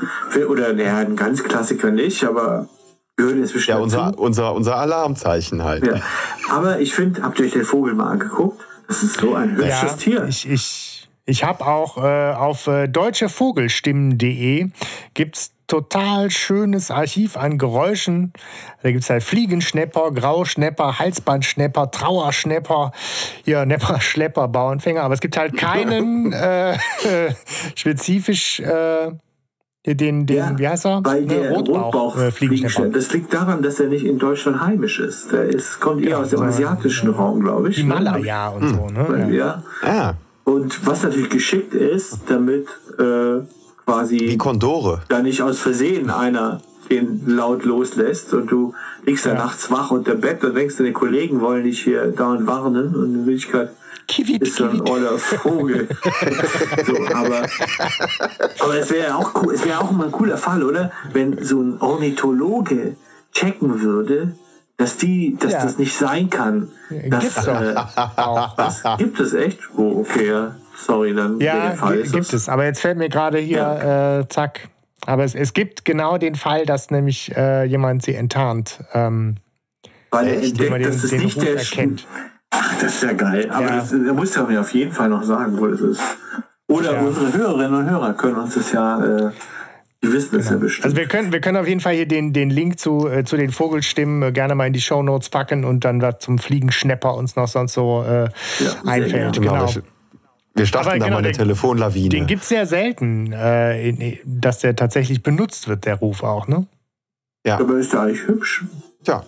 Oder 0.47 0.71
naja, 0.71 0.99
ein 0.99 1.17
ganz 1.17 1.43
Klassiker 1.43 1.91
nicht, 1.91 2.23
aber 2.23 2.69
jetzt 3.17 3.53
bestimmt 3.53 3.77
Ja, 3.77 3.83
unser, 3.83 4.17
unser, 4.17 4.53
unser 4.53 4.77
Alarmzeichen 4.77 5.63
halt. 5.63 5.85
Ja. 5.85 6.01
Aber 6.49 6.79
ich 6.79 6.93
finde, 6.93 7.21
habt 7.23 7.39
ihr 7.39 7.45
euch 7.45 7.53
den 7.53 7.63
Vogel 7.65 7.93
mal 7.93 8.11
angeguckt? 8.11 8.61
Das 8.87 9.03
ist 9.03 9.19
so 9.19 9.35
ein 9.35 9.55
hübsches 9.55 9.69
ja, 9.69 9.93
Tier. 9.93 10.25
Ich, 10.27 10.49
ich, 10.49 11.09
ich 11.25 11.43
habe 11.43 11.65
auch 11.65 11.97
äh, 11.97 12.33
auf 12.33 12.67
äh, 12.67 12.87
deutschevogelstimmen.de 12.87 14.69
gibt 15.13 15.37
es 15.37 15.53
total 15.67 16.29
schönes 16.29 16.91
Archiv 16.91 17.37
an 17.37 17.57
Geräuschen. 17.57 18.33
Da 18.81 18.91
gibt 18.91 19.03
es 19.03 19.09
halt 19.09 19.23
Fliegenschnepper, 19.23 20.11
Grauschnepper, 20.11 20.99
Halsbandschnepper, 20.99 21.89
Trauerschnepper, 21.91 22.91
ja, 23.45 23.65
Nepper, 23.65 24.01
Schlepper, 24.01 24.47
Bauernfänger. 24.49 25.01
Aber 25.01 25.13
es 25.13 25.19
gibt 25.19 25.37
halt 25.37 25.57
keinen 25.57 26.31
äh, 26.33 26.77
spezifisch 27.75 28.59
äh, 28.59 29.11
den, 29.85 30.25
den 30.25 30.37
ja, 30.37 30.57
wie 30.57 30.67
heißt 30.67 30.85
er? 30.85 31.01
Bei 31.01 31.19
der 31.19 31.51
Rotbauch, 31.51 31.93
Rotbauch 31.93 32.17
äh, 32.17 32.31
Fliegenschnepper. 32.31 32.89
Das 32.89 33.11
liegt 33.11 33.33
daran, 33.33 33.61
dass 33.61 33.81
er 33.81 33.87
nicht 33.87 34.05
in 34.05 34.17
Deutschland 34.17 34.61
heimisch 34.61 34.99
ist. 34.99 35.31
Der 35.31 35.43
ist, 35.43 35.79
kommt 35.81 36.01
eher 36.03 36.11
ja, 36.11 36.17
aus 36.19 36.29
dem 36.29 36.41
asiatischen 36.41 37.11
ja. 37.11 37.17
Raum, 37.17 37.41
glaube 37.41 37.69
ich. 37.69 37.77
Himalaya 37.77 38.51
ne? 38.51 38.55
und 38.55 38.69
so, 38.69 38.87
ne? 38.87 39.35
Ja. 39.35 39.63
ja. 39.85 40.15
Und 40.45 40.85
was 40.87 41.03
natürlich 41.03 41.29
geschickt 41.29 41.73
ist, 41.73 42.19
damit 42.27 42.67
äh, 42.97 43.41
quasi 43.85 44.17
die 44.17 44.37
Kondore 44.37 45.01
da 45.09 45.21
nicht 45.21 45.41
aus 45.41 45.59
Versehen 45.59 46.09
einer 46.09 46.61
den 46.89 47.23
laut 47.27 47.63
loslässt 47.63 48.33
und 48.33 48.51
du 48.51 48.73
liegst 49.05 49.25
da 49.25 49.33
nachts 49.33 49.71
wach 49.71 49.91
unter 49.91 50.15
Bett 50.15 50.43
und 50.43 50.55
denkst, 50.55 50.77
deine 50.77 50.91
Kollegen 50.91 51.41
wollen 51.41 51.63
dich 51.63 51.81
hier 51.81 52.07
dauernd 52.07 52.45
warnen 52.45 52.95
und 52.95 53.15
in 53.15 53.25
Wirklichkeit 53.25 53.71
Kiwi, 54.07 54.37
ist 54.37 54.61
ein 54.61 54.81
oller 54.81 55.17
Vogel. 55.17 55.87
so, 56.85 56.97
aber, 57.13 57.47
aber 58.59 58.77
es 58.77 58.91
wäre 58.91 59.15
auch 59.15 59.33
cool, 59.41 59.53
es 59.53 59.65
wäre 59.65 59.79
auch 59.79 59.91
mal 59.91 60.05
ein 60.05 60.11
cooler 60.11 60.37
Fall, 60.37 60.63
oder? 60.63 60.91
Wenn 61.11 61.43
so 61.43 61.61
ein 61.61 61.81
Ornithologe 61.81 62.95
checken 63.31 63.81
würde, 63.81 64.35
dass 64.77 64.97
die, 64.97 65.37
dass 65.39 65.53
ja. 65.53 65.63
das 65.63 65.77
nicht 65.77 65.95
sein 65.95 66.29
kann. 66.29 66.69
Dass, 66.89 67.23
Gibt's 67.23 67.47
äh. 67.47 67.75
Das 68.57 68.83
gibt 68.97 69.19
es 69.19 69.33
echt? 69.33 69.59
Oh, 69.77 69.99
okay, 70.01 70.27
ja. 70.27 70.55
Sorry, 70.75 71.13
dann 71.13 71.39
ja, 71.39 71.71
Fall 71.71 72.01
gibt 72.03 72.33
es. 72.33 72.49
Aber 72.49 72.65
jetzt 72.65 72.81
fällt 72.81 72.97
mir 72.97 73.09
gerade 73.09 73.37
hier, 73.37 73.57
ja. 73.57 74.19
äh, 74.19 74.27
zack. 74.27 74.69
Aber 75.05 75.23
es, 75.23 75.35
es 75.35 75.53
gibt 75.53 75.85
genau 75.85 76.17
den 76.17 76.35
Fall, 76.35 76.65
dass 76.65 76.89
nämlich 76.89 77.35
äh, 77.35 77.65
jemand 77.65 78.03
sie 78.03 78.15
enttarnt. 78.15 78.79
Ähm, 78.93 79.35
Weil 80.09 80.27
er 80.27 80.41
entdeckt, 80.41 80.85
dass 80.85 81.03
es 81.03 81.11
nicht 81.11 81.37
Ruf 81.37 81.43
der 81.43 81.57
erkennt. 81.57 82.07
Ach, 82.55 82.75
das 82.79 82.95
ist 82.95 83.03
ja 83.03 83.13
geil. 83.13 83.49
Aber 83.51 83.65
ja. 83.65 83.75
das, 83.77 83.91
er 83.91 84.13
muss 84.13 84.35
ja 84.35 84.43
mir 84.43 84.61
auf 84.61 84.73
jeden 84.73 84.91
Fall 84.91 85.09
noch 85.09 85.23
sagen, 85.23 85.57
wo 85.57 85.67
das 85.67 85.81
ist. 85.81 86.01
Oder 86.67 86.93
ja. 86.93 87.01
unsere 87.01 87.33
Hörerinnen 87.33 87.73
und 87.73 87.89
Hörer 87.89 88.13
können 88.13 88.35
uns 88.35 88.53
das 88.53 88.71
ja. 88.71 89.03
Äh, 89.03 89.31
die 90.03 90.11
wissen 90.11 90.37
es 90.37 90.47
genau. 90.47 90.57
ja 90.57 90.63
bestimmt. 90.63 90.85
Also 90.85 90.97
wir 90.97 91.07
können, 91.07 91.31
wir 91.31 91.39
können 91.39 91.57
auf 91.57 91.67
jeden 91.67 91.79
Fall 91.79 91.95
hier 91.95 92.07
den, 92.07 92.33
den 92.33 92.49
Link 92.49 92.77
zu, 92.77 93.07
äh, 93.07 93.23
zu 93.23 93.37
den 93.37 93.51
Vogelstimmen 93.51 94.21
äh, 94.21 94.31
gerne 94.31 94.53
mal 94.53 94.67
in 94.67 94.73
die 94.73 94.81
Show 94.81 95.01
Notes 95.01 95.29
packen 95.29 95.63
und 95.63 95.85
dann 95.85 96.01
was 96.01 96.19
zum 96.19 96.39
Fliegenschnepper 96.39 97.15
uns 97.15 97.35
noch 97.35 97.47
sonst 97.47 97.73
so 97.73 98.03
äh, 98.03 98.23
ja, 98.23 98.29
einfällt. 98.85 99.35
Genau. 99.35 99.65
genau. 99.65 99.83
Wir 100.55 100.65
starten 100.67 100.89
Aber 100.89 100.99
da 100.99 101.05
genau, 101.05 101.15
mal 101.15 101.19
eine 101.19 101.31
den, 101.31 101.37
Telefonlawine. 101.37 102.09
Den 102.09 102.27
gibt 102.27 102.43
es 102.43 102.49
sehr 102.49 102.67
selten, 102.67 103.31
äh, 103.31 104.19
dass 104.25 104.59
der 104.59 104.75
tatsächlich 104.75 105.23
benutzt 105.23 105.67
wird, 105.67 105.85
der 105.85 105.95
Ruf 105.95 106.21
auch, 106.21 106.47
ne? 106.47 106.67
Ja. 107.45 107.59
Aber 107.59 107.77
ist 107.77 107.93
der 107.93 108.01
eigentlich 108.01 108.27
hübsch? 108.27 108.63
Tja. 109.03 109.23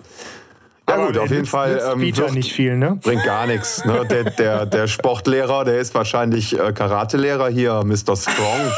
Ja 0.88 1.06
gut, 1.06 1.18
auf 1.18 1.32
jeden 1.32 1.46
Fall 1.46 1.82
ähm, 1.92 2.00
Peter 2.00 2.32
nicht 2.32 2.54
viel, 2.54 2.78
ne? 2.78 3.00
Bringt 3.02 3.24
gar 3.24 3.48
nichts. 3.48 3.84
Ne? 3.86 4.06
Der, 4.06 4.26
der, 4.26 4.66
der 4.68 4.88
Sportlehrer, 4.88 5.66
der 5.66 5.80
ist 5.80 5.96
wahrscheinlich 5.96 6.60
äh, 6.60 6.74
Karatelehrer 6.74 7.50
hier, 7.50 7.84
Mr. 7.84 8.16
Strong. 8.16 8.72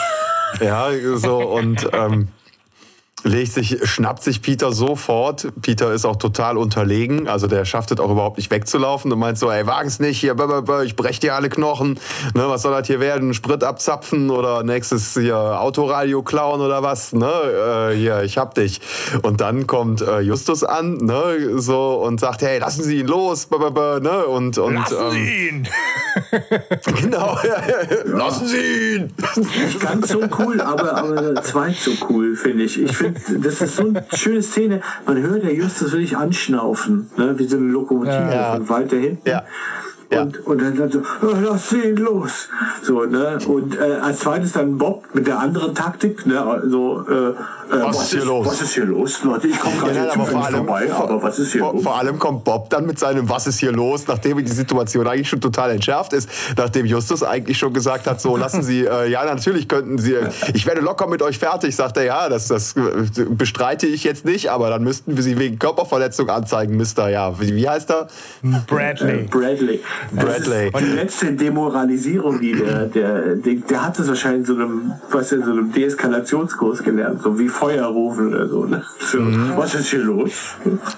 ja, 0.61 0.89
so 1.15 1.39
und 1.39 1.89
ähm, 1.91 2.29
legt 3.27 3.53
sich, 3.53 3.77
schnappt 3.83 4.23
sich 4.23 4.41
Peter 4.41 4.71
sofort. 4.71 5.47
Peter 5.61 5.93
ist 5.93 6.05
auch 6.05 6.15
total 6.15 6.57
unterlegen, 6.57 7.27
also 7.27 7.47
der 7.47 7.65
schafft 7.65 7.91
es 7.91 7.99
auch 7.99 8.09
überhaupt 8.09 8.37
nicht 8.37 8.49
wegzulaufen 8.51 9.11
und 9.11 9.19
meint 9.19 9.37
so, 9.37 9.51
ey, 9.51 9.67
wagen's 9.67 9.99
nicht, 9.99 10.19
hier, 10.19 10.35
ich 10.83 10.95
brech 10.95 11.19
dir 11.19 11.35
alle 11.35 11.49
Knochen, 11.49 11.99
ne, 12.33 12.45
was 12.47 12.61
soll 12.61 12.71
das 12.71 12.87
hier 12.87 12.99
werden, 12.99 13.33
Sprit 13.33 13.63
abzapfen 13.63 14.29
oder 14.29 14.63
nächstes 14.63 15.13
hier 15.13 15.37
Autoradio 15.37 16.23
klauen 16.23 16.61
oder 16.61 16.83
was, 16.83 17.13
ne, 17.13 17.91
äh, 17.91 17.95
hier, 17.95 18.23
ich 18.23 18.37
hab 18.37 18.55
dich. 18.55 18.81
Und 19.21 19.41
dann 19.41 19.67
kommt 19.67 20.01
äh, 20.01 20.19
Justus 20.19 20.63
an, 20.63 20.97
ne, 20.97 21.59
so 21.59 21.95
und 21.95 22.19
sagt, 22.19 22.41
hey, 22.41 22.59
lassen 22.59 22.83
Sie 22.83 22.99
ihn 22.99 23.07
los, 23.07 23.49
ne, 23.49 24.25
und, 24.25 24.57
und 24.57 24.75
lassen 24.75 24.95
ähm, 25.01 25.11
Sie 25.11 25.47
ihn. 25.47 25.67
genau, 27.01 27.37
ja, 27.43 27.61
ja. 27.67 28.03
lassen 28.05 28.47
Sie 28.47 28.95
ihn. 28.95 29.13
Nicht 29.35 29.79
ganz 29.79 30.09
so 30.09 30.21
cool, 30.39 30.61
aber, 30.61 30.97
aber 30.97 31.43
zweit 31.43 31.75
so 31.75 31.91
cool, 32.09 32.35
finde 32.35 32.63
ich. 32.63 32.81
Ich 32.81 32.95
finde 32.95 33.16
das 33.39 33.61
ist 33.61 33.75
so 33.75 33.87
eine 33.87 34.05
schöne 34.13 34.41
Szene. 34.41 34.81
Man 35.05 35.17
hört 35.21 35.43
ja 35.43 35.49
Justus 35.49 35.91
wirklich 35.91 36.15
anschnaufen, 36.17 37.09
ne? 37.17 37.37
wie 37.37 37.47
so 37.47 37.57
eine 37.57 37.67
Lokomotive 37.67 38.29
ja. 38.31 38.55
von 38.55 38.69
weiter 38.69 38.97
hinten. 38.97 39.27
Ja. 39.27 39.43
Ja. 40.09 40.21
Und, 40.21 40.45
und 40.47 40.61
dann, 40.61 40.77
dann 40.77 40.91
so, 40.91 40.99
oh, 41.21 41.35
lass 41.41 41.73
ihn 41.73 41.97
los. 41.97 42.47
So, 42.81 43.03
ne? 43.03 43.37
Und 43.45 43.77
äh, 43.77 43.95
als 44.01 44.19
zweites 44.19 44.53
dann 44.53 44.77
Bob 44.77 45.03
mit 45.13 45.27
der 45.27 45.39
anderen 45.39 45.75
Taktik, 45.75 46.25
ne? 46.25 46.41
Also, 46.41 47.05
äh, 47.09 47.13
äh, 47.13 47.33
was, 47.69 47.97
was, 47.97 48.03
ist 48.03 48.11
hier 48.13 48.25
los? 48.25 48.47
Was 48.47 48.61
ist 48.61 48.73
hier 48.73 48.85
los, 48.85 49.23
Leute? 49.23 49.47
Ich 49.47 49.59
komme 49.59 49.75
gerade 49.77 49.95
ja, 49.95 50.13
aber 50.13 50.25
vor 50.25 50.45
allem, 50.45 50.55
vorbei, 50.55 50.93
aber 50.93 51.21
was 51.21 51.39
ist 51.39 51.51
hier 51.51 51.61
vor, 51.61 51.73
los? 51.73 51.83
Vor 51.83 51.97
allem 51.97 52.17
kommt 52.17 52.45
Bob 52.45 52.69
dann 52.69 52.85
mit 52.85 52.97
seinem 52.97 53.27
Was 53.29 53.47
ist 53.47 53.59
hier 53.59 53.73
los, 53.73 54.07
nachdem 54.07 54.37
die 54.37 54.51
Situation 54.51 55.07
eigentlich 55.07 55.27
schon 55.27 55.41
total 55.41 55.71
entschärft 55.71 56.13
ist, 56.13 56.29
nachdem 56.55 56.85
Justus 56.85 57.23
eigentlich 57.23 57.57
schon 57.57 57.73
gesagt 57.73 58.07
hat, 58.07 58.21
so 58.21 58.37
lassen 58.37 58.63
Sie, 58.63 58.85
äh, 58.85 59.09
ja, 59.09 59.25
natürlich 59.25 59.67
könnten 59.67 59.97
Sie, 59.97 60.15
ich 60.53 60.65
werde 60.65 60.79
locker 60.79 61.07
mit 61.07 61.21
euch 61.21 61.37
fertig, 61.37 61.75
sagt 61.75 61.97
er, 61.97 62.03
ja, 62.03 62.29
das, 62.29 62.47
das 62.47 62.75
bestreite 63.29 63.87
ich 63.87 64.05
jetzt 64.05 64.23
nicht, 64.23 64.49
aber 64.49 64.69
dann 64.69 64.83
müssten 64.83 65.17
wir 65.17 65.23
Sie 65.23 65.37
wegen 65.37 65.59
Körperverletzung 65.59 66.29
anzeigen, 66.29 66.77
Mister, 66.77 67.09
ja, 67.09 67.37
wie, 67.41 67.53
wie 67.53 67.67
heißt 67.67 67.89
er? 67.89 68.07
Bradley. 68.67 69.21
Äh, 69.21 69.23
Bradley. 69.23 69.81
Bradley. 70.11 70.69
Und 70.73 70.85
die 70.85 70.91
letzte 70.91 71.33
Demoralisierung, 71.33 72.39
die 72.39 72.53
der, 72.53 72.85
der, 72.85 73.35
der, 73.35 73.55
der 73.55 73.85
hat 73.85 73.99
es 73.99 74.07
wahrscheinlich 74.07 74.41
in 74.41 74.45
so 74.45 74.53
einem, 74.55 74.91
was 75.11 75.31
in 75.31 75.43
so 75.43 75.51
einem 75.51 75.71
Deeskalationskurs 75.71 76.83
gelernt, 76.83 77.21
so 77.21 77.37
wie 77.39 77.47
Feuer 77.47 77.85
rufen 77.85 78.33
oder 78.33 78.47
so. 78.47 78.65
Ne? 78.65 78.83
so 78.99 79.19
mhm. 79.19 79.53
Was 79.55 79.75
ist 79.75 79.89
hier 79.89 79.99
los? 79.99 80.31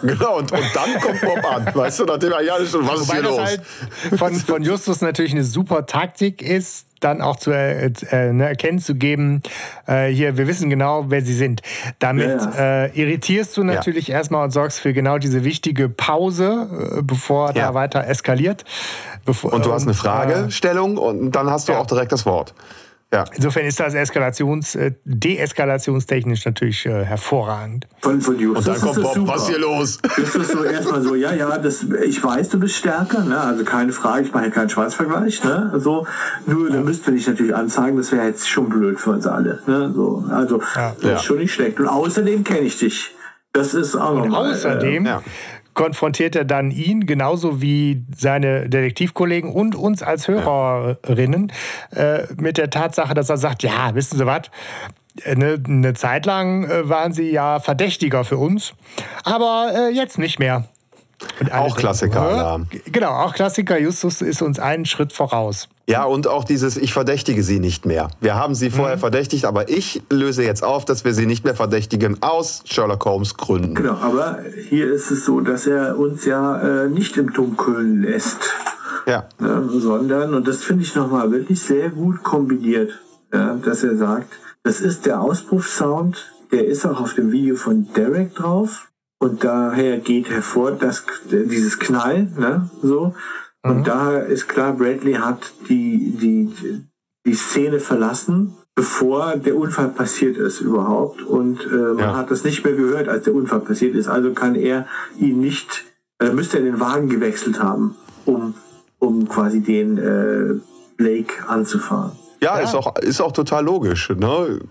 Genau, 0.02 0.40
und, 0.40 0.52
und 0.52 0.64
dann 0.74 1.02
kommt 1.02 1.22
Bob 1.22 1.52
an, 1.52 1.74
weißt 1.74 2.00
du, 2.00 2.06
nachdem 2.06 2.32
er 2.32 2.42
ja 2.42 2.66
schon, 2.66 2.88
was 2.88 3.02
ist 3.02 3.12
hier 3.12 3.22
los? 3.22 3.40
Halt 3.40 3.62
von, 4.18 4.34
von 4.36 4.64
Justus 4.64 5.02
natürlich 5.02 5.32
eine 5.32 5.44
super 5.44 5.86
Taktik 5.86 6.42
ist, 6.42 6.89
dann 7.00 7.22
auch 7.22 7.38
zu 7.38 7.52
äh, 7.52 7.92
äh, 8.12 8.34
ne, 8.34 8.48
erkennen 8.48 8.80
zu 8.80 8.96
geben, 8.96 9.42
äh, 9.88 10.08
hier, 10.08 10.38
wir 10.38 10.48
wissen 10.48 10.70
genau, 10.70 11.06
wer 11.10 11.22
sie 11.22 11.34
sind. 11.34 11.62
Damit 12.00 12.42
ja. 12.42 12.86
äh, 12.86 13.00
irritierst 13.00 13.56
du 13.58 13.64
natürlich 13.64 14.08
ja. 14.08 14.16
erstmal 14.16 14.44
und 14.44 14.52
sorgst 14.52 14.80
für 14.80 14.94
genau 14.94 15.18
diese 15.18 15.44
wichtige 15.44 15.90
Pause, 15.90 16.98
äh, 16.98 17.02
bevor 17.02 17.48
ja. 17.48 17.68
da 17.68 17.74
weiter 17.74 18.08
eskaliert. 18.08 18.66
Bevor, 19.26 19.54
und 19.54 19.66
du 19.66 19.74
hast 19.74 19.84
eine 19.84 19.92
äh, 19.92 19.96
Fragestellung 19.96 20.98
und 20.98 21.32
dann 21.32 21.50
hast 21.50 21.70
du 21.70 21.74
auch 21.74 21.88
direkt 21.88 22.12
das 22.12 22.26
Wort. 22.26 22.54
Ja. 23.12 23.26
Insofern 23.34 23.66
ist 23.66 23.80
das 23.80 23.96
Eskalations, 23.96 24.76
äh, 24.76 24.92
deeskalationstechnisch 25.04 26.46
natürlich 26.46 26.86
äh, 26.86 27.06
hervorragend. 27.06 27.88
Von, 28.02 28.22
von 28.22 28.38
Justus 28.38 28.68
Und 28.68 28.68
dann 28.68 28.82
kommt 28.82 29.02
Bob, 29.02 29.16
super. 29.16 29.34
was 29.34 29.48
hier 29.48 29.58
los? 29.58 30.00
Das 30.04 30.36
ist 30.36 30.52
so 30.52 30.64
erstmal 30.64 31.02
so, 31.02 31.16
ja, 31.16 31.34
ja, 31.34 31.58
das, 31.58 31.84
ich 32.06 32.24
weiß, 32.24 32.50
du 32.50 32.60
bist 32.60 32.76
stärker, 32.76 33.24
ne? 33.24 33.40
also 33.40 33.64
keine 33.64 33.94
Frage, 33.94 34.28
ich 34.28 34.32
mache 34.32 34.44
hier 34.44 34.52
keinen 34.54 34.70
Schwanzvergleich. 34.70 35.44
Ne? 35.44 35.74
So, 35.78 36.06
nur, 36.46 36.70
ja. 36.70 36.76
da 36.76 36.82
müssten 36.82 37.08
wir 37.08 37.14
dich 37.16 37.28
natürlich 37.28 37.56
anzeigen, 37.56 37.98
das 37.98 38.12
wäre 38.12 38.28
jetzt 38.28 38.48
schon 38.48 38.70
blöd 38.70 39.00
für 39.00 39.12
uns 39.12 39.26
alle. 39.26 39.60
Ne? 39.66 39.92
So, 39.96 40.26
also, 40.30 40.62
ja. 40.76 40.96
das 41.02 41.22
ist 41.22 41.24
schon 41.24 41.40
nicht 41.40 41.52
schlecht. 41.54 41.80
Und 41.80 41.88
außerdem 41.88 42.44
kenne 42.44 42.62
ich 42.62 42.78
dich. 42.78 43.16
Das 43.54 43.74
ist 43.74 43.96
auch 43.96 44.14
nochmal. 44.14 44.52
Außerdem 44.52 45.06
äh, 45.08 45.10
ja 45.10 45.24
konfrontiert 45.74 46.36
er 46.36 46.46
dann 46.46 46.72
ihn, 46.72 47.06
genauso 47.06 47.62
wie 47.62 48.04
seine 48.16 48.70
Detektivkollegen 48.70 49.52
und 49.52 49.76
uns 49.76 50.04
als 50.04 50.28
Hörerinnen, 50.28 51.52
äh, 51.96 52.24
mit 52.36 52.58
der 52.58 52.70
Tatsache, 52.70 53.14
dass 53.14 53.30
er 53.30 53.38
sagt, 53.38 53.64
ja, 53.64 53.96
wissen 53.96 54.18
Sie 54.18 54.26
was, 54.26 54.44
eine, 55.26 55.62
eine 55.66 55.94
Zeit 55.94 56.26
lang 56.26 56.66
äh, 56.66 56.88
waren 56.90 57.14
Sie 57.14 57.32
ja 57.32 57.60
Verdächtiger 57.60 58.24
für 58.24 58.38
uns, 58.38 58.74
aber 59.24 59.72
äh, 59.74 59.90
jetzt 59.94 60.18
nicht 60.18 60.40
mehr. 60.40 60.66
auch 61.52 61.76
Klassiker. 61.76 62.62
Genau, 62.86 63.12
auch 63.12 63.34
Klassiker. 63.34 63.80
Justus 63.80 64.22
ist 64.22 64.42
uns 64.42 64.60
einen 64.60 64.86
Schritt 64.86 65.14
voraus. 65.14 65.68
Ja, 65.90 66.04
und 66.04 66.28
auch 66.28 66.44
dieses, 66.44 66.78
ich 66.78 66.94
verdächtige 66.94 67.42
sie 67.42 67.60
nicht 67.60 67.88
mehr. 67.88 68.12
Wir 68.22 68.36
haben 68.36 68.54
sie 68.54 68.70
vorher 68.70 68.98
mhm. 68.98 69.00
verdächtigt, 69.00 69.46
aber 69.46 69.70
ich 69.70 70.04
löse 70.12 70.44
jetzt 70.44 70.64
auf, 70.64 70.86
dass 70.86 71.04
wir 71.04 71.16
sie 71.16 71.26
nicht 71.26 71.46
mehr 71.46 71.56
verdächtigen 71.56 72.22
aus 72.22 72.62
Sherlock 72.66 73.06
Holmes 73.06 73.34
Gründen. 73.38 73.74
Genau, 73.74 73.96
aber 73.96 74.38
hier 74.70 74.94
ist 74.94 75.10
es 75.10 75.26
so, 75.26 75.42
dass 75.42 75.66
er 75.66 75.98
uns 75.98 76.26
ja 76.26 76.84
äh, 76.84 76.90
nicht 76.90 77.18
im 77.18 77.34
Dunkeln 77.34 78.04
lässt. 78.04 78.38
Ja. 79.08 79.28
Äh, 79.40 79.80
sondern, 79.80 80.36
und 80.36 80.48
das 80.48 80.64
finde 80.64 80.84
ich 80.84 80.94
nochmal 80.94 81.32
wirklich 81.32 81.60
sehr 81.60 81.90
gut 81.90 82.22
kombiniert, 82.22 82.92
ja, 83.34 83.56
dass 83.56 83.84
er 83.84 83.98
sagt, 83.98 84.32
das 84.62 84.82
ist 84.82 85.08
der 85.08 85.20
Auspuffsound, 85.22 86.32
der 86.52 86.68
ist 86.68 86.86
auch 86.86 87.02
auf 87.02 87.16
dem 87.16 87.32
Video 87.32 87.56
von 87.56 87.88
Derek 87.96 88.36
drauf. 88.36 88.92
Und 89.18 89.44
daher 89.44 89.98
geht 89.98 90.30
hervor, 90.30 90.72
dass 90.72 91.04
dieses 91.32 91.80
Knall, 91.80 92.28
ne, 92.38 92.70
so. 92.84 93.16
Und 93.62 93.80
mhm. 93.80 93.84
da 93.84 94.18
ist 94.20 94.48
klar, 94.48 94.74
Bradley 94.74 95.14
hat 95.14 95.52
die, 95.68 96.16
die, 96.20 96.54
die 97.26 97.34
Szene 97.34 97.80
verlassen, 97.80 98.56
bevor 98.76 99.36
der 99.36 99.56
Unfall 99.58 99.90
passiert 99.90 100.38
ist 100.38 100.62
überhaupt. 100.62 101.22
Und 101.22 101.66
äh, 101.66 101.76
man 101.76 102.00
ja. 102.00 102.18
hat 102.18 102.32
das 102.32 102.44
nicht 102.44 102.64
mehr 102.64 102.74
gehört, 102.74 103.10
als 103.10 103.26
der 103.26 103.36
Unfall 103.36 103.60
passiert 103.60 103.96
ist. 103.96 104.08
Also 104.08 104.32
kann 104.34 104.56
er 104.56 104.88
ihn 105.18 105.42
nicht, 105.42 105.86
äh, 106.20 106.30
müsste 106.30 106.58
er 106.58 106.64
den 106.64 106.80
Wagen 106.80 107.10
gewechselt 107.10 107.62
haben, 107.62 107.96
um, 108.26 108.54
um 109.00 109.28
quasi 109.28 109.60
den 109.60 109.98
äh, 109.98 110.60
Blake 110.96 111.48
anzufahren. 111.48 112.14
Ja, 112.42 112.58
ja, 112.58 112.64
Ist, 112.64 112.76
auch, 112.76 112.98
ist 113.00 113.20
auch 113.20 113.34
total 113.34 113.66
logisch. 113.66 114.10
Ne? 114.12 114.62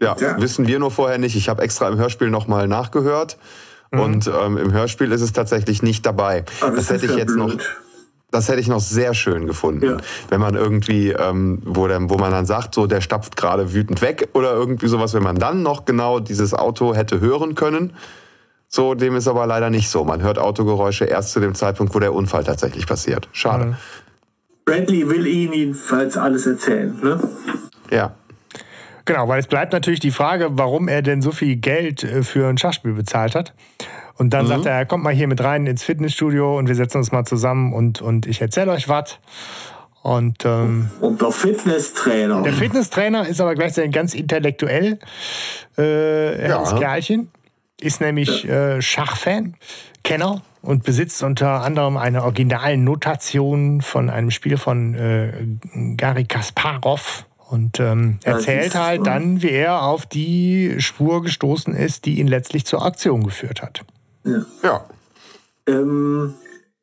Ja, 0.00 0.16
ja, 0.18 0.40
wissen 0.40 0.66
wir 0.66 0.78
nur 0.78 0.90
vorher 0.90 1.18
nicht. 1.18 1.36
Ich 1.36 1.50
habe 1.50 1.62
extra 1.62 1.88
im 1.88 1.98
Hörspiel 1.98 2.30
nochmal 2.30 2.66
nachgehört. 2.66 3.36
Mhm. 3.92 4.00
Und 4.00 4.26
ähm, 4.26 4.56
im 4.56 4.72
Hörspiel 4.72 5.12
ist 5.12 5.20
es 5.20 5.34
tatsächlich 5.34 5.82
nicht 5.82 6.06
dabei. 6.06 6.44
das, 6.60 6.74
das 6.74 6.90
hätte 6.90 7.06
ich 7.06 7.16
jetzt 7.16 7.34
blöd. 7.34 7.58
noch. 7.58 7.83
Das 8.34 8.48
hätte 8.48 8.58
ich 8.58 8.66
noch 8.66 8.80
sehr 8.80 9.14
schön 9.14 9.46
gefunden, 9.46 9.84
ja. 9.84 9.96
wenn 10.28 10.40
man 10.40 10.56
irgendwie, 10.56 11.10
ähm, 11.10 11.62
wo, 11.64 11.86
der, 11.86 12.10
wo 12.10 12.16
man 12.16 12.32
dann 12.32 12.46
sagt, 12.46 12.74
so 12.74 12.88
der 12.88 13.00
stapft 13.00 13.36
gerade 13.36 13.72
wütend 13.72 14.02
weg 14.02 14.28
oder 14.32 14.52
irgendwie 14.54 14.88
sowas, 14.88 15.14
wenn 15.14 15.22
man 15.22 15.36
dann 15.36 15.62
noch 15.62 15.84
genau 15.84 16.18
dieses 16.18 16.52
Auto 16.52 16.96
hätte 16.96 17.20
hören 17.20 17.54
können. 17.54 17.92
So, 18.66 18.94
dem 18.94 19.14
ist 19.14 19.28
aber 19.28 19.46
leider 19.46 19.70
nicht 19.70 19.88
so. 19.88 20.02
Man 20.02 20.20
hört 20.20 20.40
Autogeräusche 20.40 21.04
erst 21.04 21.30
zu 21.30 21.38
dem 21.38 21.54
Zeitpunkt, 21.54 21.94
wo 21.94 22.00
der 22.00 22.12
Unfall 22.12 22.42
tatsächlich 22.42 22.88
passiert. 22.88 23.28
Schade. 23.30 23.66
Mhm. 23.66 23.76
Bradley 24.64 25.08
will 25.08 25.28
Ihnen 25.28 25.52
jedenfalls 25.52 26.16
alles 26.16 26.44
erzählen, 26.44 26.98
ne? 27.00 27.20
Ja. 27.92 28.16
Genau, 29.04 29.28
weil 29.28 29.38
es 29.38 29.46
bleibt 29.46 29.72
natürlich 29.72 30.00
die 30.00 30.10
Frage, 30.10 30.48
warum 30.58 30.88
er 30.88 31.02
denn 31.02 31.22
so 31.22 31.30
viel 31.30 31.54
Geld 31.54 32.02
äh, 32.02 32.24
für 32.24 32.48
ein 32.48 32.58
Schachspiel 32.58 32.94
bezahlt 32.94 33.36
hat. 33.36 33.54
Und 34.16 34.30
dann 34.30 34.44
mhm. 34.44 34.48
sagt 34.48 34.66
er, 34.66 34.86
kommt 34.86 35.04
mal 35.04 35.12
hier 35.12 35.28
mit 35.28 35.42
rein 35.42 35.66
ins 35.66 35.82
Fitnessstudio 35.82 36.58
und 36.58 36.68
wir 36.68 36.74
setzen 36.74 36.98
uns 36.98 37.12
mal 37.12 37.24
zusammen 37.24 37.72
und, 37.72 38.00
und 38.00 38.26
ich 38.26 38.40
erzähle 38.40 38.72
euch 38.72 38.88
was. 38.88 39.18
Und, 40.02 40.44
ähm, 40.44 40.90
und 41.00 41.22
der 41.22 41.30
Fitnesstrainer. 41.30 42.42
Der 42.42 42.52
Fitnesstrainer 42.52 43.26
ist 43.26 43.40
aber 43.40 43.54
gleichzeitig 43.54 43.90
ganz 43.90 44.14
intellektuell. 44.14 44.98
Äh, 45.78 46.48
ja. 46.48 46.58
Das 46.58 46.76
Kerlchen 46.76 47.30
ist 47.80 48.00
nämlich 48.00 48.46
äh, 48.46 48.82
Schachfan, 48.82 49.54
Kenner 50.02 50.42
und 50.60 50.84
besitzt 50.84 51.22
unter 51.22 51.62
anderem 51.62 51.96
eine 51.96 52.22
Originalnotation 52.22 53.80
von 53.80 54.10
einem 54.10 54.30
Spiel 54.30 54.58
von 54.58 54.94
äh, 54.94 55.46
Gary 55.96 56.24
Kasparov 56.24 57.24
und 57.48 57.80
ähm, 57.80 58.18
erzählt 58.24 58.74
halt 58.74 59.06
dann, 59.06 59.42
wie 59.42 59.50
er 59.50 59.82
auf 59.82 60.06
die 60.06 60.76
Spur 60.78 61.22
gestoßen 61.22 61.74
ist, 61.74 62.04
die 62.04 62.18
ihn 62.18 62.26
letztlich 62.26 62.66
zur 62.66 62.84
Aktion 62.84 63.24
geführt 63.24 63.62
hat. 63.62 63.84
Ja. 64.24 64.44
ja. 64.62 64.84
Ähm, 65.66 66.34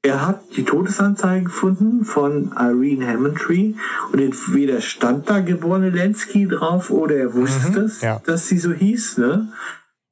er 0.04 0.26
hat 0.26 0.42
die 0.56 0.64
Todesanzeige 0.64 1.46
gefunden 1.46 2.06
von 2.06 2.54
Irene 2.58 3.08
Hammondtree 3.08 3.76
und 4.12 4.20
entweder 4.20 4.82
stand 4.82 5.30
da 5.30 5.42
geborene 5.42 5.92
Lenski 5.92 6.48
drauf 6.48 6.90
oder 6.90 7.16
er 7.16 7.34
wusste 7.36 7.82
mhm, 7.82 7.86
es, 7.86 8.02
ja. 8.02 8.20
dass 8.26 8.48
sie 8.48 8.58
so 8.58 8.72
hieß. 8.72 9.20
Ne? 9.20 9.50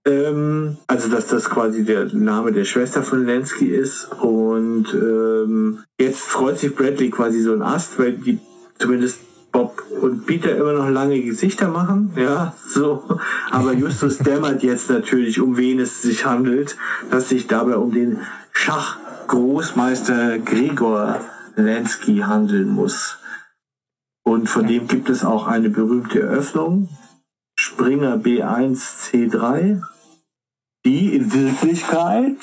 Ähm, 0.06 0.78
also 0.86 1.10
dass 1.10 1.28
das 1.28 1.50
quasi 1.50 1.84
der 1.84 2.06
Name 2.14 2.52
der 2.52 2.66
Schwester 2.66 3.02
von 3.02 3.26
Lenski 3.26 3.68
ist 3.68 4.10
und 4.22 4.94
ähm, 4.94 5.80
jetzt 6.00 6.22
freut 6.22 6.60
sich 6.60 6.76
Bradley 6.76 7.10
quasi 7.10 7.42
so 7.42 7.54
ein 7.54 7.64
Ast, 7.64 7.98
weil 7.98 8.14
die 8.14 8.40
zumindest 8.78 9.22
Bob 9.52 9.82
und 10.02 10.26
Peter 10.26 10.56
immer 10.56 10.74
noch 10.74 10.90
lange 10.90 11.22
Gesichter 11.22 11.68
machen, 11.68 12.14
ja, 12.16 12.54
so. 12.68 13.04
Aber 13.50 13.74
Justus 13.74 14.20
dämmert 14.20 14.64
jetzt 14.64 14.90
natürlich, 14.90 15.40
um 15.40 15.58
wen 15.58 15.80
es 15.80 16.02
sich 16.02 16.26
handelt, 16.26 16.78
dass 17.10 17.30
sich 17.30 17.48
dabei 17.48 17.78
um 17.78 17.92
den 17.92 18.20
Schachgroßmeister 18.52 20.40
Gregor 20.40 21.20
Lansky 21.56 22.20
handeln 22.20 22.70
muss. 22.70 23.18
Und 24.24 24.48
von 24.48 24.68
dem 24.68 24.88
gibt 24.88 25.10
es 25.10 25.26
auch 25.26 25.48
eine 25.48 25.70
berühmte 25.70 26.22
Eröffnung, 26.22 26.90
Springer 27.56 28.18
B1 28.18 29.10
C3, 29.10 29.82
die 30.86 31.16
in 31.16 31.34
Wirklichkeit 31.34 32.38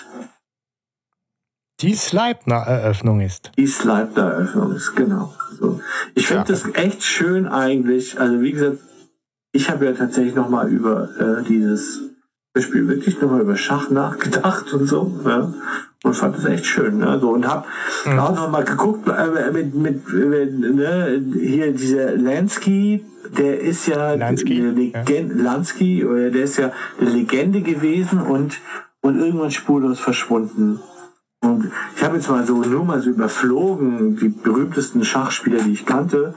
die 1.81 1.95
Sleipner-Eröffnung 1.95 3.21
ist. 3.21 3.53
Die 3.59 3.67
Sleipner-Eröffnung 3.67 4.75
ist, 4.75 4.97
genau. 4.97 5.35
So. 5.59 5.81
Ich 6.15 6.27
finde 6.27 6.43
ja. 6.43 6.49
das 6.49 6.65
echt 6.75 7.03
schön 7.03 7.47
eigentlich. 7.47 8.19
Also 8.19 8.41
wie 8.41 8.53
gesagt, 8.53 8.79
ich 9.53 9.71
habe 9.71 9.87
ja 9.87 9.93
tatsächlich 9.93 10.35
nochmal 10.35 10.69
über 10.69 11.09
äh, 11.19 11.45
dieses 11.45 12.01
Spiel 12.59 12.89
wirklich 12.89 13.21
nochmal 13.21 13.43
über 13.43 13.57
Schach 13.57 13.91
nachgedacht 13.91 14.73
und 14.73 14.87
so. 14.87 15.21
Ja? 15.27 15.53
Und 16.03 16.15
fand 16.15 16.37
das 16.37 16.45
echt 16.47 16.67
schön. 16.67 16.99
Ne? 16.99 17.19
So, 17.21 17.31
und 17.31 17.47
habe 17.47 17.67
mhm. 18.07 18.19
auch 18.19 18.35
nochmal 18.35 18.65
geguckt 18.65 19.09
äh, 19.09 19.51
mit, 19.51 19.75
mit, 19.75 20.13
mit 20.13 20.59
ne, 20.59 21.23
hier 21.35 21.73
dieser 21.73 22.17
Lansky, 22.17 23.05
der 23.37 23.61
ist 23.61 23.87
ja 23.87 24.15
Lansky, 24.15 24.61
eine 24.61 24.71
Legende, 24.71 25.37
ja. 25.37 25.43
Lansky, 25.43 26.07
der 26.33 26.45
ist 26.45 26.57
ja 26.57 26.73
eine 27.01 27.11
Legende 27.11 27.61
gewesen 27.61 28.21
und, 28.21 28.61
und 29.03 29.19
irgendwann 29.19 29.51
spurlos 29.51 30.01
verschwunden. 30.01 30.81
Und 31.43 31.71
ich 31.95 32.03
habe 32.03 32.17
jetzt 32.17 32.29
mal 32.29 32.47
so 32.47 32.57
nur 32.63 32.85
mal 32.85 33.01
so 33.01 33.11
überflogen 33.11 34.17
die 34.17 34.29
berühmtesten 34.29 35.05
Schachspieler, 35.05 35.63
die 35.63 35.73
ich 35.73 35.87
kannte 35.87 36.35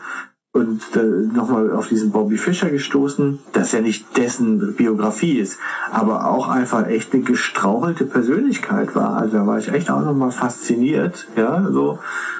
und 0.51 0.81
äh, 0.95 1.03
nochmal 1.35 1.71
auf 1.71 1.87
diesen 1.87 2.11
Bobby 2.11 2.37
Fischer 2.37 2.69
gestoßen, 2.71 3.39
dass 3.53 3.71
ja 3.71 3.81
nicht 3.81 4.17
dessen 4.17 4.75
Biografie 4.75 5.37
ist, 5.37 5.59
aber 5.91 6.27
auch 6.27 6.47
einfach 6.47 6.87
echt 6.87 7.13
eine 7.13 7.21
gestrauchelte 7.23 8.05
Persönlichkeit 8.05 8.95
war. 8.95 9.17
Also 9.17 9.37
da 9.37 9.47
war 9.47 9.59
ich 9.59 9.71
echt 9.71 9.91
auch 9.91 10.03
nochmal 10.03 10.31
fasziniert, 10.31 11.27
ja, 11.35 11.67
so 11.71 11.99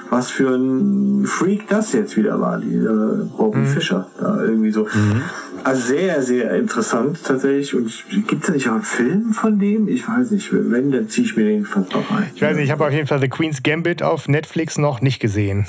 was 0.10 0.32
für 0.32 0.56
ein 0.56 1.26
Freak 1.28 1.68
das 1.70 1.94
jetzt 1.94 2.18
wieder 2.18 2.42
war, 2.42 2.60
dieser 2.60 3.26
Bobby 3.38 3.60
mhm. 3.60 3.68
Fischer 3.68 4.08
da 4.20 4.42
irgendwie 4.42 4.72
so. 4.72 4.86
Mhm. 4.86 5.22
Also 5.64 5.88
sehr, 5.94 6.24
sehr 6.24 6.56
interessant 6.56 7.20
tatsächlich. 7.24 7.76
Und 7.76 7.92
gibt 8.28 8.44
es 8.44 8.50
nicht 8.50 8.70
auch 8.70 8.74
einen 8.74 8.82
Film 8.82 9.34
von 9.34 9.60
dem? 9.60 9.88
Ich 9.88 10.08
weiß 10.08 10.32
nicht. 10.32 10.50
Wenn, 10.52 10.92
dann 10.92 11.10
ziehe 11.10 11.28
ich 11.28 11.36
mir 11.36 11.44
den 11.44 11.66
fast 11.66 11.94
auch 11.94 12.10
rein. 12.12 12.32
Ich 12.34 12.42
weiß 12.42 12.56
nicht, 12.56 12.66
ich 12.66 12.72
habe 12.72 12.88
auf 12.88 12.94
jeden 12.94 13.08
Fall 13.08 13.20
The 13.20 13.30
Queen's 13.30 13.62
Gambit 13.62 14.02
auf 14.02 14.28
Netflix 14.28 14.78
noch 14.78 15.02
nicht 15.02 15.20
gesehen. 15.20 15.68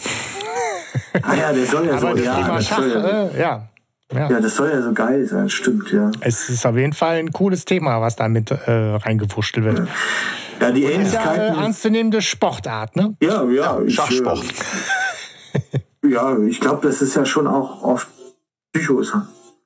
Ah 1.22 1.34
ja, 1.34 1.52
der 1.52 1.66
soll 1.66 1.86
ja 1.86 1.98
so, 1.98 2.08
das 2.08 2.24
ja, 2.24 2.34
Thema 2.36 2.56
das 2.56 2.66
Schach, 2.66 2.86
ja, 2.86 3.28
äh, 3.28 3.40
ja. 3.40 3.68
Ja. 4.12 4.28
ja, 4.28 4.40
das 4.40 4.56
soll 4.56 4.70
ja 4.70 4.82
so 4.82 4.92
geil 4.92 5.24
sein, 5.24 5.48
stimmt, 5.48 5.92
ja. 5.92 6.10
Es 6.20 6.48
ist 6.48 6.66
auf 6.66 6.76
jeden 6.76 6.92
Fall 6.92 7.18
ein 7.18 7.30
cooles 7.30 7.64
Thema, 7.64 8.00
was 8.00 8.16
da 8.16 8.28
mit 8.28 8.50
äh, 8.50 8.56
reingewurschtelt 8.70 9.64
wird. 9.64 9.88
Ja, 10.60 10.72
die 10.72 10.82
Ähnlichkeiten... 10.82 11.06
ist 11.06 11.14
ja 11.14 11.30
eine 11.30 11.62
ernstzunehmende 11.62 12.20
Sportart, 12.20 12.96
ne? 12.96 13.14
Ja, 13.22 13.44
ja. 13.44 13.80
ja 13.80 13.88
Schachsport. 13.88 14.42
Ich, 16.02 16.10
ja, 16.10 16.36
ich 16.38 16.60
glaube, 16.60 16.88
das 16.88 17.02
ist 17.02 17.14
ja 17.14 17.24
schon 17.24 17.46
auch 17.46 17.82
oft 17.84 18.08
Psychos 18.72 19.12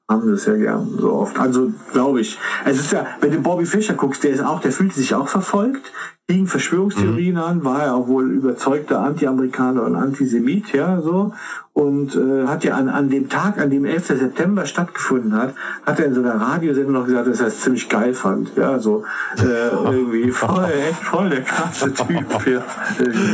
haben 0.08 0.30
das 0.30 0.46
ja 0.46 0.54
gern 0.54 0.88
so 0.98 1.12
oft. 1.12 1.38
Also 1.38 1.72
glaube 1.92 2.20
ich. 2.20 2.38
Es 2.64 2.78
ist 2.78 2.92
ja, 2.92 3.06
wenn 3.20 3.32
du 3.32 3.38
Bobby 3.38 3.64
Fischer 3.64 3.94
guckst, 3.94 4.22
der 4.24 4.32
ist 4.32 4.44
auch, 4.44 4.60
der 4.60 4.72
fühlt 4.72 4.92
sich 4.92 5.14
auch 5.14 5.28
verfolgt, 5.28 5.92
gegen 6.26 6.46
Verschwörungstheorien 6.46 7.34
mhm. 7.34 7.42
an, 7.42 7.64
war 7.64 7.82
er 7.82 7.94
auch 7.94 8.08
wohl 8.08 8.30
überzeugter 8.30 9.00
Anti-Amerikaner 9.00 9.82
und 9.82 9.94
Antisemit, 9.94 10.72
ja, 10.72 11.02
so. 11.02 11.32
Und 11.74 12.16
äh, 12.16 12.46
hat 12.46 12.64
ja 12.64 12.76
an, 12.76 12.88
an 12.88 13.10
dem 13.10 13.28
Tag, 13.28 13.58
an 13.58 13.68
dem 13.68 13.84
11. 13.84 14.06
September 14.06 14.64
stattgefunden 14.64 15.34
hat, 15.34 15.54
hat 15.84 15.98
er 15.98 16.06
in 16.06 16.14
so 16.14 16.20
einer 16.22 16.40
Radiosendung 16.40 16.92
noch 16.94 17.04
gesagt, 17.04 17.26
dass 17.26 17.40
er 17.40 17.48
es 17.48 17.60
ziemlich 17.60 17.88
geil 17.88 18.14
fand. 18.14 18.56
Ja, 18.56 18.78
so 18.78 19.04
äh, 19.38 19.42
irgendwie 19.84 20.30
voll, 20.30 20.64
echt 20.64 21.02
voll 21.02 21.28
der 21.28 21.42
krasse 21.42 21.92
Typ. 21.92 22.46
Ja. 22.46 22.64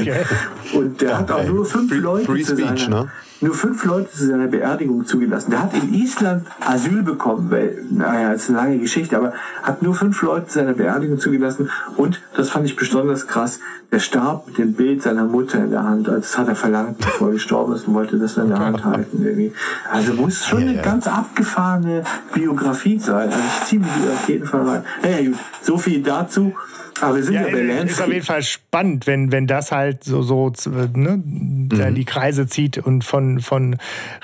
Okay. 0.00 0.24
Und 0.72 1.00
der 1.00 1.18
hat 1.18 1.30
auch 1.30 1.44
nur 1.44 1.64
fünf 1.64 1.90
Free, 1.90 1.98
Leute 1.98 2.24
Free 2.24 2.44
Speech, 2.44 2.84
seiner, 2.84 3.04
ne? 3.04 3.10
Nur 3.40 3.54
fünf 3.54 3.84
Leute 3.84 4.10
zu 4.10 4.26
seiner 4.26 4.48
Beerdigung 4.48 5.06
zugelassen. 5.06 5.50
Der 5.50 5.62
hat 5.62 5.74
in 5.74 5.94
Island 5.94 6.46
Asyl 6.60 7.02
bekommen, 7.02 7.50
weil, 7.50 7.84
naja, 7.90 8.32
ist 8.32 8.50
eine 8.50 8.58
lange 8.58 8.78
Geschichte, 8.78 9.16
aber 9.16 9.32
hat 9.62 9.82
nur 9.82 9.94
fünf 9.94 10.20
Leute 10.22 10.46
zu 10.46 10.54
seiner 10.54 10.74
Beerdigung 10.74 11.18
zugelassen. 11.18 11.70
Und, 11.96 12.20
das 12.36 12.50
fand 12.50 12.66
ich 12.66 12.76
besonders 12.76 13.26
krass. 13.26 13.60
Der 13.92 13.98
starb 13.98 14.46
mit 14.46 14.58
dem 14.58 14.74
Bild 14.74 15.02
seiner 15.02 15.24
Mutter 15.24 15.58
in 15.58 15.70
der 15.70 15.82
Hand. 15.82 16.08
Also 16.08 16.20
das 16.20 16.38
hat 16.38 16.48
er 16.48 16.54
verlangt, 16.54 16.98
bevor 16.98 17.28
er 17.28 17.32
gestorben 17.34 17.74
ist 17.74 17.88
und 17.88 17.94
wollte 17.94 18.18
das 18.18 18.36
in 18.36 18.48
der 18.48 18.58
Hand 18.58 18.84
halten. 18.84 19.24
Irgendwie. 19.24 19.52
Also 19.90 20.12
muss 20.14 20.46
schon 20.46 20.62
ja, 20.62 20.70
eine 20.70 20.82
ganz 20.82 21.08
abgefahrene 21.08 22.04
Biografie 22.32 22.98
sein. 22.98 23.28
Also 23.28 23.38
ich 23.38 23.66
ziehe 23.66 23.80
mich 23.80 23.90
auf 23.90 24.28
jeden 24.28 24.46
Fall 24.46 24.68
rein. 24.68 24.84
Naja, 25.02 25.30
gut, 25.30 25.38
so 25.62 25.76
viel 25.76 26.02
dazu. 26.02 26.52
Aber 27.00 27.16
wir 27.16 27.22
sind 27.22 27.34
ja, 27.34 27.46
ja 27.46 27.52
bei 27.52 27.62
Lansky. 27.62 27.90
Ist 27.90 28.02
auf 28.02 28.08
jeden 28.08 28.24
Fall 28.24 28.42
spannend, 28.42 29.06
wenn, 29.06 29.32
wenn 29.32 29.46
das 29.46 29.72
halt 29.72 30.04
so, 30.04 30.22
so 30.22 30.52
ne, 30.94 31.22
mhm. 31.24 31.94
die 31.94 32.04
Kreise 32.04 32.46
zieht 32.46 32.78
und 32.78 33.04
von, 33.04 33.40
von 33.40 33.76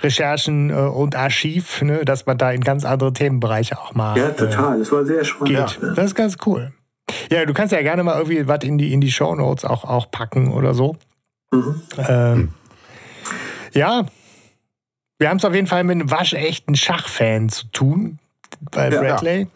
Recherchen 0.03 0.70
äh, 0.70 0.74
und 0.74 1.16
Archiv, 1.16 1.82
ne, 1.82 2.05
dass 2.05 2.27
man 2.27 2.39
da 2.39 2.51
in 2.51 2.62
ganz 2.62 2.85
andere 2.85 3.12
Themenbereiche 3.12 3.78
auch 3.78 3.94
mal. 3.94 4.16
Ja, 4.19 4.31
total. 4.31 4.78
Das 4.78 4.93
war 4.93 5.05
sehr 5.05 5.24
spannend. 5.24 5.57
Geht. 5.57 5.78
Ja. 5.82 5.94
Das 5.94 6.07
ist 6.07 6.15
ganz 6.15 6.36
cool. 6.47 6.73
Ja, 7.31 7.44
du 7.44 7.55
kannst 7.55 7.73
ja 7.73 7.82
gerne 7.82 8.03
mal 8.03 8.19
irgendwie 8.19 8.48
was 8.48 8.65
in 8.65 8.78
die, 8.78 8.93
in 8.93 9.01
die 9.01 9.12
Show 9.12 9.35
Notes 9.35 9.65
auch, 9.65 9.85
auch 9.85 10.11
packen 10.11 10.53
oder 10.53 10.74
so. 10.74 10.97
Mhm. 11.53 11.82
Ähm, 11.98 12.48
ja, 13.73 14.07
wir 15.19 15.31
haben 15.31 15.39
es 15.39 15.44
auf 15.44 15.55
jeden 15.55 15.66
Fall 15.66 15.85
mit 15.85 15.94
einem 15.94 16.11
waschechten 16.11 16.74
Schachfan 16.74 17.48
zu 17.48 17.69
tun 17.69 18.19
bei 18.70 18.90
ja, 18.90 19.01
Bradley 19.01 19.47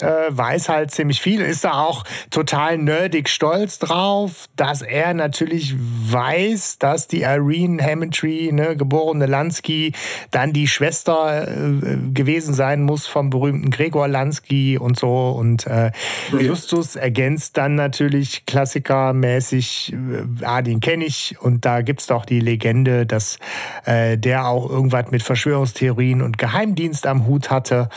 äh, 0.00 0.06
weiß 0.30 0.68
halt 0.68 0.90
ziemlich 0.90 1.20
viel, 1.20 1.40
ist 1.40 1.64
da 1.64 1.82
auch 1.82 2.04
total 2.30 2.78
nerdig 2.78 3.28
stolz 3.28 3.78
drauf, 3.78 4.48
dass 4.56 4.82
er 4.82 5.14
natürlich 5.14 5.74
weiß, 5.76 6.78
dass 6.78 7.08
die 7.08 7.22
Irene 7.22 7.82
Hammondtree, 7.82 8.52
ne, 8.52 8.76
geborene 8.76 9.26
Lansky, 9.26 9.92
dann 10.30 10.52
die 10.52 10.68
Schwester 10.68 11.46
äh, 11.48 11.96
gewesen 12.12 12.54
sein 12.54 12.82
muss 12.82 13.06
vom 13.06 13.30
berühmten 13.30 13.70
Gregor 13.70 14.08
Lansky 14.08 14.78
und 14.78 14.98
so. 14.98 15.30
Und 15.30 15.66
äh, 15.66 15.92
Justus 16.32 16.96
ergänzt 16.96 17.56
dann 17.56 17.74
natürlich 17.74 18.46
klassikermäßig, 18.46 19.92
äh, 19.92 20.44
ah, 20.44 20.62
den 20.62 20.80
kenne 20.80 21.04
ich. 21.04 21.36
Und 21.40 21.64
da 21.64 21.82
gibt 21.82 22.00
es 22.00 22.06
doch 22.06 22.24
die 22.24 22.40
Legende, 22.40 23.06
dass 23.06 23.38
äh, 23.84 24.16
der 24.16 24.46
auch 24.46 24.68
irgendwas 24.68 25.10
mit 25.10 25.22
Verschwörungstheorien 25.22 26.22
und 26.22 26.38
Geheimdienst 26.38 27.06
am 27.06 27.26
Hut 27.26 27.50
hatte. 27.50 27.88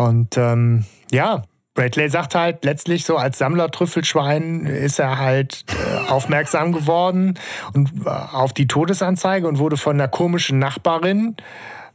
Und 0.00 0.38
ähm, 0.38 0.84
ja, 1.10 1.42
Bradley 1.74 2.08
sagt 2.08 2.34
halt 2.34 2.64
letztlich 2.64 3.04
so 3.04 3.18
als 3.18 3.36
Sammler-Trüffelschwein 3.36 4.64
ist 4.64 4.98
er 4.98 5.18
halt 5.18 5.66
äh, 5.68 6.08
aufmerksam 6.10 6.72
geworden 6.72 7.38
und 7.74 7.90
äh, 8.06 8.08
auf 8.08 8.54
die 8.54 8.66
Todesanzeige 8.66 9.46
und 9.46 9.58
wurde 9.58 9.76
von 9.76 9.96
einer 9.96 10.08
komischen 10.08 10.58
Nachbarin 10.58 11.36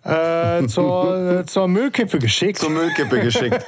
äh, 0.03 0.67
zur, 0.67 1.45
zur 1.47 1.67
Müllkippe 1.67 2.19
geschickt. 2.19 2.59
Zur 2.59 2.69
Müllkippe 2.69 3.21
geschickt. 3.21 3.65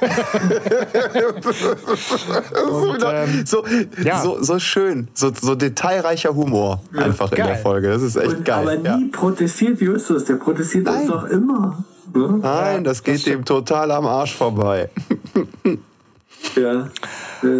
und, 2.70 3.04
ähm, 3.04 3.44
so, 3.44 3.64
ja. 4.04 4.22
so, 4.22 4.40
so, 4.40 4.60
schön, 4.60 5.08
so, 5.14 5.32
so 5.34 5.56
detailreicher 5.56 6.32
Humor 6.36 6.80
einfach 6.96 7.28
geil. 7.32 7.40
in 7.40 7.46
der 7.46 7.56
Folge. 7.56 7.88
Das 7.88 8.02
ist 8.02 8.14
echt 8.14 8.28
und, 8.28 8.44
geil. 8.44 8.62
Aber 8.62 8.76
nie 8.76 9.06
ja. 9.06 9.10
protestiert 9.10 9.80
Justus, 9.80 10.26
der 10.26 10.34
protestiert 10.34 10.84
Nein. 10.84 11.00
uns 11.00 11.10
doch 11.10 11.24
immer. 11.24 11.84
Ne? 12.18 12.38
Nein, 12.42 12.84
das 12.84 13.02
geht 13.02 13.24
dem 13.26 13.44
total 13.44 13.90
am 13.90 14.06
Arsch 14.06 14.34
vorbei. 14.34 14.90
ja. 16.56 16.88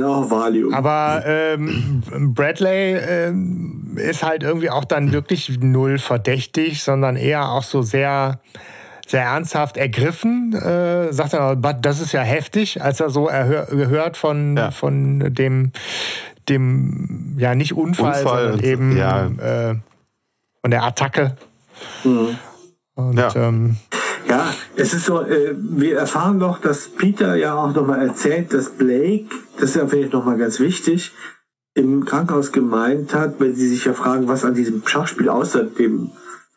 Auch 0.05 0.31
Valium. 0.31 0.75
Aber 0.75 1.23
ähm, 1.25 2.03
Bradley 2.35 2.95
ähm, 2.97 3.97
ist 3.97 4.23
halt 4.23 4.43
irgendwie 4.43 4.71
auch 4.71 4.85
dann 4.85 5.13
wirklich 5.13 5.59
null 5.61 5.99
verdächtig, 5.99 6.83
sondern 6.83 7.17
eher 7.17 7.49
auch 7.51 7.63
so 7.63 7.83
sehr, 7.83 8.41
sehr 9.07 9.23
ernsthaft 9.23 9.77
ergriffen. 9.77 10.53
Äh, 10.55 11.13
sagt 11.13 11.35
er, 11.35 11.57
das 11.57 12.01
ist 12.01 12.13
ja 12.13 12.23
heftig, 12.23 12.83
als 12.83 13.01
er 13.01 13.11
so 13.11 13.25
gehört 13.27 14.17
von, 14.17 14.57
ja. 14.57 14.71
von 14.71 15.33
dem, 15.33 15.73
dem, 16.49 17.37
ja, 17.39 17.55
nicht 17.55 17.75
Unfall, 17.75 18.23
Unfall 18.23 18.49
sondern 18.49 18.65
eben 18.65 18.97
ja. 18.97 19.27
äh, 19.27 19.75
von 20.61 20.71
der 20.71 20.83
Attacke. 20.83 21.37
Mhm. 22.05 22.37
Und, 22.95 23.17
ja. 23.17 23.35
Ähm, 23.37 23.77
ja, 24.29 24.55
es 24.77 24.95
ist 24.95 25.07
so, 25.07 25.23
äh, 25.23 25.55
wir 25.57 25.99
erfahren 25.99 26.39
noch, 26.39 26.61
dass 26.61 26.89
Peter 26.89 27.35
ja 27.35 27.55
auch 27.55 27.75
nochmal 27.75 28.07
erzählt, 28.07 28.53
dass 28.53 28.71
Blake, 28.71 29.27
das 29.59 29.71
ist 29.71 29.77
ja 29.77 29.87
vielleicht 29.87 30.13
nochmal 30.13 30.37
ganz 30.37 30.61
wichtig, 30.61 31.13
im 31.75 32.05
Krankenhaus 32.05 32.53
gemeint 32.53 33.15
hat, 33.15 33.41
wenn 33.41 33.55
sie 33.55 33.69
sich 33.69 33.85
ja 33.85 33.95
fragen, 33.95 34.29
was 34.29 34.45
an 34.45 34.55
diesem 34.55 34.87
Schachspiel 34.87 35.29
außer 35.29 35.65
dem 35.65 36.11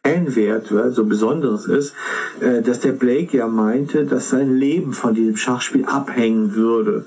Fanwert 0.04 0.72
ja, 0.72 0.90
so 0.90 1.06
Besonderes 1.06 1.66
ist, 1.66 1.94
äh, 2.40 2.62
dass 2.62 2.80
der 2.80 2.94
Blake 2.94 3.38
ja 3.38 3.48
meinte, 3.48 4.06
dass 4.06 4.30
sein 4.30 4.56
Leben 4.56 4.94
von 4.94 5.14
diesem 5.14 5.38
Schachspiel 5.38 5.86
abhängen 5.86 6.56
würde. 6.56 7.06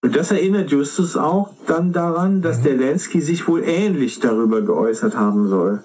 Und 0.00 0.14
das 0.14 0.30
erinnert 0.30 0.70
Justus 0.70 1.16
auch 1.16 1.52
dann 1.66 1.92
daran, 1.92 2.40
dass 2.40 2.60
mhm. 2.60 2.62
der 2.62 2.76
Lansky 2.76 3.20
sich 3.20 3.48
wohl 3.48 3.62
ähnlich 3.64 4.20
darüber 4.20 4.62
geäußert 4.62 5.16
haben 5.16 5.48
soll, 5.48 5.82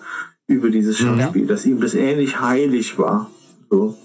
über 0.48 0.70
dieses 0.70 1.02
mhm. 1.02 1.18
Schachspiel, 1.18 1.42
ja. 1.44 1.48
dass 1.48 1.66
ihm 1.66 1.82
das 1.82 1.96
ähnlich 1.96 2.40
heilig 2.40 3.00
war. 3.00 3.32
So. 3.74 3.96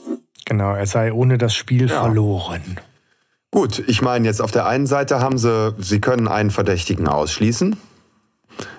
Genau, 0.46 0.72
er 0.72 0.86
sei 0.86 1.12
ohne 1.12 1.36
das 1.36 1.54
Spiel 1.54 1.90
ja. 1.90 2.00
verloren. 2.00 2.80
Gut, 3.50 3.82
ich 3.86 4.00
meine, 4.00 4.26
jetzt 4.26 4.40
auf 4.40 4.50
der 4.50 4.66
einen 4.66 4.86
Seite 4.86 5.20
haben 5.20 5.36
sie, 5.36 5.74
sie 5.76 6.00
können 6.00 6.26
einen 6.26 6.50
Verdächtigen 6.50 7.06
ausschließen. 7.06 7.76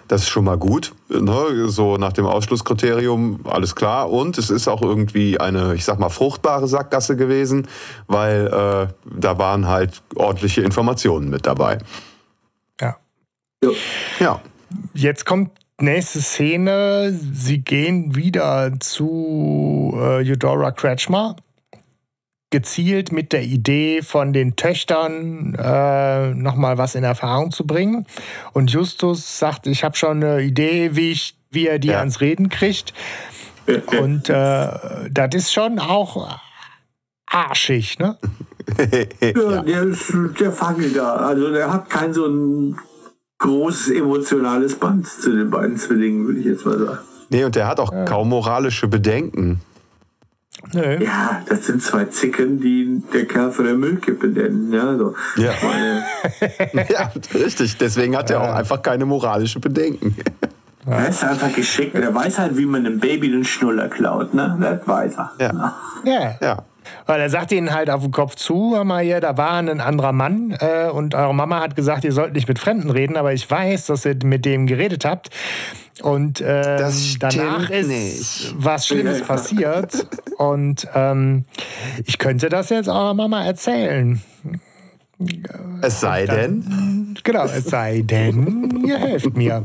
Das 0.07 0.23
ist 0.23 0.29
schon 0.29 0.45
mal 0.45 0.57
gut. 0.57 0.95
Ne? 1.09 1.67
So 1.67 1.97
nach 1.97 2.13
dem 2.13 2.25
Ausschlusskriterium, 2.25 3.41
alles 3.43 3.75
klar. 3.75 4.09
Und 4.09 4.39
es 4.39 4.49
ist 4.49 4.67
auch 4.67 4.81
irgendwie 4.81 5.39
eine, 5.39 5.75
ich 5.75 5.85
sag 5.85 5.99
mal, 5.99 6.09
fruchtbare 6.09 6.67
Sackgasse 6.67 7.15
gewesen, 7.15 7.67
weil 8.07 8.47
äh, 8.47 8.87
da 9.15 9.37
waren 9.37 9.67
halt 9.67 10.01
ordentliche 10.15 10.61
Informationen 10.61 11.29
mit 11.29 11.45
dabei. 11.45 11.77
Ja. 12.81 12.97
Ja. 14.19 14.41
Jetzt 14.95 15.27
kommt 15.27 15.51
nächste 15.81 16.21
Szene, 16.21 17.17
sie 17.33 17.59
gehen 17.59 18.15
wieder 18.15 18.71
zu 18.79 19.93
äh, 19.95 20.29
Eudora 20.29 20.71
Kretschmer, 20.71 21.35
gezielt 22.49 23.11
mit 23.11 23.31
der 23.31 23.43
Idee 23.43 24.01
von 24.01 24.33
den 24.33 24.55
Töchtern 24.55 25.55
äh, 25.55 26.33
nochmal 26.33 26.77
was 26.77 26.95
in 26.95 27.03
Erfahrung 27.03 27.51
zu 27.51 27.65
bringen. 27.65 28.05
Und 28.53 28.71
Justus 28.71 29.39
sagt, 29.39 29.67
ich 29.67 29.83
habe 29.83 29.95
schon 29.95 30.23
eine 30.23 30.41
Idee, 30.41 30.95
wie, 30.95 31.11
ich, 31.11 31.37
wie 31.51 31.67
er 31.67 31.79
die 31.79 31.89
ja. 31.89 31.99
ans 31.99 32.21
Reden 32.21 32.49
kriegt. 32.49 32.93
Und 33.99 34.29
äh, 34.29 34.69
das 35.11 35.35
ist 35.35 35.53
schon 35.53 35.79
auch 35.79 36.39
arschig, 37.27 37.99
ne? 37.99 38.17
ja, 39.21 39.61
der 39.61 39.83
ist 39.83 40.11
der 40.39 40.51
Fangel 40.51 40.91
da. 40.91 41.15
Also 41.15 41.51
der 41.51 41.71
hat 41.71 41.89
keinen 41.89 42.13
so 42.13 42.25
einen 42.25 42.79
großes 43.39 43.89
emotionales 43.91 44.75
Band 44.75 45.07
zu 45.07 45.31
den 45.31 45.49
beiden 45.49 45.77
Zwillingen, 45.77 46.27
würde 46.27 46.39
ich 46.39 46.45
jetzt 46.45 46.65
mal 46.65 46.77
sagen. 46.77 46.99
Nee, 47.29 47.43
und 47.43 47.55
der 47.55 47.67
hat 47.67 47.79
auch 47.79 47.91
ja. 47.91 48.05
kaum 48.05 48.29
moralische 48.29 48.87
Bedenken. 48.87 49.61
Nee. 50.73 51.03
Ja, 51.03 51.41
das 51.47 51.65
sind 51.65 51.81
zwei 51.81 52.05
Zicken, 52.05 52.59
die 52.59 53.01
der 53.13 53.25
Kerl 53.25 53.51
von 53.51 53.65
der 53.65 53.75
Müllkippe 53.75 54.27
nennen. 54.27 54.73
Ja, 54.73 54.97
so. 54.97 55.15
ja. 55.37 55.53
ja 56.89 57.11
richtig. 57.33 57.77
Deswegen 57.77 58.17
hat 58.17 58.29
er 58.29 58.41
auch 58.41 58.53
einfach 58.53 58.81
keine 58.81 59.05
moralische 59.05 59.59
Bedenken. 59.59 60.15
Er 60.85 61.07
ist 61.07 61.23
einfach 61.23 61.53
geschickt. 61.53 61.95
Er 61.95 62.13
weiß 62.13 62.39
halt, 62.39 62.57
wie 62.57 62.65
man 62.65 62.85
einem 62.85 62.99
Baby 62.99 63.29
den 63.29 63.45
Schnuller 63.45 63.89
klaut. 63.89 64.33
Ne? 64.33 64.57
Das 64.59 64.87
weiß 64.87 65.17
er. 65.17 65.31
Ja. 65.39 65.75
ja. 66.03 66.35
ja. 66.41 66.63
Weil 67.05 67.21
er 67.21 67.29
sagt 67.29 67.51
ihnen 67.51 67.73
halt 67.73 67.89
auf 67.89 68.01
den 68.01 68.11
Kopf 68.11 68.35
zu, 68.35 68.75
hör 68.75 68.83
mal 68.83 69.03
hier, 69.03 69.19
da 69.19 69.37
war 69.37 69.53
ein 69.53 69.81
anderer 69.81 70.11
Mann 70.11 70.55
äh, 70.59 70.89
und 70.89 71.15
eure 71.15 71.33
Mama 71.33 71.59
hat 71.59 71.75
gesagt, 71.75 72.03
ihr 72.03 72.11
sollt 72.11 72.33
nicht 72.33 72.47
mit 72.47 72.59
Fremden 72.59 72.89
reden, 72.89 73.17
aber 73.17 73.33
ich 73.33 73.49
weiß, 73.49 73.87
dass 73.87 74.05
ihr 74.05 74.15
mit 74.23 74.45
dem 74.45 74.67
geredet 74.67 75.05
habt. 75.05 75.29
Und 76.01 76.39
äh, 76.41 76.77
danach 77.19 77.69
ist 77.69 77.87
nicht. 77.87 78.55
was 78.57 78.87
Schlimmes 78.87 79.21
passiert. 79.21 80.07
Und 80.37 80.87
ähm, 80.95 81.43
ich 82.05 82.17
könnte 82.17 82.47
das 82.47 82.69
jetzt 82.69 82.87
eurer 82.87 83.13
Mama 83.13 83.43
erzählen. 83.43 84.21
Es 85.81 85.99
sei 85.99 86.25
dann, 86.25 86.35
denn? 86.37 87.17
Genau, 87.23 87.43
es 87.43 87.65
sei 87.65 88.03
denn, 88.03 88.85
ihr 88.85 88.97
helft 88.97 89.35
mir. 89.35 89.63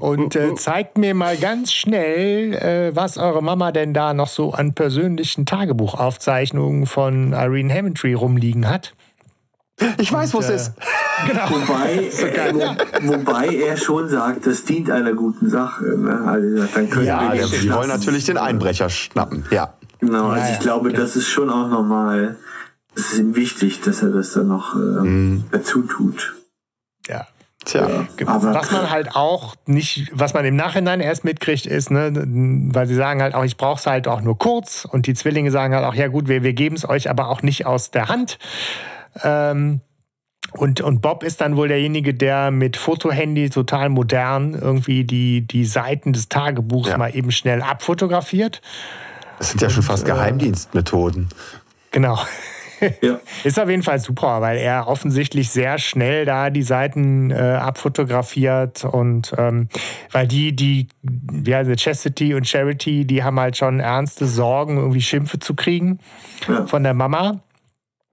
Und 0.00 0.36
äh, 0.36 0.54
zeigt 0.54 0.98
mir 0.98 1.14
mal 1.14 1.36
ganz 1.38 1.72
schnell, 1.72 2.54
äh, 2.54 2.94
was 2.94 3.16
eure 3.16 3.42
Mama 3.42 3.72
denn 3.72 3.94
da 3.94 4.12
noch 4.12 4.28
so 4.28 4.52
an 4.52 4.74
persönlichen 4.74 5.46
Tagebuchaufzeichnungen 5.46 6.86
von 6.86 7.32
Irene 7.32 7.72
Hammondtree 7.72 8.14
rumliegen 8.14 8.68
hat. 8.68 8.92
Ich 9.96 10.12
weiß, 10.12 10.34
wo 10.34 10.40
es 10.40 10.50
äh, 10.50 10.56
ist. 10.56 10.72
Genau. 11.26 11.50
Wobei, 11.50 11.96
äh, 12.08 13.02
wobei 13.02 13.54
er 13.54 13.76
schon 13.76 14.08
sagt, 14.08 14.46
das 14.46 14.64
dient 14.64 14.90
einer 14.90 15.12
guten 15.12 15.50
Sache. 15.50 15.84
Ne? 15.84 16.18
Also, 16.26 16.64
dann 16.74 16.88
können 16.88 17.06
ja, 17.06 17.34
wir 17.34 17.46
die 17.46 17.70
wollen 17.70 17.88
natürlich 17.88 18.24
den 18.24 18.38
Einbrecher 18.38 18.88
schnappen. 18.88 19.44
Ja. 19.50 19.74
Genau, 19.98 20.28
also 20.28 20.46
ja, 20.46 20.52
ich 20.54 20.60
glaube, 20.60 20.88
genau. 20.88 21.02
das 21.02 21.16
ist 21.16 21.28
schon 21.28 21.50
auch 21.50 21.68
nochmal 21.68 22.36
es 23.00 23.12
ist 23.12 23.18
ihm 23.18 23.34
wichtig, 23.36 23.80
dass 23.80 24.02
er 24.02 24.10
das 24.10 24.32
dann 24.32 24.48
noch 24.48 24.74
äh, 24.74 24.78
mm. 24.78 25.44
dazu 25.50 25.82
tut. 25.82 26.34
Ja. 27.08 27.26
Tja, 27.64 27.88
ja, 27.88 28.06
aber 28.26 28.54
was 28.54 28.70
man 28.70 28.88
halt 28.88 29.14
auch 29.14 29.54
nicht, 29.66 30.10
was 30.14 30.32
man 30.32 30.46
im 30.46 30.56
Nachhinein 30.56 31.00
erst 31.00 31.24
mitkriegt, 31.24 31.66
ist, 31.66 31.90
ne, 31.90 32.10
weil 32.72 32.86
sie 32.86 32.94
sagen 32.94 33.20
halt 33.20 33.34
auch, 33.34 33.44
ich 33.44 33.58
brauche 33.58 33.78
es 33.78 33.86
halt 33.86 34.08
auch 34.08 34.22
nur 34.22 34.38
kurz 34.38 34.86
und 34.90 35.06
die 35.06 35.12
Zwillinge 35.12 35.50
sagen 35.50 35.74
halt 35.74 35.84
auch, 35.84 35.94
ja 35.94 36.08
gut, 36.08 36.26
wir, 36.26 36.42
wir 36.42 36.54
geben 36.54 36.76
es 36.76 36.88
euch 36.88 37.10
aber 37.10 37.28
auch 37.28 37.42
nicht 37.42 37.66
aus 37.66 37.90
der 37.90 38.08
Hand. 38.08 38.38
Ähm, 39.22 39.82
Und, 40.52 40.80
und 40.80 41.00
Bob 41.02 41.22
ist 41.22 41.42
dann 41.42 41.56
wohl 41.56 41.68
derjenige, 41.68 42.14
der 42.14 42.50
mit 42.50 42.76
Fotohandy 42.78 43.50
total 43.50 43.90
modern 43.90 44.54
irgendwie 44.54 45.04
die, 45.04 45.46
die 45.46 45.66
Seiten 45.66 46.12
des 46.12 46.28
Tagebuchs 46.28 46.88
ja. 46.88 46.98
mal 46.98 47.14
eben 47.14 47.30
schnell 47.30 47.62
abfotografiert. 47.62 48.62
Das 49.38 49.50
sind 49.50 49.60
ja 49.60 49.68
und, 49.68 49.74
schon 49.74 49.82
fast 49.82 50.04
äh, 50.04 50.06
Geheimdienstmethoden. 50.06 51.28
Genau. 51.92 52.18
Ja. 53.00 53.20
Ist 53.44 53.58
auf 53.58 53.68
jeden 53.68 53.82
Fall 53.82 53.98
super, 53.98 54.40
weil 54.40 54.58
er 54.58 54.88
offensichtlich 54.88 55.50
sehr 55.50 55.78
schnell 55.78 56.24
da 56.24 56.50
die 56.50 56.62
Seiten 56.62 57.30
äh, 57.30 57.34
abfotografiert 57.34 58.84
und 58.84 59.32
ähm, 59.38 59.68
weil 60.12 60.26
die, 60.26 60.54
die, 60.54 60.88
wie 61.02 61.54
heißt 61.54 61.70
Chastity 61.76 62.34
und 62.34 62.46
Charity, 62.48 63.04
die 63.04 63.22
haben 63.22 63.38
halt 63.38 63.56
schon 63.56 63.80
ernste 63.80 64.26
Sorgen, 64.26 64.76
irgendwie 64.78 65.02
Schimpfe 65.02 65.38
zu 65.38 65.54
kriegen 65.54 65.98
ja. 66.48 66.66
von 66.66 66.82
der 66.82 66.94
Mama. 66.94 67.40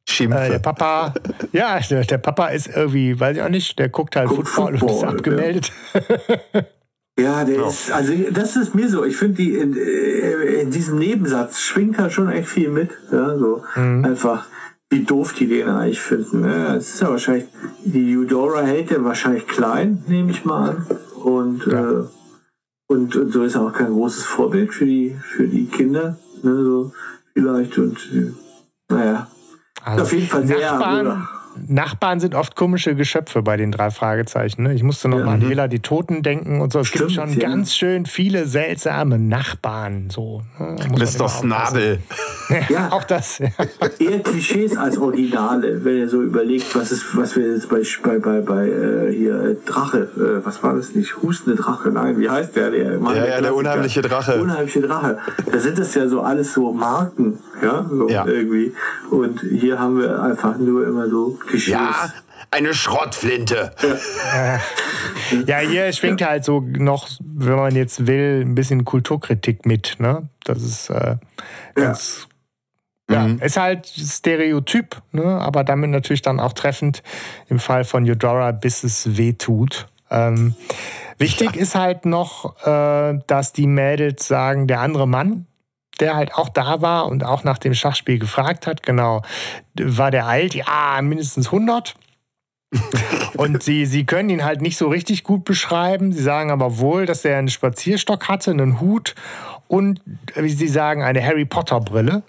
Schimpfe. 0.09 0.39
Äh, 0.39 0.49
der 0.51 0.59
Papa, 0.59 1.13
ja, 1.51 1.79
der, 1.79 2.05
der, 2.05 2.17
Papa 2.17 2.47
ist 2.47 2.67
irgendwie, 2.67 3.19
weiß 3.19 3.37
ich 3.37 3.43
auch 3.43 3.49
nicht, 3.49 3.77
der 3.77 3.89
guckt 3.89 4.15
halt 4.15 4.29
guckt 4.29 4.47
Football, 4.47 4.77
Football, 4.77 4.89
und 4.89 4.97
ist 4.97 5.03
abgemeldet. 5.03 5.71
Ja. 5.93 6.61
Ja, 7.19 7.43
der 7.43 7.55
ja. 7.55 7.67
ist, 7.67 7.91
also 7.91 8.13
das 8.31 8.55
ist 8.55 8.75
mir 8.75 8.87
so. 8.89 9.03
Ich 9.03 9.17
finde 9.17 9.37
die 9.37 9.55
in, 9.55 9.75
äh, 9.75 10.61
in, 10.61 10.69
diesem 10.69 10.99
Nebensatz 10.99 11.59
schwingt 11.59 11.97
halt 11.97 12.13
schon 12.13 12.29
echt 12.29 12.47
viel 12.47 12.69
mit. 12.69 12.91
Ja, 13.11 13.35
so 13.37 13.63
mhm. 13.75 14.05
einfach, 14.05 14.45
wie 14.89 15.03
doof 15.03 15.33
die 15.33 15.47
den 15.47 15.67
eigentlich 15.67 15.99
finden. 15.99 16.41
Ne? 16.41 16.75
Es 16.77 16.93
ist 16.93 17.01
ja 17.01 17.09
wahrscheinlich, 17.09 17.47
die 17.83 18.17
Eudora 18.17 18.61
hält 18.61 18.89
der 18.89 19.03
wahrscheinlich 19.03 19.47
klein, 19.47 20.03
nehme 20.07 20.31
ich 20.31 20.45
mal 20.45 20.69
an. 20.69 20.85
Und, 21.23 21.65
ja. 21.65 21.91
äh, 21.91 22.03
und, 22.87 23.15
und, 23.15 23.31
so 23.31 23.43
ist 23.43 23.55
er 23.55 23.63
auch 23.63 23.73
kein 23.73 23.91
großes 23.91 24.23
Vorbild 24.23 24.73
für 24.73 24.85
die, 24.85 25.17
für 25.21 25.47
die 25.47 25.65
Kinder. 25.65 26.17
Ne? 26.41 26.63
So 26.63 26.93
vielleicht 27.33 27.77
und 27.77 27.97
äh, 28.13 28.31
naja. 28.89 29.27
Also 29.83 30.03
auf 30.03 30.13
jeden 30.13 30.27
Fall 30.27 30.47
sehr. 30.47 30.59
Nachbarn, 30.59 31.27
Nachbarn 31.67 32.19
sind 32.19 32.35
oft 32.35 32.55
komische 32.55 32.95
Geschöpfe 32.95 33.41
bei 33.41 33.57
den 33.57 33.71
drei 33.71 33.91
Fragezeichen. 33.91 34.63
Ne? 34.63 34.73
Ich 34.73 34.83
musste 34.83 35.09
noch 35.09 35.19
ja, 35.19 35.25
mal 35.25 35.33
an 35.33 35.41
Hela 35.41 35.67
die 35.67 35.79
Toten 35.79 36.23
denken 36.23 36.61
und 36.61 36.71
so. 36.71 36.79
Es 36.79 36.87
Stimmt, 36.87 37.09
gibt 37.09 37.11
schon 37.13 37.39
ja. 37.39 37.49
ganz 37.49 37.73
schön 37.73 38.05
viele 38.05 38.45
seltsame 38.45 39.19
Nachbarn. 39.19 40.09
So, 40.09 40.43
ne? 40.59 40.77
Mr. 40.91 41.27
Snabel. 41.27 41.99
Ja, 42.69 42.93
auch 42.93 43.03
das. 43.03 43.39
Ja. 43.39 43.49
Eher 43.99 44.19
Klischees 44.19 44.77
als 44.77 44.97
Originale, 44.97 45.83
wenn 45.83 45.97
ihr 45.97 46.07
so 46.07 46.21
überlegt, 46.21 46.73
was 46.77 46.93
ist, 46.93 47.17
was 47.17 47.35
wir 47.35 47.51
jetzt 47.51 47.69
bei, 47.69 47.81
bei, 48.01 48.19
bei, 48.19 48.39
bei 48.39 48.67
äh, 48.69 49.13
hier 49.13 49.35
äh, 49.43 49.55
Drache, 49.65 50.07
äh, 50.15 50.45
was 50.45 50.63
war 50.63 50.73
das 50.73 50.95
nicht? 50.95 51.21
Hustende 51.21 51.61
Drache, 51.61 51.89
nein, 51.89 52.17
wie 52.19 52.29
heißt 52.29 52.55
der? 52.55 52.71
der 52.71 52.99
Mann, 52.99 53.15
ja, 53.15 53.23
der 53.23 53.31
ja, 53.31 53.41
der 53.41 53.55
unheimliche 53.55 54.01
Drache. 54.01 54.41
Unheimliche 54.41 54.81
Drache. 54.81 55.17
Da 55.51 55.59
sind 55.59 55.77
das 55.77 55.93
ja 55.95 56.07
so 56.07 56.21
alles 56.21 56.53
so 56.53 56.71
Marken, 56.71 57.39
ja, 57.61 57.85
so 57.89 58.09
ja. 58.09 58.25
irgendwie. 58.25 58.73
Und 59.09 59.41
hier 59.41 59.79
haben 59.79 59.99
wir 59.99 60.21
einfach 60.21 60.57
nur 60.57 60.87
immer 60.87 61.09
so 61.09 61.37
Klischees. 61.47 61.73
Ja, 61.73 62.11
eine 62.51 62.73
Schrottflinte. 62.73 63.71
Ja. 65.45 65.59
hier 65.59 65.91
schwingt 65.93 66.21
halt 66.21 66.45
so 66.45 66.61
noch, 66.61 67.09
wenn 67.19 67.55
man 67.55 67.75
jetzt 67.75 68.07
will, 68.07 68.43
ein 68.45 68.55
bisschen 68.55 68.85
Kulturkritik 68.85 69.65
mit. 69.65 69.95
Ne? 69.99 70.29
Das 70.43 70.61
ist 70.61 70.89
äh, 70.89 71.17
ganz. 71.75 72.27
Ja. 73.09 73.15
ja. 73.15 73.27
Mhm. 73.27 73.39
ist 73.39 73.57
halt 73.57 73.87
Stereotyp, 73.87 75.01
ne? 75.11 75.23
aber 75.25 75.63
damit 75.63 75.89
natürlich 75.89 76.21
dann 76.21 76.39
auch 76.39 76.53
treffend 76.53 77.03
im 77.47 77.59
Fall 77.59 77.83
von 77.83 78.09
Eudora, 78.09 78.51
bis 78.51 78.83
es 78.83 79.17
weh 79.17 79.33
tut. 79.33 79.87
Ähm, 80.09 80.55
wichtig 81.17 81.55
ja. 81.55 81.61
ist 81.61 81.75
halt 81.75 82.05
noch, 82.05 82.55
äh, 82.65 83.19
dass 83.27 83.51
die 83.51 83.67
Mädels 83.67 84.27
sagen, 84.27 84.67
der 84.67 84.79
andere 84.79 85.07
Mann, 85.07 85.47
der 85.97 86.15
halt 86.15 86.33
auch 86.35 86.49
da 86.49 86.81
war 86.81 87.07
und 87.07 87.23
auch 87.23 87.43
nach 87.43 87.57
dem 87.57 87.73
Schachspiel 87.73 88.19
gefragt 88.19 88.67
hat, 88.67 88.83
genau, 88.83 89.21
war 89.75 90.11
der 90.11 90.27
alt? 90.27 90.55
Ja, 90.55 90.99
mindestens 91.01 91.47
100. 91.47 91.95
und 93.37 93.63
sie, 93.63 93.85
sie 93.85 94.05
können 94.05 94.29
ihn 94.29 94.43
halt 94.43 94.61
nicht 94.61 94.77
so 94.77 94.87
richtig 94.89 95.23
gut 95.23 95.45
beschreiben. 95.45 96.11
Sie 96.11 96.21
sagen 96.21 96.51
aber 96.51 96.79
wohl, 96.79 97.05
dass 97.05 97.23
er 97.23 97.37
einen 97.37 97.49
Spazierstock 97.49 98.27
hatte, 98.27 98.51
einen 98.51 98.81
Hut 98.81 99.15
und, 99.67 100.01
wie 100.35 100.49
sie 100.49 100.67
sagen, 100.67 101.03
eine 101.03 101.23
Harry 101.23 101.45
Potter 101.45 101.79
Brille. 101.79 102.23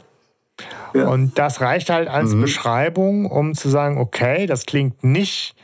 Ja. 0.95 1.09
Und 1.09 1.39
das 1.39 1.61
reicht 1.61 1.90
halt 1.90 2.09
als 2.09 2.35
mhm. 2.35 2.43
Beschreibung, 2.43 3.27
um 3.27 3.55
zu 3.55 3.69
sagen, 3.69 3.99
okay, 3.99 4.47
das 4.47 4.66
klingt 4.66 5.05
nicht 5.05 5.55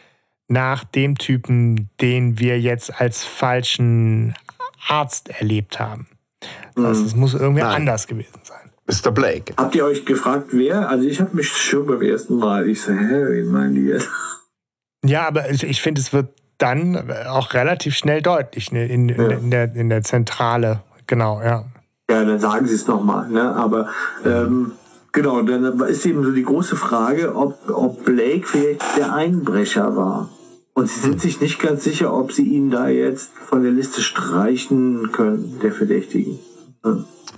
nach 0.48 0.84
dem 0.84 1.16
Typen, 1.16 1.88
den 2.00 2.38
wir 2.38 2.60
jetzt 2.60 3.00
als 3.00 3.24
falschen 3.24 4.34
Arzt 4.86 5.30
erlebt 5.30 5.80
haben. 5.80 6.06
Also 6.76 7.04
es 7.04 7.14
muss 7.14 7.34
irgendwie 7.34 7.62
Nein. 7.62 7.76
anders 7.76 8.06
gewesen 8.06 8.40
sein. 8.42 8.70
Mr. 8.86 9.10
Blake. 9.10 9.54
Habt 9.56 9.74
ihr 9.74 9.84
euch 9.84 10.04
gefragt, 10.04 10.48
wer? 10.52 10.88
Also 10.88 11.06
ich 11.06 11.20
habe 11.20 11.34
mich 11.34 11.48
schon 11.48 11.86
beim 11.86 12.02
ersten 12.02 12.36
Mal, 12.36 12.68
ich 12.68 12.82
so, 12.82 12.92
hä, 12.92 13.24
wen 13.28 13.50
meinen 13.50 13.74
die 13.74 13.86
jetzt? 13.86 14.10
Ja, 15.04 15.26
aber 15.26 15.50
ich 15.50 15.80
finde, 15.80 16.00
es 16.00 16.12
wird 16.12 16.28
dann 16.58 17.10
auch 17.26 17.54
relativ 17.54 17.94
schnell 17.96 18.22
deutlich 18.22 18.72
ne, 18.72 18.86
in, 18.86 19.08
in, 19.08 19.30
ja. 19.30 19.36
in, 19.36 19.50
der, 19.50 19.74
in 19.74 19.88
der 19.88 20.02
Zentrale. 20.02 20.80
Genau, 21.06 21.42
ja. 21.42 21.64
Ja, 22.10 22.24
dann 22.24 22.38
sagen 22.38 22.66
sie 22.66 22.74
es 22.74 22.86
nochmal. 22.86 23.28
Ne? 23.28 23.54
Aber 23.54 23.88
ähm, 24.24 24.72
genau, 25.12 25.42
dann 25.42 25.80
ist 25.80 26.04
eben 26.04 26.22
so 26.22 26.30
die 26.30 26.42
große 26.42 26.76
Frage, 26.76 27.34
ob, 27.34 27.58
ob 27.68 28.04
Blake 28.04 28.46
vielleicht 28.46 28.82
der 28.96 29.14
Einbrecher 29.14 29.96
war. 29.96 30.28
Und 30.74 30.90
sie 30.90 31.00
sind 31.00 31.20
sich 31.22 31.40
nicht 31.40 31.58
ganz 31.58 31.84
sicher, 31.84 32.12
ob 32.12 32.32
sie 32.32 32.44
ihn 32.44 32.70
da 32.70 32.88
jetzt 32.88 33.30
von 33.48 33.62
der 33.62 33.72
Liste 33.72 34.02
streichen 34.02 35.10
können, 35.12 35.58
der 35.62 35.72
Verdächtigen. 35.72 36.38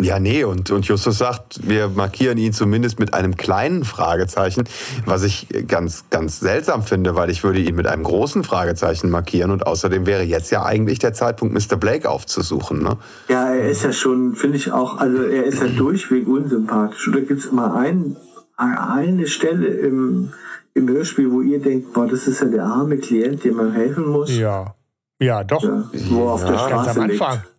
Ja, 0.01 0.19
nee, 0.19 0.45
und, 0.45 0.71
und 0.71 0.87
Justus 0.87 1.17
sagt, 1.17 1.67
wir 1.67 1.89
markieren 1.89 2.37
ihn 2.37 2.53
zumindest 2.53 2.99
mit 2.99 3.15
einem 3.15 3.37
kleinen 3.37 3.85
Fragezeichen, 3.85 4.65
was 5.07 5.23
ich 5.23 5.47
ganz, 5.69 6.05
ganz 6.11 6.39
seltsam 6.39 6.83
finde, 6.83 7.15
weil 7.15 7.31
ich 7.31 7.45
würde 7.45 7.61
ihn 7.61 7.75
mit 7.75 7.87
einem 7.87 8.03
großen 8.03 8.45
Fragezeichen 8.45 9.09
markieren 9.09 9.51
und 9.51 9.67
außerdem 9.67 10.05
wäre 10.05 10.23
jetzt 10.23 10.51
ja 10.51 10.65
eigentlich 10.65 10.99
der 10.99 11.15
Zeitpunkt, 11.15 11.55
Mr. 11.55 11.77
Blake 11.77 12.11
aufzusuchen. 12.11 12.83
Ne? 12.83 12.99
Ja, 13.29 13.55
er 13.55 13.71
ist 13.71 13.85
ja 13.85 13.93
schon, 13.93 14.35
finde 14.35 14.59
ich 14.59 14.71
auch, 14.71 14.99
also 14.99 15.23
er 15.23 15.45
ist 15.45 15.63
ja 15.63 15.69
durchweg 15.77 16.27
unsympathisch. 16.27 17.09
Oder 17.09 17.23
gibt 17.23 17.41
es 17.41 17.47
immer 17.47 17.75
ein, 17.75 18.17
eine 18.59 19.29
Stelle 19.29 19.67
im, 19.69 20.33
im 20.77 20.89
Hörspiel, 20.89 21.31
wo 21.33 21.41
ihr 21.41 21.59
denkt, 21.59 21.95
boah, 21.95 22.07
das 22.07 22.27
ist 22.27 22.41
ja 22.41 22.47
der 22.47 22.65
arme 22.65 22.99
Klient, 22.99 23.43
dem 23.45 23.57
man 23.57 23.73
helfen 23.73 24.09
muss? 24.09 24.37
Ja, 24.37 24.75
ja, 25.19 25.43
doch. 25.43 25.65
Ja, 25.65 25.85
wo 26.11 26.29
auf 26.29 26.45
der 26.45 26.59
Straße 26.59 26.71
ganz 26.71 26.97
am 26.97 27.03
Anfang. 27.03 27.33
Liegt. 27.33 27.57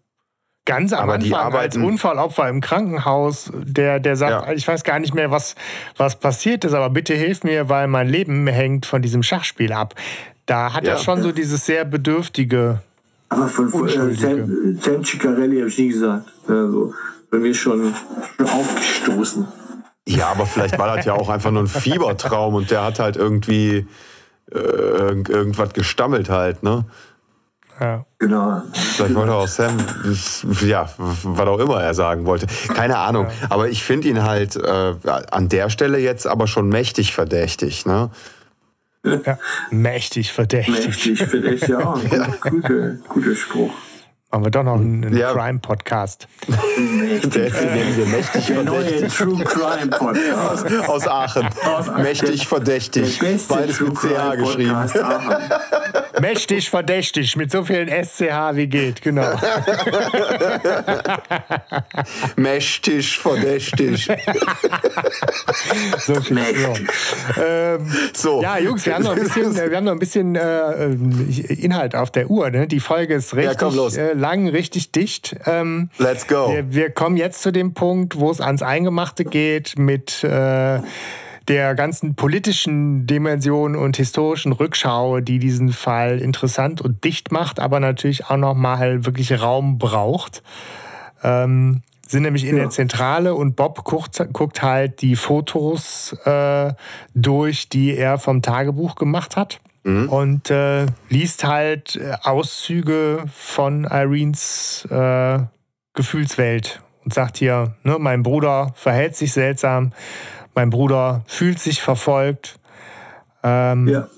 Ganz 0.66 0.94
am 0.94 1.00
Aber 1.00 1.14
Anfang 1.14 1.28
die 1.28 1.36
arbeiten, 1.36 1.82
als 1.82 1.88
Unfallopfer 1.90 2.50
im 2.50 2.62
Krankenhaus, 2.62 3.52
der, 3.56 4.00
der 4.00 4.18
sagt, 4.18 4.48
ja. 4.48 4.54
ich 4.54 4.68
weiß 4.68 4.84
gar 4.84 5.00
nicht 5.00 5.16
mehr, 5.16 5.32
was, 5.32 5.56
was 5.96 6.20
passiert 6.20 6.66
ist, 6.66 6.74
aber 6.74 6.90
bitte 6.90 7.16
hilf 7.16 7.44
mir, 7.44 7.70
weil 7.70 7.88
mein 7.88 8.08
Leben 8.08 8.46
hängt 8.48 8.86
von 8.86 9.02
diesem 9.02 9.24
Schachspiel 9.24 9.72
ab. 9.72 9.96
Da 10.46 10.74
hat 10.74 10.86
ja. 10.86 10.94
er 10.94 10.98
schon 11.00 11.24
so 11.24 11.32
dieses 11.32 11.66
sehr 11.66 11.86
bedürftige. 11.86 12.82
Aber 13.30 13.48
von, 13.48 13.70
von 13.70 13.88
äh, 13.88 14.14
Sam, 14.14 14.78
Sam 14.80 15.04
Ciccarelli 15.04 15.58
habe 15.58 15.70
ich 15.70 15.78
nie 15.78 15.88
gesagt. 15.88 16.32
Also, 16.48 16.94
bei 17.32 17.40
mir 17.40 17.54
schon, 17.54 17.94
schon 18.38 18.46
aufgestoßen. 18.46 19.48
Ja, 20.08 20.30
aber 20.30 20.46
vielleicht 20.46 20.78
war 20.80 20.96
das 20.96 21.06
ja 21.06 21.14
auch 21.14 21.30
einfach 21.30 21.52
nur 21.52 21.64
ein 21.64 21.68
Fiebertraum 21.68 22.56
und 22.56 22.72
der 22.72 22.84
hat 22.84 23.00
halt 23.00 23.18
irgendwie 23.18 23.86
äh, 24.52 24.58
irgendwas 24.58 25.74
gestammelt 25.74 26.30
halt, 26.30 26.64
ne? 26.64 26.86
Ja. 27.80 28.06
Genau. 28.18 28.64
Vielleicht 28.74 29.14
wollte 29.14 29.34
auch 29.34 29.48
Sam, 29.48 29.78
ja, 30.66 30.90
was 30.98 31.48
auch 31.48 31.60
immer 31.60 31.84
er 31.84 31.94
sagen 31.94 32.26
wollte. 32.26 32.48
Keine 32.74 32.98
Ahnung. 32.98 33.28
Ja. 33.28 33.48
Aber 33.52 33.70
ich 33.70 33.84
finde 33.84 34.08
ihn 34.08 34.24
halt 34.24 34.56
äh, 34.56 34.96
an 35.30 35.50
der 35.50 35.70
Stelle 35.70 36.00
jetzt 36.00 36.26
aber 36.26 36.48
schon 36.48 36.70
mächtig 36.70 37.14
verdächtig, 37.14 37.86
ne? 37.86 38.10
Ja, 39.04 39.38
mächtig 39.70 40.34
verdächtig. 40.34 40.88
Mächtig 40.88 41.24
verdächtig, 41.24 41.70
ja. 41.70 41.96
ja. 42.12 42.28
Guter, 42.42 42.96
guter 43.08 43.36
Spruch. 43.36 43.72
Machen 44.30 44.44
wir 44.44 44.52
doch 44.52 44.64
noch 44.64 44.76
einen, 44.76 45.16
ja. 45.16 45.32
Crime-Podcast. 45.32 46.28
Der 47.24 47.48
ist 47.48 47.62
äh, 47.62 48.06
mächtig 48.08 48.48
Der 48.48 48.64
neue 48.64 49.08
True 49.08 49.42
Crime 49.46 49.88
Podcast. 49.88 50.66
Aus, 50.66 50.88
aus 50.90 51.08
Aachen. 51.08 51.48
Aus 51.64 51.88
mächtig 51.98 52.46
verdächtig. 52.46 53.20
Beides 53.48 53.80
mit 53.80 53.96
CH 53.96 54.36
geschrieben. 54.36 54.76
mächtig 56.20 56.70
verdächtig. 56.70 57.38
Mit 57.38 57.52
so 57.52 57.64
vielen 57.64 57.88
SCH 57.88 58.56
wie 58.56 58.68
geht, 58.68 59.02
genau. 59.02 59.40
mächtig 62.36 63.18
verdächtig. 63.20 64.10
so 66.00 66.16
viel. 66.20 66.36
Mächtig. 66.36 66.90
Ähm, 67.42 67.92
so. 68.14 68.42
Ja, 68.42 68.58
Jungs, 68.58 68.86
wir 68.86 68.96
haben 68.96 69.06
noch 69.06 69.16
ein 69.16 69.24
bisschen, 69.24 69.56
wir 69.56 69.78
haben 69.78 69.86
noch 69.86 69.94
ein 69.94 70.00
bisschen 70.00 70.36
äh, 70.36 70.90
Inhalt 71.54 71.96
auf 71.96 72.12
der 72.12 72.30
Uhr. 72.30 72.50
Ne? 72.50 72.68
Die 72.68 72.82
Folge 72.82 73.14
ist 73.16 73.34
richtig. 73.34 73.54
Ja, 73.54 73.58
komm 73.58 73.74
los. 73.74 73.96
Äh, 73.96 74.18
lang, 74.28 74.50
richtig 74.50 74.92
dicht. 74.92 75.38
Ähm, 75.46 75.90
Let's 75.98 76.28
go. 76.28 76.50
Wir, 76.50 76.74
wir, 76.74 76.90
kommen 76.92 77.16
jetzt 77.16 77.42
zu 77.42 77.52
dem 77.52 77.74
Punkt, 77.74 78.20
wo 78.20 78.30
es 78.30 78.42
ans 78.42 78.62
Eingemachte 78.62 79.24
geht 79.24 79.80
mit 79.80 80.24
äh, 80.24 80.80
der 81.48 81.76
ganzen 81.76 82.16
politischen 82.16 83.08
Dimension 83.08 83.78
und 83.78 83.96
historischen 83.96 84.52
Rückschau, 84.52 85.22
die 85.22 85.40
diesen 85.40 85.72
Fall 85.72 86.20
interessant 86.20 86.82
und 86.82 87.06
dicht 87.06 87.32
macht, 87.32 87.62
aber 87.62 87.80
natürlich 87.80 88.26
auch 88.26 88.36
noch 88.36 88.54
mal 88.54 89.06
wirklich 89.06 89.42
Raum 89.42 89.78
braucht. 89.78 90.44
Ähm, 91.24 91.84
sind 92.06 92.24
nämlich 92.24 92.44
in 92.46 92.58
ja. 92.58 92.64
der 92.64 92.70
Zentrale 92.70 93.34
und 93.34 93.56
Bob 93.56 93.86
guckt, 93.86 94.22
guckt 94.34 94.62
halt 94.62 95.02
die 95.02 95.16
Fotos 95.16 96.14
äh, 96.26 96.74
durch, 97.16 97.70
die 97.70 97.96
er 97.96 98.18
vom 98.18 98.42
Tagebuch 98.42 98.96
gemacht 98.96 99.38
hat. 99.38 99.60
Mhm. 99.88 100.10
Und 100.10 100.52
äh, 100.52 100.86
liest 101.08 101.46
halt 101.46 101.96
äh, 101.96 102.12
Auszüge 102.22 103.24
von 103.34 103.86
Irenes 103.86 104.86
äh, 104.92 105.40
Gefühlswelt 105.94 106.82
und 107.06 107.14
sagt 107.14 107.38
hier, 107.38 107.74
ne, 107.84 107.98
mein 107.98 108.22
Bruder 108.22 108.74
verhält 108.76 109.16
sich 109.16 109.32
seltsam, 109.32 109.94
mein 110.54 110.72
Bruder 110.72 111.24
fühlt 111.26 111.60
sich 111.60 111.82
verfolgt. 111.82 112.60
Ähm, 113.44 113.88
ja. 113.88 114.10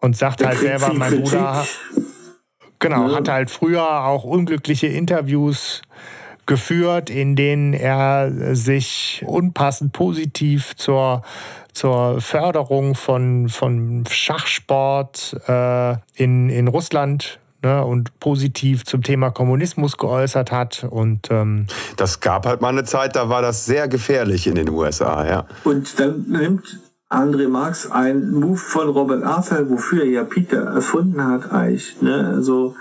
Und 0.00 0.16
sagt 0.16 0.40
Der 0.40 0.48
halt 0.48 0.60
selber, 0.60 0.94
mein 0.94 1.20
Bruder 1.20 1.66
genau, 2.78 3.10
ja. 3.10 3.16
hat 3.16 3.28
halt 3.28 3.50
früher 3.50 4.06
auch 4.06 4.24
unglückliche 4.24 4.86
Interviews 4.86 5.82
geführt, 6.46 7.10
in 7.10 7.36
denen 7.36 7.74
er 7.74 8.54
sich 8.56 9.22
unpassend 9.26 9.92
positiv 9.92 10.74
zur, 10.76 11.22
zur 11.78 12.20
Förderung 12.20 12.96
von, 12.96 13.48
von 13.48 14.04
Schachsport 14.10 15.36
äh, 15.46 15.94
in, 16.14 16.50
in 16.50 16.66
Russland 16.66 17.38
ne, 17.62 17.84
und 17.84 18.18
positiv 18.18 18.84
zum 18.84 19.04
Thema 19.04 19.30
Kommunismus 19.30 19.96
geäußert 19.96 20.50
hat. 20.50 20.84
Und, 20.90 21.30
ähm 21.30 21.66
das 21.96 22.18
gab 22.18 22.46
halt 22.46 22.60
mal 22.60 22.70
eine 22.70 22.82
Zeit, 22.82 23.14
da 23.14 23.28
war 23.28 23.42
das 23.42 23.64
sehr 23.64 23.86
gefährlich 23.86 24.48
in 24.48 24.56
den 24.56 24.68
USA, 24.70 25.24
ja. 25.24 25.46
Und 25.62 26.00
dann 26.00 26.24
nimmt 26.28 26.80
André 27.08 27.48
Marx 27.48 27.88
ein 27.88 28.32
Move 28.32 28.58
von 28.58 28.88
Robert 28.88 29.22
Arthur, 29.22 29.70
wofür 29.70 30.02
er 30.02 30.10
ja 30.10 30.24
Peter 30.24 30.64
erfunden 30.64 31.24
hat, 31.24 31.52
eigentlich. 31.52 32.02
Ne? 32.02 32.32
Also 32.34 32.74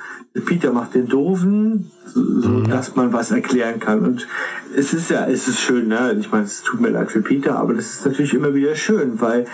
Peter 0.46 0.72
macht 0.72 0.94
den 0.94 1.08
Doofen, 1.08 1.92
so, 2.06 2.20
mhm. 2.20 2.70
dass 2.70 2.96
man 2.96 3.14
was 3.14 3.32
erklären 3.32 3.80
kann. 3.80 4.06
Und 4.06 4.28
es 4.76 4.94
ist 4.94 5.10
ja, 5.10 5.26
es 5.28 5.48
ist 5.48 5.60
schön, 5.60 5.88
ne? 5.88 6.16
Ich 6.20 6.32
meine, 6.32 6.46
es 6.46 6.64
tut 6.64 6.82
mir 6.82 6.90
leid 6.90 7.12
für 7.12 7.22
Peter, 7.22 7.58
aber 7.58 7.74
das 7.74 7.96
ist 7.96 8.06
natürlich 8.06 8.34
immer 8.34 8.54
wieder 8.54 8.76
schön, 8.76 9.20
weil 9.22 9.46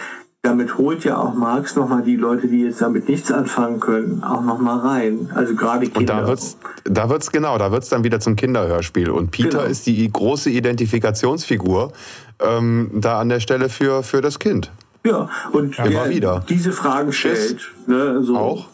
damit 0.44 0.78
holt 0.78 1.06
ja 1.06 1.18
auch 1.18 1.34
Marx 1.34 1.78
nochmal 1.78 2.02
die 2.02 2.18
Leute, 2.18 2.48
die 2.50 2.64
jetzt 2.64 2.82
damit 2.82 3.08
nichts 3.08 3.32
anfangen 3.32 3.80
können, 3.80 4.24
auch 4.26 4.44
nochmal 4.44 4.80
rein. 4.80 5.32
Also 5.34 5.56
gerade 5.56 5.88
Kinder. 5.88 6.00
Und 6.00 6.08
da 6.10 6.28
wird's, 6.28 6.58
da 6.84 7.10
wird's 7.10 7.32
genau, 7.32 7.58
da 7.58 7.72
wird's 7.72 7.88
dann 7.88 8.04
wieder 8.04 8.20
zum 8.20 8.36
Kinderhörspiel. 8.36 9.10
Und 9.10 9.32
Peter 9.32 9.60
genau. 9.60 9.64
ist 9.64 9.86
die 9.88 10.12
große 10.12 10.50
Identifikationsfigur 10.50 11.94
ähm, 12.42 12.92
da 12.94 13.22
an 13.22 13.30
der 13.30 13.40
Stelle 13.40 13.70
für, 13.70 14.04
für 14.04 14.20
das 14.20 14.38
Kind. 14.38 14.70
Ja, 15.06 15.30
und 15.54 15.78
ja, 15.78 15.86
wer 15.88 16.10
wieder. 16.10 16.46
diese 16.50 16.74
Fragen 16.74 17.14
stellt, 17.14 17.72
ne, 17.88 18.22
so, 18.22 18.36
auch 18.38 18.68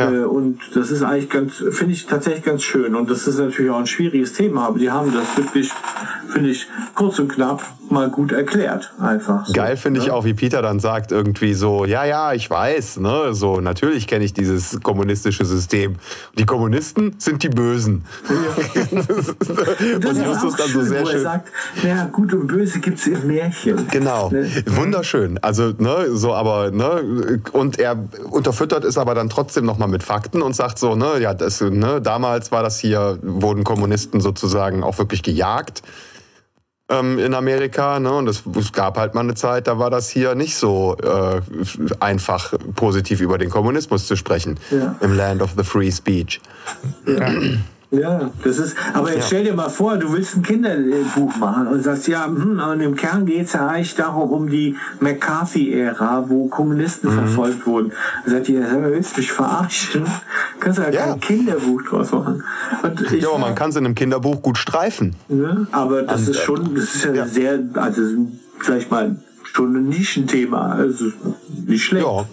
ja. 0.00 0.10
Äh, 0.10 0.24
und 0.24 0.58
das 0.74 0.90
ist 0.90 1.02
eigentlich 1.02 1.30
ganz, 1.30 1.56
finde 1.70 1.92
ich 1.92 2.06
tatsächlich 2.06 2.44
ganz 2.44 2.62
schön. 2.62 2.94
Und 2.94 3.10
das 3.10 3.26
ist 3.26 3.38
natürlich 3.38 3.70
auch 3.70 3.78
ein 3.78 3.86
schwieriges 3.86 4.32
Thema, 4.32 4.66
aber 4.66 4.78
die 4.78 4.90
haben 4.90 5.12
das 5.12 5.36
wirklich, 5.36 5.70
finde 6.28 6.50
ich, 6.50 6.66
kurz 6.94 7.18
und 7.18 7.28
knapp 7.28 7.62
mal 7.90 8.08
gut 8.08 8.32
erklärt. 8.32 8.92
Einfach. 9.00 9.46
So, 9.46 9.52
Geil 9.52 9.76
finde 9.76 10.00
ne? 10.00 10.06
ich 10.06 10.12
auch, 10.12 10.24
wie 10.24 10.34
Peter 10.34 10.62
dann 10.62 10.80
sagt, 10.80 11.12
irgendwie 11.12 11.54
so, 11.54 11.84
ja, 11.84 12.04
ja, 12.04 12.32
ich 12.32 12.48
weiß, 12.48 12.98
ne, 12.98 13.34
so, 13.34 13.60
natürlich 13.60 14.06
kenne 14.06 14.24
ich 14.24 14.32
dieses 14.32 14.80
kommunistische 14.82 15.44
System. 15.44 15.96
Die 16.38 16.44
Kommunisten 16.44 17.14
sind 17.18 17.42
die 17.42 17.48
Bösen. 17.48 18.04
Ja. 18.28 19.00
und, 20.10 20.16
Justus 20.24 20.56
dann 20.56 20.68
so 20.68 20.82
sehr 20.82 21.02
wo 21.02 21.06
schön. 21.06 21.16
Er 21.16 21.22
sagt, 21.22 21.48
ja, 21.82 22.04
gut 22.06 22.32
und 22.32 22.46
böse 22.46 22.80
gibt 22.80 22.98
es 22.98 23.06
im 23.06 23.26
Märchen. 23.26 23.88
Genau. 23.90 24.30
Ne? 24.30 24.48
Wunderschön. 24.66 25.38
Also, 25.42 25.72
ne, 25.78 26.06
so, 26.10 26.34
aber, 26.34 26.70
ne, 26.70 27.40
und 27.52 27.78
er 27.78 27.98
unterfüttert 28.30 28.84
es 28.84 28.98
aber 28.98 29.14
dann 29.14 29.28
trotzdem 29.28 29.64
nochmal 29.64 29.88
mit 29.90 30.02
Fakten 30.02 30.42
und 30.42 30.54
sagt 30.54 30.78
so, 30.78 30.94
ne, 30.94 31.20
ja, 31.20 31.34
das, 31.34 31.60
ne, 31.60 32.00
damals 32.00 32.52
war 32.52 32.62
das 32.62 32.78
hier, 32.78 33.18
wurden 33.22 33.64
Kommunisten 33.64 34.20
sozusagen 34.20 34.82
auch 34.82 34.98
wirklich 34.98 35.22
gejagt 35.22 35.82
ähm, 36.90 37.18
in 37.18 37.34
Amerika. 37.34 37.98
Ne? 38.00 38.12
Und 38.12 38.28
es, 38.28 38.42
es, 38.58 38.72
gab 38.72 38.98
halt 38.98 39.14
mal 39.14 39.20
eine 39.20 39.34
Zeit, 39.34 39.66
da 39.66 39.78
war 39.78 39.90
das 39.90 40.10
hier 40.10 40.34
nicht 40.34 40.56
so 40.56 40.96
äh, 40.98 41.40
einfach 42.00 42.52
positiv 42.74 43.20
über 43.20 43.38
den 43.38 43.48
Kommunismus 43.48 44.06
zu 44.06 44.16
sprechen 44.16 44.58
ja. 44.70 44.96
im 45.00 45.16
Land 45.16 45.40
of 45.40 45.52
the 45.56 45.64
Free 45.64 45.90
Speech. 45.90 46.40
Ja. 47.06 47.32
Ja, 47.92 48.30
das 48.44 48.58
ist, 48.58 48.76
aber 48.94 49.12
jetzt 49.12 49.26
stell 49.26 49.42
dir 49.42 49.52
mal 49.52 49.68
vor, 49.68 49.96
du 49.96 50.12
willst 50.12 50.36
ein 50.36 50.42
Kinderbuch 50.42 51.36
machen 51.36 51.66
und 51.66 51.82
sagst, 51.82 52.06
ja, 52.06 52.24
hm, 52.24 52.60
und 52.60 52.80
im 52.80 52.94
Kern 52.94 53.26
geht 53.26 53.46
es 53.46 53.54
ja 53.54 53.66
eigentlich 53.66 53.96
darum, 53.96 54.30
um 54.30 54.48
die 54.48 54.76
McCarthy-Ära, 55.00 56.26
wo 56.28 56.46
Kommunisten 56.46 57.10
mhm. 57.10 57.18
verfolgt 57.18 57.66
wurden. 57.66 57.92
Da 58.24 58.30
sagt 58.30 58.48
ihr, 58.48 58.64
willst 58.82 59.16
du 59.16 59.20
mich 59.20 59.32
verarschen? 59.32 60.04
Kannst 60.60 60.78
du 60.78 60.82
ja, 60.82 60.90
ja. 60.90 61.06
kein 61.06 61.20
Kinderbuch 61.20 61.82
draus 61.82 62.12
machen. 62.12 62.44
Und 62.82 63.00
ich, 63.12 63.22
ja, 63.22 63.36
man 63.36 63.56
kann 63.56 63.70
es 63.70 63.76
in 63.76 63.84
einem 63.84 63.96
Kinderbuch 63.96 64.40
gut 64.40 64.56
streifen. 64.56 65.16
Ja, 65.28 65.66
aber 65.72 66.02
das 66.02 66.22
und, 66.22 66.30
ist 66.30 66.40
schon, 66.42 66.74
das 66.76 66.94
ist 66.94 67.04
ja, 67.04 67.12
ja. 67.12 67.26
sehr, 67.26 67.58
also 67.74 68.02
sag 68.62 68.78
ich 68.78 68.88
mal, 68.88 69.16
schon 69.54 69.76
ein 69.76 69.88
Nischenthema. 69.88 70.72
Also 70.72 71.06
nicht 71.66 71.84
schlecht. 71.84 72.06
Ja. 72.06 72.26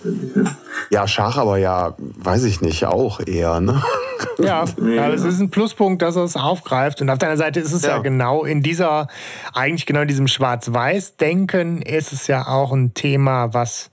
ja, 0.90 1.08
Schach 1.08 1.38
aber 1.38 1.58
ja, 1.58 1.96
weiß 1.98 2.44
ich 2.46 2.62
nicht, 2.62 2.86
auch 2.86 3.20
eher, 3.20 3.60
ne? 3.60 3.82
Ja, 4.40 4.66
ja, 4.84 5.10
es 5.10 5.24
ist 5.24 5.40
ein 5.40 5.50
Pluspunkt, 5.50 6.02
dass 6.02 6.16
er 6.16 6.24
es 6.24 6.36
aufgreift. 6.36 7.02
Und 7.02 7.10
auf 7.10 7.18
deiner 7.18 7.38
Seite 7.38 7.60
ist 7.60 7.74
es 7.74 7.84
ja, 7.84 7.90
ja 7.90 7.98
genau 8.00 8.46
in 8.46 8.62
dieser, 8.62 9.08
eigentlich 9.54 9.86
genau 9.88 10.02
in 10.02 10.08
diesem 10.08 10.28
Schwarz-Weiß-Denken 10.28 11.82
ist 11.82 12.14
es 12.14 12.28
ja 12.28 12.48
auch 12.48 12.72
ein 12.72 12.94
Thema, 12.94 13.54
was, 13.54 13.90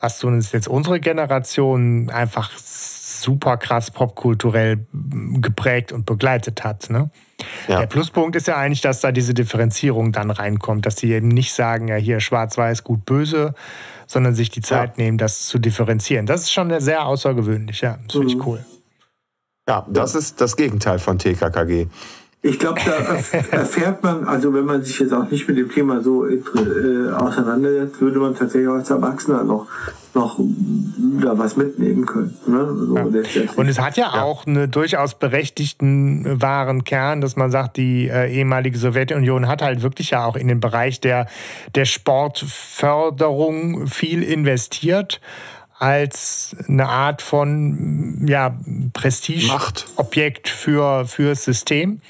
was 0.00 0.22
uns 0.22 0.52
jetzt 0.52 0.68
unsere 0.68 1.00
Generation 1.00 2.10
einfach 2.10 2.50
super 2.58 3.56
krass 3.56 3.90
popkulturell 3.90 4.86
geprägt 4.92 5.92
und 5.92 6.04
begleitet 6.04 6.64
hat. 6.64 6.90
Ne? 6.90 7.10
Ja. 7.68 7.80
Der 7.80 7.86
Pluspunkt 7.86 8.36
ist 8.36 8.46
ja 8.46 8.56
eigentlich, 8.56 8.80
dass 8.80 9.00
da 9.00 9.12
diese 9.12 9.34
Differenzierung 9.34 10.12
dann 10.12 10.30
reinkommt, 10.30 10.86
dass 10.86 10.96
sie 10.96 11.12
eben 11.12 11.28
nicht 11.28 11.52
sagen, 11.52 11.88
ja 11.88 11.96
hier 11.96 12.20
schwarz-weiß, 12.20 12.84
gut, 12.84 13.04
böse, 13.04 13.54
sondern 14.06 14.34
sich 14.34 14.50
die 14.50 14.62
Zeit 14.62 14.96
ja. 14.96 15.04
nehmen, 15.04 15.18
das 15.18 15.46
zu 15.46 15.58
differenzieren. 15.58 16.26
Das 16.26 16.42
ist 16.42 16.52
schon 16.52 16.78
sehr 16.80 17.06
außergewöhnlich, 17.06 17.80
ja. 17.80 17.98
Das 18.04 18.12
finde 18.12 18.28
ich 18.28 18.36
mhm. 18.36 18.46
cool. 18.46 18.66
Ja, 19.68 19.84
das 19.90 20.14
ist 20.14 20.40
das 20.40 20.56
Gegenteil 20.56 20.98
von 20.98 21.18
TKKG. 21.18 21.88
Ich 22.46 22.60
glaube, 22.60 22.80
da 22.84 22.92
erfährt 23.56 24.02
man, 24.02 24.24
also 24.24 24.54
wenn 24.54 24.64
man 24.64 24.82
sich 24.82 24.98
jetzt 25.00 25.12
auch 25.12 25.30
nicht 25.30 25.46
mit 25.48 25.58
dem 25.58 25.70
Thema 25.70 26.00
so 26.00 26.26
äh, 26.26 26.40
auseinandersetzt, 27.12 28.00
würde 28.00 28.20
man 28.20 28.36
tatsächlich 28.36 28.68
als 28.68 28.88
Erwachsener 28.88 29.42
noch, 29.42 29.66
noch 30.14 30.38
da 30.38 31.36
was 31.36 31.56
mitnehmen 31.56 32.06
können. 32.06 32.36
Ne? 32.46 32.68
So 32.86 32.96
ja. 32.96 33.06
Und 33.56 33.68
es 33.68 33.80
hat 33.80 33.96
ja, 33.96 34.12
ja, 34.14 34.22
auch 34.22 34.46
einen 34.46 34.70
durchaus 34.70 35.14
berechtigten 35.14 36.24
äh, 36.24 36.40
wahren 36.40 36.84
Kern, 36.84 37.20
dass 37.20 37.34
man 37.34 37.50
sagt, 37.50 37.78
die 37.78 38.08
äh, 38.08 38.32
ehemalige 38.32 38.78
Sowjetunion 38.78 39.48
hat 39.48 39.60
halt 39.60 39.82
wirklich 39.82 40.10
ja 40.10 40.24
auch 40.24 40.36
in 40.36 40.46
den 40.46 40.60
Bereich 40.60 41.00
der, 41.00 41.26
der 41.74 41.84
Sportförderung 41.84 43.88
viel 43.88 44.22
investiert 44.22 45.20
als 45.78 46.56
eine 46.68 46.88
Art 46.88 47.22
von 47.22 48.24
ja, 48.26 48.56
Prestigeobjekt 48.92 50.48
für, 50.48 51.06
für 51.06 51.30
das 51.30 51.44
System. 51.44 52.00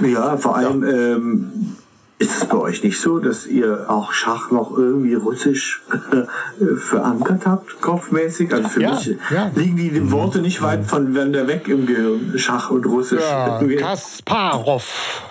Ja, 0.00 0.36
vor 0.36 0.56
allem 0.56 0.82
ja. 0.82 1.16
Ähm, 1.16 1.76
ist 2.22 2.36
es 2.36 2.44
bei 2.44 2.56
euch 2.56 2.84
nicht 2.84 3.00
so, 3.00 3.18
dass 3.18 3.46
ihr 3.46 3.86
auch 3.88 4.12
Schach 4.12 4.52
noch 4.52 4.78
irgendwie 4.78 5.14
russisch 5.14 5.82
äh, 5.90 6.76
verankert 6.76 7.46
habt, 7.46 7.80
kopfmäßig? 7.80 8.52
Also 8.54 8.68
für 8.68 8.82
ja, 8.82 8.94
mich 8.94 9.16
ja. 9.30 9.50
liegen 9.56 9.76
die 9.76 10.12
Worte 10.12 10.40
nicht 10.40 10.62
weit 10.62 10.86
voneinander 10.86 11.48
weg 11.48 11.66
im 11.66 11.84
Gehirn, 11.84 12.32
Schach 12.36 12.70
und 12.70 12.86
Russisch. 12.86 13.20
Ja, 13.20 13.60
Kasparov. 13.78 15.22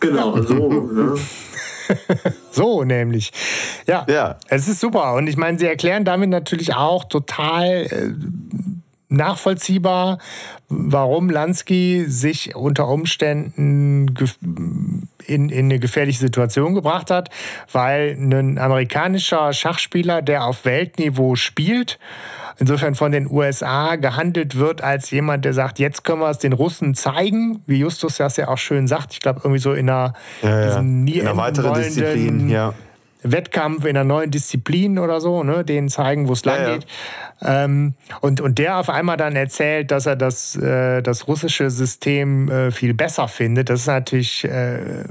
Genau, 0.00 0.42
so. 0.42 0.68
ne? 0.92 1.14
so 2.50 2.84
nämlich. 2.84 3.32
Ja, 3.86 4.06
ja, 4.08 4.36
es 4.48 4.68
ist 4.68 4.80
super. 4.80 5.14
Und 5.14 5.26
ich 5.26 5.36
meine, 5.36 5.58
sie 5.58 5.66
erklären 5.66 6.04
damit 6.04 6.30
natürlich 6.30 6.74
auch 6.74 7.04
total 7.04 7.86
äh, 7.90 8.12
nachvollziehbar, 9.08 10.18
warum 10.68 11.30
Lansky 11.30 12.04
sich 12.06 12.54
unter 12.54 12.88
Umständen 12.88 14.14
in, 15.26 15.48
in 15.48 15.66
eine 15.66 15.78
gefährliche 15.78 16.18
Situation 16.18 16.74
gebracht 16.74 17.10
hat, 17.10 17.30
weil 17.72 18.16
ein 18.18 18.58
amerikanischer 18.58 19.52
Schachspieler, 19.52 20.22
der 20.22 20.44
auf 20.44 20.64
Weltniveau 20.64 21.34
spielt, 21.36 21.98
insofern 22.58 22.94
von 22.94 23.12
den 23.12 23.30
USA 23.30 23.96
gehandelt 23.96 24.56
wird 24.56 24.82
als 24.82 25.10
jemand, 25.10 25.44
der 25.44 25.52
sagt, 25.52 25.78
jetzt 25.78 26.04
können 26.04 26.20
wir 26.20 26.30
es 26.30 26.38
den 26.38 26.52
Russen 26.52 26.94
zeigen, 26.94 27.62
wie 27.66 27.78
Justus 27.78 28.16
das 28.16 28.36
ja 28.36 28.48
auch 28.48 28.58
schön 28.58 28.86
sagt. 28.86 29.12
Ich 29.12 29.20
glaube, 29.20 29.40
irgendwie 29.42 29.60
so 29.60 29.72
in 29.72 29.88
einer, 29.88 30.14
ja, 30.42 30.60
ja. 30.60 30.78
in 30.78 31.08
einer 31.08 31.36
weiteren 31.36 31.74
Disziplin, 31.74 32.48
ja. 32.48 32.74
Wettkampf 33.24 33.84
in 33.84 33.96
einer 33.96 34.04
neuen 34.04 34.30
Disziplin 34.30 34.98
oder 34.98 35.20
so, 35.20 35.42
ne, 35.42 35.64
denen 35.64 35.88
zeigen, 35.88 36.28
wo 36.28 36.32
es 36.34 36.44
lang 36.44 36.74
geht. 36.74 36.86
Ähm, 37.42 37.94
und, 38.20 38.40
und 38.40 38.58
der 38.58 38.78
auf 38.78 38.88
einmal 38.88 39.16
dann 39.16 39.34
erzählt, 39.34 39.90
dass 39.90 40.06
er 40.06 40.16
das, 40.16 40.56
äh, 40.56 41.02
das 41.02 41.26
russische 41.26 41.70
System 41.70 42.48
äh, 42.48 42.70
viel 42.70 42.94
besser 42.94 43.28
findet, 43.28 43.70
das 43.70 43.80
ist 43.80 43.86
natürlich 43.86 44.44
äh, 44.44 45.04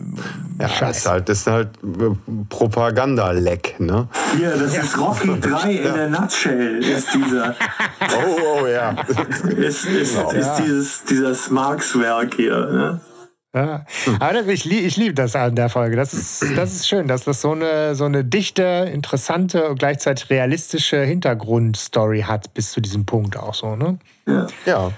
ja, 0.60 0.70
das 0.80 0.98
ist 0.98 1.10
halt, 1.10 1.30
das 1.30 1.40
ist 1.40 1.48
halt 1.48 1.70
äh, 1.84 2.16
Propagandaleck, 2.50 3.80
ne? 3.80 4.08
Ja, 4.42 4.52
das 4.52 4.78
ist 4.78 4.98
Rocky 4.98 5.40
3 5.40 5.72
in 5.72 5.94
der 5.94 6.10
Nutshell, 6.10 6.78
ist 6.84 7.14
dieser. 7.14 7.56
oh, 8.02 8.62
oh, 8.62 8.68
ja. 8.68 8.92
ist, 9.58 9.86
ist, 9.86 10.16
genau. 10.16 10.32
ist 10.32 10.56
dieses, 10.56 11.04
dieses 11.04 11.50
Marx-Werk 11.50 12.36
hier, 12.36 12.66
ne? 12.72 13.02
Ja. 13.56 13.86
Aber 14.20 14.34
das, 14.34 14.48
ich, 14.48 14.72
ich 14.72 14.98
liebe 14.98 15.14
das 15.14 15.36
an 15.36 15.56
der 15.56 15.70
Folge. 15.70 15.96
Das 15.96 16.14
ist, 16.14 16.44
das 16.58 16.74
ist 16.74 16.88
schön, 16.88 17.08
dass 17.08 17.24
das 17.24 17.42
so 17.42 17.52
eine, 17.52 17.94
so 17.94 18.06
eine 18.06 18.24
dichte, 18.24 18.90
interessante 18.92 19.70
und 19.70 19.78
gleichzeitig 19.78 20.30
realistische 20.32 21.04
Hintergrundstory 21.04 22.22
hat, 22.22 22.54
bis 22.56 22.72
zu 22.72 22.82
diesem 22.82 23.06
Punkt 23.06 23.38
auch 23.38 23.54
so. 23.54 23.76
Ne? 23.76 24.00
Ja. 24.26 24.48
ja. 24.66 24.92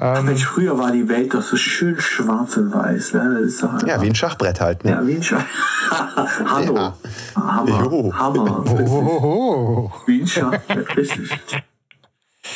Ähm, 0.00 0.26
Mensch, 0.26 0.44
früher 0.44 0.78
war 0.78 0.92
die 0.92 1.08
Welt 1.08 1.34
doch 1.34 1.42
so 1.42 1.56
schön 1.56 2.00
schwarz 2.00 2.56
und 2.56 2.72
weiß. 2.72 3.14
Ne? 3.14 3.40
Das 3.40 3.52
ist 3.54 3.62
doch 3.64 3.82
ja, 3.84 4.00
wie 4.00 4.06
ein 4.06 4.14
Schachbrett 4.14 4.60
halt. 4.60 4.84
Ne? 4.84 4.92
Ja, 4.92 5.04
wie 5.04 5.16
ein 5.16 5.22
Schachbrett. 5.24 5.48
Hallo. 6.46 6.74
Ja. 6.76 6.94
Hammer. 7.34 7.82
Jo. 7.82 8.12
Hammer. 8.14 8.64
Oh. 8.64 9.90
Wie 10.06 10.20
ein 10.20 10.26
Schachbrett, 10.26 10.96
richtig. 10.96 11.30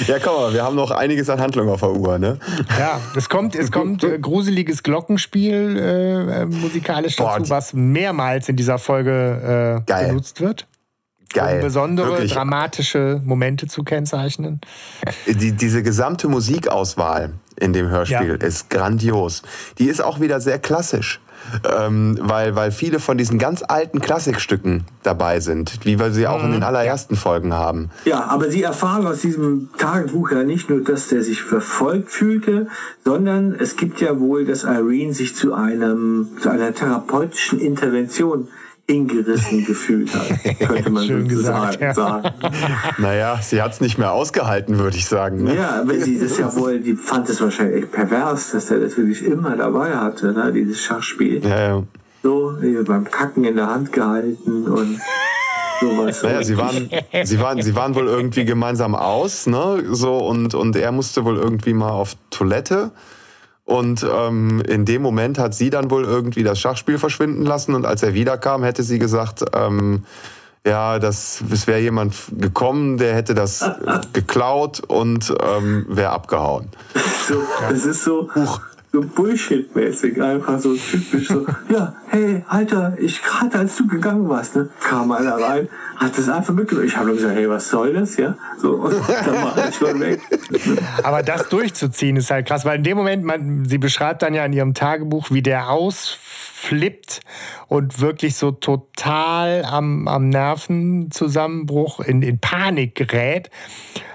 Ja, 0.06 0.19
komm 0.19 0.35
mal, 0.35 0.52
wir 0.52 0.64
haben 0.64 0.77
noch 0.77 0.90
einiges 0.90 1.28
an 1.28 1.40
Handlung 1.40 1.69
auf 1.69 1.81
der 1.81 1.93
Uhr, 1.93 2.19
ne? 2.19 2.39
Ja, 2.78 3.01
es 3.16 3.28
kommt, 3.28 3.55
es 3.55 3.70
kommt 3.70 4.05
äh, 4.05 4.19
gruseliges 4.19 4.82
Glockenspiel 4.82 5.77
äh, 5.77 6.43
äh 6.43 6.47
musikalisch 6.47 7.16
dazu, 7.16 7.43
Boah, 7.43 7.51
was 7.51 7.73
mehrmals 7.73 8.48
in 8.48 8.56
dieser 8.56 8.78
Folge 8.78 9.85
äh, 9.86 10.06
genutzt 10.06 10.40
wird. 10.40 10.66
Geil. 11.32 11.56
Um 11.56 11.62
besondere 11.62 12.09
Wirklich. 12.09 12.32
dramatische 12.32 13.20
Momente 13.24 13.66
zu 13.66 13.85
kennzeichnen. 13.85 14.60
Die, 15.27 15.52
diese 15.52 15.82
gesamte 15.82 16.28
Musikauswahl 16.28 17.32
in 17.59 17.73
dem 17.73 17.89
Hörspiel 17.89 18.39
ja. 18.40 18.47
ist 18.47 18.69
grandios. 18.69 19.43
Die 19.78 19.86
ist 19.86 20.02
auch 20.02 20.20
wieder 20.20 20.40
sehr 20.40 20.59
klassisch 20.59 21.20
ähm, 21.78 22.19
weil, 22.20 22.56
weil 22.56 22.73
viele 22.73 22.98
von 22.98 23.19
diesen 23.19 23.39
ganz 23.39 23.62
alten 23.66 24.01
Klassikstücken 24.01 24.85
dabei 25.02 25.40
sind, 25.40 25.81
wie 25.85 25.98
wir 25.98 26.12
sie 26.12 26.27
auch 26.27 26.40
mhm. 26.40 26.47
in 26.47 26.52
den 26.52 26.62
allerersten 26.62 27.16
Folgen 27.16 27.52
haben. 27.52 27.90
Ja, 28.05 28.24
aber 28.24 28.51
Sie 28.51 28.62
erfahren 28.62 29.06
aus 29.06 29.20
diesem 29.20 29.70
Tagebuch 29.78 30.32
ja 30.32 30.44
nicht 30.44 30.70
nur, 30.70 30.82
dass 30.82 31.09
der 31.09 31.23
sich 31.23 31.43
verfolgt 31.43 32.10
fühlte, 32.10 32.69
sondern 33.05 33.55
es 33.55 33.77
gibt 33.77 34.01
ja 34.01 34.19
wohl, 34.19 34.44
dass 34.44 34.64
Irene 34.64 35.14
sich 35.14 35.35
zu 35.36 35.55
einem 35.55 36.28
zu 36.40 36.51
einer 36.51 36.74
therapeutischen 36.74 37.59
Intervention 37.59 38.48
hingerissen 38.93 39.64
gefühlt 39.64 40.14
hat, 40.14 40.59
könnte 40.59 40.90
man 40.90 41.06
Schön 41.06 41.28
gesagt, 41.28 41.81
ja. 41.81 41.94
sagen. 41.94 42.31
Naja, 42.98 43.39
sie 43.43 43.62
hat 43.62 43.73
es 43.73 43.81
nicht 43.81 43.98
mehr 43.98 44.12
ausgehalten, 44.12 44.78
würde 44.78 44.97
ich 44.97 45.06
sagen. 45.06 45.44
Ne? 45.44 45.56
Ja, 45.56 45.81
aber 45.81 45.94
sie 45.98 46.14
ist 46.14 46.39
ja 46.39 46.55
wohl, 46.56 46.81
die 46.81 46.94
fand 46.94 47.28
es 47.28 47.40
wahrscheinlich 47.40 47.85
echt 47.85 47.93
pervers, 47.93 48.52
dass 48.52 48.70
er 48.70 48.81
das 48.81 48.97
wirklich 48.97 49.24
immer 49.24 49.56
dabei 49.56 49.97
hatte, 49.97 50.32
ne? 50.32 50.52
dieses 50.52 50.81
Schachspiel. 50.81 51.43
Ja, 51.44 51.60
ja. 51.60 51.82
So, 52.23 52.56
beim 52.86 53.05
Kacken 53.05 53.44
in 53.44 53.56
der 53.56 53.69
Hand 53.69 53.93
gehalten 53.93 54.69
und 54.69 55.01
sowas. 55.81 56.23
Naja, 56.23 56.43
sie 56.43 56.56
waren, 56.56 56.89
sie, 57.24 57.40
waren, 57.40 57.62
sie 57.62 57.74
waren 57.74 57.94
wohl 57.94 58.06
irgendwie 58.06 58.44
gemeinsam 58.44 58.94
aus, 58.94 59.47
ne? 59.47 59.82
So, 59.90 60.19
und, 60.19 60.55
und 60.55 60.77
er 60.77 60.93
musste 60.93 61.24
wohl 61.24 61.36
irgendwie 61.36 61.74
mal 61.74 61.90
auf 61.90 62.14
Toilette. 62.31 62.93
Und 63.73 64.05
ähm, 64.05 64.61
in 64.69 64.85
dem 64.85 65.01
Moment 65.01 65.39
hat 65.39 65.55
sie 65.55 65.70
dann 65.70 65.90
wohl 65.90 66.05
irgendwie 66.05 66.43
das 66.43 66.61
Schachspiel 66.61 66.99
verschwinden 66.99 67.47
lassen. 67.47 67.74
Und 67.74 67.86
als 67.86 68.03
er 68.03 68.12
wiederkam, 68.12 68.65
hätte 68.65 68.82
sie 68.82 68.99
gesagt, 68.99 69.43
ähm, 69.55 70.05
ja, 70.62 70.99
das, 70.99 71.43
es 71.51 71.66
wäre 71.66 71.81
jemand 71.81 72.15
gekommen, 72.32 72.99
der 72.99 73.15
hätte 73.15 73.32
das 73.32 73.65
geklaut 74.12 74.81
und 74.86 75.35
ähm, 75.43 75.86
wäre 75.89 76.11
abgehauen. 76.11 76.69
So, 77.27 77.43
das 77.66 77.86
ist 77.86 78.05
so, 78.05 78.28
so 78.93 79.01
Bullshit-mäßig, 79.01 80.23
einfach 80.23 80.59
so 80.60 80.74
typisch 80.77 81.28
so, 81.28 81.47
ja, 81.70 81.94
hey, 82.09 82.44
Alter, 82.47 82.94
ich 82.98 83.23
gerade 83.23 83.59
als 83.59 83.77
du 83.77 83.86
gegangen 83.86 84.28
warst, 84.28 84.55
ne, 84.55 84.69
kam 84.81 85.10
einer 85.12 85.36
rein, 85.36 85.69
hat 85.97 86.19
das 86.19 86.28
einfach 86.28 86.52
mitgenommen. 86.52 86.86
Ich 86.86 86.97
habe 86.97 87.06
nur 87.06 87.16
gesagt, 87.16 87.35
hey, 87.35 87.48
was 87.48 87.70
soll 87.70 87.94
das, 87.94 88.19
ja? 88.19 88.36
So, 88.59 88.73
und 88.73 88.93
dann 88.93 89.35
war 89.35 89.69
ich 89.69 89.74
schon 89.77 89.98
weg. 89.98 90.20
Aber 91.02 91.23
das 91.23 91.48
durchzuziehen 91.48 92.16
ist 92.16 92.31
halt 92.31 92.47
krass, 92.47 92.66
weil 92.66 92.77
in 92.77 92.85
dem 92.85 92.98
Moment, 92.98 93.24
man, 93.24 93.64
sie 93.64 93.78
beschreibt 93.78 94.20
dann 94.23 94.35
ja 94.35 94.44
in 94.44 94.52
ihrem 94.52 94.74
Tagebuch, 94.74 95.31
wie 95.31 95.43
der 95.43 95.70
ausflippt 95.70 97.20
und 97.73 98.01
wirklich 98.01 98.36
so 98.36 98.51
total 98.51 99.65
am, 99.65 100.07
am 100.07 100.28
Nervenzusammenbruch 100.28 102.01
in, 102.01 102.20
in 102.20 102.39
Panik 102.39 102.94
gerät 102.94 103.49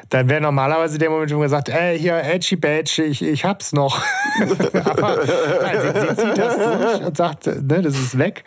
dann 0.10 0.30
wäre 0.30 0.40
normalerweise 0.40 0.98
der 0.98 1.10
Moment, 1.10 1.32
wo 1.32 1.36
man 1.36 1.44
gesagt, 1.44 1.68
ey, 1.68 2.00
hier, 2.00 2.24
Edgy 2.24 2.56
Badge, 2.56 3.04
ich, 3.04 3.22
ich 3.22 3.44
hab's 3.44 3.74
noch. 3.74 4.02
aber 4.74 5.18
nein, 5.62 5.78
sie, 5.82 6.00
sie, 6.00 6.16
zieht 6.16 6.38
das 6.38 6.56
durch 6.56 7.06
und 7.06 7.18
sagt, 7.18 7.48
ne, 7.48 7.82
das 7.82 8.00
ist 8.00 8.18
weg. 8.18 8.46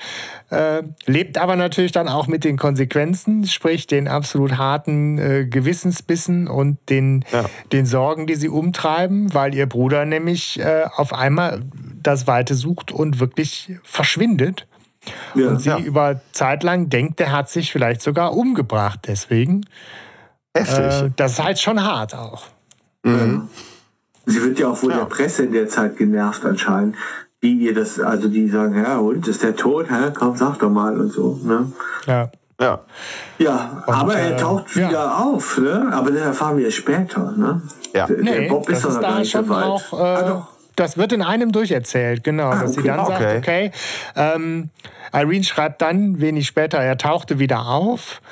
Äh, 0.48 0.82
lebt 1.04 1.36
aber 1.36 1.56
natürlich 1.56 1.92
dann 1.92 2.08
auch 2.08 2.26
mit 2.28 2.44
den 2.44 2.56
Konsequenzen, 2.56 3.46
sprich 3.46 3.86
den 3.86 4.08
absolut 4.08 4.56
harten 4.56 5.18
äh, 5.18 5.44
Gewissensbissen 5.44 6.48
und 6.48 6.78
den, 6.88 7.26
ja. 7.30 7.44
den 7.72 7.84
Sorgen, 7.84 8.26
die 8.26 8.36
sie 8.36 8.48
umtreiben, 8.48 9.34
weil 9.34 9.54
ihr 9.54 9.66
Bruder 9.66 10.06
nämlich 10.06 10.58
äh, 10.60 10.84
auf 10.96 11.12
einmal 11.12 11.62
das 12.02 12.26
Weite 12.26 12.54
sucht 12.54 12.90
und 12.90 13.20
wirklich 13.20 13.74
verschwindet. 13.82 14.66
Ja, 15.34 15.48
und 15.48 15.60
sie 15.60 15.70
ja. 15.70 15.78
über 15.78 16.20
Zeit 16.32 16.62
lang 16.62 16.88
denkt, 16.88 17.20
der 17.20 17.32
hat 17.32 17.48
sich 17.48 17.72
vielleicht 17.72 18.02
sogar 18.02 18.34
umgebracht 18.34 19.00
deswegen. 19.06 19.66
Heftig. 20.54 20.78
Äh, 20.78 21.10
das 21.16 21.32
ist 21.32 21.44
halt 21.44 21.58
schon 21.58 21.82
hart 21.82 22.14
auch. 22.14 22.46
Mhm. 23.02 23.48
Sie 24.26 24.42
wird 24.42 24.58
ja 24.58 24.68
auch 24.68 24.82
wohl 24.82 24.90
ja. 24.90 24.98
der 24.98 25.04
Presse 25.06 25.44
in 25.44 25.52
der 25.52 25.68
Zeit 25.68 25.96
genervt 25.96 26.44
anscheinend, 26.44 26.96
die 27.42 27.54
ihr 27.54 27.74
das, 27.74 27.98
also 27.98 28.28
die 28.28 28.48
sagen, 28.48 28.82
ja 28.82 28.98
und, 28.98 29.26
ist 29.26 29.42
der 29.42 29.56
tot? 29.56 29.90
Hä? 29.90 30.12
Komm, 30.14 30.36
sag 30.36 30.58
doch 30.58 30.70
mal 30.70 30.98
und 31.00 31.12
so. 31.12 31.40
Ne? 31.42 31.72
Ja. 32.06 32.30
Ja. 32.60 32.80
Ja, 33.38 33.82
und, 33.86 33.94
aber 33.94 34.14
er 34.16 34.32
äh, 34.32 34.36
taucht 34.36 34.72
äh, 34.72 34.88
wieder 34.88 34.92
ja. 34.92 35.16
auf, 35.16 35.56
ne? 35.56 35.88
Aber 35.92 36.10
das 36.10 36.20
erfahren 36.20 36.58
wir 36.58 36.70
später, 36.70 37.32
ne? 37.32 37.62
Ja. 37.94 38.06
Der, 38.06 38.18
nee, 38.18 38.48
Bob 38.48 38.68
ist 38.68 38.84
doch 38.84 39.18
nicht 39.18 39.32
so 39.32 39.48
weit. 39.48 39.64
Auch, 39.64 39.92
äh, 39.94 39.96
ah, 39.96 40.48
das 40.80 40.96
wird 40.96 41.12
in 41.12 41.22
einem 41.22 41.52
durcherzählt, 41.52 42.24
genau. 42.24 42.48
Ah, 42.48 42.62
dass 42.62 42.72
okay. 42.72 42.80
sie 42.80 42.88
dann 42.88 43.06
sagt, 43.06 43.36
okay, 43.36 43.70
ähm, 44.16 44.70
Irene 45.12 45.44
schreibt 45.44 45.82
dann 45.82 46.20
wenig 46.20 46.46
später, 46.46 46.78
er 46.78 46.96
tauchte 46.96 47.38
wieder 47.38 47.66
auf 47.66 48.22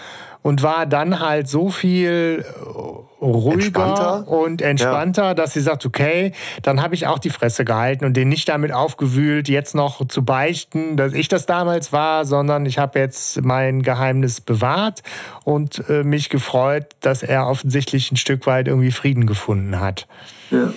und 0.40 0.62
war 0.62 0.86
dann 0.86 1.20
halt 1.20 1.46
so 1.48 1.68
viel 1.68 2.42
äh, 2.42 3.22
ruhiger 3.22 3.54
entspannter. 3.54 4.28
und 4.28 4.62
entspannter, 4.62 5.24
ja. 5.24 5.34
dass 5.34 5.52
sie 5.52 5.60
sagt, 5.60 5.84
okay, 5.84 6.32
dann 6.62 6.80
habe 6.80 6.94
ich 6.94 7.06
auch 7.06 7.18
die 7.18 7.28
Fresse 7.28 7.64
gehalten 7.66 8.06
und 8.06 8.16
den 8.16 8.28
nicht 8.30 8.48
damit 8.48 8.72
aufgewühlt, 8.72 9.48
jetzt 9.48 9.74
noch 9.74 10.06
zu 10.08 10.24
beichten, 10.24 10.96
dass 10.96 11.12
ich 11.12 11.28
das 11.28 11.44
damals 11.44 11.92
war, 11.92 12.24
sondern 12.24 12.64
ich 12.64 12.78
habe 12.78 12.98
jetzt 12.98 13.42
mein 13.42 13.82
Geheimnis 13.82 14.40
bewahrt 14.40 15.02
und 15.44 15.86
äh, 15.90 16.02
mich 16.02 16.30
gefreut, 16.30 16.86
dass 17.00 17.22
er 17.22 17.46
offensichtlich 17.46 18.10
ein 18.10 18.16
Stück 18.16 18.46
weit 18.46 18.68
irgendwie 18.68 18.92
Frieden 18.92 19.26
gefunden 19.26 19.80
hat. 19.80 20.06
Ja. 20.50 20.72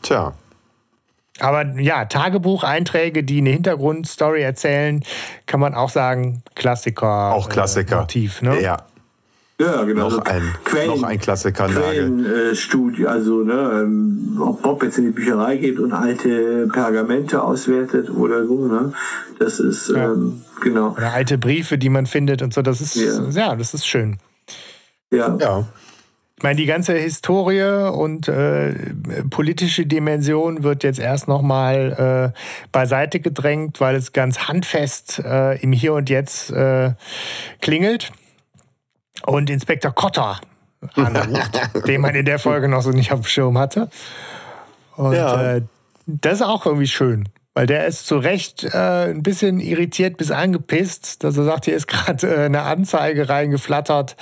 Tja. 0.00 0.34
Aber 1.40 1.78
ja, 1.78 2.06
Tagebucheinträge, 2.06 3.24
die 3.24 3.38
eine 3.38 3.50
Hintergrundstory 3.50 4.42
erzählen, 4.42 5.02
kann 5.46 5.60
man 5.60 5.74
auch 5.74 5.90
sagen, 5.90 6.42
Klassiker. 6.54 7.32
Auch 7.34 7.48
Klassiker. 7.48 7.96
Äh, 7.96 8.00
Motiv, 8.00 8.42
ne? 8.42 8.60
Ja. 8.60 8.78
Ja, 9.58 9.84
genau. 9.84 10.10
Noch 10.10 10.24
ein, 10.26 10.42
Quellen, 10.64 10.88
noch 10.88 11.02
ein 11.02 11.18
Klassiker. 11.18 11.66
Quellenstudie, 11.68 13.04
äh, 13.04 13.06
also 13.06 13.42
ne, 13.42 13.80
ähm, 13.84 14.38
ob 14.38 14.60
Bob 14.60 14.82
jetzt 14.82 14.98
in 14.98 15.06
die 15.06 15.10
Bücherei 15.12 15.56
geht 15.56 15.78
und 15.78 15.94
alte 15.94 16.68
Pergamente 16.70 17.42
auswertet 17.42 18.10
oder 18.10 18.46
so, 18.46 18.66
ne? 18.66 18.92
Das 19.38 19.58
ist 19.58 19.88
ja. 19.88 20.12
ähm, 20.12 20.42
genau. 20.60 20.90
Oder 20.90 21.14
alte 21.14 21.38
Briefe, 21.38 21.78
die 21.78 21.88
man 21.88 22.04
findet 22.04 22.42
und 22.42 22.52
so, 22.52 22.60
das 22.60 22.82
ist 22.82 22.96
ja, 22.96 23.28
ja 23.30 23.56
das 23.56 23.72
ist 23.72 23.86
schön. 23.86 24.18
Ja. 25.10 25.34
ja. 25.40 25.64
Ich 26.38 26.42
meine, 26.42 26.56
die 26.56 26.66
ganze 26.66 26.92
Historie 26.92 27.90
und 27.90 28.28
äh, 28.28 28.74
politische 29.30 29.86
Dimension 29.86 30.62
wird 30.62 30.84
jetzt 30.84 30.98
erst 30.98 31.28
nochmal 31.28 32.32
äh, 32.34 32.68
beiseite 32.72 33.20
gedrängt, 33.20 33.80
weil 33.80 33.96
es 33.96 34.12
ganz 34.12 34.40
handfest 34.46 35.18
äh, 35.20 35.56
im 35.62 35.72
Hier 35.72 35.94
und 35.94 36.10
Jetzt 36.10 36.50
äh, 36.50 36.92
klingelt. 37.62 38.12
Und 39.24 39.48
Inspektor 39.48 39.92
Kotter 39.92 40.38
anruft, 40.94 41.58
den 41.86 42.02
man 42.02 42.14
in 42.14 42.26
der 42.26 42.38
Folge 42.38 42.68
noch 42.68 42.82
so 42.82 42.90
nicht 42.90 43.12
auf 43.12 43.20
dem 43.20 43.26
Schirm 43.26 43.56
hatte. 43.56 43.88
Und 44.96 45.14
ja. 45.14 45.56
Äh, 45.56 45.62
das 46.06 46.34
ist 46.34 46.42
auch 46.42 46.66
irgendwie 46.66 46.86
schön. 46.86 47.30
Weil 47.56 47.66
der 47.66 47.86
ist 47.86 48.06
zu 48.06 48.18
Recht 48.18 48.64
äh, 48.64 49.08
ein 49.08 49.22
bisschen 49.22 49.60
irritiert 49.60 50.18
bis 50.18 50.30
angepisst, 50.30 51.24
dass 51.24 51.38
er 51.38 51.44
sagt, 51.44 51.64
hier 51.64 51.74
ist 51.74 51.86
gerade 51.86 52.26
äh, 52.26 52.44
eine 52.44 52.62
Anzeige 52.64 53.30
reingeflattert 53.30 54.14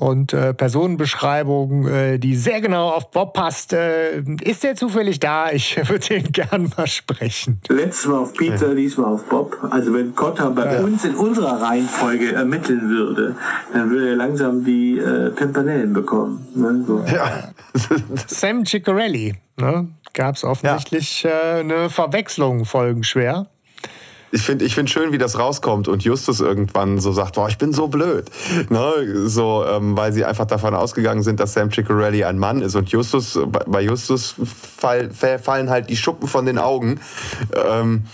und 0.00 0.32
äh, 0.32 0.54
Personenbeschreibung, 0.54 1.86
äh, 1.86 2.18
die 2.18 2.34
sehr 2.34 2.62
genau 2.62 2.88
auf 2.88 3.10
Bob 3.10 3.34
passt. 3.34 3.74
Äh, 3.74 4.22
ist 4.40 4.64
der 4.64 4.74
zufällig 4.74 5.20
da? 5.20 5.50
Ich 5.50 5.76
würde 5.88 6.16
ihn 6.16 6.32
gern 6.32 6.72
mal 6.74 6.86
sprechen. 6.86 7.60
Letztes 7.68 8.06
Mal 8.06 8.18
auf 8.18 8.32
Peter, 8.32 8.68
ja. 8.68 8.74
diesmal 8.74 9.12
auf 9.12 9.24
Bob. 9.24 9.58
Also 9.70 9.92
wenn 9.92 10.14
Kotta 10.14 10.48
bei 10.48 10.76
ja. 10.76 10.80
uns 10.80 11.04
in 11.04 11.14
unserer 11.14 11.60
Reihenfolge 11.60 12.32
ermitteln 12.32 12.88
würde, 12.88 13.36
dann 13.74 13.90
würde 13.90 14.08
er 14.08 14.16
langsam 14.16 14.64
die 14.64 14.98
äh, 14.98 15.30
Pimpanellen 15.30 15.92
bekommen. 15.92 16.48
Ne? 16.54 16.82
So. 16.86 17.04
Ja. 17.06 17.52
Sam 18.26 18.64
Ciccarelli, 18.64 19.34
ne? 19.58 19.88
gab 20.14 20.36
es 20.36 20.44
offensichtlich 20.44 21.24
ja. 21.24 21.30
äh, 21.30 21.60
eine 21.60 21.90
Verwechslung 21.90 22.64
folgenschwer. 22.64 23.48
Ich 24.32 24.42
finde 24.42 24.64
ich 24.64 24.74
find 24.74 24.88
schön, 24.88 25.12
wie 25.12 25.18
das 25.18 25.38
rauskommt 25.38 25.88
und 25.88 26.02
Justus 26.04 26.40
irgendwann 26.40 26.98
so 27.00 27.12
sagt, 27.12 27.34
boah, 27.34 27.48
ich 27.48 27.58
bin 27.58 27.72
so 27.72 27.88
blöd. 27.88 28.30
Ne? 28.68 29.28
So, 29.28 29.64
ähm, 29.66 29.96
weil 29.96 30.12
sie 30.12 30.24
einfach 30.24 30.46
davon 30.46 30.74
ausgegangen 30.74 31.22
sind, 31.22 31.40
dass 31.40 31.54
Sam 31.54 31.70
Ciccarelli 31.70 32.24
ein 32.24 32.38
Mann 32.38 32.62
ist. 32.62 32.74
Und 32.74 32.90
Justus, 32.90 33.38
bei 33.66 33.82
Justus 33.82 34.34
fall, 34.76 35.10
fallen 35.10 35.70
halt 35.70 35.90
die 35.90 35.96
Schuppen 35.96 36.28
von 36.28 36.46
den 36.46 36.58
Augen. 36.58 37.00
Ähm, 37.54 38.04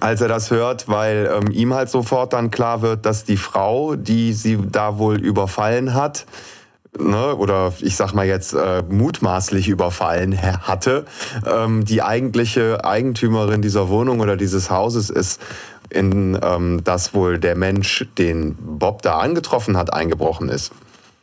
als 0.00 0.20
er 0.20 0.28
das 0.28 0.50
hört, 0.50 0.88
weil 0.88 1.30
ähm, 1.32 1.50
ihm 1.52 1.72
halt 1.72 1.88
sofort 1.88 2.32
dann 2.32 2.50
klar 2.50 2.82
wird, 2.82 3.06
dass 3.06 3.24
die 3.24 3.36
Frau, 3.36 3.96
die 3.96 4.32
sie 4.32 4.58
da 4.70 4.98
wohl 4.98 5.18
überfallen 5.20 5.94
hat, 5.94 6.26
ne, 6.98 7.34
oder 7.36 7.72
ich 7.80 7.96
sag 7.96 8.12
mal 8.12 8.26
jetzt 8.26 8.54
äh, 8.54 8.82
mutmaßlich 8.88 9.68
überfallen 9.68 10.40
hatte, 10.40 11.04
ähm, 11.46 11.84
die 11.84 12.02
eigentliche 12.02 12.84
Eigentümerin 12.84 13.62
dieser 13.62 13.88
Wohnung 13.88 14.20
oder 14.20 14.36
dieses 14.36 14.70
Hauses 14.70 15.10
ist, 15.10 15.40
in 15.90 16.38
ähm, 16.42 16.82
das 16.84 17.14
wohl 17.14 17.38
der 17.38 17.56
Mensch, 17.56 18.06
den 18.18 18.56
Bob 18.58 19.02
da 19.02 19.18
angetroffen 19.18 19.76
hat, 19.76 19.92
eingebrochen 19.92 20.48
ist. 20.48 20.72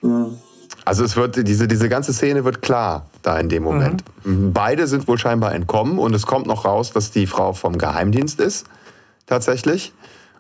Mhm. 0.02 0.38
Also 0.86 1.04
es 1.04 1.16
wird, 1.16 1.48
diese, 1.48 1.68
diese 1.68 1.88
ganze 1.88 2.14
Szene 2.14 2.44
wird 2.44 2.62
klar 2.62 3.06
da 3.22 3.40
in 3.40 3.48
dem 3.50 3.64
Moment. 3.64 4.04
Mhm. 4.24 4.52
Beide 4.52 4.88
sind 4.88 5.08
wohl 5.08 5.18
scheinbar 5.18 5.54
entkommen 5.54 5.98
und 5.98 6.14
es 6.14 6.26
kommt 6.26 6.46
noch 6.46 6.66
raus, 6.66 6.92
dass 6.92 7.12
die 7.12 7.26
Frau 7.26 7.54
vom 7.54 7.78
Geheimdienst 7.78 8.40
ist, 8.42 8.66
tatsächlich. 9.26 9.94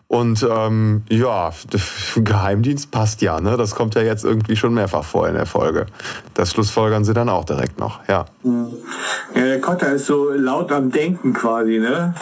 Und 0.07 0.47
ähm, 0.49 1.03
ja, 1.09 1.51
Geheimdienst 2.15 2.91
passt 2.91 3.21
ja, 3.21 3.39
ne? 3.39 3.57
Das 3.57 3.73
kommt 3.73 3.95
ja 3.95 4.01
jetzt 4.01 4.23
irgendwie 4.23 4.55
schon 4.55 4.73
mehrfach 4.73 5.03
vor 5.03 5.27
in 5.27 5.33
der 5.33 5.45
Folge. 5.45 5.87
Das 6.33 6.51
schlussfolgern 6.51 7.03
sie 7.03 7.13
dann 7.13 7.29
auch 7.29 7.45
direkt 7.45 7.79
noch, 7.79 7.99
ja. 8.07 8.25
Ja, 8.43 9.41
der 9.41 9.61
Kotter 9.61 9.93
ist 9.93 10.05
so 10.05 10.31
laut 10.31 10.71
am 10.71 10.91
Denken 10.91 11.33
quasi, 11.33 11.79
ne? 11.79 12.13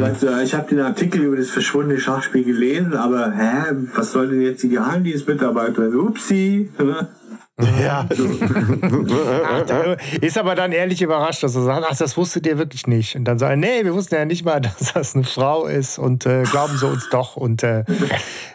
Sagt, 0.00 0.24
ich 0.42 0.54
habe 0.54 0.68
den 0.68 0.80
Artikel 0.80 1.22
über 1.22 1.36
das 1.36 1.50
verschwundene 1.50 2.00
Schachspiel 2.00 2.44
gelesen, 2.44 2.96
aber 2.96 3.32
hä, 3.32 3.74
was 3.94 4.12
soll 4.12 4.28
denn 4.28 4.40
jetzt 4.40 4.62
die 4.62 4.70
Geheimdienstmitarbeiterin? 4.70 5.94
Upsi! 5.94 6.70
Ja. 7.58 8.06
ist 10.20 10.38
aber 10.38 10.54
dann 10.54 10.72
ehrlich 10.72 11.02
überrascht, 11.02 11.42
dass 11.42 11.56
er 11.56 11.62
sagt, 11.62 11.86
ach, 11.90 11.96
das 11.96 12.16
wusstet 12.16 12.46
ihr 12.46 12.58
wirklich 12.58 12.86
nicht. 12.86 13.16
Und 13.16 13.24
dann 13.24 13.38
sagen, 13.38 13.60
nee, 13.60 13.84
wir 13.84 13.94
wussten 13.94 14.14
ja 14.14 14.24
nicht 14.24 14.44
mal, 14.44 14.60
dass 14.60 14.92
das 14.92 15.14
eine 15.14 15.24
Frau 15.24 15.66
ist 15.66 15.98
und 15.98 16.26
äh, 16.26 16.44
glauben 16.44 16.78
sie 16.78 16.86
uns 16.86 17.08
doch. 17.10 17.36
Und 17.36 17.62
äh, 17.62 17.84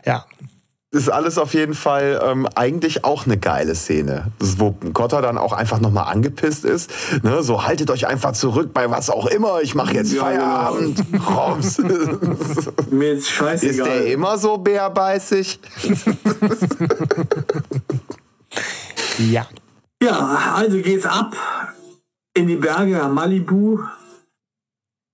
ja. 0.05 0.25
Ist 0.91 1.09
alles 1.09 1.39
auf 1.39 1.55
jeden 1.55 1.73
Fall 1.73 2.21
ähm, 2.23 2.47
eigentlich 2.53 3.03
auch 3.03 3.25
eine 3.25 3.39
geile 3.39 3.73
Szene, 3.73 4.27
wo 4.39 4.75
Kotter 4.93 5.23
dann 5.23 5.39
auch 5.39 5.51
einfach 5.51 5.79
nochmal 5.79 6.13
angepisst 6.13 6.65
ist. 6.65 6.91
Ne? 7.23 7.41
So, 7.41 7.65
haltet 7.65 7.89
euch 7.89 8.05
einfach 8.05 8.33
zurück 8.33 8.75
bei 8.75 8.91
was 8.91 9.09
auch 9.09 9.25
immer, 9.25 9.59
ich 9.63 9.73
mache 9.73 9.95
jetzt 9.95 10.13
ja, 10.13 10.21
Feierabend. 10.21 11.03
Genau. 11.11 11.57
Mir 12.91 13.13
ist 13.13 13.27
scheißegal. 13.27 13.71
Ist 13.71 13.85
der 13.85 14.13
immer 14.13 14.37
so 14.37 14.59
bärbeißig? 14.59 15.59
Ja. 19.17 19.47
Ja, 20.01 20.53
also 20.55 20.79
geht's 20.79 21.05
ab 21.05 21.35
in 22.33 22.47
die 22.47 22.55
Berge 22.55 23.01
am 23.01 23.13
Malibu 23.13 23.79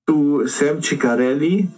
zu 0.07 0.47
Sam 0.47 0.81
Ciccarelli. 0.81 1.69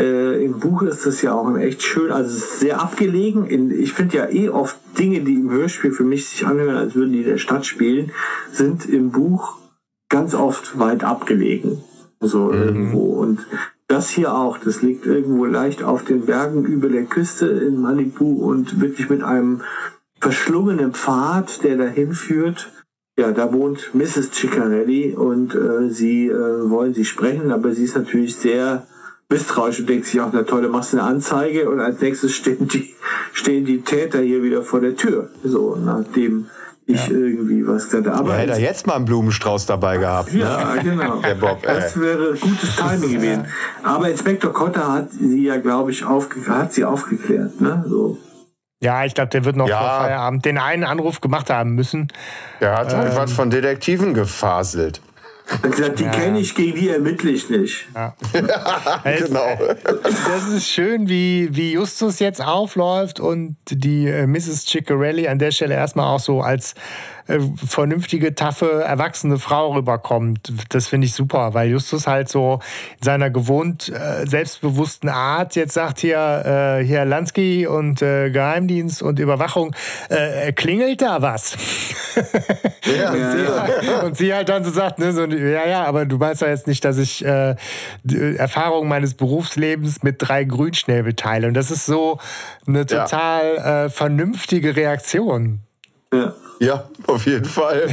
Äh, 0.00 0.44
Im 0.44 0.58
Buch 0.58 0.82
ist 0.82 1.04
das 1.04 1.20
ja 1.22 1.34
auch 1.34 1.54
echt 1.58 1.82
schön, 1.82 2.10
also 2.10 2.34
sehr 2.34 2.80
abgelegen. 2.80 3.46
In, 3.46 3.70
ich 3.70 3.92
finde 3.92 4.16
ja 4.16 4.28
eh 4.28 4.48
oft 4.48 4.78
Dinge, 4.98 5.20
die 5.20 5.34
im 5.34 5.50
Hörspiel 5.50 5.92
für 5.92 6.04
mich 6.04 6.28
sich 6.28 6.46
anhören, 6.46 6.76
als 6.76 6.94
würden 6.94 7.12
die 7.12 7.20
in 7.20 7.28
der 7.28 7.38
Stadt 7.38 7.66
spielen, 7.66 8.10
sind 8.50 8.86
im 8.86 9.10
Buch 9.10 9.58
ganz 10.08 10.34
oft 10.34 10.78
weit 10.78 11.04
abgelegen. 11.04 11.84
So 12.20 12.46
mhm. 12.46 12.62
irgendwo. 12.62 13.04
Und 13.20 13.46
das 13.86 14.08
hier 14.08 14.34
auch, 14.34 14.56
das 14.56 14.80
liegt 14.80 15.04
irgendwo 15.04 15.44
leicht 15.44 15.82
auf 15.82 16.04
den 16.04 16.24
Bergen 16.24 16.64
über 16.64 16.88
der 16.88 17.04
Küste 17.04 17.46
in 17.46 17.80
Malibu 17.80 18.42
und 18.42 18.80
wirklich 18.80 19.10
mit 19.10 19.22
einem 19.22 19.60
verschlungenen 20.22 20.92
Pfad, 20.92 21.64
der 21.64 21.76
dahin 21.76 22.12
führt. 22.12 22.70
Ja, 23.18 23.32
da 23.32 23.52
wohnt 23.52 23.90
Mrs. 23.92 24.30
Ciccarelli 24.32 25.14
und 25.14 25.54
äh, 25.54 25.90
sie 25.90 26.28
äh, 26.28 26.70
wollen 26.70 26.94
sie 26.94 27.04
sprechen, 27.04 27.50
aber 27.50 27.72
sie 27.72 27.84
ist 27.84 27.96
natürlich 27.96 28.36
sehr 28.36 28.86
misstrauisch 29.28 29.80
und 29.80 29.88
denkt 29.88 30.06
sich 30.06 30.20
auch, 30.20 30.30
na 30.32 30.44
toll, 30.44 30.62
du 30.62 30.68
machst 30.68 30.94
eine 30.94 31.02
Anzeige 31.02 31.68
und 31.68 31.80
als 31.80 32.00
nächstes 32.00 32.34
stehen 32.36 32.68
die, 32.68 32.94
stehen 33.32 33.64
die 33.64 33.82
Täter 33.82 34.20
hier 34.20 34.44
wieder 34.44 34.62
vor 34.62 34.80
der 34.80 34.96
Tür. 34.96 35.28
So, 35.42 35.76
nachdem 35.76 36.46
ich 36.86 37.08
ja. 37.08 37.14
irgendwie 37.14 37.66
was 37.66 37.88
da 37.88 37.98
aber 38.12 38.30
ja, 38.30 38.36
hätte 38.36 38.52
er 38.52 38.60
jetzt 38.60 38.86
mal 38.86 38.94
einen 38.94 39.04
Blumenstrauß 39.04 39.66
dabei 39.66 39.98
gehabt. 39.98 40.32
Ne? 40.32 40.40
Ja, 40.40 40.76
genau. 40.76 41.16
Der 41.22 41.34
Bob, 41.34 41.62
das 41.62 42.00
wäre 42.00 42.34
gutes 42.34 42.76
Timing 42.76 43.12
gewesen. 43.12 43.46
Aber 43.82 44.08
Inspektor 44.08 44.52
Kotter 44.52 44.92
hat 44.92 45.12
sie 45.12 45.44
ja, 45.44 45.58
glaube 45.58 45.90
ich, 45.90 46.04
aufge 46.04 46.46
hat 46.46 46.72
sie 46.72 46.84
aufgeklärt. 46.84 47.60
Ne? 47.60 47.84
So. 47.88 48.18
Ja, 48.82 49.04
ich 49.04 49.14
glaube, 49.14 49.30
der 49.30 49.44
wird 49.44 49.54
noch 49.54 49.68
ja. 49.68 49.78
vor 49.78 49.88
Feierabend 49.88 50.44
den 50.44 50.58
einen 50.58 50.82
Anruf 50.82 51.20
gemacht 51.20 51.50
haben 51.50 51.76
müssen. 51.76 52.08
Der 52.60 52.76
hat 52.76 52.92
halt 52.92 53.12
ähm, 53.12 53.16
was 53.16 53.32
von 53.32 53.48
Detektiven 53.48 54.12
gefaselt. 54.12 55.00
Er 55.46 55.54
hat 55.54 55.70
gesagt, 55.70 55.98
die 56.00 56.04
ja. 56.04 56.10
kenne 56.10 56.40
ich, 56.40 56.54
gegen 56.54 56.78
die 56.78 56.88
ermittle 56.88 57.30
ich 57.30 57.48
nicht. 57.48 57.86
Ja. 57.94 58.14
genau. 59.04 59.58
Das 59.84 60.48
ist 60.48 60.68
schön, 60.68 61.08
wie, 61.08 61.48
wie 61.52 61.72
Justus 61.72 62.18
jetzt 62.18 62.42
aufläuft 62.42 63.20
und 63.20 63.56
die 63.68 64.08
äh, 64.08 64.26
Mrs. 64.26 64.66
Ciccarelli 64.66 65.28
an 65.28 65.38
der 65.38 65.52
Stelle 65.52 65.74
erstmal 65.74 66.06
auch 66.06 66.20
so 66.20 66.40
als 66.40 66.74
äh, 67.32 67.40
vernünftige, 67.66 68.34
taffe, 68.34 68.82
erwachsene 68.82 69.38
Frau 69.38 69.72
rüberkommt. 69.72 70.52
Das 70.68 70.88
finde 70.88 71.06
ich 71.06 71.14
super, 71.14 71.54
weil 71.54 71.70
Justus 71.70 72.06
halt 72.06 72.28
so 72.28 72.60
in 72.98 73.04
seiner 73.04 73.30
gewohnt 73.30 73.88
äh, 73.88 74.26
selbstbewussten 74.26 75.08
Art 75.08 75.56
jetzt 75.56 75.74
sagt 75.74 76.00
hier, 76.00 76.78
äh, 76.80 76.84
hier 76.84 77.04
Lansky 77.04 77.66
und 77.66 78.02
äh, 78.02 78.30
Geheimdienst 78.30 79.02
und 79.02 79.18
Überwachung, 79.18 79.74
äh, 80.08 80.52
klingelt 80.52 81.02
da 81.02 81.22
was? 81.22 81.56
Ja, 82.84 83.12
und, 83.12 83.32
sie, 83.32 83.44
ja. 83.44 84.00
und, 84.00 84.16
sie, 84.16 84.34
halt 84.34 84.48
dann 84.48 84.64
so 84.64 84.70
sagt, 84.70 84.98
ne, 84.98 85.12
so, 85.12 85.24
ja, 85.24 85.66
ja, 85.66 85.84
aber 85.84 86.04
du 86.04 86.18
weißt 86.18 86.42
ja 86.42 86.48
jetzt 86.48 86.66
nicht, 86.66 86.84
dass 86.84 86.98
ich 86.98 87.24
äh, 87.24 87.54
Erfahrung 88.36 88.88
meines 88.88 89.14
Berufslebens 89.14 90.02
mit 90.02 90.16
drei 90.18 90.42
Grünschnäbel 90.44 91.14
teile. 91.14 91.46
Und 91.46 91.54
das 91.54 91.70
ist 91.70 91.86
so 91.86 92.18
eine 92.66 92.84
total 92.84 93.56
ja. 93.56 93.88
vernünftige 93.88 94.74
Reaktion. 94.74 95.60
Ja. 96.12 96.34
Ja, 96.62 96.84
auf 97.08 97.26
jeden 97.26 97.44
Fall. 97.44 97.88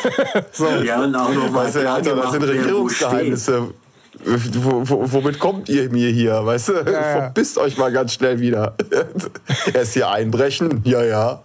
so. 0.52 0.66
Ja, 0.66 1.02
und 1.02 1.14
auch 1.14 1.32
noch 1.32 1.54
weißt 1.54 1.76
du, 1.76 1.90
Alter, 1.90 2.16
das 2.16 2.32
sind 2.32 2.42
Regierungsgeheimnisse. 2.42 3.68
womit 4.22 5.38
kommt 5.38 5.70
ihr 5.70 5.88
mir 5.88 6.10
hier? 6.10 6.44
Weißt 6.44 6.68
du, 6.68 6.72
ja, 6.72 6.90
ja. 6.90 7.02
verpisst 7.02 7.56
euch 7.56 7.78
mal 7.78 7.90
ganz 7.90 8.12
schnell 8.12 8.38
wieder. 8.38 8.76
Erst 9.72 9.94
hier 9.94 10.10
einbrechen, 10.10 10.82
ja, 10.84 11.02
ja. 11.02 11.40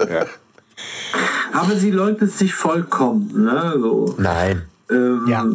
ja. 0.00 0.26
Aber 1.52 1.76
sie 1.76 1.92
leugnet 1.92 2.32
sich 2.32 2.52
vollkommen, 2.52 3.44
ne? 3.44 3.74
So. 3.78 4.16
Nein. 4.18 4.62
Ähm, 4.90 5.26
ja. 5.28 5.46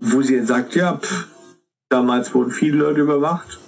Wo 0.00 0.20
sie 0.20 0.44
sagt, 0.44 0.74
ja, 0.74 0.96
pff, 0.96 1.28
damals 1.88 2.34
wurden 2.34 2.50
viele 2.50 2.78
Leute 2.78 3.02
überwacht. 3.02 3.60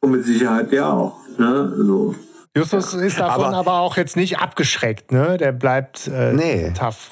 Und 0.00 0.12
mit 0.12 0.24
Sicherheit 0.24 0.72
ja 0.72 0.90
auch, 0.90 1.18
ne? 1.36 1.74
So. 1.76 2.14
Justus 2.56 2.94
ist 2.94 3.20
davon 3.20 3.46
aber, 3.46 3.56
aber, 3.56 3.72
auch 3.80 3.96
jetzt 3.96 4.16
nicht 4.16 4.38
abgeschreckt, 4.38 5.12
ne? 5.12 5.36
Der 5.36 5.52
bleibt 5.52 6.08
äh, 6.08 6.32
nee. 6.32 6.72
tough. 6.76 7.10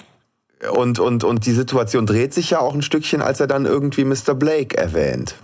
Und, 0.73 0.98
und, 0.98 1.23
und 1.23 1.47
die 1.47 1.52
Situation 1.52 2.06
dreht 2.06 2.35
sich 2.35 2.51
ja 2.51 2.59
auch 2.59 2.74
ein 2.74 2.82
Stückchen, 2.82 3.23
als 3.23 3.39
er 3.39 3.47
dann 3.47 3.65
irgendwie 3.65 4.05
Mr. 4.05 4.35
Blake 4.35 4.77
erwähnt. 4.77 5.36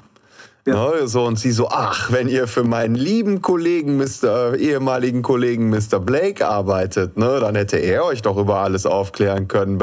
Ja. 0.66 0.74
Ne, 0.74 1.06
so, 1.06 1.24
und 1.24 1.38
sie 1.38 1.52
so, 1.52 1.68
ach, 1.68 2.10
wenn 2.10 2.26
ihr 2.26 2.48
für 2.48 2.64
meinen 2.64 2.94
lieben 2.94 3.42
Kollegen, 3.42 3.98
Mr., 3.98 4.56
ehemaligen 4.56 5.20
Kollegen 5.20 5.68
Mr. 5.68 6.00
Blake 6.00 6.48
arbeitet, 6.48 7.18
ne, 7.18 7.38
dann 7.38 7.54
hätte 7.54 7.76
er 7.76 8.06
euch 8.06 8.22
doch 8.22 8.38
über 8.38 8.60
alles 8.60 8.86
aufklären 8.86 9.46
können. 9.46 9.78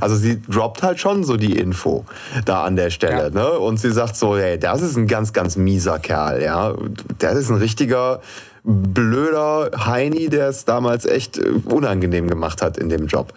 Also 0.00 0.14
sie 0.14 0.40
droppt 0.40 0.84
halt 0.84 1.00
schon 1.00 1.24
so 1.24 1.36
die 1.36 1.58
Info 1.58 2.04
da 2.44 2.62
an 2.62 2.76
der 2.76 2.90
Stelle. 2.90 3.24
Ja. 3.24 3.30
Ne? 3.30 3.58
Und 3.58 3.80
sie 3.80 3.90
sagt 3.90 4.14
so, 4.14 4.36
hey, 4.36 4.56
das 4.56 4.82
ist 4.82 4.96
ein 4.96 5.08
ganz, 5.08 5.32
ganz 5.32 5.56
mieser 5.56 5.98
Kerl, 5.98 6.40
ja. 6.40 6.74
Der 7.20 7.32
ist 7.32 7.50
ein 7.50 7.56
richtiger 7.56 8.20
blöder 8.64 9.70
Heini, 9.86 10.28
der 10.28 10.48
es 10.48 10.64
damals 10.64 11.04
echt 11.04 11.38
äh, 11.38 11.50
unangenehm 11.64 12.28
gemacht 12.28 12.62
hat 12.62 12.78
in 12.78 12.88
dem 12.88 13.06
Job. 13.06 13.32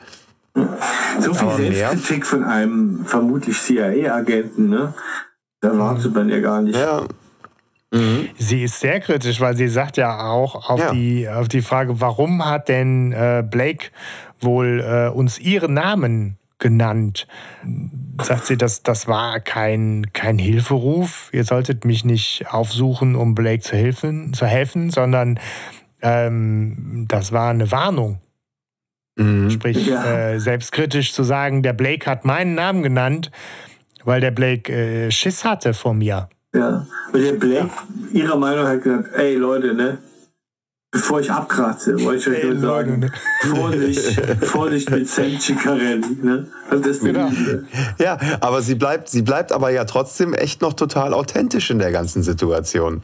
So 1.20 1.34
viel 1.34 1.48
Aber 1.48 1.58
Selbstkritik 1.58 2.18
mehr? 2.20 2.26
von 2.26 2.44
einem 2.44 3.06
vermutlich 3.06 3.60
CIA-Agenten, 3.62 4.70
ne? 4.70 4.94
Da 5.60 5.78
wartet 5.78 6.14
man 6.14 6.30
ja 6.30 6.40
gar 6.40 6.62
nicht. 6.62 6.78
Ja. 6.78 7.04
Mhm. 7.92 8.30
Sie 8.38 8.64
ist 8.64 8.80
sehr 8.80 9.00
kritisch, 9.00 9.42
weil 9.42 9.56
sie 9.58 9.68
sagt 9.68 9.98
ja 9.98 10.28
auch 10.30 10.70
auf, 10.70 10.80
ja. 10.80 10.92
Die, 10.92 11.28
auf 11.28 11.48
die 11.48 11.62
Frage, 11.62 12.00
warum 12.00 12.46
hat 12.46 12.70
denn 12.70 13.12
äh, 13.12 13.44
Blake 13.50 13.88
wohl 14.40 14.82
äh, 14.82 15.10
uns 15.10 15.40
ihren 15.40 15.74
Namen 15.74 16.38
genannt. 16.66 17.28
Sagt 18.24 18.48
sie, 18.48 18.58
dass 18.58 18.82
das 18.82 19.08
war 19.08 19.40
kein, 19.40 20.08
kein 20.14 20.40
Hilferuf. 20.40 21.30
Ihr 21.32 21.44
solltet 21.44 21.86
mich 21.86 22.04
nicht 22.04 22.48
aufsuchen, 22.50 23.16
um 23.16 23.36
Blake 23.36 23.62
zu 23.62 23.78
helfen, 23.78 24.34
zu 24.34 24.48
helfen 24.48 24.90
sondern 24.90 25.40
ähm, 26.02 27.06
das 27.08 27.32
war 27.32 27.52
eine 27.52 27.72
Warnung. 27.72 28.18
Mhm. 29.16 29.52
Sprich, 29.52 29.86
ja. 29.86 30.32
äh, 30.32 30.40
selbstkritisch 30.40 31.14
zu 31.14 31.22
sagen, 31.22 31.62
der 31.62 31.74
Blake 31.74 32.10
hat 32.10 32.26
meinen 32.26 32.56
Namen 32.56 32.82
genannt, 32.82 33.30
weil 34.04 34.22
der 34.22 34.32
Blake 34.32 34.74
äh, 34.74 35.12
Schiss 35.12 35.46
hatte 35.46 35.76
vor 35.76 35.94
mir. 35.94 36.30
Ja. 36.56 36.88
Und 37.14 37.22
der 37.22 37.34
Blake, 37.34 37.70
ja. 38.12 38.24
ihrer 38.24 38.38
Meinung 38.38 38.66
hat 38.66 38.82
gesagt, 38.82 39.14
ey 39.14 39.36
Leute, 39.36 39.76
ne? 39.76 40.00
Bevor 40.96 41.20
ich 41.20 41.30
abkratze, 41.30 42.02
wollte 42.06 42.32
ich 42.32 42.38
euch 42.38 42.54
nur 42.54 42.60
sagen? 42.62 43.12
Vorsicht, 43.42 44.46
Vorsicht 44.46 44.90
mit 44.90 45.10
Sam 45.10 45.38
Ciccarelli, 45.38 46.20
ne? 46.22 46.48
Das 46.70 46.88
ist 46.88 47.04
genau. 47.04 47.30
Ja, 48.00 48.18
aber 48.40 48.62
sie 48.62 48.76
bleibt, 48.76 49.10
sie 49.10 49.22
bleibt 49.22 49.52
aber 49.52 49.72
ja 49.72 49.84
trotzdem 49.84 50.34
echt 50.34 50.62
noch 50.62 50.72
total 50.72 51.14
authentisch 51.14 51.70
in 51.70 51.80
der 51.80 51.92
ganzen 51.92 52.24
Situation. 52.24 53.02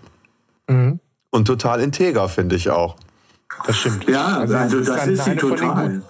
Mhm. 0.69 1.01
Und 1.31 1.45
total 1.45 1.81
integer, 1.81 2.29
finde 2.29 2.55
ich 2.55 2.69
auch. 2.69 2.95
Das 3.67 3.75
stimmt. 3.75 4.07
Ja, 4.07 4.37
also, 4.37 4.55
also 4.55 4.79
das, 4.79 4.87
das 4.87 5.07
ist 5.07 5.25
sie 5.25 5.35
total. 5.35 6.01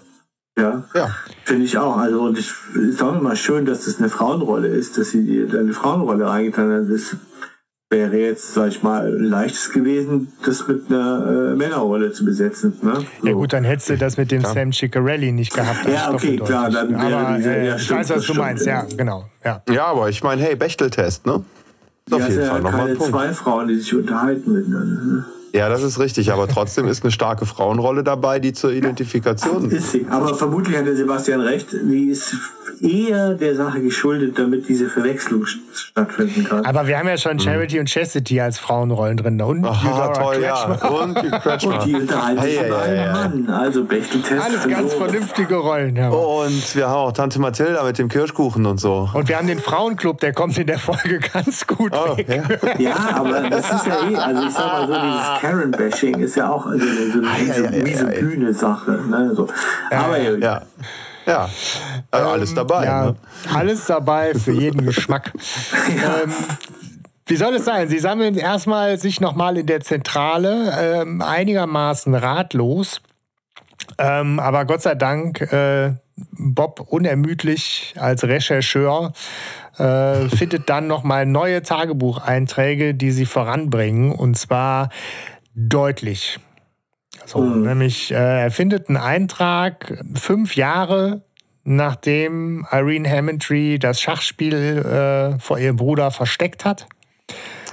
Ja, 0.56 0.84
ja. 0.94 1.16
finde 1.46 1.66
ich 1.66 1.80
auch. 1.80 1.98
Also 1.98 2.22
und 2.22 2.38
ich 2.38 2.54
ist 2.76 3.02
auch 3.02 3.16
nochmal 3.16 3.38
schön, 3.38 3.66
dass 3.66 3.86
das 3.86 3.98
eine 3.98 4.10
Frauenrolle 4.10 4.68
ist, 4.68 5.00
dass 5.00 5.10
sie 5.10 5.48
eine 5.52 5.74
Frauenrolle 5.74 6.28
reingetan 6.28 6.72
hat. 6.72 6.92
Das 6.92 7.16
wäre 7.92 8.18
jetzt, 8.18 8.54
sag 8.54 8.70
ich 8.70 8.82
mal, 8.82 9.14
leichtes 9.14 9.72
gewesen, 9.72 10.32
das 10.46 10.68
mit 10.68 10.90
einer 10.90 11.52
äh, 11.52 11.56
Männerrolle 11.56 12.14
zu 12.14 12.24
besetzen. 12.24 12.74
Ne? 12.82 13.06
So. 13.22 13.28
Ja 13.28 13.34
gut, 13.34 13.52
dann 13.54 13.66
hättest 13.66 13.90
du 13.90 13.98
das 13.98 14.18
mit 14.18 14.32
dem 14.32 14.42
ja. 14.42 14.50
Sam 14.50 14.72
Ciccarelli 14.72 15.34
nicht 15.34 15.54
gehabt. 15.54 15.88
Ja, 15.88 16.14
okay, 16.14 16.38
klar. 16.38 16.70
Dann 16.72 16.96
aber 16.96 17.38
äh, 17.40 17.68
ja, 17.68 17.76
ich 17.76 17.92
weiß, 17.92 18.10
was 18.10 18.26
du 18.26 18.34
meinst. 18.34 18.66
Ja, 18.66 18.86
genau. 18.96 19.26
Ja, 19.44 19.62
ja 19.70 19.86
aber 19.88 20.10
ich 20.10 20.24
meine, 20.24 20.42
hey, 20.42 20.56
Bechteltest, 20.56 21.26
ne? 21.26 21.34
Auf 21.34 22.20
ja, 22.20 22.28
jeden 22.28 22.46
Fall 22.46 22.64
ja 22.64 22.72
keine 22.72 22.98
zwei 22.98 23.34
Frauen, 23.34 23.68
die 23.68 23.76
sich 23.76 23.94
unterhalten 23.94 24.54
miteinander. 24.54 25.04
Ne? 25.04 25.26
Ja, 25.54 25.68
das 25.68 25.84
ist 25.84 26.00
richtig, 26.00 26.32
aber 26.32 26.48
trotzdem 26.48 26.88
ist 26.88 27.04
eine 27.04 27.12
starke 27.12 27.46
Frauenrolle 27.46 28.04
dabei, 28.04 28.40
die 28.40 28.54
zur 28.54 28.72
Identifikation. 28.72 29.70
Ist 29.70 29.92
sie. 29.92 30.06
Aber 30.10 30.34
vermutlich 30.34 30.78
hat 30.78 30.86
der 30.86 30.96
Sebastian 30.96 31.42
recht, 31.42 31.74
die 31.74 32.10
ist 32.10 32.36
eher 32.82 33.36
der 33.36 33.56
Sache 33.56 33.82
geschuldet, 33.82 34.38
damit 34.38 34.68
diese 34.68 34.90
Verwechslung 34.90 35.46
stattfinden 35.46 36.46
kann. 36.46 36.66
Aber 36.66 36.88
wir 36.88 36.98
haben 36.98 37.08
ja 37.08 37.18
schon 37.18 37.40
Charity 37.40 37.76
mhm. 37.76 37.82
und 37.82 37.90
Chastity 37.90 38.42
als 38.42 38.58
Frauenrollen 38.58 39.18
drin. 39.18 39.42
Und 39.42 39.66
Aha, 39.66 40.08
toll, 40.14 40.38
Kretschmer. 40.42 40.80
ja. 40.82 40.90
Und 40.90 41.22
die 41.22 41.30
Kretschmer. 41.32 41.74
Und 41.80 41.86
die 41.86 41.96
unterhalten 41.96 42.42
sich 42.42 42.60
hey, 42.60 42.72
hey, 42.72 42.98
hey, 42.98 43.12
Mann. 43.12 43.50
Also 43.50 43.84
Bechteltest. 43.84 44.42
Alles 44.44 44.68
ganz 44.68 44.92
so. 44.94 44.98
vernünftige 44.98 45.56
Rollen. 45.56 45.96
Ja. 45.96 46.10
Und 46.10 46.76
wir 46.76 46.88
haben 46.88 46.96
auch 46.96 47.12
Tante 47.12 47.40
Mathilda 47.40 47.84
mit 47.84 47.98
dem 47.98 48.10
Kirschkuchen 48.10 48.66
und 48.66 48.80
so. 48.80 49.10
Und 49.14 49.28
wir 49.30 49.38
haben 49.38 49.48
den 49.48 49.60
Frauenclub, 49.60 50.20
der 50.20 50.34
kommt 50.34 50.58
in 50.58 50.68
der 50.68 50.80
Folge 50.80 51.20
ganz 51.34 51.68
gut 51.68 51.94
oh, 51.96 52.18
weg. 52.18 52.28
Ja. 52.28 52.80
ja, 52.80 52.96
aber 53.16 53.50
das 53.50 53.72
ist 53.72 53.86
ja 53.86 54.10
eh, 54.10 54.16
also 54.16 54.48
ich 54.48 54.54
sag 54.54 54.66
mal 54.66 54.88
so, 54.88 54.94
dieses 54.94 55.42
Karen-Bashing 55.42 56.20
ist 56.20 56.36
ja 56.36 56.50
auch 56.50 56.66
also 56.66 56.86
so 56.86 57.20
eine 57.20 57.28
ah, 57.28 57.84
Misogyne-Sache. 57.84 59.00
Ne? 59.10 59.34
So. 59.36 59.48
Aber 59.92 60.20
ja. 60.20 60.62
Ja, 61.26 61.50
also 62.10 62.30
alles 62.30 62.50
ähm, 62.52 62.56
dabei. 62.56 62.86
Ja, 62.86 63.06
ne? 63.06 63.16
Alles 63.54 63.86
dabei 63.86 64.34
für 64.34 64.52
jeden 64.52 64.86
Geschmack. 64.86 65.32
ja. 66.02 66.22
ähm, 66.24 66.34
wie 67.28 67.38
soll 67.38 67.56
es 67.56 67.64
sein? 67.64 67.88
Sie 67.88 68.00
sammeln 68.00 68.36
erstmal 68.36 68.98
sich 68.98 69.22
nochmal 69.22 69.58
in 69.58 69.66
der 69.66 69.80
Zentrale 69.80 70.74
ähm, 70.78 71.22
einigermaßen 71.22 72.14
ratlos. 72.14 73.02
Ähm, 73.98 74.40
aber 74.40 74.66
Gott 74.66 74.82
sei 74.82 74.96
Dank, 74.96 75.40
äh, 75.42 75.94
Bob 76.32 76.82
unermüdlich 76.90 77.94
als 77.98 78.24
Rechercheur 78.24 79.14
äh, 79.78 80.28
findet 80.30 80.70
dann 80.70 80.88
nochmal 80.88 81.26
neue 81.26 81.62
Tagebucheinträge, 81.62 82.94
die 82.96 83.12
sie 83.12 83.26
voranbringen. 83.26 84.12
Und 84.12 84.38
zwar 84.38 84.90
deutlich. 85.56 86.40
So, 87.26 87.40
mhm. 87.42 87.64
Nämlich, 87.64 88.12
äh, 88.12 88.44
er 88.44 88.52
findet 88.52 88.90
einen 88.90 88.98
Eintrag 88.98 90.04
fünf 90.16 90.56
Jahre 90.56 91.22
nachdem 91.64 92.66
Irene 92.72 93.10
Hammondry 93.10 93.78
das 93.80 94.02
Schachspiel 94.02 94.56
äh, 94.56 95.40
vor 95.40 95.60
ihrem 95.60 95.76
Bruder 95.76 96.12
versteckt 96.12 96.66
hat. 96.66 96.88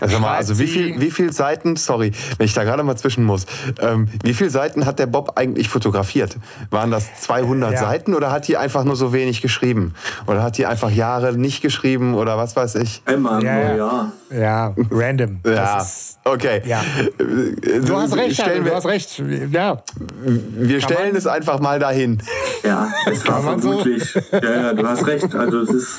Also 0.01 0.19
mal, 0.19 0.37
also 0.37 0.59
wie 0.59 0.67
viel, 0.67 1.01
wie 1.01 1.11
viel 1.11 1.33
Seiten, 1.33 1.77
sorry, 1.77 2.13
wenn 2.37 2.47
ich 2.47 2.55
da 2.55 2.65
gerade 2.65 2.83
mal 2.83 2.97
zwischen 2.97 3.25
muss, 3.25 3.47
ähm, 3.81 4.09
wie 4.23 4.35
viele 4.35 4.51
Seiten 4.51 4.87
hat 4.87 4.99
der 4.99 5.07
Bob 5.07 5.33
eigentlich 5.37 5.69
fotografiert? 5.69 6.37
Waren 6.71 6.91
das 6.91 7.21
200 7.23 7.73
ja. 7.73 7.79
Seiten 7.79 8.15
oder 8.15 8.31
hat 8.31 8.49
die 8.49 8.57
einfach 8.57 8.85
nur 8.85 8.97
so 8.97 9.13
wenig 9.13 9.43
geschrieben? 9.43 9.95
Oder 10.27 10.43
hat 10.43 10.59
die 10.59 10.67
einfach 10.67 10.91
Jahre 10.91 11.37
nicht 11.37 11.63
geschrieben 11.63 12.15
oder 12.15 12.37
was 12.37 12.57
weiß 12.57 12.77
ich? 12.77 13.03
Immer, 13.07 13.43
ja. 13.43 13.77
Ja, 13.77 14.13
ja 14.31 14.75
random. 14.91 15.41
ja, 15.45 15.81
ist, 15.81 16.19
okay. 16.25 16.63
Ja. 16.65 16.83
Du 17.19 17.97
hast 17.97 18.17
recht, 18.17 18.41
stellen 18.41 18.65
wir, 18.65 18.73
du 18.73 18.77
hast 18.77 18.87
recht. 18.87 19.23
Ja. 19.51 19.83
Wir 20.25 20.81
Kann 20.81 20.91
stellen 20.91 21.17
es 21.17 21.27
einfach 21.27 21.61
mal 21.61 21.79
dahin. 21.79 22.23
Ja, 22.63 22.93
es 23.07 23.27
war 23.27 23.43
vermutlich. 23.43 24.13
So? 24.13 24.21
Ja, 24.33 24.61
ja, 24.61 24.73
du 24.73 24.87
hast 24.87 25.07
recht. 25.07 25.35
Also 25.35 25.61
es 25.61 25.71
ist 25.71 25.99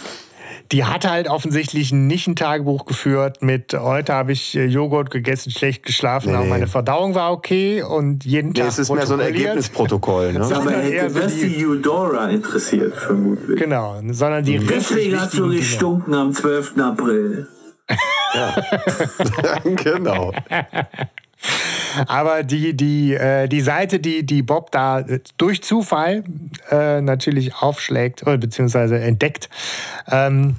die 0.72 0.86
hat 0.86 1.08
halt 1.08 1.28
offensichtlich 1.28 1.92
nicht 1.92 2.28
ein 2.28 2.36
Tagebuch 2.36 2.86
geführt 2.86 3.42
mit 3.42 3.74
heute 3.74 4.14
habe 4.14 4.32
ich 4.32 4.56
äh, 4.56 4.66
Joghurt 4.66 5.10
gegessen, 5.10 5.52
schlecht 5.52 5.84
geschlafen, 5.84 6.32
nee. 6.32 6.38
aber 6.38 6.46
meine 6.46 6.68
Verdauung 6.68 7.16
war 7.16 7.32
okay 7.32 7.82
und 7.82 8.24
jeden 8.24 8.54
Tag. 8.54 8.66
Nee, 8.66 8.70
es 8.70 8.80
ist 8.80 8.92
mehr 8.92 9.08
so 9.08 9.16
ein 9.16 9.20
Ergebnisprotokoll. 9.20 10.34
Ne? 10.34 10.42
aber 10.56 10.76
eher 10.84 11.10
so 11.10 11.22
die 11.28 11.66
Eudora 11.66 12.30
interessiert, 12.30 12.96
vermutlich. 12.96 13.60
Genau, 13.60 14.00
sondern 14.12 14.44
die 14.44 14.60
Deswegen 14.60 15.20
hast 15.20 15.34
du 15.34 15.50
gestunken 15.50 16.14
am 16.14 16.34
12. 16.34 16.78
April. 16.78 17.48
ja. 18.36 18.56
genau. 19.64 20.32
Aber 22.08 22.44
die, 22.44 22.76
die, 22.76 23.14
äh, 23.14 23.48
die 23.48 23.62
Seite, 23.62 24.00
die, 24.00 24.26
die 24.26 24.42
Bob 24.42 24.72
da 24.72 25.04
durch 25.38 25.64
Zufall 25.64 26.24
äh, 26.72 27.02
natürlich 27.02 27.56
aufschlägt, 27.56 28.26
äh, 28.26 28.38
beziehungsweise 28.38 29.00
entdeckt, 29.00 29.50
ähm, 30.10 30.56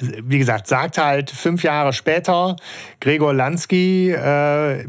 wie 0.00 0.38
gesagt, 0.38 0.66
sagt 0.66 0.98
halt 0.98 1.30
fünf 1.30 1.62
Jahre 1.62 1.92
später, 1.92 2.56
Gregor 3.00 3.32
Lansky 3.32 4.10
äh, 4.10 4.84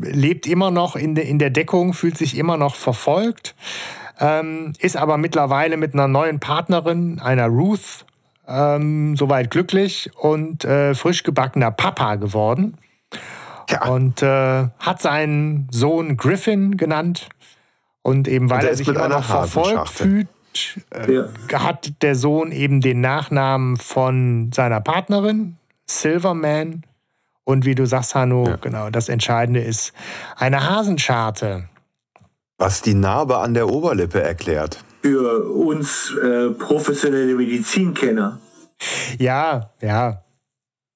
lebt 0.00 0.46
immer 0.46 0.70
noch 0.70 0.96
in, 0.96 1.14
de, 1.14 1.26
in 1.26 1.38
der 1.38 1.50
Deckung, 1.50 1.92
fühlt 1.92 2.16
sich 2.16 2.36
immer 2.36 2.56
noch 2.56 2.74
verfolgt, 2.74 3.54
ähm, 4.20 4.72
ist 4.78 4.96
aber 4.96 5.16
mittlerweile 5.16 5.76
mit 5.76 5.94
einer 5.94 6.08
neuen 6.08 6.40
Partnerin, 6.40 7.18
einer 7.20 7.46
Ruth, 7.46 8.04
ähm, 8.48 9.16
soweit 9.16 9.50
glücklich 9.50 10.10
und 10.16 10.64
äh, 10.64 10.94
frisch 10.94 11.22
gebackener 11.22 11.70
Papa 11.70 12.16
geworden. 12.16 12.76
Ja. 13.72 13.88
Und 13.88 14.22
äh, 14.22 14.68
hat 14.78 15.00
seinen 15.00 15.68
Sohn 15.70 16.16
Griffin 16.16 16.76
genannt. 16.76 17.28
Und 18.02 18.28
eben 18.28 18.50
weil 18.50 18.60
und 18.60 18.66
er 18.66 18.76
sich 18.76 18.88
immer 18.88 19.08
noch 19.08 19.24
verfolgt 19.24 19.88
fühlt, 19.88 20.28
äh, 20.90 21.12
ja. 21.12 21.28
hat 21.52 22.02
der 22.02 22.14
Sohn 22.16 22.52
eben 22.52 22.80
den 22.80 23.00
Nachnamen 23.00 23.76
von 23.76 24.50
seiner 24.52 24.80
Partnerin, 24.80 25.56
Silverman. 25.86 26.84
Und 27.44 27.64
wie 27.64 27.74
du 27.74 27.86
sagst, 27.86 28.14
Hanno, 28.14 28.46
ja. 28.46 28.56
genau, 28.56 28.90
das 28.90 29.08
Entscheidende 29.08 29.60
ist 29.60 29.92
eine 30.36 30.68
Hasenscharte. 30.68 31.68
Was 32.58 32.82
die 32.82 32.94
Narbe 32.94 33.38
an 33.38 33.54
der 33.54 33.68
Oberlippe 33.68 34.22
erklärt. 34.22 34.78
Für 35.02 35.48
uns 35.48 36.14
äh, 36.22 36.50
professionelle 36.50 37.34
Medizinkenner. 37.34 38.38
Ja, 39.18 39.70
ja. 39.80 40.22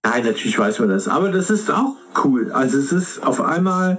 Nein, 0.08 0.24
natürlich 0.24 0.56
weiß 0.56 0.78
man 0.78 0.90
das. 0.90 1.08
Aber 1.08 1.30
das 1.30 1.50
ist 1.50 1.70
auch 1.70 1.96
cool. 2.24 2.52
Also 2.52 2.78
es 2.78 2.92
ist 2.92 3.26
auf 3.26 3.40
einmal, 3.40 3.98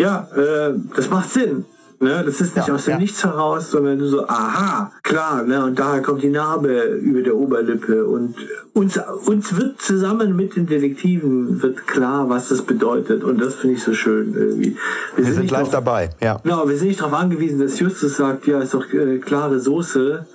ja, 0.00 0.28
äh, 0.34 0.72
das 0.96 1.10
macht 1.10 1.30
Sinn. 1.30 1.66
Ne? 2.00 2.22
Das 2.24 2.40
ist 2.40 2.56
nicht 2.56 2.68
ja, 2.68 2.74
aus 2.74 2.86
dem 2.86 2.92
ja. 2.92 2.98
Nichts 2.98 3.24
heraus, 3.24 3.70
sondern 3.70 4.00
so, 4.06 4.26
aha, 4.26 4.90
klar, 5.02 5.42
ne? 5.42 5.64
und 5.64 5.78
daher 5.78 6.02
kommt 6.02 6.22
die 6.22 6.30
Narbe 6.30 6.98
über 7.00 7.20
der 7.20 7.36
Oberlippe. 7.36 8.06
Und 8.06 8.36
uns, 8.72 8.98
uns 9.26 9.56
wird 9.56 9.80
zusammen 9.82 10.34
mit 10.34 10.56
den 10.56 10.66
Detektiven 10.66 11.62
wird 11.62 11.86
klar, 11.86 12.28
was 12.30 12.48
das 12.48 12.62
bedeutet. 12.62 13.22
Und 13.22 13.38
das 13.38 13.54
finde 13.54 13.76
ich 13.76 13.82
so 13.82 13.92
schön 13.92 14.34
irgendwie. 14.34 14.76
Wir, 15.14 15.16
wir 15.16 15.24
sind, 15.24 15.34
sind 15.34 15.50
live 15.50 15.62
drauf, 15.64 15.72
dabei, 15.72 16.10
ja. 16.22 16.40
Genau, 16.42 16.66
wir 16.66 16.76
sind 16.76 16.88
nicht 16.88 17.00
darauf 17.00 17.14
angewiesen, 17.14 17.60
dass 17.60 17.78
Justus 17.78 18.16
sagt, 18.16 18.46
ja, 18.46 18.60
ist 18.60 18.72
doch 18.72 18.90
äh, 18.92 19.18
klare 19.18 19.60
Soße. 19.60 20.26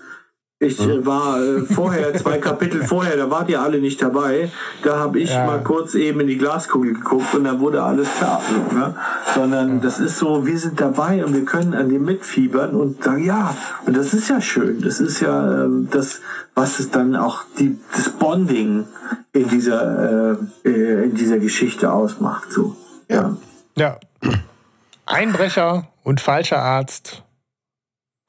Ich 0.61 0.77
hm? 0.77 1.06
war 1.06 1.41
äh, 1.41 1.61
vorher, 1.61 2.14
zwei 2.15 2.38
Kapitel 2.38 2.84
vorher, 2.84 3.15
da 3.15 3.30
wart 3.30 3.49
ihr 3.49 3.61
alle 3.61 3.80
nicht 3.80 4.02
dabei. 4.02 4.52
Da 4.84 4.99
habe 4.99 5.19
ich 5.19 5.30
ja. 5.30 5.45
mal 5.45 5.64
kurz 5.64 5.95
eben 5.95 6.19
in 6.19 6.27
die 6.27 6.38
Glaskugel 6.38 6.95
geguckt 6.95 7.34
und 7.34 7.45
dann 7.45 7.61
wurde 7.61 7.81
alles 7.81 8.10
klar. 8.18 8.41
Ne? 8.73 8.94
Sondern 9.34 9.76
ja. 9.76 9.80
das 9.81 10.02
ist 10.02 10.18
so, 10.18 10.45
wir 10.45 10.60
sind 10.60 10.81
dabei 10.81 11.23
und 11.23 11.34
wir 11.34 11.45
können 11.45 11.73
an 11.73 11.88
dem 11.88 12.03
mitfiebern 12.03 12.76
und 12.76 13.02
sagen, 13.02 13.23
ja, 13.23 13.56
und 13.86 13.95
das 13.95 14.14
ist 14.14 14.30
ja 14.30 14.41
schön. 14.41 14.81
Das 14.81 14.99
ist 14.99 15.22
ja 15.22 15.64
äh, 15.64 15.69
das, 15.91 16.19
was 16.56 16.80
es 16.80 16.91
dann 16.91 17.15
auch 17.15 17.44
die, 17.57 17.80
das 17.95 18.10
Bonding 18.10 18.86
in 19.31 19.48
dieser, 19.48 20.34
äh, 20.65 20.69
äh, 20.69 21.03
in 21.06 21.15
dieser 21.15 21.40
Geschichte 21.40 21.90
ausmacht. 21.90 22.52
So. 22.52 22.76
Ja. 23.07 23.38
ja. 23.77 23.98
Einbrecher 25.06 25.88
und 26.03 26.19
falscher 26.19 26.61
Arzt 26.61 27.23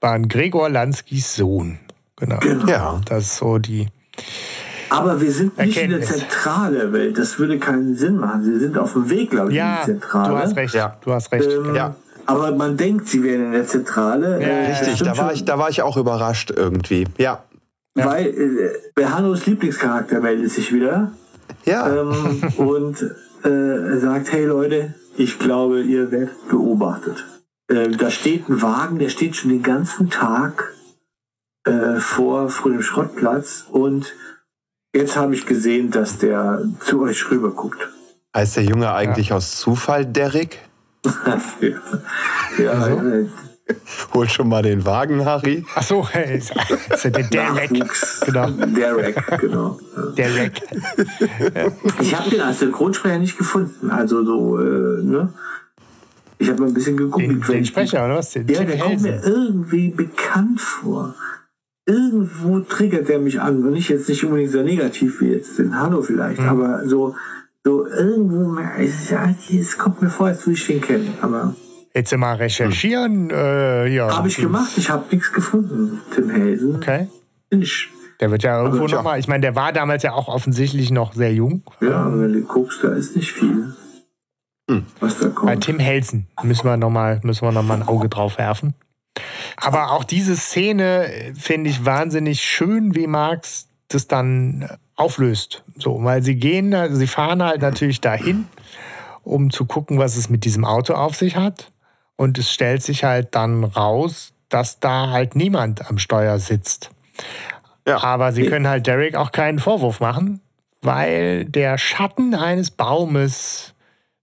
waren 0.00 0.28
Gregor 0.28 0.70
Lanskis 0.70 1.34
Sohn. 1.34 1.80
Genau. 2.20 2.38
genau. 2.38 2.66
Ja. 2.66 3.00
Das 3.06 3.24
ist 3.24 3.36
so 3.36 3.58
die. 3.58 3.88
Aber 4.90 5.20
wir 5.20 5.30
sind 5.30 5.56
nicht 5.56 5.76
Erkenntnis. 5.76 6.10
in 6.10 6.18
der 6.18 6.28
Zentrale 6.28 6.92
Welt. 6.92 7.16
Das 7.16 7.38
würde 7.38 7.58
keinen 7.58 7.94
Sinn 7.94 8.16
machen. 8.16 8.42
Sie 8.44 8.58
sind 8.58 8.76
auf 8.76 8.92
dem 8.92 9.08
Weg, 9.08 9.30
glaube 9.30 9.50
ich, 9.50 9.56
ja, 9.56 9.74
in 9.74 9.80
die 9.80 9.92
Zentrale. 9.92 10.28
Du 10.28 10.38
hast 10.38 10.56
recht. 10.56 10.74
Ja. 10.74 10.96
Du 11.04 11.12
hast 11.12 11.32
recht. 11.32 11.50
Ähm, 11.50 11.74
ja. 11.74 11.94
Aber 12.26 12.52
man 12.52 12.76
denkt, 12.76 13.08
sie 13.08 13.22
wären 13.22 13.46
in 13.46 13.52
der 13.52 13.66
Zentrale. 13.66 14.40
Ja, 14.40 14.46
äh, 14.46 14.70
richtig, 14.70 15.00
da 15.00 15.16
war, 15.16 15.32
ich, 15.32 15.44
da 15.44 15.58
war 15.58 15.70
ich 15.70 15.82
auch 15.82 15.96
überrascht 15.96 16.52
irgendwie. 16.54 17.06
Ja. 17.18 17.44
Weil 17.94 18.72
äh, 18.96 19.04
Hannos 19.04 19.46
Lieblingscharakter 19.46 20.20
meldet 20.20 20.50
sich 20.50 20.72
wieder. 20.72 21.12
Ja. 21.64 21.88
Ähm, 21.88 22.42
und 22.56 23.02
äh, 23.44 23.98
sagt, 23.98 24.32
hey 24.32 24.44
Leute, 24.44 24.94
ich 25.16 25.38
glaube, 25.38 25.82
ihr 25.82 26.10
werdet 26.10 26.48
beobachtet. 26.48 27.24
Äh, 27.68 27.88
da 27.90 28.10
steht 28.10 28.48
ein 28.48 28.62
Wagen, 28.62 28.98
der 28.98 29.08
steht 29.08 29.36
schon 29.36 29.50
den 29.50 29.62
ganzen 29.62 30.10
Tag 30.10 30.72
äh, 31.64 31.96
vor, 32.00 32.48
vor 32.48 32.70
dem 32.70 32.82
Schrottplatz 32.82 33.66
und 33.70 34.14
jetzt 34.94 35.16
habe 35.16 35.34
ich 35.34 35.46
gesehen, 35.46 35.90
dass 35.90 36.18
der 36.18 36.62
zu 36.80 37.02
euch 37.02 37.30
rüber 37.30 37.50
guckt. 37.50 37.88
Heißt 38.34 38.56
der 38.56 38.64
Junge 38.64 38.92
eigentlich 38.92 39.30
ja. 39.30 39.36
aus 39.36 39.56
Zufall 39.58 40.06
Derek? 40.06 40.58
ja, 41.26 41.40
ja 42.58 42.70
also? 42.70 43.08
äh, 43.08 43.26
Hol 44.14 44.28
schon 44.28 44.48
mal 44.48 44.62
den 44.62 44.84
Wagen, 44.84 45.24
Harry. 45.24 45.64
Ach 45.74 45.82
so, 45.82 46.08
hey, 46.08 46.38
ist, 46.38 46.52
ist 46.90 47.04
der 47.04 47.10
Derek. 47.10 47.70
Genau. 48.24 48.50
Derek, 48.50 49.40
genau. 49.40 49.78
Derek. 50.16 50.60
ich 52.00 52.14
habe 52.14 52.30
den 52.30 52.40
als 52.40 52.60
Synchronsprecher 52.60 53.18
nicht 53.18 53.38
gefunden. 53.38 53.90
Also 53.90 54.24
so, 54.24 54.58
äh, 54.58 55.02
ne? 55.02 55.32
Ich 56.38 56.48
habe 56.48 56.60
mal 56.60 56.68
ein 56.68 56.74
bisschen 56.74 56.96
geguckt. 56.96 57.22
Den, 57.22 57.40
den 57.40 57.64
Sprecher, 57.64 58.04
oder 58.04 58.16
was? 58.16 58.30
Den 58.30 58.48
ja, 58.48 58.64
der 58.64 58.78
kommt 58.78 59.02
mir 59.02 59.22
irgendwie 59.22 59.90
bekannt 59.90 60.60
vor. 60.60 61.14
Irgendwo 61.86 62.60
triggert 62.60 63.08
der 63.08 63.18
mich 63.18 63.40
an. 63.40 63.64
Und 63.64 63.72
nicht 63.72 63.88
jetzt 63.88 64.08
nicht 64.08 64.24
unbedingt 64.24 64.50
so 64.50 64.62
negativ 64.62 65.20
wie 65.20 65.32
jetzt 65.32 65.58
den 65.58 65.78
Hanno 65.78 66.02
vielleicht, 66.02 66.40
mhm. 66.40 66.48
aber 66.48 66.88
so, 66.88 67.14
so 67.64 67.86
irgendwo, 67.86 68.58
es 68.78 69.78
kommt 69.78 70.02
mir 70.02 70.10
vor, 70.10 70.26
als 70.26 70.46
würde 70.46 70.58
ich 70.58 70.66
den 70.66 70.80
kennen. 70.80 71.14
Aber 71.20 71.54
Jetzt 71.94 72.16
mal 72.16 72.36
recherchieren. 72.36 73.30
Hm. 73.30 73.36
Äh, 73.36 73.86
ja. 73.88 74.16
Habe 74.16 74.28
ich 74.28 74.36
gemacht, 74.36 74.70
ich 74.76 74.90
habe 74.90 75.04
nichts 75.10 75.32
gefunden, 75.32 76.00
Tim 76.14 76.30
Helsen. 76.30 76.76
Okay. 76.76 77.08
Ich. 77.50 77.88
Der 78.20 78.30
wird 78.30 78.42
ja 78.42 78.62
irgendwo 78.62 78.86
nochmal, 78.86 79.18
ich 79.18 79.28
meine, 79.28 79.40
der 79.40 79.56
war 79.56 79.72
damals 79.72 80.02
ja 80.02 80.12
auch 80.12 80.28
offensichtlich 80.28 80.90
noch 80.90 81.14
sehr 81.14 81.32
jung. 81.32 81.62
Ja, 81.80 82.04
aber 82.04 82.20
wenn 82.20 82.32
du 82.34 82.42
guckst, 82.42 82.84
da 82.84 82.92
ist 82.92 83.16
nicht 83.16 83.32
viel. 83.32 83.74
Hm. 84.70 84.84
Was 85.00 85.18
da 85.18 85.28
kommt. 85.30 85.46
Bei 85.46 85.56
Tim 85.56 85.78
Helsen 85.78 86.26
müssen 86.42 86.64
wir 86.64 86.76
nochmal 86.76 87.20
noch, 87.24 87.70
ein 87.70 87.82
Auge 87.82 88.08
drauf 88.08 88.38
werfen. 88.38 88.74
Aber 89.56 89.92
auch 89.92 90.04
diese 90.04 90.36
Szene 90.36 91.32
finde 91.34 91.70
ich 91.70 91.84
wahnsinnig 91.84 92.42
schön, 92.42 92.94
wie 92.94 93.06
Marx 93.06 93.68
das 93.88 94.06
dann 94.06 94.68
auflöst. 94.96 95.64
So, 95.76 96.02
weil 96.04 96.22
sie 96.22 96.36
gehen, 96.36 96.74
sie 96.94 97.06
fahren 97.06 97.42
halt 97.42 97.62
natürlich 97.62 98.00
dahin, 98.00 98.46
um 99.22 99.50
zu 99.50 99.64
gucken, 99.66 99.98
was 99.98 100.16
es 100.16 100.28
mit 100.28 100.44
diesem 100.44 100.64
Auto 100.64 100.94
auf 100.94 101.16
sich 101.16 101.36
hat. 101.36 101.72
Und 102.16 102.38
es 102.38 102.52
stellt 102.52 102.82
sich 102.82 103.04
halt 103.04 103.34
dann 103.34 103.64
raus, 103.64 104.32
dass 104.48 104.78
da 104.78 105.10
halt 105.10 105.36
niemand 105.36 105.88
am 105.88 105.98
Steuer 105.98 106.38
sitzt. 106.38 106.90
Ja. 107.86 108.02
Aber 108.02 108.32
sie 108.32 108.46
können 108.46 108.68
halt 108.68 108.86
Derek 108.86 109.14
auch 109.14 109.32
keinen 109.32 109.58
Vorwurf 109.58 110.00
machen, 110.00 110.40
weil 110.82 111.46
der 111.46 111.78
Schatten 111.78 112.34
eines 112.34 112.70
Baumes 112.70 113.74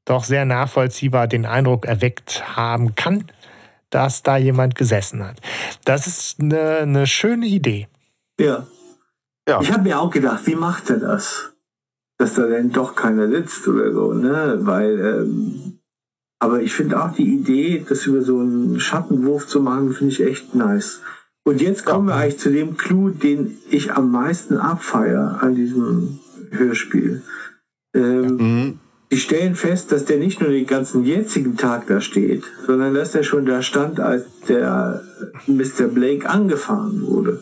doch 0.05 0.23
sehr 0.23 0.45
nachvollziehbar 0.45 1.27
den 1.27 1.45
Eindruck 1.45 1.85
erweckt 1.85 2.55
haben 2.55 2.95
kann, 2.95 3.25
dass 3.89 4.23
da 4.23 4.37
jemand 4.37 4.75
gesessen 4.75 5.23
hat. 5.23 5.39
Das 5.85 6.07
ist 6.07 6.39
eine, 6.39 6.77
eine 6.79 7.07
schöne 7.07 7.45
Idee. 7.45 7.87
Ja. 8.39 8.67
ja. 9.47 9.61
Ich 9.61 9.71
habe 9.71 9.83
mir 9.83 9.99
auch 9.99 10.11
gedacht, 10.11 10.45
wie 10.45 10.55
macht 10.55 10.89
er 10.89 10.97
das? 10.97 11.53
Dass 12.17 12.33
da 12.33 12.47
denn 12.47 12.71
doch 12.71 12.95
keiner 12.95 13.29
sitzt 13.29 13.67
oder 13.67 13.93
so, 13.93 14.13
ne? 14.13 14.57
Weil 14.61 14.99
ähm, 14.99 15.77
aber 16.39 16.61
ich 16.61 16.73
finde 16.73 17.03
auch 17.03 17.13
die 17.13 17.33
Idee, 17.33 17.83
das 17.87 18.05
über 18.05 18.21
so 18.21 18.39
einen 18.39 18.79
Schattenwurf 18.79 19.47
zu 19.47 19.59
machen, 19.59 19.93
finde 19.93 20.13
ich 20.13 20.23
echt 20.23 20.53
nice. 20.53 21.01
Und 21.43 21.61
jetzt 21.61 21.85
kommen 21.85 22.09
ja. 22.09 22.15
wir 22.15 22.21
eigentlich 22.21 22.39
zu 22.39 22.51
dem 22.51 22.77
Clou, 22.77 23.09
den 23.09 23.57
ich 23.69 23.93
am 23.93 24.11
meisten 24.11 24.57
abfeier 24.57 25.39
an 25.41 25.55
diesem 25.55 26.19
Hörspiel. 26.51 27.23
Ähm, 27.95 28.37
mhm. 28.37 28.79
Die 29.11 29.17
stellen 29.17 29.55
fest, 29.55 29.91
dass 29.91 30.05
der 30.05 30.17
nicht 30.17 30.41
nur 30.41 30.49
den 30.49 30.67
ganzen 30.67 31.05
jetzigen 31.05 31.55
Tag 31.55 31.87
da 31.87 32.01
steht, 32.01 32.43
sondern 32.65 32.93
dass 32.93 33.13
der 33.13 33.23
schon 33.23 33.45
da 33.45 33.61
stand, 33.61 33.99
als 33.99 34.25
der 34.49 35.01
Mr. 35.47 35.87
Blake 35.87 36.29
angefahren 36.29 37.01
wurde. 37.07 37.39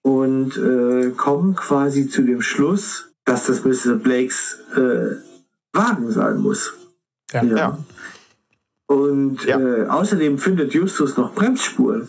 Und 0.00 0.56
äh, 0.56 1.10
kommen 1.10 1.54
quasi 1.54 2.08
zu 2.08 2.22
dem 2.22 2.40
Schluss, 2.40 3.12
dass 3.24 3.46
das 3.46 3.64
Mr. 3.64 3.96
Blakes 3.96 4.58
äh, 4.74 5.16
Wagen 5.72 6.10
sein 6.10 6.38
muss. 6.38 6.72
Ja. 7.32 7.42
ja. 7.44 7.78
Und 8.86 9.44
ja. 9.44 9.60
Äh, 9.60 9.86
außerdem 9.86 10.38
findet 10.38 10.74
Justus 10.74 11.16
noch 11.16 11.34
Bremsspuren 11.34 12.08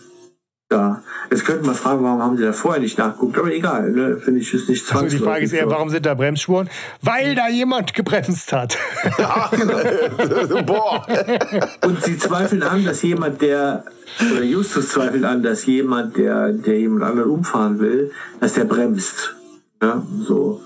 da. 0.68 1.02
Jetzt 1.30 1.44
könnte 1.44 1.64
man 1.66 1.74
fragen, 1.74 2.02
warum 2.02 2.22
haben 2.22 2.36
sie 2.36 2.44
da 2.44 2.52
vorher 2.52 2.80
nicht 2.80 2.98
nachgeguckt, 2.98 3.38
aber 3.38 3.52
egal, 3.52 3.90
ne? 3.92 4.16
finde 4.16 4.40
ich 4.40 4.52
es 4.52 4.68
nicht 4.68 4.86
zwangsläufig. 4.86 5.14
Also 5.14 5.16
die 5.16 5.22
Frage 5.22 5.44
ist 5.44 5.52
eher, 5.52 5.70
warum 5.70 5.90
sind 5.90 6.06
da 6.06 6.14
Bremsspuren? 6.14 6.68
Weil 7.02 7.34
da 7.34 7.48
jemand 7.48 7.94
gebremst 7.94 8.52
hat. 8.52 8.76
Boah. 10.66 11.06
Und 11.84 12.02
sie 12.02 12.18
zweifeln 12.18 12.62
an, 12.62 12.84
dass 12.84 13.02
jemand, 13.02 13.42
der, 13.42 13.84
oder 14.32 14.42
Justus 14.42 14.88
zweifelt 14.88 15.24
an, 15.24 15.42
dass 15.42 15.66
jemand, 15.66 16.16
der, 16.16 16.52
der 16.52 16.78
jemand 16.78 17.04
anderen 17.04 17.30
umfahren 17.30 17.78
will, 17.78 18.10
dass 18.40 18.54
der 18.54 18.64
bremst. 18.64 19.36
Ja, 19.82 20.02
so. 20.26 20.60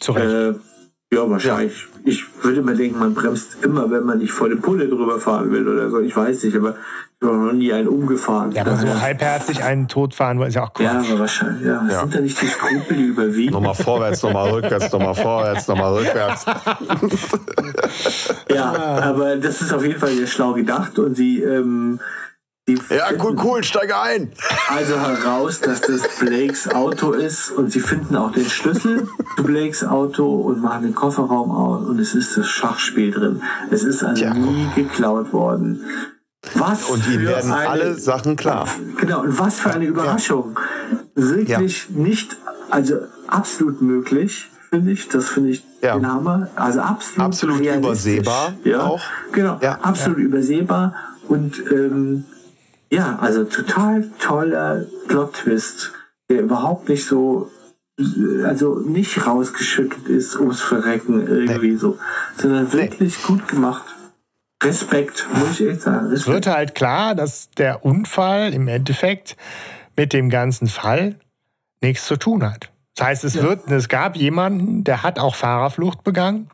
Zu 0.00 0.12
Recht. 0.12 0.26
Äh, 0.26 0.54
ja, 1.14 1.30
wahrscheinlich. 1.30 1.86
Ja. 1.94 2.00
Ich 2.06 2.24
würde 2.42 2.62
mal 2.62 2.76
denken, 2.76 2.98
man 2.98 3.14
bremst 3.14 3.58
immer, 3.62 3.90
wenn 3.90 4.04
man 4.04 4.18
nicht 4.18 4.32
volle 4.32 4.56
Pulle 4.56 4.88
drüber 4.88 5.20
fahren 5.20 5.50
will 5.50 5.68
oder 5.68 5.88
so. 5.88 6.00
Ich 6.00 6.16
weiß 6.16 6.44
nicht, 6.44 6.56
aber 6.56 6.76
noch 7.20 7.52
nie 7.52 7.72
einen 7.72 7.88
umgefahren. 7.88 8.52
Ja, 8.52 8.62
aber 8.62 8.76
so 8.76 9.00
halbherzig 9.00 9.62
einen 9.62 9.88
totfahren 9.88 10.40
ist 10.42 10.54
ja 10.54 10.64
auch 10.64 10.72
cool. 10.78 10.84
Ja, 10.84 10.98
aber 10.98 11.18
wahrscheinlich. 11.20 11.66
Ja. 11.66 11.86
ja. 11.88 12.00
Sind 12.00 12.14
da 12.14 12.20
nicht 12.20 12.40
die 12.40 12.46
Skrupel, 12.46 12.96
die 12.96 13.04
überwiegen? 13.04 13.52
Nochmal 13.52 13.74
vorwärts, 13.74 14.22
nochmal 14.22 14.50
rückwärts, 14.50 14.92
nochmal 14.92 15.14
vorwärts, 15.14 15.68
nochmal 15.68 15.94
rückwärts. 15.94 16.44
ja, 18.54 18.72
aber 19.02 19.36
das 19.36 19.62
ist 19.62 19.72
auf 19.72 19.82
jeden 19.82 19.98
Fall 19.98 20.10
sehr 20.10 20.26
schlau 20.26 20.52
gedacht 20.52 20.98
und 20.98 21.16
sie 21.16 21.42
ähm, 21.42 22.00
ja, 22.66 23.10
cool, 23.22 23.36
cool, 23.44 23.62
steige 23.62 24.00
ein. 24.00 24.32
Also 24.70 24.98
heraus, 24.98 25.60
dass 25.60 25.82
das 25.82 26.00
Blakes 26.18 26.66
Auto 26.66 27.12
ist 27.12 27.50
und 27.50 27.70
sie 27.70 27.80
finden 27.80 28.16
auch 28.16 28.32
den 28.32 28.46
Schlüssel 28.46 29.06
zu 29.36 29.42
Blakes 29.42 29.84
Auto 29.84 30.34
und 30.34 30.62
machen 30.62 30.84
den 30.84 30.94
Kofferraum 30.94 31.50
aus 31.50 31.86
und 31.86 31.98
es 31.98 32.14
ist 32.14 32.38
das 32.38 32.48
Schachspiel 32.48 33.10
drin. 33.10 33.42
Es 33.70 33.84
ist 33.84 34.02
also 34.02 34.24
ja. 34.24 34.32
nie 34.32 34.66
geklaut 34.74 35.34
worden. 35.34 35.84
Was 36.54 36.84
und 36.84 37.06
ihnen 37.06 37.26
werden 37.26 37.52
eine, 37.52 37.68
alle 37.68 37.94
Sachen 37.94 38.36
klar. 38.36 38.68
Genau, 38.98 39.22
und 39.22 39.38
was 39.38 39.60
für 39.60 39.72
eine 39.72 39.86
Überraschung. 39.86 40.58
Ja. 41.16 41.22
Wirklich 41.22 41.88
ja. 41.88 42.00
nicht, 42.00 42.36
also 42.70 42.96
absolut 43.26 43.80
möglich, 43.82 44.50
finde 44.70 44.92
ich. 44.92 45.08
Das 45.08 45.28
finde 45.28 45.50
ich 45.50 45.64
ja. 45.80 45.94
den 45.94 46.10
Hammer. 46.10 46.48
Also 46.56 46.80
absolut, 46.80 47.20
absolut 47.20 47.60
übersehbar. 47.60 48.54
Ja, 48.64 48.82
auch. 48.82 49.02
Genau, 49.32 49.58
absolut 49.82 50.18
übersehbar 50.18 50.94
und 51.28 51.62
ähm, 51.70 52.24
ja, 52.90 53.18
also 53.20 53.44
total 53.44 54.10
toller 54.20 54.86
Plot-Twist, 55.08 55.92
der 56.28 56.42
überhaupt 56.42 56.88
nicht 56.88 57.06
so, 57.06 57.50
also 58.44 58.78
nicht 58.78 59.26
rausgeschüttet 59.26 60.08
ist 60.08 60.36
ums 60.36 60.60
Verrecken 60.60 61.26
irgendwie 61.26 61.72
nee. 61.72 61.76
so, 61.76 61.98
sondern 62.36 62.72
wirklich 62.72 63.16
nee. 63.18 63.26
gut 63.26 63.48
gemacht. 63.48 63.93
Respekt, 64.64 65.26
muss 65.34 65.60
ich 65.60 65.68
echt 65.68 65.82
sagen. 65.82 66.06
Respekt. 66.06 66.20
Es 66.20 66.26
wird 66.26 66.46
halt 66.46 66.74
klar, 66.74 67.14
dass 67.14 67.50
der 67.50 67.84
Unfall 67.84 68.52
im 68.54 68.68
Endeffekt 68.68 69.36
mit 69.96 70.12
dem 70.12 70.30
ganzen 70.30 70.66
Fall 70.68 71.16
nichts 71.80 72.06
zu 72.06 72.16
tun 72.16 72.44
hat. 72.44 72.70
Das 72.96 73.06
heißt, 73.06 73.24
es, 73.24 73.34
ja. 73.34 73.42
wird, 73.42 73.68
es 73.70 73.88
gab 73.88 74.16
jemanden, 74.16 74.84
der 74.84 75.02
hat 75.02 75.18
auch 75.18 75.34
Fahrerflucht 75.34 76.04
begangen, 76.04 76.48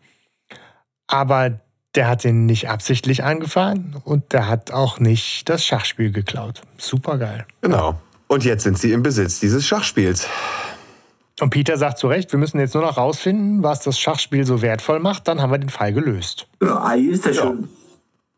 aber 1.07 1.61
der 1.95 2.09
hat 2.09 2.25
ihn 2.25 2.47
nicht 2.47 2.69
absichtlich 2.69 3.25
angefahren 3.25 3.97
und 4.05 4.33
der 4.33 4.49
hat 4.49 4.71
auch 4.71 5.01
nicht 5.01 5.49
das 5.49 5.65
Schachspiel 5.65 6.13
geklaut. 6.13 6.63
Super 6.79 7.19
geil. 7.19 7.47
Genau. 7.61 8.01
Und 8.29 8.45
jetzt 8.45 8.63
sind 8.63 8.79
sie 8.79 8.93
im 8.93 9.03
Besitz 9.03 9.41
dieses 9.41 9.67
Schachspiels. 9.67 10.27
Und 11.41 11.51
Peter 11.51 11.77
sagt 11.77 11.99
zu 11.99 12.07
Recht, 12.07 12.31
wir 12.33 12.39
müssen 12.39 12.61
jetzt 12.61 12.75
nur 12.75 12.85
noch 12.85 12.97
rausfinden, 12.97 13.63
was 13.63 13.81
das 13.81 13.99
Schachspiel 13.99 14.45
so 14.45 14.63
wertvoll 14.63 15.01
macht, 15.01 15.27
dann 15.27 15.41
haben 15.41 15.51
wir 15.51 15.59
den 15.59 15.71
Fall 15.71 15.93
gelöst. 15.93 16.47
Ja, 16.63 16.83
eigentlich 16.85 17.15
ist 17.15 17.27
ja 17.27 17.35
schon 17.35 17.69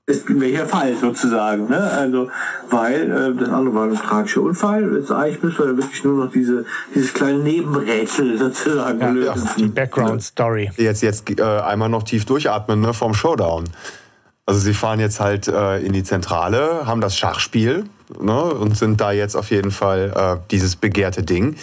ist 0.06 0.24
welcher 0.28 0.66
Fall 0.66 0.96
sozusagen. 0.96 1.68
Ne? 1.68 1.78
Also, 1.78 2.28
weil 2.70 3.10
äh, 3.10 3.38
das 3.38 3.48
andere 3.50 3.74
war 3.74 3.84
ein 3.84 3.94
tragischer 3.94 4.42
Unfall. 4.42 4.96
Jetzt 4.96 5.12
eigentlich 5.12 5.42
müssen 5.42 5.58
wir 5.58 5.76
wirklich 5.76 6.02
nur 6.02 6.24
noch 6.24 6.32
diese, 6.32 6.64
dieses 6.94 7.14
kleine 7.14 7.38
Nebenrätsel 7.38 8.36
sozusagen 8.36 9.00
ja, 9.00 9.10
lösen. 9.10 9.44
Ja, 9.44 9.54
die 9.58 9.68
Background-Story. 9.68 10.72
Jetzt, 10.76 11.02
jetzt 11.02 11.30
äh, 11.30 11.42
einmal 11.42 11.88
noch 11.88 12.02
tief 12.02 12.24
durchatmen 12.24 12.80
ne, 12.80 12.92
vom 12.92 13.14
Showdown. 13.14 13.64
Also 14.44 14.60
sie 14.60 14.74
fahren 14.74 14.98
jetzt 14.98 15.20
halt 15.20 15.46
äh, 15.46 15.78
in 15.78 15.92
die 15.92 16.02
Zentrale, 16.02 16.84
haben 16.84 17.00
das 17.00 17.16
Schachspiel 17.16 17.84
ne, 18.20 18.42
und 18.42 18.76
sind 18.76 19.00
da 19.00 19.12
jetzt 19.12 19.36
auf 19.36 19.50
jeden 19.50 19.70
Fall 19.70 20.12
äh, 20.16 20.46
dieses 20.50 20.74
begehrte 20.74 21.22
Ding, 21.22 21.54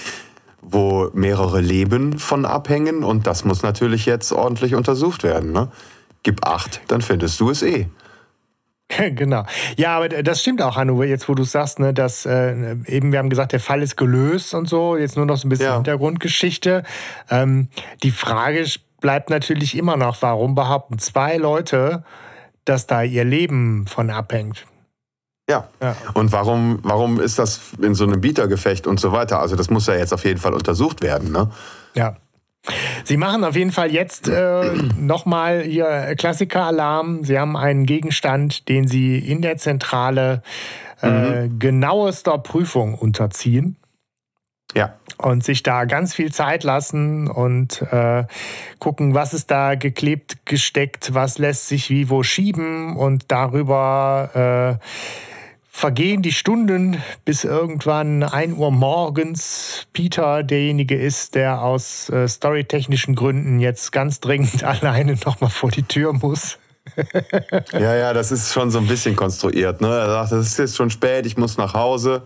wo 0.61 1.10
mehrere 1.14 1.60
Leben 1.60 2.20
von 2.20 2.45
abhängen 2.45 3.03
und 3.03 3.28
das 3.28 3.44
muss 3.44 3.64
natürlich 3.64 4.06
jetzt 4.06 4.32
ordentlich 4.32 4.76
untersucht 4.76 5.24
werden. 5.24 5.52
Ne? 5.52 5.68
Gib 6.24 6.48
acht, 6.48 6.80
dann 6.88 7.02
findest 7.02 7.41
du 7.41 7.49
es 7.49 7.64
eh. 7.64 7.90
genau. 9.16 9.45
Ja, 9.78 9.98
aber 9.98 10.10
das 10.10 10.41
stimmt 10.41 10.61
auch, 10.61 10.76
Hanno, 10.76 11.03
jetzt 11.03 11.30
wo 11.30 11.36
du 11.36 11.44
sagst, 11.44 11.80
ne, 11.80 11.94
dass 11.94 12.26
äh, 12.26 12.76
eben, 12.86 13.11
wir 13.11 13.20
haben 13.20 13.30
gesagt, 13.30 13.52
der 13.52 13.60
Fall 13.60 13.82
ist 13.82 13.95
gelöst 13.95 14.53
und 14.53 14.68
so, 14.68 14.98
jetzt 14.98 15.16
nur 15.16 15.26
noch 15.26 15.38
so 15.38 15.48
ein 15.48 15.49
bisschen 15.49 15.68
ja. 15.68 15.76
Hintergrundgeschichte. 15.76 16.84
Ähm, 17.30 17.70
die 18.03 18.11
Frage 18.11 18.66
bleibt 18.99 19.30
natürlich 19.30 19.78
immer 19.78 19.95
noch, 19.95 20.22
warum 20.22 20.56
behaupten 20.56 20.98
zwei 20.98 21.38
Leute, 21.38 22.03
dass 22.66 22.88
da 22.88 23.03
ihr 23.03 23.24
Leben 23.24 23.86
von 23.88 24.10
abhängt? 24.10 24.66
Ja. 25.49 25.68
ja. 25.82 25.95
Und 26.14 26.32
warum, 26.32 26.80
warum 26.84 27.20
ist 27.20 27.40
das 27.40 27.61
in 27.82 27.95
so 27.95 28.03
einem 28.06 28.22
Bietergefecht 28.22 28.86
und 28.86 28.99
so 28.99 29.11
weiter? 29.11 29.40
Also 29.40 29.56
das 29.56 29.70
muss 29.70 29.88
ja 29.88 29.95
jetzt 29.95 30.14
auf 30.14 30.26
jeden 30.26 30.40
Fall 30.40 30.53
untersucht 30.53 31.02
werden, 31.02 31.32
ne? 31.32 31.49
Ja. 31.95 32.18
Sie 33.03 33.18
machen 33.18 33.44
auf 33.44 33.56
jeden 33.56 33.72
Fall 33.72 33.91
jetzt 33.91 34.27
äh, 34.27 34.73
nochmal 34.98 35.65
Ihr 35.65 36.15
Klassiker-Alarm. 36.18 37.23
Sie 37.23 37.40
haben 37.40 37.56
einen 37.56 37.86
Gegenstand, 37.86 38.68
den 38.69 38.88
Sie 38.88 39.18
in 39.18 39.41
der 39.41 39.57
Zentrale 39.57 40.44
äh, 41.02 41.48
mhm. 41.48 41.60
genauester 41.60 42.38
Prüfung 42.38 42.95
unterziehen. 42.95 43.77
Ja. 44.76 44.94
Und 45.18 45.44
sich 45.44 45.64
da 45.64 45.86
ganz 45.86 46.14
viel 46.14 46.31
Zeit 46.31 46.64
lassen 46.64 47.27
und 47.27 47.81
äh, 47.91 48.26
gucken, 48.77 49.15
was 49.15 49.34
ist 49.34 49.49
da 49.49 49.76
geklebt, 49.76 50.45
gesteckt, 50.45 51.14
was 51.14 51.40
lässt 51.40 51.68
sich 51.68 51.90
wie 51.90 52.10
wo 52.10 52.22
schieben 52.23 52.95
und 52.95 53.31
darüber 53.31 54.80
äh, 54.80 54.86
vergehen 55.80 56.22
die 56.22 56.34
Stunden, 56.34 57.02
bis 57.24 57.46
irgendwann 57.46 58.24
1 58.24 58.58
Uhr 58.58 58.70
morgens 58.70 59.88
Peter 59.94 60.44
derjenige 60.44 60.96
ist, 60.96 61.36
der 61.36 61.62
aus 61.62 62.10
äh, 62.10 62.28
storytechnischen 62.28 63.16
Gründen 63.16 63.62
jetzt 63.62 63.94
ganz 63.94 64.20
dringend 64.20 64.64
alleine 64.66 65.16
nochmal 65.26 65.50
vor 65.50 65.72
die 65.72 65.84
Tür 65.84 66.12
muss. 66.12 66.58
ja, 67.72 67.96
ja, 67.96 68.14
das 68.14 68.32
ist 68.32 68.52
schon 68.52 68.72
so 68.72 68.80
ein 68.80 68.88
bisschen 68.88 69.16
konstruiert. 69.16 69.80
Ne? 69.80 69.88
Er 69.88 70.10
sagt, 70.10 70.34
es 70.34 70.48
ist 70.48 70.60
jetzt 70.60 70.76
schon 70.76 70.90
spät, 70.90 71.26
ich 71.26 71.38
muss 71.38 71.58
nach 71.58 71.74
Hause. 71.74 72.24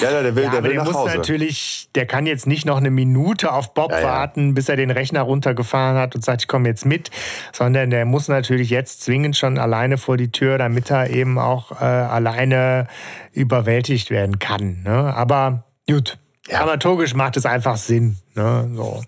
Ja, 0.00 0.22
der 0.22 0.36
will, 0.36 0.44
ja, 0.44 0.50
der 0.50 0.62
will 0.62 0.70
der 0.72 0.78
nach 0.80 0.86
muss 0.86 0.94
Hause. 0.94 1.16
natürlich, 1.16 1.88
der 1.94 2.06
kann 2.06 2.26
jetzt 2.26 2.46
nicht 2.46 2.66
noch 2.66 2.76
eine 2.76 2.90
Minute 2.90 3.52
auf 3.52 3.72
Bob 3.74 3.90
ja, 3.90 4.00
ja. 4.00 4.06
warten, 4.06 4.54
bis 4.54 4.68
er 4.68 4.76
den 4.76 4.90
Rechner 4.90 5.22
runtergefahren 5.22 5.96
hat 5.96 6.14
und 6.14 6.24
sagt, 6.24 6.42
ich 6.42 6.48
komme 6.48 6.68
jetzt 6.68 6.84
mit, 6.84 7.10
sondern 7.52 7.90
der 7.90 8.04
muss 8.04 8.28
natürlich 8.28 8.70
jetzt 8.70 9.02
zwingend 9.02 9.36
schon 9.36 9.58
alleine 9.58 9.96
vor 9.98 10.16
die 10.16 10.30
Tür, 10.30 10.58
damit 10.58 10.90
er 10.90 11.10
eben 11.10 11.38
auch 11.38 11.72
äh, 11.72 11.84
alleine 11.84 12.86
überwältigt 13.32 14.10
werden 14.10 14.38
kann. 14.38 14.82
Ne? 14.84 15.14
Aber 15.14 15.64
gut, 15.88 16.18
dramaturgisch 16.48 17.14
macht 17.14 17.36
es 17.36 17.46
einfach 17.46 17.76
Sinn. 17.76 18.18
Ne? 18.34 18.70
So. 18.74 19.02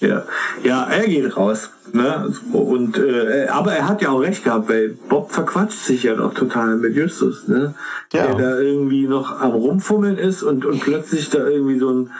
Ja, 0.00 0.24
ja, 0.62 0.84
er 0.84 1.06
geht 1.06 1.36
raus. 1.36 1.70
Ne? 1.92 2.32
Und, 2.52 2.98
äh, 2.98 3.46
aber 3.48 3.72
er 3.72 3.88
hat 3.88 4.02
ja 4.02 4.10
auch 4.10 4.20
recht 4.20 4.44
gehabt, 4.44 4.68
weil 4.68 4.90
Bob 5.08 5.32
verquatscht 5.32 5.78
sich 5.78 6.02
ja 6.02 6.14
doch 6.14 6.34
total 6.34 6.76
mit 6.76 6.94
Justus, 6.94 7.48
ne? 7.48 7.74
Ja. 8.12 8.26
Der 8.26 8.34
da 8.34 8.58
irgendwie 8.58 9.06
noch 9.06 9.40
am 9.40 9.52
Rumfummeln 9.52 10.18
ist 10.18 10.42
und, 10.42 10.64
und 10.64 10.80
plötzlich 10.80 11.30
da 11.30 11.46
irgendwie 11.46 11.78
so 11.78 11.90
ein, 11.90 12.10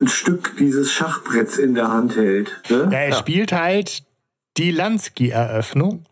ein 0.00 0.08
Stück 0.08 0.56
dieses 0.58 0.92
Schachbretts 0.92 1.58
in 1.58 1.74
der 1.74 1.90
Hand 1.90 2.16
hält. 2.16 2.60
Ne? 2.68 2.88
Ja, 2.92 2.98
er 2.98 3.08
ja. 3.08 3.16
spielt 3.16 3.52
halt 3.52 4.04
die 4.56 4.70
Lansky-Eröffnung, 4.70 6.04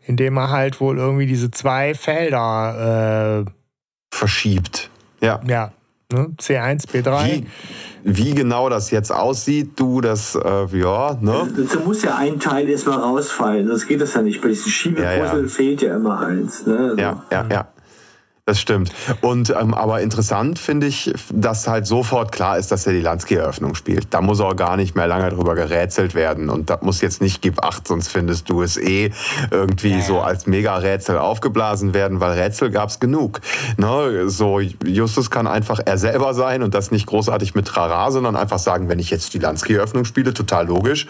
indem 0.00 0.36
er 0.38 0.50
halt 0.50 0.80
wohl 0.80 0.98
irgendwie 0.98 1.26
diese 1.26 1.50
zwei 1.50 1.94
Felder 1.94 3.44
äh, 3.46 3.50
verschiebt. 4.10 4.90
Ja. 5.20 5.40
Ja. 5.46 5.72
Ne? 6.12 6.34
C1, 6.38 6.88
B3. 6.88 7.26
Wie, 7.26 7.46
wie 8.04 8.34
genau 8.34 8.68
das 8.68 8.90
jetzt 8.90 9.12
aussieht, 9.12 9.72
du, 9.76 10.00
das, 10.00 10.34
äh, 10.34 10.78
ja, 10.78 11.16
ne? 11.20 11.48
Dazu 11.56 11.80
muss 11.80 12.02
ja 12.02 12.16
ein 12.16 12.40
Teil 12.40 12.68
erstmal 12.68 12.98
rausfallen, 12.98 13.68
sonst 13.68 13.86
geht 13.86 14.00
das 14.00 14.14
ja 14.14 14.22
nicht. 14.22 14.40
Bei 14.42 14.48
diesen 14.48 14.70
Schiebepuzzle 14.70 15.18
ja, 15.18 15.36
ja. 15.36 15.48
fehlt 15.48 15.82
ja 15.82 15.96
immer 15.96 16.20
eins. 16.20 16.66
Ne? 16.66 16.78
Also. 16.78 16.96
Ja, 16.96 17.24
ja, 17.30 17.46
ja. 17.50 17.71
Das 18.44 18.60
stimmt. 18.60 18.90
Und 19.20 19.50
ähm, 19.50 19.72
aber 19.72 20.00
interessant 20.00 20.58
finde 20.58 20.88
ich, 20.88 21.14
dass 21.32 21.68
halt 21.68 21.86
sofort 21.86 22.32
klar 22.32 22.58
ist, 22.58 22.72
dass 22.72 22.84
er 22.88 22.92
die 22.92 23.00
Lansky-Eröffnung 23.00 23.76
spielt. 23.76 24.12
Da 24.12 24.20
muss 24.20 24.40
auch 24.40 24.56
gar 24.56 24.76
nicht 24.76 24.96
mehr 24.96 25.06
lange 25.06 25.30
drüber 25.30 25.54
gerätselt 25.54 26.16
werden. 26.16 26.50
Und 26.50 26.68
das 26.68 26.82
muss 26.82 27.00
jetzt 27.02 27.22
nicht 27.22 27.40
Gib 27.40 27.62
acht, 27.62 27.86
sonst 27.86 28.08
findest 28.08 28.50
du 28.50 28.62
es 28.62 28.76
eh 28.76 29.12
irgendwie 29.52 29.92
ja. 29.92 30.00
so 30.00 30.20
als 30.20 30.48
Mega-Rätsel 30.48 31.18
aufgeblasen 31.18 31.94
werden, 31.94 32.18
weil 32.18 32.32
Rätsel 32.32 32.72
gab 32.72 32.88
es 32.88 32.98
genug. 32.98 33.40
Ne? 33.76 34.28
So, 34.28 34.58
Justus 34.58 35.30
kann 35.30 35.46
einfach 35.46 35.78
er 35.84 35.96
selber 35.96 36.34
sein 36.34 36.64
und 36.64 36.74
das 36.74 36.90
nicht 36.90 37.06
großartig 37.06 37.54
mit 37.54 37.68
Trara, 37.68 38.10
sondern 38.10 38.34
einfach 38.34 38.58
sagen, 38.58 38.88
wenn 38.88 38.98
ich 38.98 39.10
jetzt 39.10 39.34
die 39.34 39.38
Lansky-Eröffnung 39.38 40.04
spiele, 40.04 40.34
total 40.34 40.66
logisch. 40.66 41.06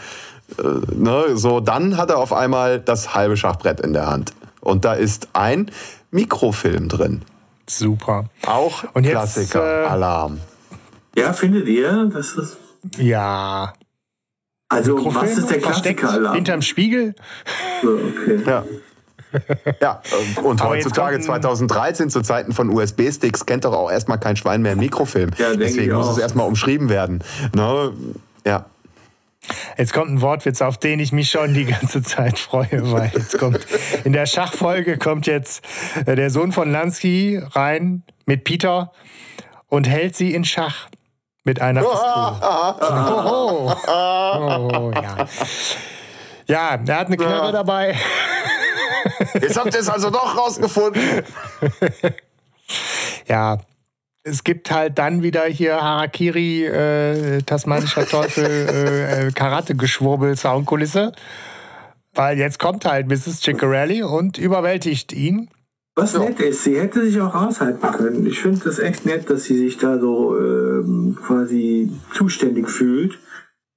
Äh, 0.58 0.94
ne? 0.94 1.24
So, 1.32 1.60
dann 1.60 1.96
hat 1.96 2.10
er 2.10 2.18
auf 2.18 2.34
einmal 2.34 2.78
das 2.78 3.14
halbe 3.14 3.38
Schachbrett 3.38 3.80
in 3.80 3.94
der 3.94 4.06
Hand. 4.06 4.34
Und 4.60 4.84
da 4.84 4.92
ist 4.92 5.28
ein 5.32 5.70
Mikrofilm 6.12 6.88
drin. 6.88 7.22
Super. 7.68 8.26
Auch 8.46 8.84
Und 8.92 9.06
Klassiker, 9.06 9.80
jetzt, 9.80 9.86
äh, 9.86 9.90
Alarm. 9.90 10.38
Ja, 11.16 11.32
findet 11.32 11.66
ihr? 11.66 12.10
Das 12.12 12.32
ist. 12.34 12.56
Ja. 12.98 13.72
Also, 14.68 14.96
Mikrofilm 14.96 15.24
was 15.24 15.38
ist 15.38 15.50
der 15.50 15.58
Klassiker-Alarm? 15.58 16.34
Hinterm 16.34 16.62
Spiegel? 16.62 17.14
okay. 17.82 18.42
Ja. 18.46 18.64
Ja, 19.80 20.02
und 20.42 20.62
heutzutage 20.62 21.18
2013 21.18 22.10
zu 22.10 22.20
Zeiten 22.20 22.52
von 22.52 22.68
USB-Sticks 22.68 23.46
kennt 23.46 23.64
doch 23.64 23.72
auch 23.72 23.90
erstmal 23.90 24.20
kein 24.20 24.36
Schwein 24.36 24.60
mehr 24.60 24.72
einen 24.72 24.80
Mikrofilm. 24.80 25.30
Ja, 25.38 25.56
Deswegen 25.56 25.94
muss 25.94 26.08
es 26.08 26.18
erstmal 26.18 26.46
umschrieben 26.46 26.90
werden. 26.90 27.24
Ne? 27.54 27.94
Ja. 28.44 28.66
Jetzt 29.76 29.92
kommt 29.92 30.10
ein 30.10 30.20
Wortwitz, 30.20 30.62
auf 30.62 30.78
den 30.78 31.00
ich 31.00 31.12
mich 31.12 31.30
schon 31.30 31.54
die 31.54 31.64
ganze 31.64 32.02
Zeit 32.02 32.38
freue, 32.38 32.92
weil 32.92 33.10
jetzt 33.14 33.38
kommt 33.38 33.66
in 34.04 34.12
der 34.12 34.26
Schachfolge 34.26 34.98
kommt 34.98 35.26
jetzt 35.26 35.64
äh, 36.06 36.14
der 36.14 36.30
Sohn 36.30 36.52
von 36.52 36.70
Lansky 36.70 37.42
rein 37.52 38.04
mit 38.26 38.44
Peter 38.44 38.92
und 39.68 39.88
hält 39.88 40.14
sie 40.14 40.34
in 40.34 40.44
Schach 40.44 40.88
mit 41.44 41.60
einer 41.60 41.80
Pistole. 41.80 42.38
Oh, 42.40 43.74
oh, 43.88 44.70
oh, 44.76 44.92
ja. 44.94 45.26
ja, 46.46 46.80
er 46.86 46.96
hat 46.96 47.06
eine 47.08 47.16
Knarre 47.16 47.46
ja. 47.46 47.52
dabei. 47.52 47.96
Jetzt 49.34 49.58
habt 49.58 49.74
ihr 49.74 49.80
es 49.80 49.88
also 49.88 50.10
doch 50.10 50.36
rausgefunden. 50.36 51.24
ja, 53.28 53.58
es 54.24 54.44
gibt 54.44 54.70
halt 54.70 54.98
dann 54.98 55.22
wieder 55.22 55.44
hier 55.44 55.80
Harakiri, 55.80 56.64
äh, 56.64 57.42
tasmanischer 57.42 58.06
Teufel, 58.06 58.44
äh, 58.46 59.26
äh, 59.26 59.32
Karate-Geschwurbel, 59.32 60.36
Soundkulisse. 60.36 61.12
Weil 62.14 62.38
jetzt 62.38 62.58
kommt 62.58 62.84
halt 62.84 63.08
Mrs. 63.08 63.40
Ciccarelli 63.40 64.02
und 64.02 64.38
überwältigt 64.38 65.12
ihn. 65.12 65.48
Was 65.94 66.16
nett 66.16 66.40
ist, 66.40 66.64
sie 66.64 66.78
hätte 66.78 67.04
sich 67.04 67.20
auch 67.20 67.34
aushalten 67.34 67.86
können. 67.92 68.26
Ich 68.26 68.40
finde 68.40 68.60
das 68.64 68.78
echt 68.78 69.04
nett, 69.04 69.28
dass 69.28 69.44
sie 69.44 69.58
sich 69.58 69.76
da 69.76 69.98
so 69.98 70.38
ähm, 70.38 71.18
quasi 71.20 71.90
zuständig 72.14 72.70
fühlt. 72.70 73.18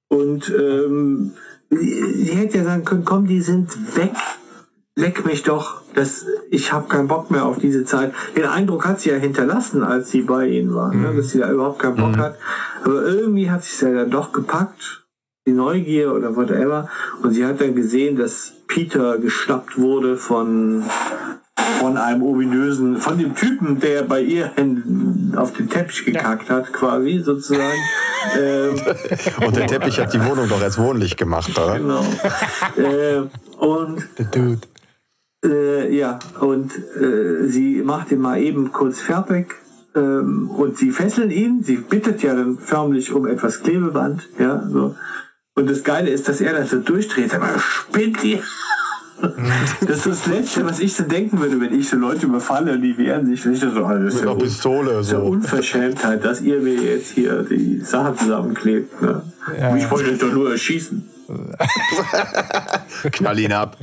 Und 0.08 0.50
ähm, 0.50 1.32
sie 1.70 2.32
hätte 2.34 2.58
ja 2.58 2.64
sagen 2.64 2.84
können, 2.84 3.04
komm, 3.04 3.26
die 3.26 3.42
sind 3.42 3.96
weg 3.96 4.12
leck 4.96 5.26
mich 5.26 5.42
doch, 5.42 5.82
das, 5.94 6.26
ich 6.50 6.72
habe 6.72 6.88
keinen 6.88 7.06
Bock 7.06 7.30
mehr 7.30 7.44
auf 7.44 7.58
diese 7.58 7.84
Zeit. 7.84 8.12
Den 8.34 8.46
Eindruck 8.46 8.86
hat 8.86 9.00
sie 9.00 9.10
ja 9.10 9.16
hinterlassen, 9.16 9.84
als 9.84 10.10
sie 10.10 10.22
bei 10.22 10.46
ihnen 10.48 10.74
war, 10.74 10.88
ne, 10.88 10.96
mhm. 10.96 11.02
ne, 11.02 11.14
dass 11.16 11.30
sie 11.30 11.38
da 11.38 11.50
überhaupt 11.50 11.78
keinen 11.78 11.96
Bock 11.96 12.16
mhm. 12.16 12.20
hat. 12.20 12.36
Aber 12.82 13.02
irgendwie 13.02 13.50
hat 13.50 13.62
sie 13.62 13.72
es 13.74 13.80
ja 13.82 13.92
dann 13.92 14.10
doch 14.10 14.32
gepackt, 14.32 15.06
die 15.46 15.52
Neugier 15.52 16.12
oder 16.14 16.34
whatever. 16.34 16.88
Und 17.22 17.32
sie 17.32 17.44
hat 17.44 17.60
dann 17.60 17.74
gesehen, 17.74 18.16
dass 18.16 18.54
Peter 18.66 19.18
geschnappt 19.18 19.78
wurde 19.78 20.16
von 20.16 20.84
von 21.80 21.96
einem 21.96 22.22
ominösen, 22.22 22.96
von 22.98 23.18
dem 23.18 23.34
Typen, 23.34 23.80
der 23.80 24.02
bei 24.02 24.20
ihr 24.20 24.52
auf 25.36 25.52
den 25.52 25.68
Teppich 25.68 26.04
gekackt 26.04 26.48
ja. 26.48 26.56
hat, 26.56 26.72
quasi 26.72 27.20
sozusagen. 27.20 27.78
ähm, 28.38 28.80
und 29.44 29.56
der 29.56 29.66
Teppich 29.66 29.98
hat 29.98 30.12
die 30.12 30.24
Wohnung 30.24 30.48
doch 30.48 30.60
erst 30.60 30.78
wohnlich 30.78 31.16
gemacht, 31.16 31.50
oder? 31.58 31.78
Genau. 31.78 32.04
äh, 32.76 33.22
und 33.58 34.06
The 34.16 34.24
Dude. 34.24 34.60
Äh, 35.46 35.96
ja, 35.96 36.18
und 36.40 36.72
äh, 37.00 37.46
sie 37.46 37.82
macht 37.84 38.10
ihn 38.10 38.20
mal 38.20 38.40
eben 38.40 38.72
kurz 38.72 39.00
fertig 39.00 39.54
ähm, 39.94 40.50
und 40.50 40.76
sie 40.76 40.90
fesseln 40.90 41.30
ihn. 41.30 41.62
Sie 41.62 41.76
bittet 41.76 42.22
ja 42.22 42.34
dann 42.34 42.58
förmlich 42.58 43.12
um 43.12 43.26
etwas 43.26 43.62
Klebeband. 43.62 44.28
Ja, 44.38 44.66
so. 44.68 44.96
Und 45.54 45.70
das 45.70 45.84
Geile 45.84 46.10
ist, 46.10 46.28
dass 46.28 46.40
er 46.40 46.52
dann 46.52 46.66
so 46.66 46.78
durchdreht. 46.80 47.34
Aber 47.34 47.48
spinnt 47.58 48.22
die? 48.22 48.42
das 49.86 50.04
ist 50.04 50.06
das 50.06 50.26
Letzte, 50.26 50.66
was 50.66 50.80
ich 50.80 50.94
so 50.94 51.04
denken 51.04 51.40
würde, 51.40 51.58
wenn 51.60 51.78
ich 51.78 51.88
so 51.88 51.96
Leute 51.96 52.26
überfalle 52.26 52.72
und 52.72 52.82
die 52.82 52.98
wehren 52.98 53.26
sich. 53.26 53.46
Ich 53.46 53.60
so, 53.60 53.68
also, 53.68 54.04
das 54.04 54.14
ist 54.16 54.24
ja 54.24 54.34
Pistole. 54.34 55.02
So. 55.02 55.18
Unverschämtheit, 55.18 56.22
dass 56.24 56.42
ihr 56.42 56.60
mir 56.60 56.74
jetzt 56.74 57.12
hier 57.12 57.42
die 57.42 57.80
Sache 57.80 58.14
zusammenklebt. 58.16 59.00
Ne? 59.00 59.22
Ja. 59.58 59.76
Ich 59.76 59.90
wollte 59.90 60.16
doch 60.16 60.32
nur 60.32 60.50
erschießen. 60.50 61.08
Knall 63.12 63.38
ihn 63.38 63.52
ab. 63.52 63.78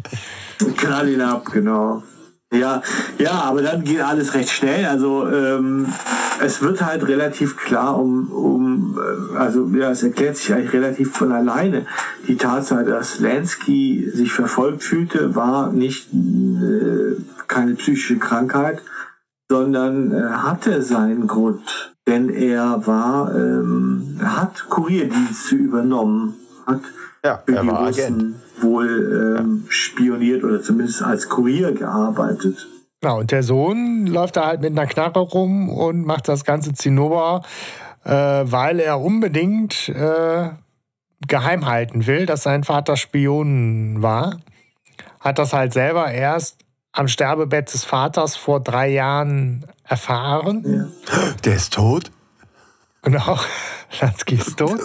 Knall 0.78 1.10
ihn 1.10 1.22
ab, 1.22 1.50
genau. 1.52 2.04
Ja, 2.54 2.84
ja, 3.18 3.32
aber 3.32 3.64
dann 3.64 3.84
geht 3.84 4.02
alles 4.02 4.36
recht 4.36 4.50
schnell. 4.50 4.86
Also 4.86 5.28
ähm, 5.28 5.88
es 6.40 6.62
wird 6.62 6.86
halt 6.86 7.08
relativ 7.08 7.58
klar 7.58 7.98
um, 7.98 8.30
um 8.32 9.00
äh, 9.00 9.38
also 9.38 9.68
ja, 9.70 9.90
es 9.90 10.04
erklärt 10.04 10.38
sich 10.38 10.54
eigentlich 10.54 10.74
relativ 10.74 11.14
von 11.14 11.32
alleine. 11.32 11.88
Die 12.28 12.38
Tatsache, 12.38 12.84
dass 12.84 13.20
Lansky 13.20 14.08
sich 14.14 14.32
verfolgt 14.32 14.84
fühlte, 14.84 15.36
war 15.36 15.72
nicht 15.72 16.14
äh, 16.14 17.16
keine 17.48 17.74
psychische 17.74 18.18
Krankheit, 18.18 18.84
sondern 19.50 20.12
äh, 20.12 20.22
hatte 20.22 20.84
seinen 20.84 21.26
Grund. 21.26 21.94
Denn 22.06 22.30
er 22.30 22.86
war, 22.86 23.34
ähm, 23.34 24.20
hat 24.24 24.70
Kurierdienste 24.70 25.56
übernommen, 25.56 26.36
hat 26.68 26.82
ja, 27.24 27.42
für 27.46 27.54
die 27.54 27.70
Russen 27.70 28.43
wohl 28.62 29.38
ähm, 29.40 29.66
spioniert 29.70 30.44
oder 30.44 30.62
zumindest 30.62 31.02
als 31.02 31.30
Kurier 31.30 31.72
gearbeitet. 31.74 32.68
Genau, 33.02 33.20
und 33.20 33.32
der 33.32 33.44
Sohn 33.44 34.08
läuft 34.08 34.38
da 34.38 34.46
halt 34.46 34.62
mit 34.62 34.72
einer 34.72 34.88
Knarre 34.88 35.20
rum 35.20 35.70
und 35.70 36.06
macht 36.06 36.28
das 36.30 36.46
ganze 36.46 36.74
Zinnober, 36.74 37.42
äh, 38.06 38.12
weil 38.12 38.80
er 38.80 39.02
unbedingt 39.02 39.90
äh, 39.90 40.50
geheim 41.28 41.66
halten 41.66 42.08
will, 42.08 42.26
dass 42.26 42.44
sein 42.44 42.64
Vater 42.64 42.96
Spion 42.96 44.02
war. 44.02 44.40
Hat 45.20 45.40
das 45.40 45.54
halt 45.54 45.74
selber 45.74 46.12
erst 46.12 46.64
am 46.94 47.08
Sterbebett 47.08 47.74
des 47.74 47.84
Vaters 47.84 48.36
vor 48.36 48.62
drei 48.62 48.90
Jahren 48.90 49.66
erfahren. 49.84 50.64
Ja. 50.66 51.34
Der 51.44 51.56
ist 51.56 51.74
tot? 51.74 52.12
Genau, 53.04 53.38
Lansky 54.00 54.36
ist 54.40 54.58
tot. 54.58 54.80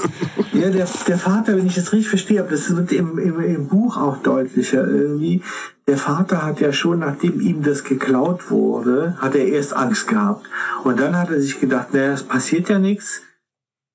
Ja, 0.52 0.70
der, 0.70 0.88
der 1.06 1.18
Vater, 1.18 1.56
wenn 1.56 1.66
ich 1.66 1.76
das 1.76 1.92
richtig 1.92 2.08
verstehe, 2.08 2.40
aber 2.40 2.50
das 2.50 2.74
wird 2.74 2.90
im, 2.92 3.16
im, 3.16 3.40
im 3.40 3.68
Buch 3.68 3.96
auch 3.96 4.16
deutlicher 4.18 4.86
irgendwie. 4.86 5.42
Der 5.86 5.96
Vater 5.96 6.44
hat 6.44 6.60
ja 6.60 6.72
schon, 6.72 6.98
nachdem 6.98 7.40
ihm 7.40 7.62
das 7.62 7.84
geklaut 7.84 8.50
wurde, 8.50 9.16
hat 9.18 9.36
er 9.36 9.46
erst 9.46 9.74
Angst 9.74 10.08
gehabt. 10.08 10.46
Und 10.82 10.98
dann 10.98 11.16
hat 11.16 11.30
er 11.30 11.40
sich 11.40 11.60
gedacht, 11.60 11.94
naja, 11.94 12.12
es 12.12 12.24
passiert 12.24 12.68
ja 12.68 12.80
nichts, 12.80 13.22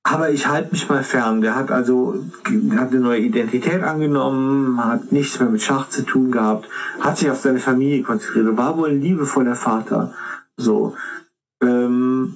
aber 0.04 0.30
ich 0.30 0.48
halte 0.48 0.72
mich 0.72 0.88
mal 0.88 1.04
fern. 1.04 1.42
Der 1.42 1.56
hat 1.56 1.70
also 1.70 2.16
hat 2.78 2.92
eine 2.92 3.00
neue 3.02 3.20
Identität 3.20 3.84
angenommen, 3.84 4.84
hat 4.84 5.12
nichts 5.12 5.38
mehr 5.40 5.50
mit 5.50 5.62
Schach 5.62 5.90
zu 5.90 6.06
tun 6.06 6.32
gehabt, 6.32 6.70
hat 7.02 7.18
sich 7.18 7.30
auf 7.30 7.42
seine 7.42 7.60
Familie 7.60 8.04
konzentriert, 8.04 8.56
war 8.56 8.78
wohl 8.78 8.92
ein 8.92 9.02
liebevoller 9.02 9.56
Vater. 9.56 10.14
So. 10.56 10.96
Ähm, 11.62 12.36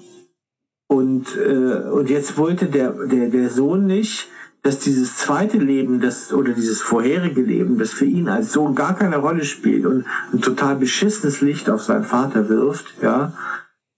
und, 0.88 1.36
äh, 1.38 1.90
und 1.90 2.10
jetzt 2.10 2.38
wollte 2.38 2.68
der, 2.68 2.92
der, 2.92 3.30
der 3.30 3.50
Sohn 3.50 3.86
nicht, 3.86 4.30
dass 4.64 4.80
dieses 4.80 5.18
zweite 5.18 5.58
Leben, 5.58 6.02
das, 6.02 6.34
oder 6.34 6.52
dieses 6.54 6.82
vorherige 6.82 7.42
Leben, 7.42 7.78
das 7.78 7.92
für 7.92 8.06
ihn 8.06 8.28
als 8.28 8.52
Sohn 8.54 8.76
gar 8.76 8.96
keine 8.96 9.18
Rolle 9.18 9.46
spielt 9.46 9.86
und 9.86 10.06
ein 10.34 10.42
total 10.42 10.76
beschissenes 10.76 11.42
Licht 11.42 11.70
auf 11.70 11.84
seinen 11.84 12.04
Vater 12.04 12.50
wirft, 12.50 12.86
ja, 13.02 13.34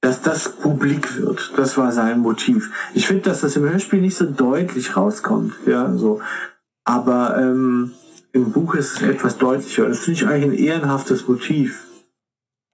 dass 0.01 0.21
das 0.21 0.49
publik 0.49 1.17
wird. 1.17 1.53
Das 1.57 1.77
war 1.77 1.91
sein 1.91 2.19
Motiv. 2.19 2.71
Ich 2.93 3.07
finde, 3.07 3.23
dass 3.23 3.41
das 3.41 3.55
im 3.55 3.69
Hörspiel 3.69 4.01
nicht 4.01 4.17
so 4.17 4.25
deutlich 4.25 4.95
rauskommt, 4.95 5.53
ja, 5.65 5.93
so. 5.95 6.21
Aber 6.85 7.37
ähm, 7.37 7.91
im 8.31 8.51
Buch 8.51 8.75
ist 8.75 8.93
es 8.93 9.01
etwas 9.01 9.37
deutlicher. 9.37 9.87
Das 9.87 9.99
finde 9.99 10.19
ich 10.19 10.27
eigentlich 10.27 10.59
ein 10.59 10.65
ehrenhaftes 10.65 11.27
Motiv. 11.27 11.83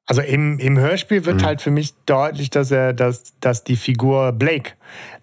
Also 0.07 0.22
im, 0.22 0.60
im 0.60 0.77
Hörspiel 0.77 1.26
wird 1.26 1.41
mhm. 1.41 1.45
halt 1.45 1.61
für 1.61 1.72
mich 1.72 1.95
deutlich, 2.06 2.52
dass 2.52 2.69
er, 2.69 2.94
dass, 2.94 3.34
dass 3.40 3.64
die 3.64 3.76
Figur 3.76 4.34
Blake 4.34 4.73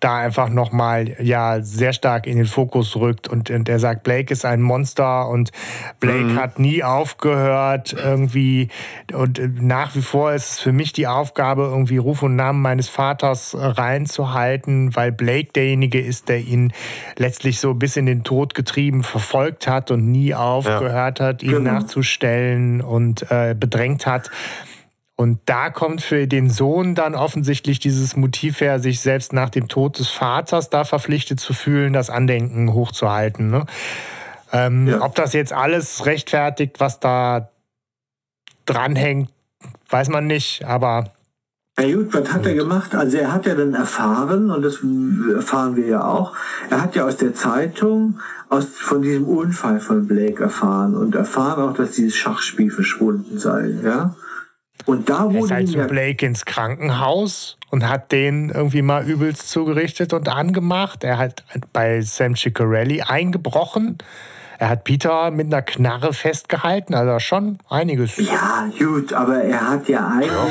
da 0.01 0.17
einfach 0.17 0.49
nochmal 0.49 1.15
ja 1.21 1.63
sehr 1.63 1.93
stark 1.93 2.27
in 2.27 2.37
den 2.37 2.47
Fokus 2.47 2.97
rückt 2.97 3.29
und, 3.29 3.49
und 3.51 3.69
er 3.69 3.79
sagt, 3.79 4.03
Blake 4.03 4.33
ist 4.33 4.45
ein 4.45 4.61
Monster 4.61 5.29
und 5.29 5.53
Blake 6.01 6.25
mhm. 6.25 6.41
hat 6.41 6.59
nie 6.59 6.83
aufgehört 6.83 7.93
irgendwie 7.93 8.69
und 9.13 9.63
nach 9.63 9.95
wie 9.95 10.03
vor 10.03 10.33
ist 10.33 10.51
es 10.51 10.59
für 10.59 10.73
mich 10.73 10.93
die 10.93 11.07
Aufgabe, 11.07 11.63
irgendwie 11.63 11.99
Ruf 11.99 12.25
und 12.25 12.35
Namen 12.35 12.61
meines 12.61 12.89
Vaters 12.89 13.57
reinzuhalten, 13.57 14.97
weil 14.97 15.13
Blake 15.13 15.53
derjenige 15.53 16.01
ist, 16.01 16.29
der 16.29 16.41
ihn 16.41 16.73
letztlich 17.17 17.61
so 17.61 17.75
bis 17.75 17.97
in 17.97 18.07
den 18.07 18.25
Tod 18.25 18.55
getrieben 18.55 19.05
verfolgt 19.05 19.69
hat 19.69 19.93
und 19.93 20.11
nie 20.11 20.35
aufgehört 20.35 21.21
ja. 21.21 21.27
hat, 21.27 21.45
ihn 21.45 21.53
genau. 21.53 21.75
nachzustellen 21.75 22.81
und 22.81 23.31
äh, 23.31 23.55
bedrängt 23.57 24.07
hat. 24.07 24.29
Und 25.17 25.41
da 25.45 25.71
kommt 25.71 26.01
für 26.01 26.27
den 26.27 26.49
Sohn 26.49 26.95
dann 26.95 27.15
offensichtlich 27.15 27.79
dieses 27.79 28.17
Motiv 28.17 28.61
her, 28.61 28.81
sich 28.81 29.01
selbst 29.01 29.33
nach 29.33 29.51
dem 29.51 29.69
Tod 29.69 29.99
des 29.99 30.09
Vaters 30.09 30.71
da 30.71 30.85
verpflichtet 30.85 31.39
zu 31.39 31.53
fühlen, 31.53 31.93
das 31.93 32.11
Andenken 32.11 32.73
hochzuhalten. 32.73 33.51
Ne? 33.51 33.67
Ähm, 34.53 34.89
ja. 34.89 35.03
Ob 35.03 35.15
das 35.15 35.33
jetzt 35.33 35.53
alles 35.53 36.07
rechtfertigt, 36.07 36.81
was 36.81 36.99
da 36.99 37.51
dranhängt, 38.65 39.31
weiß 39.89 40.09
man 40.09 40.27
nicht, 40.27 40.65
aber. 40.65 41.13
Na 41.79 41.91
gut, 41.91 42.13
was 42.13 42.33
hat 42.33 42.47
er 42.47 42.55
gemacht? 42.55 42.95
Also 42.95 43.17
er 43.17 43.33
hat 43.33 43.47
ja 43.47 43.55
dann 43.55 43.75
erfahren, 43.75 44.51
und 44.51 44.63
das 44.63 44.81
erfahren 45.35 45.77
wir 45.77 45.87
ja 45.87 46.05
auch, 46.05 46.35
er 46.69 46.83
hat 46.83 46.97
ja 46.97 47.07
aus 47.07 47.17
der 47.17 47.35
Zeitung 47.35 48.21
aus, 48.51 48.67
von 48.67 49.01
diesem 49.03 49.25
Unfall 49.25 49.81
von 49.81 50.07
Blake 50.07 50.43
erfahren 50.43 50.95
und 50.95 51.15
erfahren 51.15 51.63
auch, 51.63 51.75
dass 51.75 51.93
dieses 51.93 52.17
Schachspiel 52.17 52.71
verschwunden 52.71 53.39
sei. 53.39 53.75
Ja? 53.83 54.15
Und 54.87 55.09
da 55.09 55.25
wurde 55.25 55.39
er 55.39 55.45
ist 55.45 55.51
halt 55.51 55.69
zu 55.69 55.79
Blake 55.87 56.27
ins 56.27 56.45
Krankenhaus 56.45 57.57
und 57.71 57.89
hat 57.89 58.13
den 58.13 58.51
irgendwie 58.51 58.83
mal 58.83 59.09
übelst 59.09 59.49
zugerichtet 59.49 60.13
und 60.13 60.29
angemacht. 60.29 61.05
Er 61.05 61.19
hat 61.19 61.45
bei 61.73 62.01
Sam 62.01 62.37
Ciccarelli 62.37 63.03
eingebrochen. 63.03 63.99
Er 64.59 64.69
hat 64.69 64.85
Peter 64.85 65.31
mit 65.31 65.47
einer 65.47 65.63
Knarre 65.63 66.13
festgehalten, 66.13 66.95
also 66.95 67.19
schon 67.19 67.59
einiges. 67.69 68.17
Ja, 68.17 68.71
gut, 68.79 69.13
aber 69.13 69.43
er 69.43 69.71
hat 69.71 69.89
ja 69.89 70.07
eigentlich, 70.07 70.31
ja. 70.31 70.47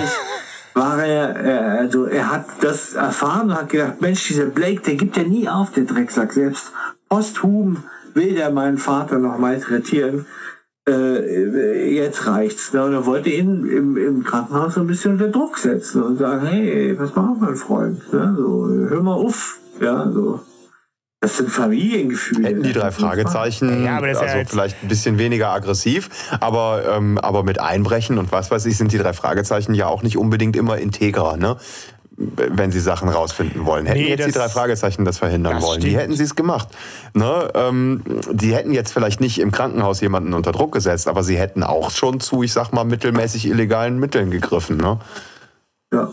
war 0.73 1.03
er, 1.03 1.79
also 1.79 2.05
er 2.05 2.31
hat 2.31 2.45
das 2.61 2.93
erfahren 2.93 3.49
und 3.49 3.55
hat 3.55 3.69
gedacht, 3.69 4.01
Mensch, 4.01 4.27
dieser 4.27 4.45
Blake, 4.45 4.81
der 4.81 4.95
gibt 4.95 5.15
ja 5.17 5.23
nie 5.23 5.47
auf, 5.47 5.71
der 5.71 5.83
Drecksack. 5.83 6.33
Selbst 6.33 6.71
posthum 7.07 7.83
will 8.13 8.35
der 8.35 8.51
meinen 8.51 8.77
Vater 8.77 9.17
noch 9.17 9.37
malträtieren 9.37 10.25
äh, 10.89 11.93
jetzt 11.95 12.27
reicht's. 12.27 12.73
Ne? 12.73 12.83
Und 12.83 12.93
er 12.93 13.05
wollte 13.05 13.29
ihn 13.29 13.67
im, 13.67 13.97
im 13.97 14.23
Krankenhaus 14.23 14.75
so 14.75 14.81
ein 14.81 14.87
bisschen 14.87 15.13
unter 15.13 15.29
Druck 15.29 15.57
setzen 15.57 16.03
und 16.03 16.17
sagen, 16.17 16.45
hey, 16.47 16.97
was 16.99 17.15
machen 17.15 17.37
mein 17.39 17.55
Freund? 17.55 18.13
Ne? 18.13 18.35
So, 18.37 18.67
hör 18.67 19.01
mal 19.01 19.13
auf. 19.13 19.57
Ja, 19.79 20.09
so. 20.11 20.39
Das 21.23 21.37
sind 21.37 21.51
Familiengefühle. 21.51 22.47
Hätten 22.47 22.63
die 22.63 22.73
drei 22.73 22.89
Fragezeichen, 22.89 23.83
ja, 23.83 23.99
also 23.99 24.25
ja 24.25 24.43
vielleicht 24.43 24.81
ein 24.81 24.87
bisschen 24.87 25.19
weniger 25.19 25.51
aggressiv, 25.51 26.09
aber, 26.39 26.83
ähm, 26.97 27.19
aber 27.19 27.43
mit 27.43 27.59
Einbrechen 27.59 28.17
und 28.17 28.31
was 28.31 28.49
weiß 28.49 28.65
ich, 28.65 28.75
sind 28.75 28.91
die 28.91 28.97
drei 28.97 29.13
Fragezeichen 29.13 29.75
ja 29.75 29.85
auch 29.85 30.01
nicht 30.01 30.17
unbedingt 30.17 30.55
immer 30.55 30.79
integrer. 30.79 31.37
Ne? 31.37 31.57
Wenn 32.17 32.71
sie 32.71 32.79
Sachen 32.79 33.09
rausfinden 33.09 33.65
wollen. 33.65 33.85
Hätten 33.85 33.99
nee, 33.99 34.09
jetzt 34.09 34.27
die 34.27 34.31
drei 34.31 34.49
Fragezeichen 34.49 35.05
das 35.05 35.17
verhindern 35.17 35.55
das 35.55 35.63
wollen, 35.63 35.81
stimmt. 35.81 35.93
die 35.93 35.97
hätten 35.97 36.15
sie 36.15 36.23
es 36.23 36.35
gemacht. 36.35 36.67
Ne? 37.13 37.49
Ähm, 37.53 38.03
die 38.31 38.53
hätten 38.53 38.73
jetzt 38.73 38.91
vielleicht 38.91 39.21
nicht 39.21 39.39
im 39.39 39.51
Krankenhaus 39.51 40.01
jemanden 40.01 40.33
unter 40.33 40.51
Druck 40.51 40.73
gesetzt, 40.73 41.07
aber 41.07 41.23
sie 41.23 41.37
hätten 41.37 41.63
auch 41.63 41.89
schon 41.89 42.19
zu, 42.19 42.43
ich 42.43 42.51
sag 42.53 42.73
mal, 42.73 42.83
mittelmäßig 42.83 43.47
illegalen 43.47 43.99
Mitteln 43.99 44.29
gegriffen. 44.29 44.77
Ne? 44.77 44.99
Ja. 45.93 46.11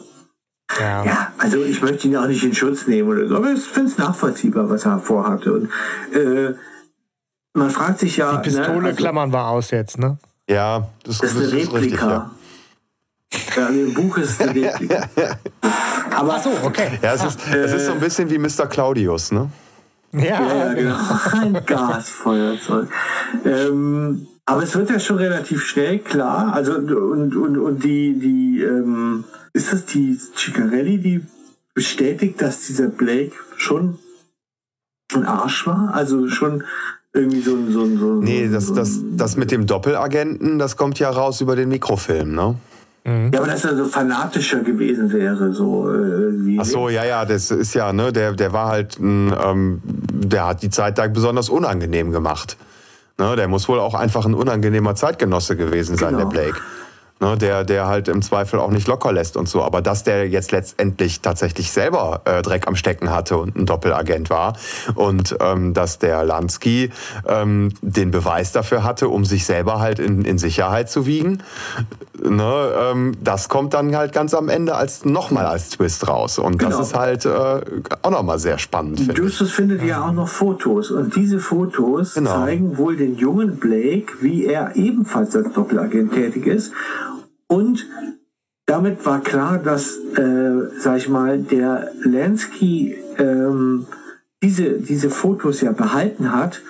Ja. 0.79 1.05
ja. 1.05 1.33
also 1.39 1.65
ich 1.65 1.83
möchte 1.83 2.07
ihn 2.07 2.17
auch 2.17 2.27
nicht 2.27 2.45
in 2.45 2.55
Schutz 2.55 2.87
nehmen 2.87 3.09
oder 3.09 3.27
so, 3.27 3.37
aber 3.37 3.53
ich 3.53 3.61
finde 3.61 3.91
es 3.91 3.99
nachvollziehbar, 3.99 4.71
was 4.71 4.85
er 4.85 5.01
vorhatte. 5.01 5.53
Und 5.53 5.71
äh, 6.15 6.55
man 7.55 7.71
fragt 7.71 7.99
sich 7.99 8.17
ja. 8.17 8.37
Die 8.37 8.51
Pistole 8.51 8.83
ne, 8.83 8.89
also, 8.89 8.97
klammern 8.97 9.33
wir 9.33 9.49
aus 9.49 9.73
jetzt, 9.73 9.99
ne? 9.99 10.19
Ja, 10.49 10.89
das, 11.05 11.19
das 11.19 11.35
ist 11.35 11.53
eine 11.53 11.63
Replika. 11.63 11.77
Richtig, 11.79 12.01
ja. 12.01 12.31
Ja, 13.57 13.69
im 13.69 13.95
Buch 13.95 14.19
ist. 14.19 14.41
Aber, 16.11 16.35
Ach 16.35 16.43
so, 16.43 16.51
okay. 16.65 16.99
Ja, 17.03 17.15
es 17.15 17.25
ist, 17.25 17.41
äh, 17.53 17.59
es 17.59 17.73
ist 17.73 17.87
so 17.87 17.93
ein 17.93 18.01
bisschen 18.01 18.31
wie 18.31 18.39
Mr. 18.39 18.67
Claudius, 18.67 19.33
ne? 19.33 19.51
Ja, 20.13 20.23
ja 20.23 20.75
genau. 20.75 20.97
Ein 21.33 21.65
Gasfeuerzeug. 21.67 22.89
Ähm, 23.45 24.27
aber 24.47 24.63
es 24.63 24.75
wird 24.75 24.89
ja 24.89 24.99
schon 24.99 25.19
relativ 25.19 25.63
schnell 25.63 25.99
klar. 25.99 26.55
Also 26.55 26.75
und, 26.75 27.37
und, 27.37 27.59
und 27.59 27.85
die, 27.85 28.19
die 28.19 28.63
ähm, 28.63 29.25
ist 29.53 29.73
das 29.73 29.85
die 29.85 30.15
Ciccarelli, 30.15 30.99
die 30.99 31.27
bestätigt, 31.75 32.41
dass 32.41 32.67
dieser 32.67 32.89
Blake 32.89 33.33
schon 33.59 33.99
ein 35.13 35.27
Arsch 35.27 35.67
war? 35.67 35.93
Also 35.93 36.29
schon 36.29 36.65
irgendwie 37.13 37.43
so 37.43 37.57
ein. 37.57 37.73
So, 37.73 37.97
so, 37.99 38.15
nee, 38.23 38.49
das, 38.49 38.73
das, 38.73 39.01
das 39.17 39.37
mit 39.37 39.51
dem 39.51 39.67
Doppelagenten, 39.67 40.59
das 40.59 40.79
kommt 40.79 40.99
ja 40.99 41.11
raus 41.11 41.43
über 41.43 41.55
den 41.55 41.69
Mikrofilm, 41.69 42.35
ne? 42.35 42.55
Mhm. 43.09 43.31
Ja, 43.33 43.41
aber 43.41 43.49
dass 43.49 43.65
er 43.65 43.77
so 43.77 43.87
fanatischer 43.87 44.61
gewesen 44.61 45.11
wäre, 45.13 45.53
so 45.53 45.91
äh, 45.91 46.59
Ach 46.61 46.65
so, 46.65 46.89
ja, 46.89 47.05
ja, 47.05 47.25
das 47.25 47.51
ist 47.51 47.75
ja, 47.75 47.93
ne, 47.93 48.13
der, 48.13 48.33
der 48.33 48.53
war 48.53 48.69
halt, 48.69 48.99
ähm, 48.99 49.81
der 49.85 50.47
hat 50.47 50.63
die 50.63 50.71
Zeit 50.71 50.99
da 50.99 51.07
besonders 51.07 51.49
unangenehm 51.49 52.13
gemacht. 52.13 52.57
Ne, 53.17 53.35
der 53.35 53.49
muss 53.49 53.69
wohl 53.69 53.81
auch 53.81 53.95
einfach 53.95 54.27
ein 54.27 54.35
unangenehmer 54.35 54.95
Zeitgenosse 54.95 55.57
gewesen 55.57 55.97
sein, 55.97 56.17
genau. 56.17 56.29
der 56.29 56.43
Blake 56.43 56.61
ne, 57.21 57.37
der, 57.37 57.65
der 57.65 57.87
halt 57.87 58.09
im 58.09 58.23
Zweifel 58.23 58.61
auch 58.61 58.71
nicht 58.71 58.87
locker 58.87 59.13
lässt 59.13 59.37
und 59.37 59.49
so. 59.49 59.63
Aber 59.63 59.83
dass 59.83 60.05
der 60.05 60.29
jetzt 60.29 60.53
letztendlich 60.53 61.21
tatsächlich 61.21 61.71
selber 61.71 62.23
äh, 62.25 62.43
Dreck 62.43 62.67
am 62.67 62.77
Stecken 62.77 63.11
hatte 63.11 63.37
und 63.37 63.57
ein 63.57 63.67
Doppelagent 63.67 64.31
war 64.31 64.57
und 64.95 65.37
ähm, 65.41 65.75
dass 65.75 65.99
der 65.99 66.25
Lansky 66.25 66.91
ähm, 67.27 67.73
den 67.83 68.11
Beweis 68.11 68.53
dafür 68.53 68.85
hatte, 68.85 69.09
um 69.09 69.25
sich 69.25 69.45
selber 69.45 69.81
halt 69.81 69.99
in, 69.99 70.25
in 70.25 70.39
Sicherheit 70.39 70.91
zu 70.91 71.07
wiegen, 71.07 71.43
ne, 72.23 72.73
ähm, 72.79 73.17
das 73.23 73.49
kommt 73.49 73.75
dann 73.75 73.95
halt 73.97 74.13
ganz 74.13 74.35
am 74.35 74.49
Ende 74.49 74.75
als 74.75 75.05
nochmal 75.05 75.47
als 75.47 75.71
Twist 75.71 76.09
raus. 76.09 76.39
Und 76.39 76.63
das 76.63 76.71
genau. 76.71 76.83
ist 76.83 76.95
halt 76.95 77.25
äh, 77.25 77.61
auch 78.03 78.11
nochmal 78.11 78.39
sehr 78.39 78.59
spannend. 78.59 79.17
Justus 79.17 79.51
findet 79.51 79.83
ja 79.83 80.07
auch 80.07 80.13
noch 80.13 80.29
Fotos 80.29 80.91
und 80.91 81.15
diese 81.17 81.39
Fotos 81.39 82.15
genau. 82.15 82.45
zeigen 82.45 82.79
wohl 82.79 82.97
den 82.97 83.17
jungen 83.17 83.57
Blake, 83.57 84.13
wie 84.21 84.47
er 84.47 84.77
ebenfalls 84.77 85.35
als 85.35 85.53
Doppelagent 85.53 86.13
tätig 86.13 86.47
ist 86.47 86.73
und 87.49 87.87
damit 88.67 89.05
war 89.07 89.21
klar, 89.21 89.59
dass, 89.59 89.97
äh, 89.97 90.53
sag 90.79 90.99
ich 90.99 91.09
mal, 91.09 91.39
der 91.39 91.91
Lansky 92.05 92.97
ähm, 93.17 93.87
diese, 94.43 94.79
diese 94.79 95.11
Fotos 95.11 95.63
ja 95.63 95.73
behalten 95.73 96.33
hat 96.33 96.61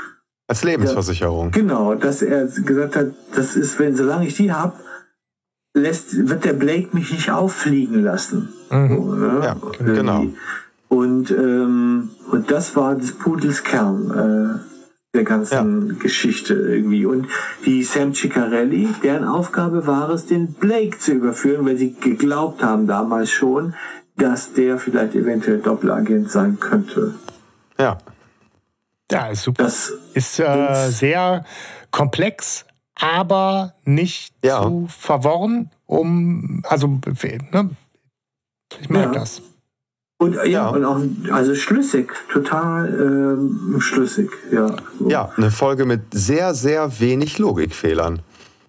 Als 0.46 0.62
Lebensversicherung. 0.64 1.46
Ja, 1.46 1.50
genau, 1.50 1.94
dass 1.94 2.22
er 2.22 2.46
gesagt 2.46 2.96
hat, 2.96 3.08
das 3.34 3.56
ist, 3.56 3.78
wenn 3.78 3.96
solange 3.96 4.28
ich 4.28 4.36
die 4.36 4.52
habe, 4.52 4.74
lässt, 5.74 6.28
wird 6.28 6.44
der 6.44 6.52
Blake 6.52 6.88
mich 6.92 7.12
nicht 7.12 7.30
auffliegen 7.30 8.02
lassen. 8.02 8.48
Mhm. 8.70 8.88
So, 8.88 9.14
ne? 9.14 9.40
Ja, 9.42 9.56
genau. 9.78 10.26
Und, 10.88 11.30
ähm, 11.30 12.10
und 12.30 12.50
das 12.50 12.76
war 12.76 12.94
des 12.94 13.12
Pudels 13.12 13.64
Kern 13.64 14.10
äh, 14.10 14.67
der 15.14 15.24
ganzen 15.24 15.88
ja. 15.88 15.94
Geschichte 15.98 16.54
irgendwie. 16.54 17.06
Und 17.06 17.28
die 17.64 17.82
Sam 17.82 18.14
Ciccarelli, 18.14 18.88
deren 19.02 19.24
Aufgabe 19.24 19.86
war 19.86 20.10
es, 20.10 20.26
den 20.26 20.52
Blake 20.52 20.98
zu 20.98 21.12
überführen, 21.12 21.64
weil 21.66 21.76
sie 21.76 21.94
geglaubt 21.94 22.62
haben 22.62 22.86
damals 22.86 23.30
schon, 23.30 23.74
dass 24.16 24.52
der 24.52 24.78
vielleicht 24.78 25.14
eventuell 25.14 25.60
Doppelagent 25.60 26.30
sein 26.30 26.58
könnte. 26.60 27.14
Ja. 27.78 27.98
Ja, 29.10 29.28
ist 29.28 29.44
super. 29.44 29.64
Das 29.64 29.92
ist 30.12 30.38
äh, 30.38 30.90
sehr 30.90 31.44
komplex, 31.90 32.66
aber 32.94 33.74
nicht 33.84 34.34
ja. 34.44 34.62
zu 34.62 34.86
verworren, 34.88 35.70
um, 35.86 36.62
also, 36.68 36.86
ne? 36.86 37.70
ich 38.78 38.90
mag 38.90 39.04
ja. 39.04 39.12
das. 39.12 39.40
Und 40.20 40.34
ja, 40.34 40.44
ja, 40.44 40.68
und 40.68 40.84
auch 40.84 41.00
also 41.30 41.54
schlüssig, 41.54 42.12
total 42.32 42.92
ähm, 42.92 43.76
schlüssig, 43.80 44.30
ja. 44.50 44.74
So. 44.98 45.08
Ja, 45.08 45.30
eine 45.36 45.52
Folge 45.52 45.84
mit 45.84 46.00
sehr, 46.12 46.54
sehr 46.54 46.98
wenig 46.98 47.38
Logikfehlern. 47.38 48.20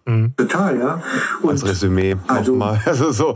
Mhm. 0.05 0.33
Total, 0.37 0.77
ja. 0.77 1.03
Und 1.41 1.51
Als 1.51 1.65
Resümee 1.65 2.17
also, 2.27 2.51
nochmal. 2.51 2.79
Also 2.85 3.11
so. 3.11 3.33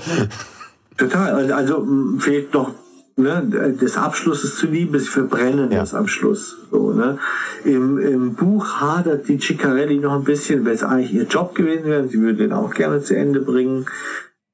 Total, 0.96 1.52
also, 1.52 1.88
fehlt 2.20 2.54
noch 2.54 2.76
ne, 3.16 3.74
des 3.82 3.98
Abschlusses 3.98 4.58
zuliebe, 4.58 5.00
sie 5.00 5.08
verbrennen 5.08 5.72
ja. 5.72 5.80
das 5.80 5.96
am 5.96 6.08
Schluss. 6.08 6.58
So, 6.70 6.94
ne? 6.94 7.18
Im, 7.64 7.98
Im 7.98 8.36
Buch 8.36 8.80
hadert 8.80 9.28
die 9.28 9.40
Ciccarelli 9.40 9.98
noch 9.98 10.14
ein 10.14 10.24
bisschen, 10.24 10.66
weil 10.66 10.74
es 10.74 10.84
eigentlich 10.84 11.14
ihr 11.14 11.26
Job 11.26 11.56
gewesen 11.56 11.86
wäre. 11.86 12.08
Sie 12.08 12.22
würde 12.22 12.44
den 12.44 12.54
auch 12.54 12.74
gerne 12.74 13.02
zu 13.02 13.16
Ende 13.16 13.42
bringen. 13.42 13.86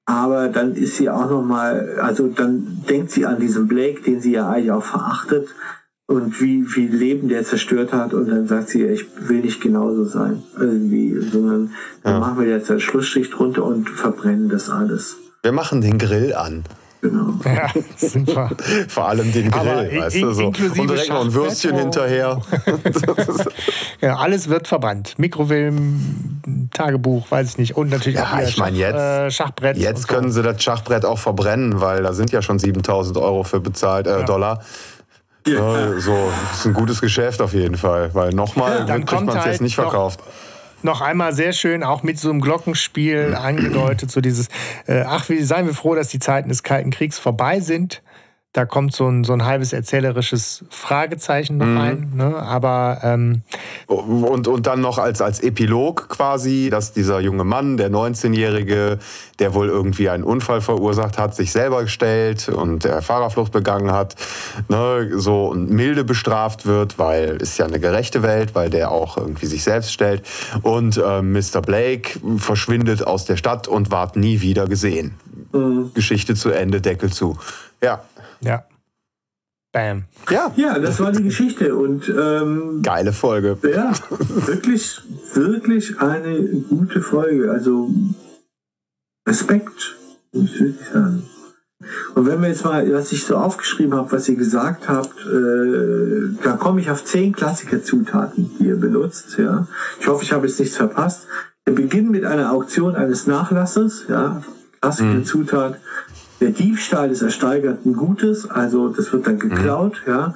Aber 0.09 0.47
dann 0.47 0.73
ist 0.73 0.97
sie 0.97 1.07
auch 1.07 1.29
noch 1.29 1.43
mal, 1.43 1.99
also 2.01 2.29
dann 2.29 2.81
denkt 2.89 3.11
sie 3.11 3.27
an 3.27 3.39
diesen 3.39 3.67
Blake, 3.67 4.01
den 4.01 4.19
sie 4.19 4.31
ja 4.31 4.49
eigentlich 4.49 4.71
auch 4.71 4.83
verachtet 4.83 5.49
und 6.07 6.41
wie 6.41 6.63
viel 6.63 6.91
Leben 6.91 7.29
der 7.29 7.43
zerstört 7.43 7.93
hat 7.93 8.15
und 8.15 8.27
dann 8.27 8.47
sagt 8.47 8.69
sie, 8.69 8.85
ich 8.85 9.05
will 9.19 9.41
nicht 9.41 9.61
genauso 9.61 10.05
sein, 10.05 10.41
irgendwie, 10.57 11.15
sondern 11.19 11.73
dann 12.01 12.13
ja. 12.13 12.19
machen 12.21 12.39
wir 12.39 12.47
jetzt 12.47 12.71
einen 12.71 12.79
Schlussstrich 12.79 13.29
drunter 13.29 13.63
und 13.63 13.87
verbrennen 13.87 14.49
das 14.49 14.71
alles. 14.71 15.17
Wir 15.43 15.51
machen 15.51 15.81
den 15.81 15.99
Grill 15.99 16.33
an. 16.33 16.63
Genau. 17.01 17.33
Ja, 17.45 17.69
super. 17.95 18.51
Vor 18.89 19.07
allem 19.07 19.31
den 19.31 19.49
Grill, 19.49 19.99
weißt 19.99 20.21
du, 20.21 20.33
so. 20.33 20.47
Und 20.47 20.57
direkt 20.57 21.09
noch 21.09 21.23
ein 21.23 21.33
Würstchen 21.33 21.77
hinterher. 21.77 22.41
ja, 24.01 24.17
alles 24.17 24.49
wird 24.49 24.67
verbannt. 24.67 25.17
Mikrofilm, 25.17 26.69
Tagebuch, 26.73 27.31
weiß 27.31 27.51
ich 27.51 27.57
nicht. 27.57 27.77
Und 27.77 27.89
natürlich 27.89 28.19
ja, 28.19 28.33
auch 28.33 28.39
ich 28.39 28.57
mein, 28.57 28.75
jetzt, 28.75 28.95
äh, 28.95 29.31
Schachbrett. 29.31 29.77
Jetzt 29.77 30.03
so. 30.03 30.07
können 30.07 30.31
sie 30.31 30.43
das 30.43 30.61
Schachbrett 30.61 31.05
auch 31.05 31.19
verbrennen, 31.19 31.79
weil 31.79 32.03
da 32.03 32.11
sind 32.11 32.31
ja 32.31 32.41
schon 32.41 32.59
7000 32.59 33.17
Euro 33.17 33.43
für 33.43 33.61
bezahlt, 33.61 34.05
äh, 34.05 34.19
ja. 34.19 34.23
Dollar. 34.23 34.61
Ja. 35.47 35.99
So, 35.99 36.31
das 36.49 36.59
ist 36.59 36.65
ein 36.65 36.73
gutes 36.73 36.99
Geschäft 36.99 37.41
auf 37.41 37.53
jeden 37.53 37.77
Fall, 37.77 38.13
weil 38.13 38.31
nochmal 38.31 38.85
kriegt 38.85 39.11
man 39.11 39.29
es 39.29 39.35
halt 39.35 39.45
jetzt 39.47 39.61
nicht 39.61 39.75
verkauft 39.75 40.19
noch 40.19 40.48
einmal 41.01 41.33
sehr 41.33 41.53
schön 41.53 41.83
auch 41.83 42.03
mit 42.03 42.19
so 42.19 42.29
einem 42.29 42.41
Glockenspiel 42.41 43.35
angedeutet, 43.35 44.11
so 44.11 44.21
dieses, 44.21 44.47
äh, 44.87 45.03
ach, 45.05 45.29
wie 45.29 45.41
seien 45.41 45.65
wir 45.65 45.73
froh, 45.73 45.95
dass 45.95 46.09
die 46.09 46.19
Zeiten 46.19 46.49
des 46.49 46.63
Kalten 46.63 46.91
Kriegs 46.91 47.19
vorbei 47.19 47.59
sind. 47.59 48.01
Da 48.51 48.65
kommt 48.65 48.95
so 48.95 49.07
ein, 49.07 49.23
so 49.23 49.33
ein 49.33 49.45
halbes 49.45 49.73
erzählerisches 49.73 50.65
Fragezeichen 50.71 51.57
noch 51.57 51.67
mhm. 51.67 51.77
rein. 51.77 52.11
Ne? 52.15 52.35
Aber 52.35 52.99
ähm 53.03 53.43
und, 53.85 54.47
und 54.47 54.65
dann 54.65 54.81
noch 54.81 54.97
als, 54.97 55.21
als 55.21 55.39
Epilog 55.39 56.09
quasi, 56.09 56.69
dass 56.71 56.91
dieser 56.91 57.19
junge 57.19 57.43
Mann, 57.43 57.77
der 57.77 57.91
19-Jährige, 57.91 58.97
der 59.37 59.53
wohl 59.53 59.67
irgendwie 59.67 60.09
einen 60.09 60.23
Unfall 60.23 60.61
verursacht 60.61 61.19
hat, 61.19 61.35
sich 61.35 61.51
selber 61.51 61.83
gestellt 61.83 62.49
und 62.49 62.85
der 62.85 63.03
Fahrerflucht 63.03 63.51
begangen 63.51 63.91
hat, 63.91 64.15
ne, 64.67 65.11
so 65.13 65.49
und 65.49 65.69
milde 65.69 66.03
bestraft 66.03 66.65
wird, 66.65 66.97
weil 66.97 67.37
ist 67.43 67.59
ja 67.59 67.65
eine 67.65 67.79
gerechte 67.79 68.23
Welt, 68.23 68.55
weil 68.55 68.71
der 68.71 68.89
auch 68.89 69.17
irgendwie 69.17 69.45
sich 69.45 69.63
selbst 69.63 69.93
stellt. 69.93 70.23
Und 70.63 70.97
äh, 70.97 71.21
Mr. 71.21 71.61
Blake 71.61 72.19
verschwindet 72.37 73.05
aus 73.05 73.25
der 73.25 73.37
Stadt 73.37 73.67
und 73.67 73.91
ward 73.91 74.15
nie 74.15 74.41
wieder 74.41 74.65
gesehen. 74.65 75.13
Mhm. 75.51 75.91
Geschichte 75.93 76.33
zu 76.33 76.49
Ende, 76.49 76.81
Deckel 76.81 77.11
zu. 77.11 77.37
Ja. 77.81 78.01
Ja. 78.41 78.63
Bam. 79.71 80.05
Ja. 80.29 80.51
Ja, 80.55 80.79
das 80.79 80.99
war 80.99 81.11
die 81.11 81.23
Geschichte. 81.23 81.75
Und 81.75 82.09
ähm, 82.09 82.81
geile 82.81 83.13
Folge. 83.13 83.57
Ja, 83.63 83.93
wirklich, 84.09 85.01
wirklich 85.33 85.99
eine 85.99 86.41
gute 86.69 87.01
Folge. 87.01 87.51
Also 87.51 87.91
Respekt, 89.27 89.95
muss 90.31 90.45
ich 90.45 90.59
wirklich 90.59 90.87
sagen. 90.87 91.23
Und 92.15 92.25
wenn 92.25 92.41
wir 92.41 92.49
jetzt 92.49 92.65
mal, 92.65 92.91
was 92.91 93.11
ich 93.11 93.23
so 93.25 93.37
aufgeschrieben 93.37 93.95
habe, 93.95 94.11
was 94.11 94.27
ihr 94.27 94.35
gesagt 94.35 94.89
habt, 94.89 95.15
äh, 95.25 96.35
da 96.43 96.53
komme 96.53 96.81
ich 96.81 96.89
auf 96.89 97.05
zehn 97.05 97.31
Klassikerzutaten, 97.31 98.51
die 98.59 98.65
ihr 98.65 98.75
benutzt. 98.75 99.37
Ja, 99.37 99.67
ich 99.99 100.07
hoffe, 100.07 100.23
ich 100.23 100.33
habe 100.33 100.47
jetzt 100.47 100.59
nichts 100.59 100.77
verpasst. 100.77 101.27
Wir 101.65 101.75
beginnen 101.75 102.09
mit 102.09 102.25
einer 102.25 102.51
Auktion 102.51 102.95
eines 102.95 103.27
Nachlasses. 103.27 104.05
Ja, 104.09 104.41
Klassikerzutat. 104.81 105.73
Mhm 105.73 106.08
der 106.39 106.51
Diebstahl 106.51 107.09
des 107.09 107.21
ersteigerten 107.21 107.93
Gutes, 107.93 108.49
also 108.49 108.89
das 108.89 109.11
wird 109.11 109.27
dann 109.27 109.39
geklaut, 109.39 110.01
mhm. 110.05 110.11
ja. 110.11 110.35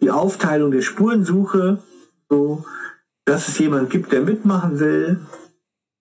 Die 0.00 0.10
Aufteilung 0.10 0.70
der 0.70 0.82
Spurensuche, 0.82 1.78
so, 2.28 2.64
dass 3.24 3.48
es 3.48 3.58
jemand 3.58 3.90
gibt, 3.90 4.12
der 4.12 4.22
mitmachen 4.22 4.78
will, 4.78 5.20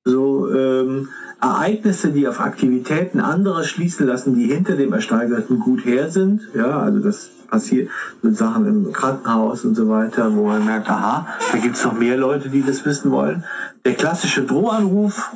so 0.04 0.50
ähm, 0.54 1.10
Ereignisse, 1.42 2.12
die 2.12 2.28
auf 2.28 2.40
Aktivitäten 2.40 3.20
anderer 3.20 3.64
schließen 3.64 4.08
lassen, 4.08 4.36
die 4.36 4.46
hinter 4.46 4.76
dem 4.76 4.94
ersteigerten 4.94 5.60
Gut 5.60 5.86
her 5.86 6.10
sind, 6.10 6.42
ja, 6.56 6.80
also 6.80 7.00
das 7.00 7.30
passiert 7.50 7.90
mit 8.22 8.36
Sachen 8.36 8.66
im 8.66 8.92
Krankenhaus 8.92 9.64
und 9.64 9.76
so 9.76 9.88
weiter, 9.90 10.36
wo 10.36 10.48
man 10.48 10.66
merkt, 10.66 10.90
aha, 10.90 11.28
da 11.52 11.58
gibt 11.58 11.76
es 11.76 11.84
noch 11.84 11.94
mehr 11.94 12.18
Leute, 12.18 12.50
die 12.50 12.64
das 12.64 12.86
wissen 12.86 13.12
wollen. 13.12 13.44
Der 13.86 13.94
klassische 13.94 14.44
Drohanruf, 14.44 15.30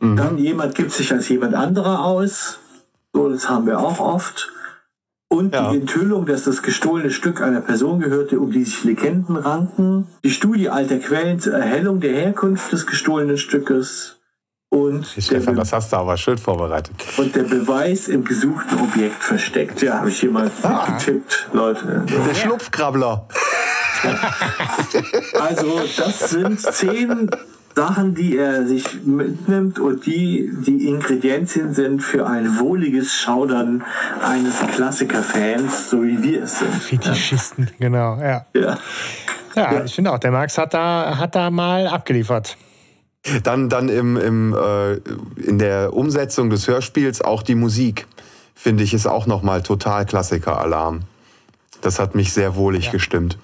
mhm. 0.00 0.16
dann 0.16 0.38
jemand 0.38 0.74
gibt 0.74 0.92
sich 0.92 1.12
als 1.12 1.28
jemand 1.28 1.54
anderer 1.54 2.04
aus, 2.04 2.58
so, 3.14 3.28
das 3.28 3.48
haben 3.48 3.66
wir 3.66 3.78
auch 3.78 4.00
oft. 4.00 4.52
Und 5.28 5.54
ja. 5.54 5.70
die 5.70 5.78
Enthüllung, 5.78 6.26
dass 6.26 6.44
das 6.44 6.62
gestohlene 6.62 7.10
Stück 7.10 7.40
einer 7.40 7.60
Person 7.60 8.00
gehörte, 8.00 8.38
um 8.38 8.50
die 8.50 8.64
sich 8.64 8.84
Legenden 8.84 9.36
ranken. 9.36 10.06
Die 10.22 10.30
Studie 10.30 10.68
alter 10.68 10.98
Quellen 10.98 11.40
zur 11.40 11.54
Erhellung 11.54 12.00
der 12.00 12.12
Herkunft 12.12 12.72
des 12.72 12.86
gestohlenen 12.86 13.38
Stückes. 13.38 14.20
Und 14.68 15.06
Stefan, 15.06 15.54
das 15.54 15.72
hast 15.72 15.92
du 15.92 15.96
aber 15.96 16.16
schön 16.16 16.36
vorbereitet. 16.36 16.94
Und 17.16 17.34
der 17.36 17.44
Beweis 17.44 18.08
im 18.08 18.24
gesuchten 18.24 18.80
Objekt 18.80 19.22
versteckt. 19.22 19.80
Ja, 19.82 19.98
habe 19.98 20.10
ich 20.10 20.18
hier 20.18 20.30
mal 20.30 20.50
ah. 20.62 20.86
getippt, 20.86 21.48
Leute. 21.52 22.04
Der 22.08 22.34
Schlupfkrabbler. 22.34 23.28
also, 25.40 25.80
das 25.96 26.30
sind 26.30 26.60
zehn 26.60 27.30
Sachen, 27.74 28.14
die 28.14 28.36
er 28.36 28.66
sich 28.66 29.02
mitnimmt 29.04 29.78
und 29.78 30.06
die 30.06 30.50
die 30.66 30.86
Ingredienzien 30.86 31.74
sind 31.74 32.02
für 32.02 32.26
ein 32.26 32.60
wohliges 32.60 33.12
Schaudern 33.12 33.82
eines 34.22 34.58
Klassiker-Fans, 34.74 35.90
so 35.90 36.02
wie 36.02 36.22
wir 36.22 36.44
es 36.44 36.60
sind. 36.60 36.72
Fetischisten, 36.74 37.64
ja. 37.64 37.72
genau, 37.78 38.16
ja. 38.16 38.46
Ja, 38.54 38.78
ja, 39.56 39.72
ja. 39.72 39.84
ich 39.84 39.94
finde 39.94 40.12
auch, 40.12 40.18
der 40.18 40.30
Max 40.30 40.56
hat 40.56 40.72
da, 40.74 41.18
hat 41.18 41.34
da 41.34 41.50
mal 41.50 41.88
abgeliefert. 41.88 42.56
Dann, 43.42 43.68
dann 43.68 43.88
im, 43.88 44.16
im, 44.18 44.54
äh, 44.54 44.94
in 45.40 45.58
der 45.58 45.94
Umsetzung 45.94 46.50
des 46.50 46.68
Hörspiels 46.68 47.22
auch 47.22 47.42
die 47.42 47.54
Musik, 47.54 48.06
finde 48.54 48.84
ich, 48.84 48.92
ist 48.92 49.06
auch 49.06 49.26
nochmal 49.26 49.62
total 49.62 50.04
Klassiker-Alarm. 50.04 51.00
Das 51.80 51.98
hat 51.98 52.14
mich 52.14 52.32
sehr 52.32 52.54
wohlig 52.54 52.86
ja. 52.86 52.92
gestimmt. 52.92 53.38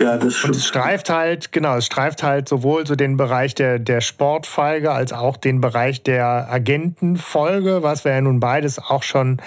Ja, 0.00 0.16
das 0.16 0.34
stimmt. 0.34 0.54
Und 0.54 0.60
es 0.60 0.66
streift 0.66 1.10
halt, 1.10 1.52
genau, 1.52 1.76
es 1.76 1.86
streift 1.86 2.22
halt 2.22 2.48
sowohl 2.48 2.86
so 2.86 2.96
den 2.96 3.16
Bereich 3.16 3.54
der, 3.54 3.78
der 3.78 4.00
Sportfolge 4.00 4.90
als 4.90 5.12
auch 5.12 5.36
den 5.36 5.60
Bereich 5.60 6.02
der 6.02 6.50
Agentenfolge, 6.50 7.82
was 7.82 8.04
wir 8.04 8.12
ja 8.12 8.20
nun 8.20 8.40
beides 8.40 8.78
auch 8.78 9.04
schon 9.04 9.40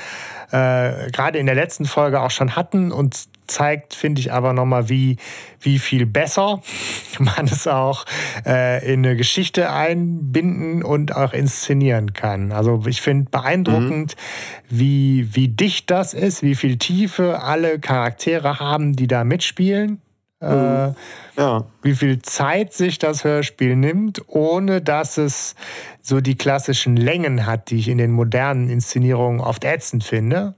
äh, 0.52 1.12
gerade 1.12 1.40
in 1.40 1.46
der 1.46 1.56
letzten 1.56 1.86
Folge 1.86 2.22
auch 2.22 2.32
schon 2.32 2.56
hatten 2.56 2.92
und 2.92 3.28
zeigt, 3.48 3.94
finde 3.94 4.22
ich 4.22 4.32
aber 4.32 4.54
nochmal, 4.54 4.90
wie, 4.90 5.18
wie 5.60 5.80
viel 5.80 6.06
besser 6.06 6.62
man 7.20 7.46
es 7.46 7.68
auch 7.68 8.06
äh, 8.46 8.86
in 8.92 9.06
eine 9.06 9.16
Geschichte 9.16 9.72
einbinden 9.72 10.84
und 10.84 11.16
auch 11.16 11.34
inszenieren 11.34 12.14
kann. 12.14 12.52
Also 12.52 12.84
ich 12.88 13.02
finde 13.02 13.30
beeindruckend, 13.30 14.16
mhm. 14.16 14.80
wie, 14.80 15.36
wie 15.36 15.48
dicht 15.50 15.92
das 15.92 16.14
ist, 16.14 16.44
wie 16.44 16.56
viel 16.56 16.78
Tiefe 16.78 17.42
alle 17.42 17.80
Charaktere 17.80 18.60
haben, 18.60 18.96
die 18.96 19.08
da 19.08 19.24
mitspielen. 19.24 20.02
Äh, 20.42 20.94
ja. 21.38 21.66
wie 21.82 21.96
viel 21.96 22.22
Zeit 22.22 22.74
sich 22.74 23.00
das 23.00 23.24
Hörspiel 23.24 23.76
nimmt, 23.76 24.22
ohne 24.28 24.82
dass 24.82 25.18
es 25.18 25.56
so 26.02 26.20
die 26.20 26.36
klassischen 26.36 26.98
Längen 26.98 27.46
hat, 27.46 27.70
die 27.70 27.78
ich 27.78 27.88
in 27.88 27.98
den 27.98 28.12
modernen 28.12 28.70
Inszenierungen 28.70 29.40
oft 29.40 29.64
ätzend 29.64 30.04
finde. 30.04 30.56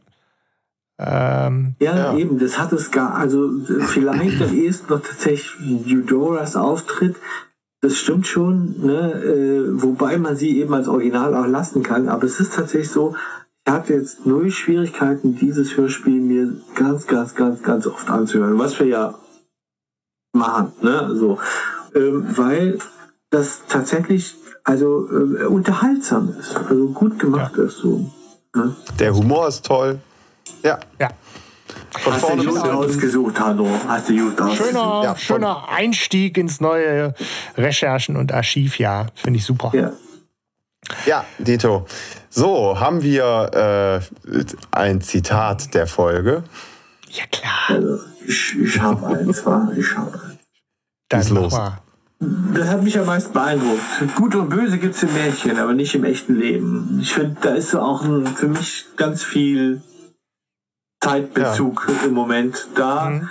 Ähm, 0.99 1.75
ja, 1.79 1.95
ja, 1.95 2.17
eben, 2.17 2.39
das 2.39 2.57
hat 2.57 2.73
es 2.73 2.89
gar, 2.89 3.13
also 3.15 3.51
vielleicht 3.81 4.41
am 4.41 4.57
ehesten 4.57 4.91
noch 4.91 5.01
tatsächlich 5.01 5.95
Eudoras 5.95 6.55
Auftritt, 6.55 7.15
das 7.81 7.97
stimmt 7.97 8.25
schon, 8.25 8.83
ne? 8.83 9.13
Äh, 9.13 9.81
wobei 9.83 10.17
man 10.17 10.35
sie 10.35 10.57
eben 10.57 10.73
als 10.73 10.87
Original 10.87 11.35
auch 11.35 11.45
lassen 11.45 11.83
kann, 11.83 12.09
aber 12.09 12.23
es 12.23 12.39
ist 12.39 12.55
tatsächlich 12.55 12.89
so, 12.89 13.15
ich 13.65 13.71
hatte 13.71 13.93
jetzt 13.93 14.25
null 14.25 14.49
Schwierigkeiten, 14.49 15.35
dieses 15.35 15.77
Hörspiel 15.77 16.19
mir 16.19 16.53
ganz, 16.73 17.05
ganz, 17.05 17.35
ganz, 17.35 17.61
ganz 17.61 17.85
oft 17.85 18.09
anzuhören, 18.09 18.57
was 18.57 18.79
wir 18.79 18.87
ja 18.87 19.13
machen, 20.38 20.72
ne? 20.81 21.15
So, 21.15 21.39
ähm, 21.95 22.26
weil 22.35 22.80
das 23.30 23.61
tatsächlich 23.68 24.35
also 24.64 25.07
äh, 25.09 25.45
unterhaltsam 25.45 26.35
ist, 26.39 26.55
also 26.55 26.88
gut 26.89 27.19
gemacht 27.19 27.53
ja. 27.57 27.64
ist 27.64 27.77
so. 27.77 28.09
Ne? 28.55 28.76
Der 28.99 29.15
Humor 29.15 29.47
ist 29.47 29.65
toll. 29.65 29.99
Ja. 30.64 30.80
Ja. 30.99 31.09
Von 31.99 32.14
Hast 32.14 32.22
vorne 32.22 32.43
du 32.43 32.49
gut 32.49 32.68
ausgesucht, 32.68 33.39
Hanno. 33.39 33.68
Hast 33.88 34.09
du 34.09 34.18
gut 34.18 34.39
ausgesucht. 34.39 34.69
Schöner, 34.69 35.01
ja, 35.03 35.15
schöner 35.15 35.69
Einstieg 35.69 36.38
ins 36.38 36.59
neue 36.59 37.14
Recherchen- 37.57 38.18
und 38.18 38.34
Archivjahr. 38.34 39.07
Finde 39.15 39.39
ich 39.39 39.45
super. 39.45 39.72
Ja. 39.73 39.91
Ja, 41.05 41.26
Dito. 41.38 41.85
So, 42.30 42.80
haben 42.80 43.01
wir 43.01 44.01
äh, 44.23 44.45
ein 44.72 45.01
Zitat 45.01 45.73
der 45.73 45.88
Folge? 45.88 46.43
Ja, 47.09 47.23
klar. 47.31 47.51
Also, 47.68 47.99
ich 48.26 48.55
ich 48.59 48.80
habe 48.80 49.07
eins, 49.07 49.45
war. 49.45 49.72
Ich 49.76 49.95
habe 49.97 50.14
eins. 50.14 50.26
Dann 51.09 51.21
ist 51.21 51.29
los. 51.29 51.53
Das 52.19 52.67
hat 52.67 52.84
mich 52.84 52.97
am 52.97 53.05
meisten 53.05 53.31
beeindruckt. 53.31 54.15
Gut 54.15 54.35
und 54.35 54.49
Böse 54.49 54.79
gibt 54.79 54.95
es 54.95 55.03
im 55.03 55.13
Märchen, 55.13 55.57
aber 55.59 55.73
nicht 55.73 55.93
im 55.93 56.03
echten 56.03 56.35
Leben. 56.35 56.97
Ich 57.01 57.13
finde, 57.13 57.38
da 57.41 57.53
ist 57.53 57.69
so 57.69 57.79
auch 57.79 58.03
ein, 58.03 58.25
für 58.25 58.47
mich 58.47 58.85
ganz 58.95 59.23
viel 59.23 59.81
Zeitbezug 60.99 61.88
ja. 61.88 62.07
im 62.07 62.13
Moment 62.13 62.67
da. 62.75 63.09
Mhm. 63.09 63.29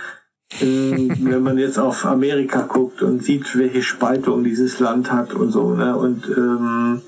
wenn 0.59 1.43
man 1.43 1.57
jetzt 1.57 1.77
auf 1.77 2.05
Amerika 2.05 2.61
guckt 2.61 3.01
und 3.01 3.21
sieht, 3.21 3.57
welche 3.57 3.83
Spaltung 3.83 4.45
dieses 4.45 4.79
Land 4.79 5.11
hat 5.11 5.33
und 5.33 5.51
so, 5.51 5.73
ne? 5.73 5.97
Und 5.97 6.25
ähm, 6.29 7.01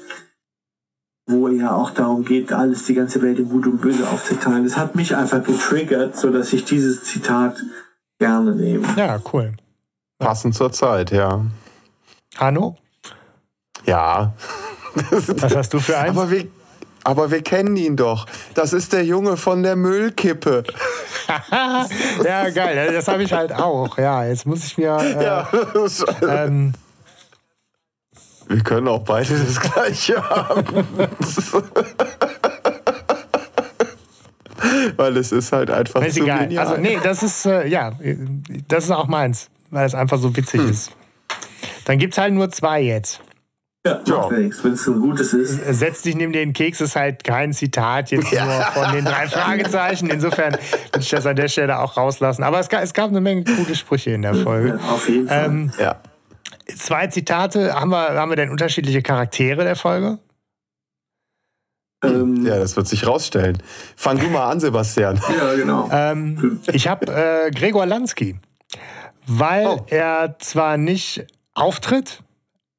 wo 1.26 1.48
ja 1.48 1.72
auch 1.74 1.92
darum 1.92 2.26
geht, 2.26 2.52
alles, 2.52 2.86
die 2.86 2.96
ganze 2.96 3.22
Welt 3.22 3.40
in 3.40 3.48
Gut 3.48 3.66
und 3.66 3.80
Böse 3.80 4.10
aufzuteilen. 4.10 4.66
Das 4.66 4.78
hat 4.78 4.96
mich 4.96 5.16
einfach 5.16 5.42
getriggert, 5.42 6.18
sodass 6.18 6.52
ich 6.52 6.66
dieses 6.66 7.04
Zitat 7.04 7.64
gerne 8.20 8.56
nehme. 8.56 8.86
Ja, 8.98 9.22
cool. 9.32 9.54
Passend 10.20 10.54
zur 10.54 10.72
Zeit, 10.72 11.12
ja. 11.12 11.46
Hanno? 12.38 12.78
Ja. 13.86 14.34
Was 14.94 15.56
hast 15.56 15.74
du 15.74 15.80
für 15.80 15.98
einen? 15.98 16.18
Aber 16.18 16.30
wir, 16.30 16.48
aber 17.06 17.32
wir 17.32 17.42
kennen 17.42 17.78
ihn 17.78 17.96
doch. 17.96 18.26
Das 18.54 18.74
ist 18.74 18.92
der 18.92 19.06
Junge 19.06 19.38
von 19.38 19.64
der 19.64 19.78
Müllkippe. 19.78 20.64
ja, 22.24 22.50
geil. 22.50 22.94
Das 22.94 23.08
habe 23.08 23.24
ich 23.24 23.32
halt 23.32 23.54
auch. 23.54 23.98
Ja, 23.98 24.26
jetzt 24.26 24.46
muss 24.46 24.66
ich 24.66 24.78
mir. 24.78 24.98
Äh, 24.98 25.24
ja. 25.24 25.50
ähm, 26.28 26.74
wir 28.48 28.64
können 28.64 28.90
auch 28.90 29.04
beide 29.04 29.38
das 29.38 29.60
gleiche 29.60 30.22
haben. 30.30 30.86
weil 34.98 35.18
es 35.18 35.32
ist 35.32 35.52
halt 35.52 35.72
einfach 35.72 36.02
ist 36.02 36.18
egal. 36.18 36.40
Genial. 36.40 36.68
Also 36.68 36.82
nee, 36.82 37.00
das 37.02 37.24
ist 37.24 37.46
äh, 37.46 37.66
ja, 37.68 37.94
das 38.68 38.86
ist 38.86 38.92
auch 38.92 39.08
meins, 39.08 39.50
weil 39.72 39.86
es 39.86 39.96
einfach 39.96 40.18
so 40.18 40.36
witzig 40.36 40.62
hm. 40.62 40.70
ist. 40.70 40.92
Dann 41.86 41.98
gibt 41.98 42.14
es 42.14 42.18
halt 42.18 42.34
nur 42.34 42.50
zwei 42.50 42.82
jetzt. 42.82 43.22
Ja, 43.86 44.02
ja. 44.06 44.30
wenn 44.30 44.74
es 44.74 44.88
ein 44.88 45.00
gutes 45.00 45.34
ist. 45.34 45.58
Setz 45.80 46.02
dich 46.02 46.14
neben 46.16 46.34
den 46.34 46.52
Keks 46.52 46.82
ist 46.82 46.98
halt 46.98 47.24
kein 47.24 47.54
Zitat 47.54 48.12
jetzt 48.12 48.32
nur 48.32 48.62
von 48.74 48.92
den 48.92 49.06
drei 49.06 49.28
Fragezeichen. 49.28 50.10
Insofern 50.10 50.54
würde 50.54 51.00
ich 51.00 51.10
das 51.10 51.26
an 51.26 51.38
der 51.38 51.48
Stelle 51.48 51.80
auch 51.80 51.96
rauslassen. 51.96 52.44
Aber 52.44 52.60
es 52.60 52.68
gab, 52.68 52.84
es 52.84 52.94
gab 52.94 53.10
eine 53.10 53.22
Menge 53.22 53.46
gute 53.46 53.76
Sprüche 53.76 54.12
in 54.12 54.22
der 54.22 54.36
Folge. 54.36 54.80
Auf 54.90 55.08
jeden 55.08 55.28
Fall. 55.28 55.46
Ähm, 55.46 55.72
ja. 55.80 55.96
Zwei 56.76 57.08
Zitate. 57.08 57.74
Haben 57.74 57.92
wir, 57.92 58.16
haben 58.16 58.30
wir 58.30 58.36
denn 58.36 58.50
unterschiedliche 58.50 59.02
Charaktere 59.02 59.64
der 59.64 59.78
Folge? 59.78 60.20
Ähm, 62.04 62.46
ja, 62.46 62.60
das 62.60 62.76
wird 62.76 62.88
sich 62.88 63.08
rausstellen. 63.08 63.62
Fang 63.96 64.20
du 64.20 64.28
mal 64.28 64.50
an, 64.50 64.60
Sebastian. 64.60 65.22
Ja, 65.38 65.56
genau. 65.56 65.90
Ähm, 65.92 66.60
ich 66.72 66.88
habe 66.88 67.08
äh, 67.08 67.52
Gregor 67.52 67.86
Lansky, 67.86 68.38
weil 69.30 69.68
oh. 69.68 69.86
er 69.88 70.36
zwar 70.40 70.78
nicht 70.78 71.26
auftritt, 71.54 72.22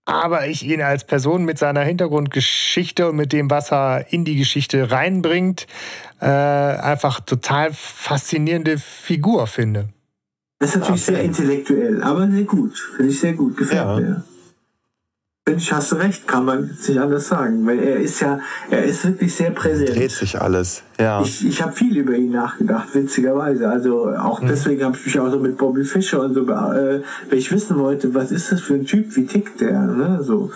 aber 0.05 0.47
ich 0.47 0.65
ihn 0.65 0.83
als 0.83 1.05
Person 1.05 1.45
mit 1.45 1.59
seiner 1.59 1.83
Hintergrundgeschichte 1.83 3.11
und 3.11 3.17
mit 3.17 3.33
dem, 3.33 3.51
was 3.51 3.71
er 3.71 4.13
in 4.13 4.25
die 4.25 4.37
Geschichte 4.37 4.91
reinbringt, 4.91 5.67
äh, 6.21 6.27
einfach 6.27 7.21
total 7.21 7.71
faszinierende 7.73 8.79
Figur 8.79 9.47
finde. 9.47 9.89
Das 10.59 10.71
ist 10.71 10.81
natürlich 10.81 11.03
okay. 11.03 11.15
sehr 11.15 11.25
intellektuell, 11.25 12.03
aber 12.03 12.29
sehr 12.31 12.45
gut. 12.45 12.77
Finde 12.97 13.13
ich 13.13 13.21
sehr 13.21 13.33
gut. 13.33 13.57
Gefällt 13.57 13.81
ja. 13.81 13.97
mir. 13.97 14.25
Ich, 15.57 15.73
hast 15.73 15.93
du 15.93 15.97
recht, 15.97 16.27
kann 16.27 16.45
man 16.45 16.67
nicht 16.67 16.99
anders 16.99 17.29
sagen, 17.29 17.67
weil 17.67 17.79
er 17.79 17.97
ist 17.97 18.21
ja, 18.21 18.41
er 18.71 18.85
ist 18.85 19.05
wirklich 19.05 19.35
sehr 19.35 19.51
präsent. 19.51 19.91
Dreht 19.91 20.11
sich 20.11 20.41
alles, 20.41 20.83
ja. 20.99 21.23
Ich, 21.23 21.47
ich 21.47 21.63
habe 21.63 21.73
viel 21.73 21.97
über 21.97 22.15
ihn 22.15 22.31
nachgedacht, 22.31 22.89
witzigerweise. 22.95 23.69
Also 23.69 24.09
auch 24.11 24.41
mhm. 24.41 24.49
deswegen 24.49 24.85
habe 24.85 24.97
ich 24.97 25.07
mich 25.07 25.19
auch 25.19 25.31
so 25.31 25.39
mit 25.39 25.57
Bobby 25.57 25.85
Fischer 25.85 26.21
und 26.23 26.35
so, 26.35 26.43
äh, 26.43 26.47
weil 26.47 27.03
ich 27.39 27.51
wissen 27.53 27.79
wollte, 27.79 28.15
was 28.15 28.31
ist 28.31 28.53
das 28.53 28.61
für 28.61 28.75
ein 28.75 28.87
Typ, 28.87 29.15
wie 29.17 29.27
tickt 29.27 29.61
der, 29.61 29.81
ne? 29.81 30.21
So. 30.23 30.51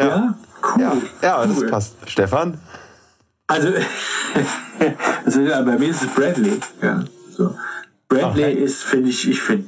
Ja, 0.00 0.06
ja 0.06 0.38
cool. 0.62 0.82
Ja, 0.82 0.92
ja 1.22 1.42
cool. 1.42 1.48
das 1.48 1.70
passt. 1.70 1.96
Stefan? 2.06 2.58
Also, 3.46 3.68
also 5.24 5.40
bei 5.40 5.78
mir 5.78 5.90
ist 5.90 6.02
es 6.02 6.08
Bradley, 6.08 6.58
ja. 6.82 7.04
So. 7.30 7.54
Bradley 8.08 8.52
okay. 8.52 8.64
ist, 8.64 8.82
finde 8.82 9.10
ich, 9.10 9.28
ich 9.28 9.40
finde 9.40 9.66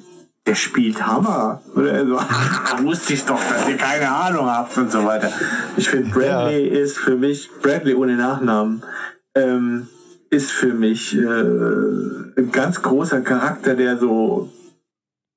der 0.48 0.54
spielt 0.54 1.06
Hammer. 1.06 1.60
Oder 1.76 2.06
so, 2.06 2.16
da 2.76 2.82
wusste 2.82 3.12
ich 3.12 3.24
doch, 3.24 3.38
dass 3.38 3.68
ihr 3.68 3.76
keine 3.76 4.10
Ahnung 4.10 4.46
habt 4.46 4.76
und 4.78 4.90
so 4.90 5.04
weiter. 5.04 5.30
Ich 5.76 5.88
finde, 5.88 6.10
Bradley 6.10 6.74
ja. 6.74 6.80
ist 6.80 6.96
für 6.96 7.16
mich, 7.16 7.50
Bradley 7.62 7.94
ohne 7.94 8.16
Nachnamen, 8.16 8.82
ähm, 9.34 9.88
ist 10.30 10.50
für 10.50 10.72
mich 10.72 11.14
äh, 11.14 11.20
ein 11.20 12.50
ganz 12.50 12.80
großer 12.80 13.20
Charakter, 13.20 13.74
der 13.74 13.98
so 13.98 14.50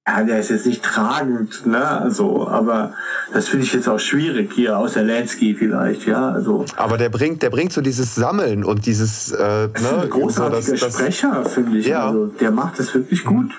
ja, 0.07 0.23
der 0.23 0.39
ist 0.39 0.49
jetzt 0.49 0.65
nicht 0.65 0.83
tragend, 0.83 1.65
ne, 1.67 1.87
also, 1.87 2.47
aber 2.47 2.93
das 3.33 3.47
finde 3.47 3.65
ich 3.65 3.73
jetzt 3.73 3.87
auch 3.87 3.99
schwierig 3.99 4.51
hier, 4.53 4.77
außer 4.77 5.03
Lansky 5.03 5.53
vielleicht, 5.53 6.07
ja, 6.07 6.31
also. 6.31 6.65
Aber 6.75 6.97
der 6.97 7.09
bringt, 7.09 7.43
der 7.43 7.51
bringt 7.51 7.71
so 7.71 7.81
dieses 7.81 8.15
Sammeln 8.15 8.63
und 8.63 8.87
dieses, 8.87 9.31
äh, 9.31 9.69
das 9.71 9.81
ist 9.81 9.91
ne, 9.91 10.01
ein 10.01 10.09
großartiger 10.09 10.61
so, 10.61 10.85
das, 10.85 10.95
Sprecher, 10.95 11.45
finde 11.45 11.77
ich, 11.77 11.85
ja. 11.85 12.07
also, 12.07 12.27
der 12.27 12.51
macht 12.51 12.79
das 12.79 12.93
wirklich 12.95 13.23
gut. 13.23 13.51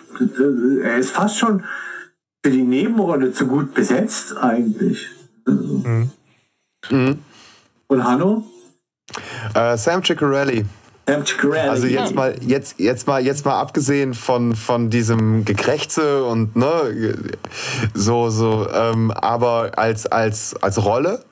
Er 0.83 0.97
ist 0.97 1.13
fast 1.13 1.39
schon 1.39 1.65
für 2.45 2.51
die 2.51 2.63
Nebenrolle 2.63 3.33
zu 3.33 3.47
gut 3.47 3.73
besetzt, 3.73 4.37
eigentlich. 4.37 5.09
Mhm. 5.47 6.11
Mhm. 6.91 7.19
Und 7.87 8.05
Hanno? 8.05 8.45
Äh, 9.55 9.77
Sam 9.77 10.03
Ciccarelli. 10.03 10.65
Also 11.69 11.87
jetzt 11.87 12.15
mal, 12.15 12.37
jetzt, 12.41 12.79
jetzt 12.79 13.07
mal, 13.07 13.25
jetzt 13.25 13.45
mal 13.45 13.59
abgesehen 13.59 14.15
von, 14.15 14.55
von 14.55 14.89
diesem 14.89 15.45
Gekrächze 15.45 16.25
und 16.25 16.55
ne, 16.55 17.15
so, 17.93 18.31
so, 18.31 18.69
ähm, 18.73 19.11
aber 19.11 19.73
als, 19.77 20.07
als, 20.07 20.55
als 20.63 20.85
Rolle 20.85 21.25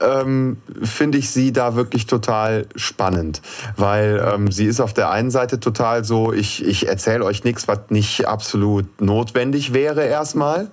ähm, 0.00 0.56
finde 0.82 1.18
ich 1.18 1.30
sie 1.30 1.52
da 1.52 1.76
wirklich 1.76 2.06
total 2.06 2.66
spannend, 2.74 3.42
weil 3.76 4.22
ähm, 4.34 4.50
sie 4.50 4.66
ist 4.66 4.80
auf 4.80 4.92
der 4.92 5.10
einen 5.10 5.30
Seite 5.30 5.60
total 5.60 6.04
so, 6.04 6.32
ich, 6.32 6.64
ich 6.64 6.88
erzähle 6.88 7.24
euch 7.24 7.44
nichts, 7.44 7.68
was 7.68 7.78
nicht 7.90 8.26
absolut 8.26 9.00
notwendig 9.00 9.72
wäre 9.72 10.04
erstmal. 10.04 10.68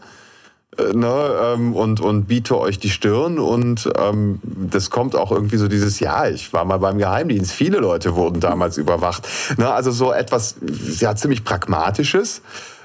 Äh, 0.79 0.93
ne, 0.95 1.55
ähm, 1.55 1.75
und, 1.75 1.99
und 1.99 2.25
biete 2.25 2.57
euch 2.59 2.79
die 2.79 2.89
Stirn. 2.89 3.39
Und 3.39 3.89
ähm, 3.97 4.39
das 4.43 4.89
kommt 4.89 5.15
auch 5.15 5.31
irgendwie 5.31 5.57
so 5.57 5.67
dieses, 5.67 5.99
ja, 5.99 6.27
ich 6.27 6.53
war 6.53 6.65
mal 6.65 6.77
beim 6.77 6.97
Geheimdienst, 6.97 7.51
viele 7.51 7.79
Leute 7.79 8.15
wurden 8.15 8.39
damals 8.39 8.77
überwacht. 8.77 9.27
Ne, 9.57 9.71
also 9.71 9.91
so 9.91 10.11
etwas 10.11 10.55
ja, 10.99 11.15
ziemlich 11.15 11.43
Pragmatisches. 11.43 12.41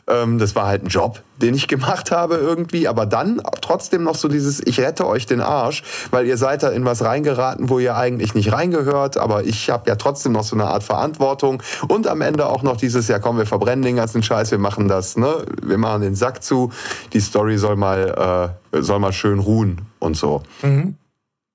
Ähm, 0.06 0.38
das 0.38 0.54
war 0.54 0.66
halt 0.66 0.84
ein 0.84 0.88
Job, 0.88 1.22
den 1.40 1.54
ich 1.54 1.66
gemacht 1.66 2.10
habe 2.10 2.36
irgendwie, 2.36 2.88
aber 2.88 3.06
dann 3.06 3.40
trotzdem 3.62 4.02
noch 4.02 4.14
so 4.14 4.28
dieses, 4.28 4.60
ich 4.66 4.78
rette 4.80 5.06
euch 5.06 5.24
den 5.24 5.40
Arsch, 5.40 5.82
weil 6.10 6.26
ihr 6.26 6.36
seid 6.36 6.62
da 6.62 6.68
in 6.68 6.84
was 6.84 7.02
reingeraten, 7.02 7.70
wo 7.70 7.78
ihr 7.78 7.96
eigentlich 7.96 8.34
nicht 8.34 8.52
reingehört, 8.52 9.16
aber 9.16 9.44
ich 9.44 9.70
habe 9.70 9.88
ja 9.88 9.96
trotzdem 9.96 10.32
noch 10.32 10.44
so 10.44 10.56
eine 10.56 10.66
Art 10.66 10.82
Verantwortung 10.82 11.62
und 11.88 12.06
am 12.06 12.20
Ende 12.20 12.46
auch 12.46 12.62
noch 12.62 12.76
dieses, 12.76 13.08
ja 13.08 13.18
komm, 13.18 13.38
wir 13.38 13.46
verbrennen 13.46 13.82
den 13.82 13.96
ganzen 13.96 14.22
Scheiß, 14.22 14.50
wir 14.50 14.58
machen 14.58 14.88
das, 14.88 15.16
ne, 15.16 15.44
wir 15.62 15.78
machen 15.78 16.02
den 16.02 16.14
Sack 16.14 16.42
zu, 16.42 16.70
die 17.14 17.20
Story 17.20 17.56
soll 17.56 17.76
mal, 17.76 18.54
äh, 18.72 18.82
soll 18.82 18.98
mal 18.98 19.12
schön 19.12 19.38
ruhen 19.38 19.80
und 20.00 20.16
so. 20.16 20.42
Mhm. 20.62 20.96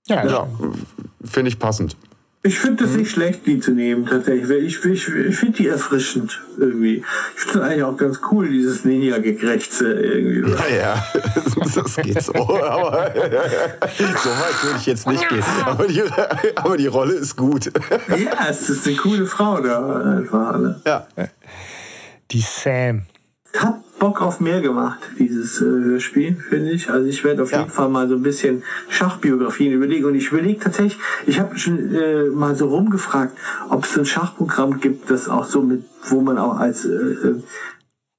Ja, 0.07 0.25
ja 0.25 0.47
finde 1.23 1.49
ich 1.49 1.59
passend. 1.59 1.95
Ich 2.41 2.57
finde 2.57 2.85
es 2.85 2.91
nicht 2.91 3.11
schlecht, 3.11 3.45
die 3.45 3.59
zu 3.59 3.71
nehmen, 3.71 4.05
tatsächlich. 4.05 4.49
Ich, 4.65 4.85
ich, 4.85 5.07
ich 5.09 5.35
finde 5.35 5.57
die 5.57 5.67
erfrischend 5.67 6.41
irgendwie. 6.57 7.03
Ich 7.35 7.41
finde 7.41 7.59
es 7.59 7.65
eigentlich 7.65 7.83
auch 7.83 7.97
ganz 7.97 8.21
cool, 8.31 8.47
dieses 8.47 8.85
Ninja-Gekrächze 8.85 9.91
irgendwie. 9.91 10.49
Naja, 10.49 11.05
das 11.75 11.95
geht 11.97 12.23
so. 12.23 12.33
Aber 12.33 13.11
so 13.13 14.29
weit 14.29 14.63
würde 14.63 14.77
ich 14.77 14.85
jetzt 14.85 15.05
nicht 15.05 15.27
gehen. 15.27 15.43
Aber 15.65 15.85
die, 15.85 16.01
aber 16.55 16.77
die 16.77 16.87
Rolle 16.87 17.15
ist 17.15 17.35
gut. 17.35 17.71
Ja, 18.07 18.47
es 18.49 18.69
ist 18.69 18.87
eine 18.87 18.95
coole 18.95 19.25
Frau 19.25 19.59
da 19.59 20.17
einfach. 20.17 20.57
Ne? 20.59 20.81
Ja. 20.85 21.07
Die 22.31 22.41
Sam. 22.41 23.01
Hat 23.57 23.83
Bock 23.99 24.21
auf 24.21 24.39
mehr 24.39 24.61
gemacht, 24.61 24.99
dieses 25.19 25.61
äh, 25.61 25.65
Hörspiel, 25.65 26.35
finde 26.35 26.71
ich. 26.71 26.89
Also 26.89 27.07
ich 27.07 27.23
werde 27.23 27.43
auf 27.43 27.51
ja. 27.51 27.59
jeden 27.59 27.71
Fall 27.71 27.89
mal 27.89 28.07
so 28.07 28.15
ein 28.15 28.23
bisschen 28.23 28.63
Schachbiografien 28.87 29.73
überlegen. 29.73 30.05
Und 30.05 30.15
ich 30.15 30.31
überlege 30.31 30.59
tatsächlich, 30.59 30.97
ich 31.27 31.39
habe 31.39 31.57
schon 31.57 31.93
äh, 31.93 32.23
mal 32.25 32.55
so 32.55 32.69
rumgefragt, 32.69 33.37
ob 33.69 33.85
es 33.85 33.97
ein 33.97 34.05
Schachprogramm 34.05 34.79
gibt, 34.79 35.11
das 35.11 35.27
auch 35.29 35.45
so 35.45 35.61
mit, 35.61 35.83
wo 36.07 36.21
man 36.21 36.37
auch 36.37 36.57
als 36.57 36.85
äh, 36.85 36.89
äh 36.89 37.43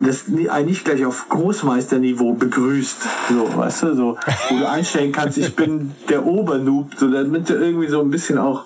das 0.02 0.24
eigentlich 0.48 0.82
gleich 0.82 1.04
auf 1.04 1.28
Großmeisterniveau 1.28 2.32
begrüßt, 2.32 3.02
so, 3.28 3.56
weißt 3.58 3.82
du, 3.82 3.94
so, 3.94 4.16
wo 4.48 4.58
du 4.58 4.66
einstellen 4.66 5.12
kannst, 5.12 5.36
ich 5.36 5.54
bin 5.54 5.92
der 6.08 6.24
Obernoob, 6.24 6.94
so, 6.96 7.10
damit 7.10 7.50
du 7.50 7.54
irgendwie 7.54 7.88
so 7.88 8.00
ein 8.00 8.10
bisschen 8.10 8.38
auch 8.38 8.64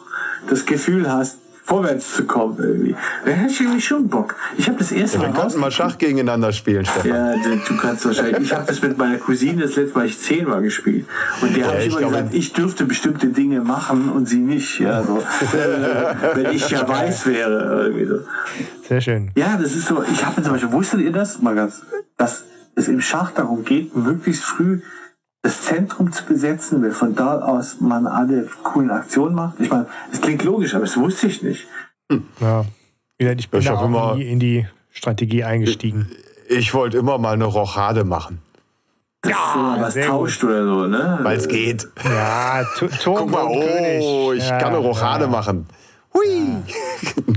das 0.49 0.65
Gefühl 0.65 1.11
hast, 1.11 1.41
vorwärts 1.65 2.15
zu 2.15 2.25
kommen 2.25 2.57
irgendwie. 2.59 2.95
Da 3.25 3.33
hätte 3.33 3.53
ich 3.53 3.61
irgendwie 3.61 3.81
schon 3.81 4.09
Bock. 4.09 4.37
Ich 4.59 4.69
habe 4.69 4.79
das 4.79 4.93
erste 4.93 5.17
ja, 5.17 5.25
Mal. 5.25 5.35
Wir 5.35 5.41
könnten 5.41 5.61
mal 5.61 5.71
Schach 5.71 5.97
gegeneinander 5.97 6.53
spielen, 6.53 6.85
Stefan. 6.85 7.11
Ja, 7.11 7.35
du 7.37 7.77
kannst 7.77 8.05
wahrscheinlich. 8.05 8.43
Ich 8.43 8.53
habe 8.53 8.67
das 8.67 8.83
mit 8.83 8.99
meiner 8.99 9.17
Cousine 9.17 9.63
das 9.63 9.75
letzte 9.77 9.99
Mal 9.99 10.07
ich 10.07 10.19
zehn 10.19 10.47
war 10.47 10.61
gespielt. 10.61 11.07
Und 11.41 11.57
der 11.57 11.67
ja, 11.67 11.73
hat 11.73 11.85
immer 11.85 12.01
gesagt, 12.03 12.35
ich 12.35 12.53
dürfte 12.53 12.85
bestimmte 12.85 13.29
Dinge 13.29 13.61
machen 13.61 14.11
und 14.11 14.29
sie 14.29 14.39
nicht. 14.39 14.79
Ja, 14.79 15.03
so. 15.03 15.23
Wenn 16.35 16.55
ich 16.55 16.69
ja 16.69 16.87
weiß 16.87 17.27
wäre. 17.27 17.87
Irgendwie 17.87 18.07
so. 18.07 18.19
Sehr 18.87 19.01
schön. 19.01 19.31
Ja, 19.35 19.57
das 19.57 19.75
ist 19.75 19.87
so. 19.87 20.05
Ich 20.13 20.25
habe 20.25 20.43
zum 20.43 20.53
Beispiel, 20.53 20.73
wusstet 20.73 21.01
ihr 21.01 21.13
das? 21.13 21.41
Mal 21.41 21.55
ganz, 21.55 21.83
dass 22.19 22.45
es 22.75 22.89
im 22.89 23.01
Schach 23.01 23.31
darum 23.33 23.65
geht, 23.65 23.97
möglichst 23.97 24.45
früh 24.45 24.81
das 25.45 25.61
Zentrum 25.61 26.11
zu 26.11 26.25
besetzen, 26.25 26.83
weil 26.83 26.93
von 26.93 27.15
da 27.15 27.39
aus 27.41 27.79
man 27.79 28.07
alle 28.07 28.49
coolen 28.63 28.91
Aktionen 28.91 29.35
macht. 29.35 29.61
Ich 29.61 29.69
meine, 29.69 29.87
es 30.11 30.23
klingt 30.23 30.43
logisch, 30.43 30.75
aber 30.75 30.87
das 30.87 30.97
wusste 30.97 31.27
ich 31.27 31.43
nicht. 31.43 31.67
Ja, 32.41 32.65
ich 33.19 33.51
bin 33.51 33.61
ich 33.61 33.67
da 33.67 33.75
auch 33.75 33.85
immer, 33.85 34.17
in 34.17 34.41
die 34.41 34.67
Strategie 34.91 35.45
eingestiegen. 35.45 36.11
Ich, 36.49 36.57
ich 36.59 36.75
wollte 36.75 36.97
immer 36.97 37.19
mal 37.19 37.35
eine 37.35 37.45
Rochade 37.45 38.05
machen. 38.05 38.41
Ja, 39.27 39.77
so, 39.77 39.83
was 39.83 39.95
tauscht 39.95 40.41
gut. 40.41 40.51
oder 40.51 40.65
so, 40.65 40.87
ne? 40.87 41.19
Weil 41.23 41.37
es 41.37 41.47
geht. 41.47 41.89
Ja, 42.03 42.65
Turm 43.03 43.19
Guck 43.19 43.31
mal, 43.31 43.45
oh, 43.45 44.33
ich 44.33 44.49
ja, 44.49 44.59
kann 44.59 44.69
eine 44.69 44.79
Rochade 44.79 45.25
ja. 45.25 45.31
machen. 45.31 45.67
Hui! 46.15 46.57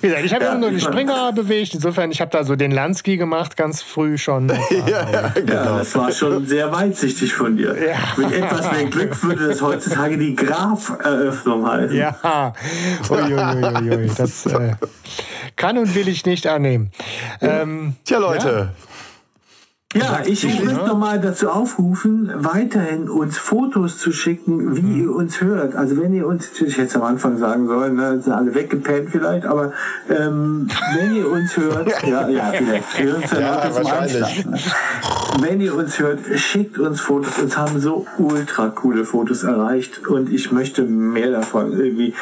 Wie 0.00 0.08
gesagt, 0.08 0.24
ich 0.24 0.34
habe 0.34 0.44
ja, 0.44 0.54
nur 0.54 0.70
den 0.70 0.80
Springer 0.80 1.32
bewegt. 1.32 1.74
Insofern, 1.74 2.10
ich 2.10 2.20
habe 2.20 2.30
da 2.30 2.44
so 2.44 2.56
den 2.56 2.70
Lansky 2.70 3.16
gemacht, 3.16 3.56
ganz 3.56 3.82
früh 3.82 4.16
schon. 4.18 4.48
ja, 4.86 5.32
genau. 5.34 5.52
ja, 5.52 5.78
das 5.78 5.94
war 5.96 6.12
schon 6.12 6.46
sehr 6.46 6.72
weitsichtig 6.72 7.34
von 7.34 7.56
dir. 7.56 7.76
Ja. 7.76 7.96
Mit 8.16 8.32
etwas 8.32 8.70
mehr 8.72 8.84
Glück 8.84 9.22
würde 9.22 9.48
das 9.48 9.60
heutzutage 9.60 10.16
die 10.18 10.34
Graf-Eröffnung 10.34 11.66
heißen. 11.68 11.96
Ja, 11.96 12.52
Uiuiuiui. 13.10 14.10
das 14.16 14.46
äh, 14.46 14.74
kann 15.56 15.78
und 15.78 15.94
will 15.94 16.08
ich 16.08 16.24
nicht 16.26 16.46
annehmen. 16.46 16.90
Ähm, 17.40 17.96
Tja, 18.04 18.18
Leute. 18.18 18.48
Ja. 18.48 18.87
Ja, 19.94 20.20
ich, 20.26 20.44
ich 20.44 20.62
möchte 20.62 20.84
nochmal 20.84 21.18
dazu 21.18 21.48
aufrufen, 21.48 22.30
weiterhin 22.34 23.08
uns 23.08 23.38
Fotos 23.38 23.96
zu 23.96 24.12
schicken, 24.12 24.76
wie 24.76 24.82
mhm. 24.82 25.00
ihr 25.00 25.14
uns 25.14 25.40
hört. 25.40 25.74
Also 25.76 25.96
wenn 25.96 26.12
ihr 26.12 26.26
uns, 26.26 26.50
ich 26.60 26.76
hätte 26.76 26.88
es 26.88 26.96
am 26.96 27.04
Anfang 27.04 27.38
sagen 27.38 27.66
sollen, 27.66 27.96
ne, 27.96 28.20
sind 28.20 28.34
alle 28.34 28.54
weggepennt 28.54 29.08
vielleicht, 29.10 29.46
aber 29.46 29.72
ähm, 30.10 30.68
wenn 30.94 31.14
ihr 31.14 31.30
uns 31.30 31.56
hört, 31.56 31.88
ja, 32.06 32.28
ja, 32.28 32.52
vielleicht, 32.54 33.02
wir 33.02 33.16
uns 33.16 33.30
ja, 33.30 33.40
ja 33.40 33.74
wahrscheinlich. 33.74 34.44
Ne? 34.44 34.58
Wenn 35.40 35.60
ihr 35.62 35.74
uns 35.74 35.98
hört, 35.98 36.20
schickt 36.34 36.78
uns 36.78 37.00
Fotos. 37.00 37.38
Uns 37.38 37.56
haben 37.56 37.80
so 37.80 38.06
ultra 38.18 38.68
coole 38.68 39.06
Fotos 39.06 39.42
erreicht 39.42 40.06
und 40.06 40.30
ich 40.30 40.52
möchte 40.52 40.82
mehr 40.82 41.30
davon 41.30 41.72
irgendwie 41.72 42.12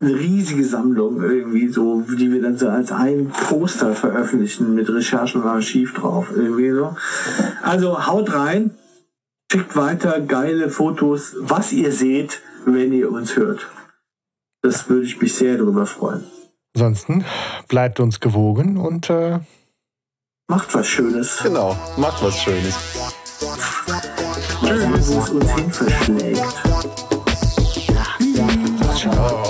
eine 0.00 0.14
riesige 0.14 0.64
Sammlung 0.64 1.22
irgendwie 1.22 1.68
so, 1.68 2.00
die 2.00 2.32
wir 2.32 2.40
dann 2.40 2.56
so 2.56 2.68
als 2.68 2.90
ein 2.90 3.28
Poster 3.28 3.94
veröffentlichen 3.94 4.74
mit 4.74 4.88
Recherchen 4.88 5.42
und 5.42 5.48
Archiv 5.48 5.94
drauf 5.94 6.28
irgendwie 6.34 6.70
so. 6.70 6.96
Also 7.62 8.06
haut 8.06 8.32
rein, 8.32 8.70
schickt 9.52 9.76
weiter 9.76 10.20
geile 10.20 10.70
Fotos, 10.70 11.36
was 11.40 11.72
ihr 11.72 11.92
seht, 11.92 12.40
wenn 12.64 12.92
ihr 12.92 13.10
uns 13.12 13.36
hört. 13.36 13.68
Das 14.62 14.88
würde 14.88 15.04
ich 15.04 15.20
mich 15.20 15.34
sehr 15.34 15.58
darüber 15.58 15.86
freuen. 15.86 16.24
Ansonsten 16.74 17.24
bleibt 17.68 18.00
uns 18.00 18.20
gewogen 18.20 18.78
und 18.78 19.10
äh 19.10 19.40
macht 20.48 20.74
was 20.74 20.86
Schönes. 20.86 21.40
Genau, 21.42 21.76
macht 21.96 22.22
was 22.22 22.38
Schönes. 22.38 22.76
Tschüss. 24.60 25.08
Wo 25.08 25.20
es 25.20 25.30
uns 25.30 25.50
hin 25.52 25.72
verschlägt. 25.72 26.62
Oh. 29.06 29.49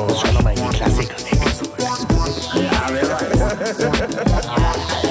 Klassiker 0.80 1.20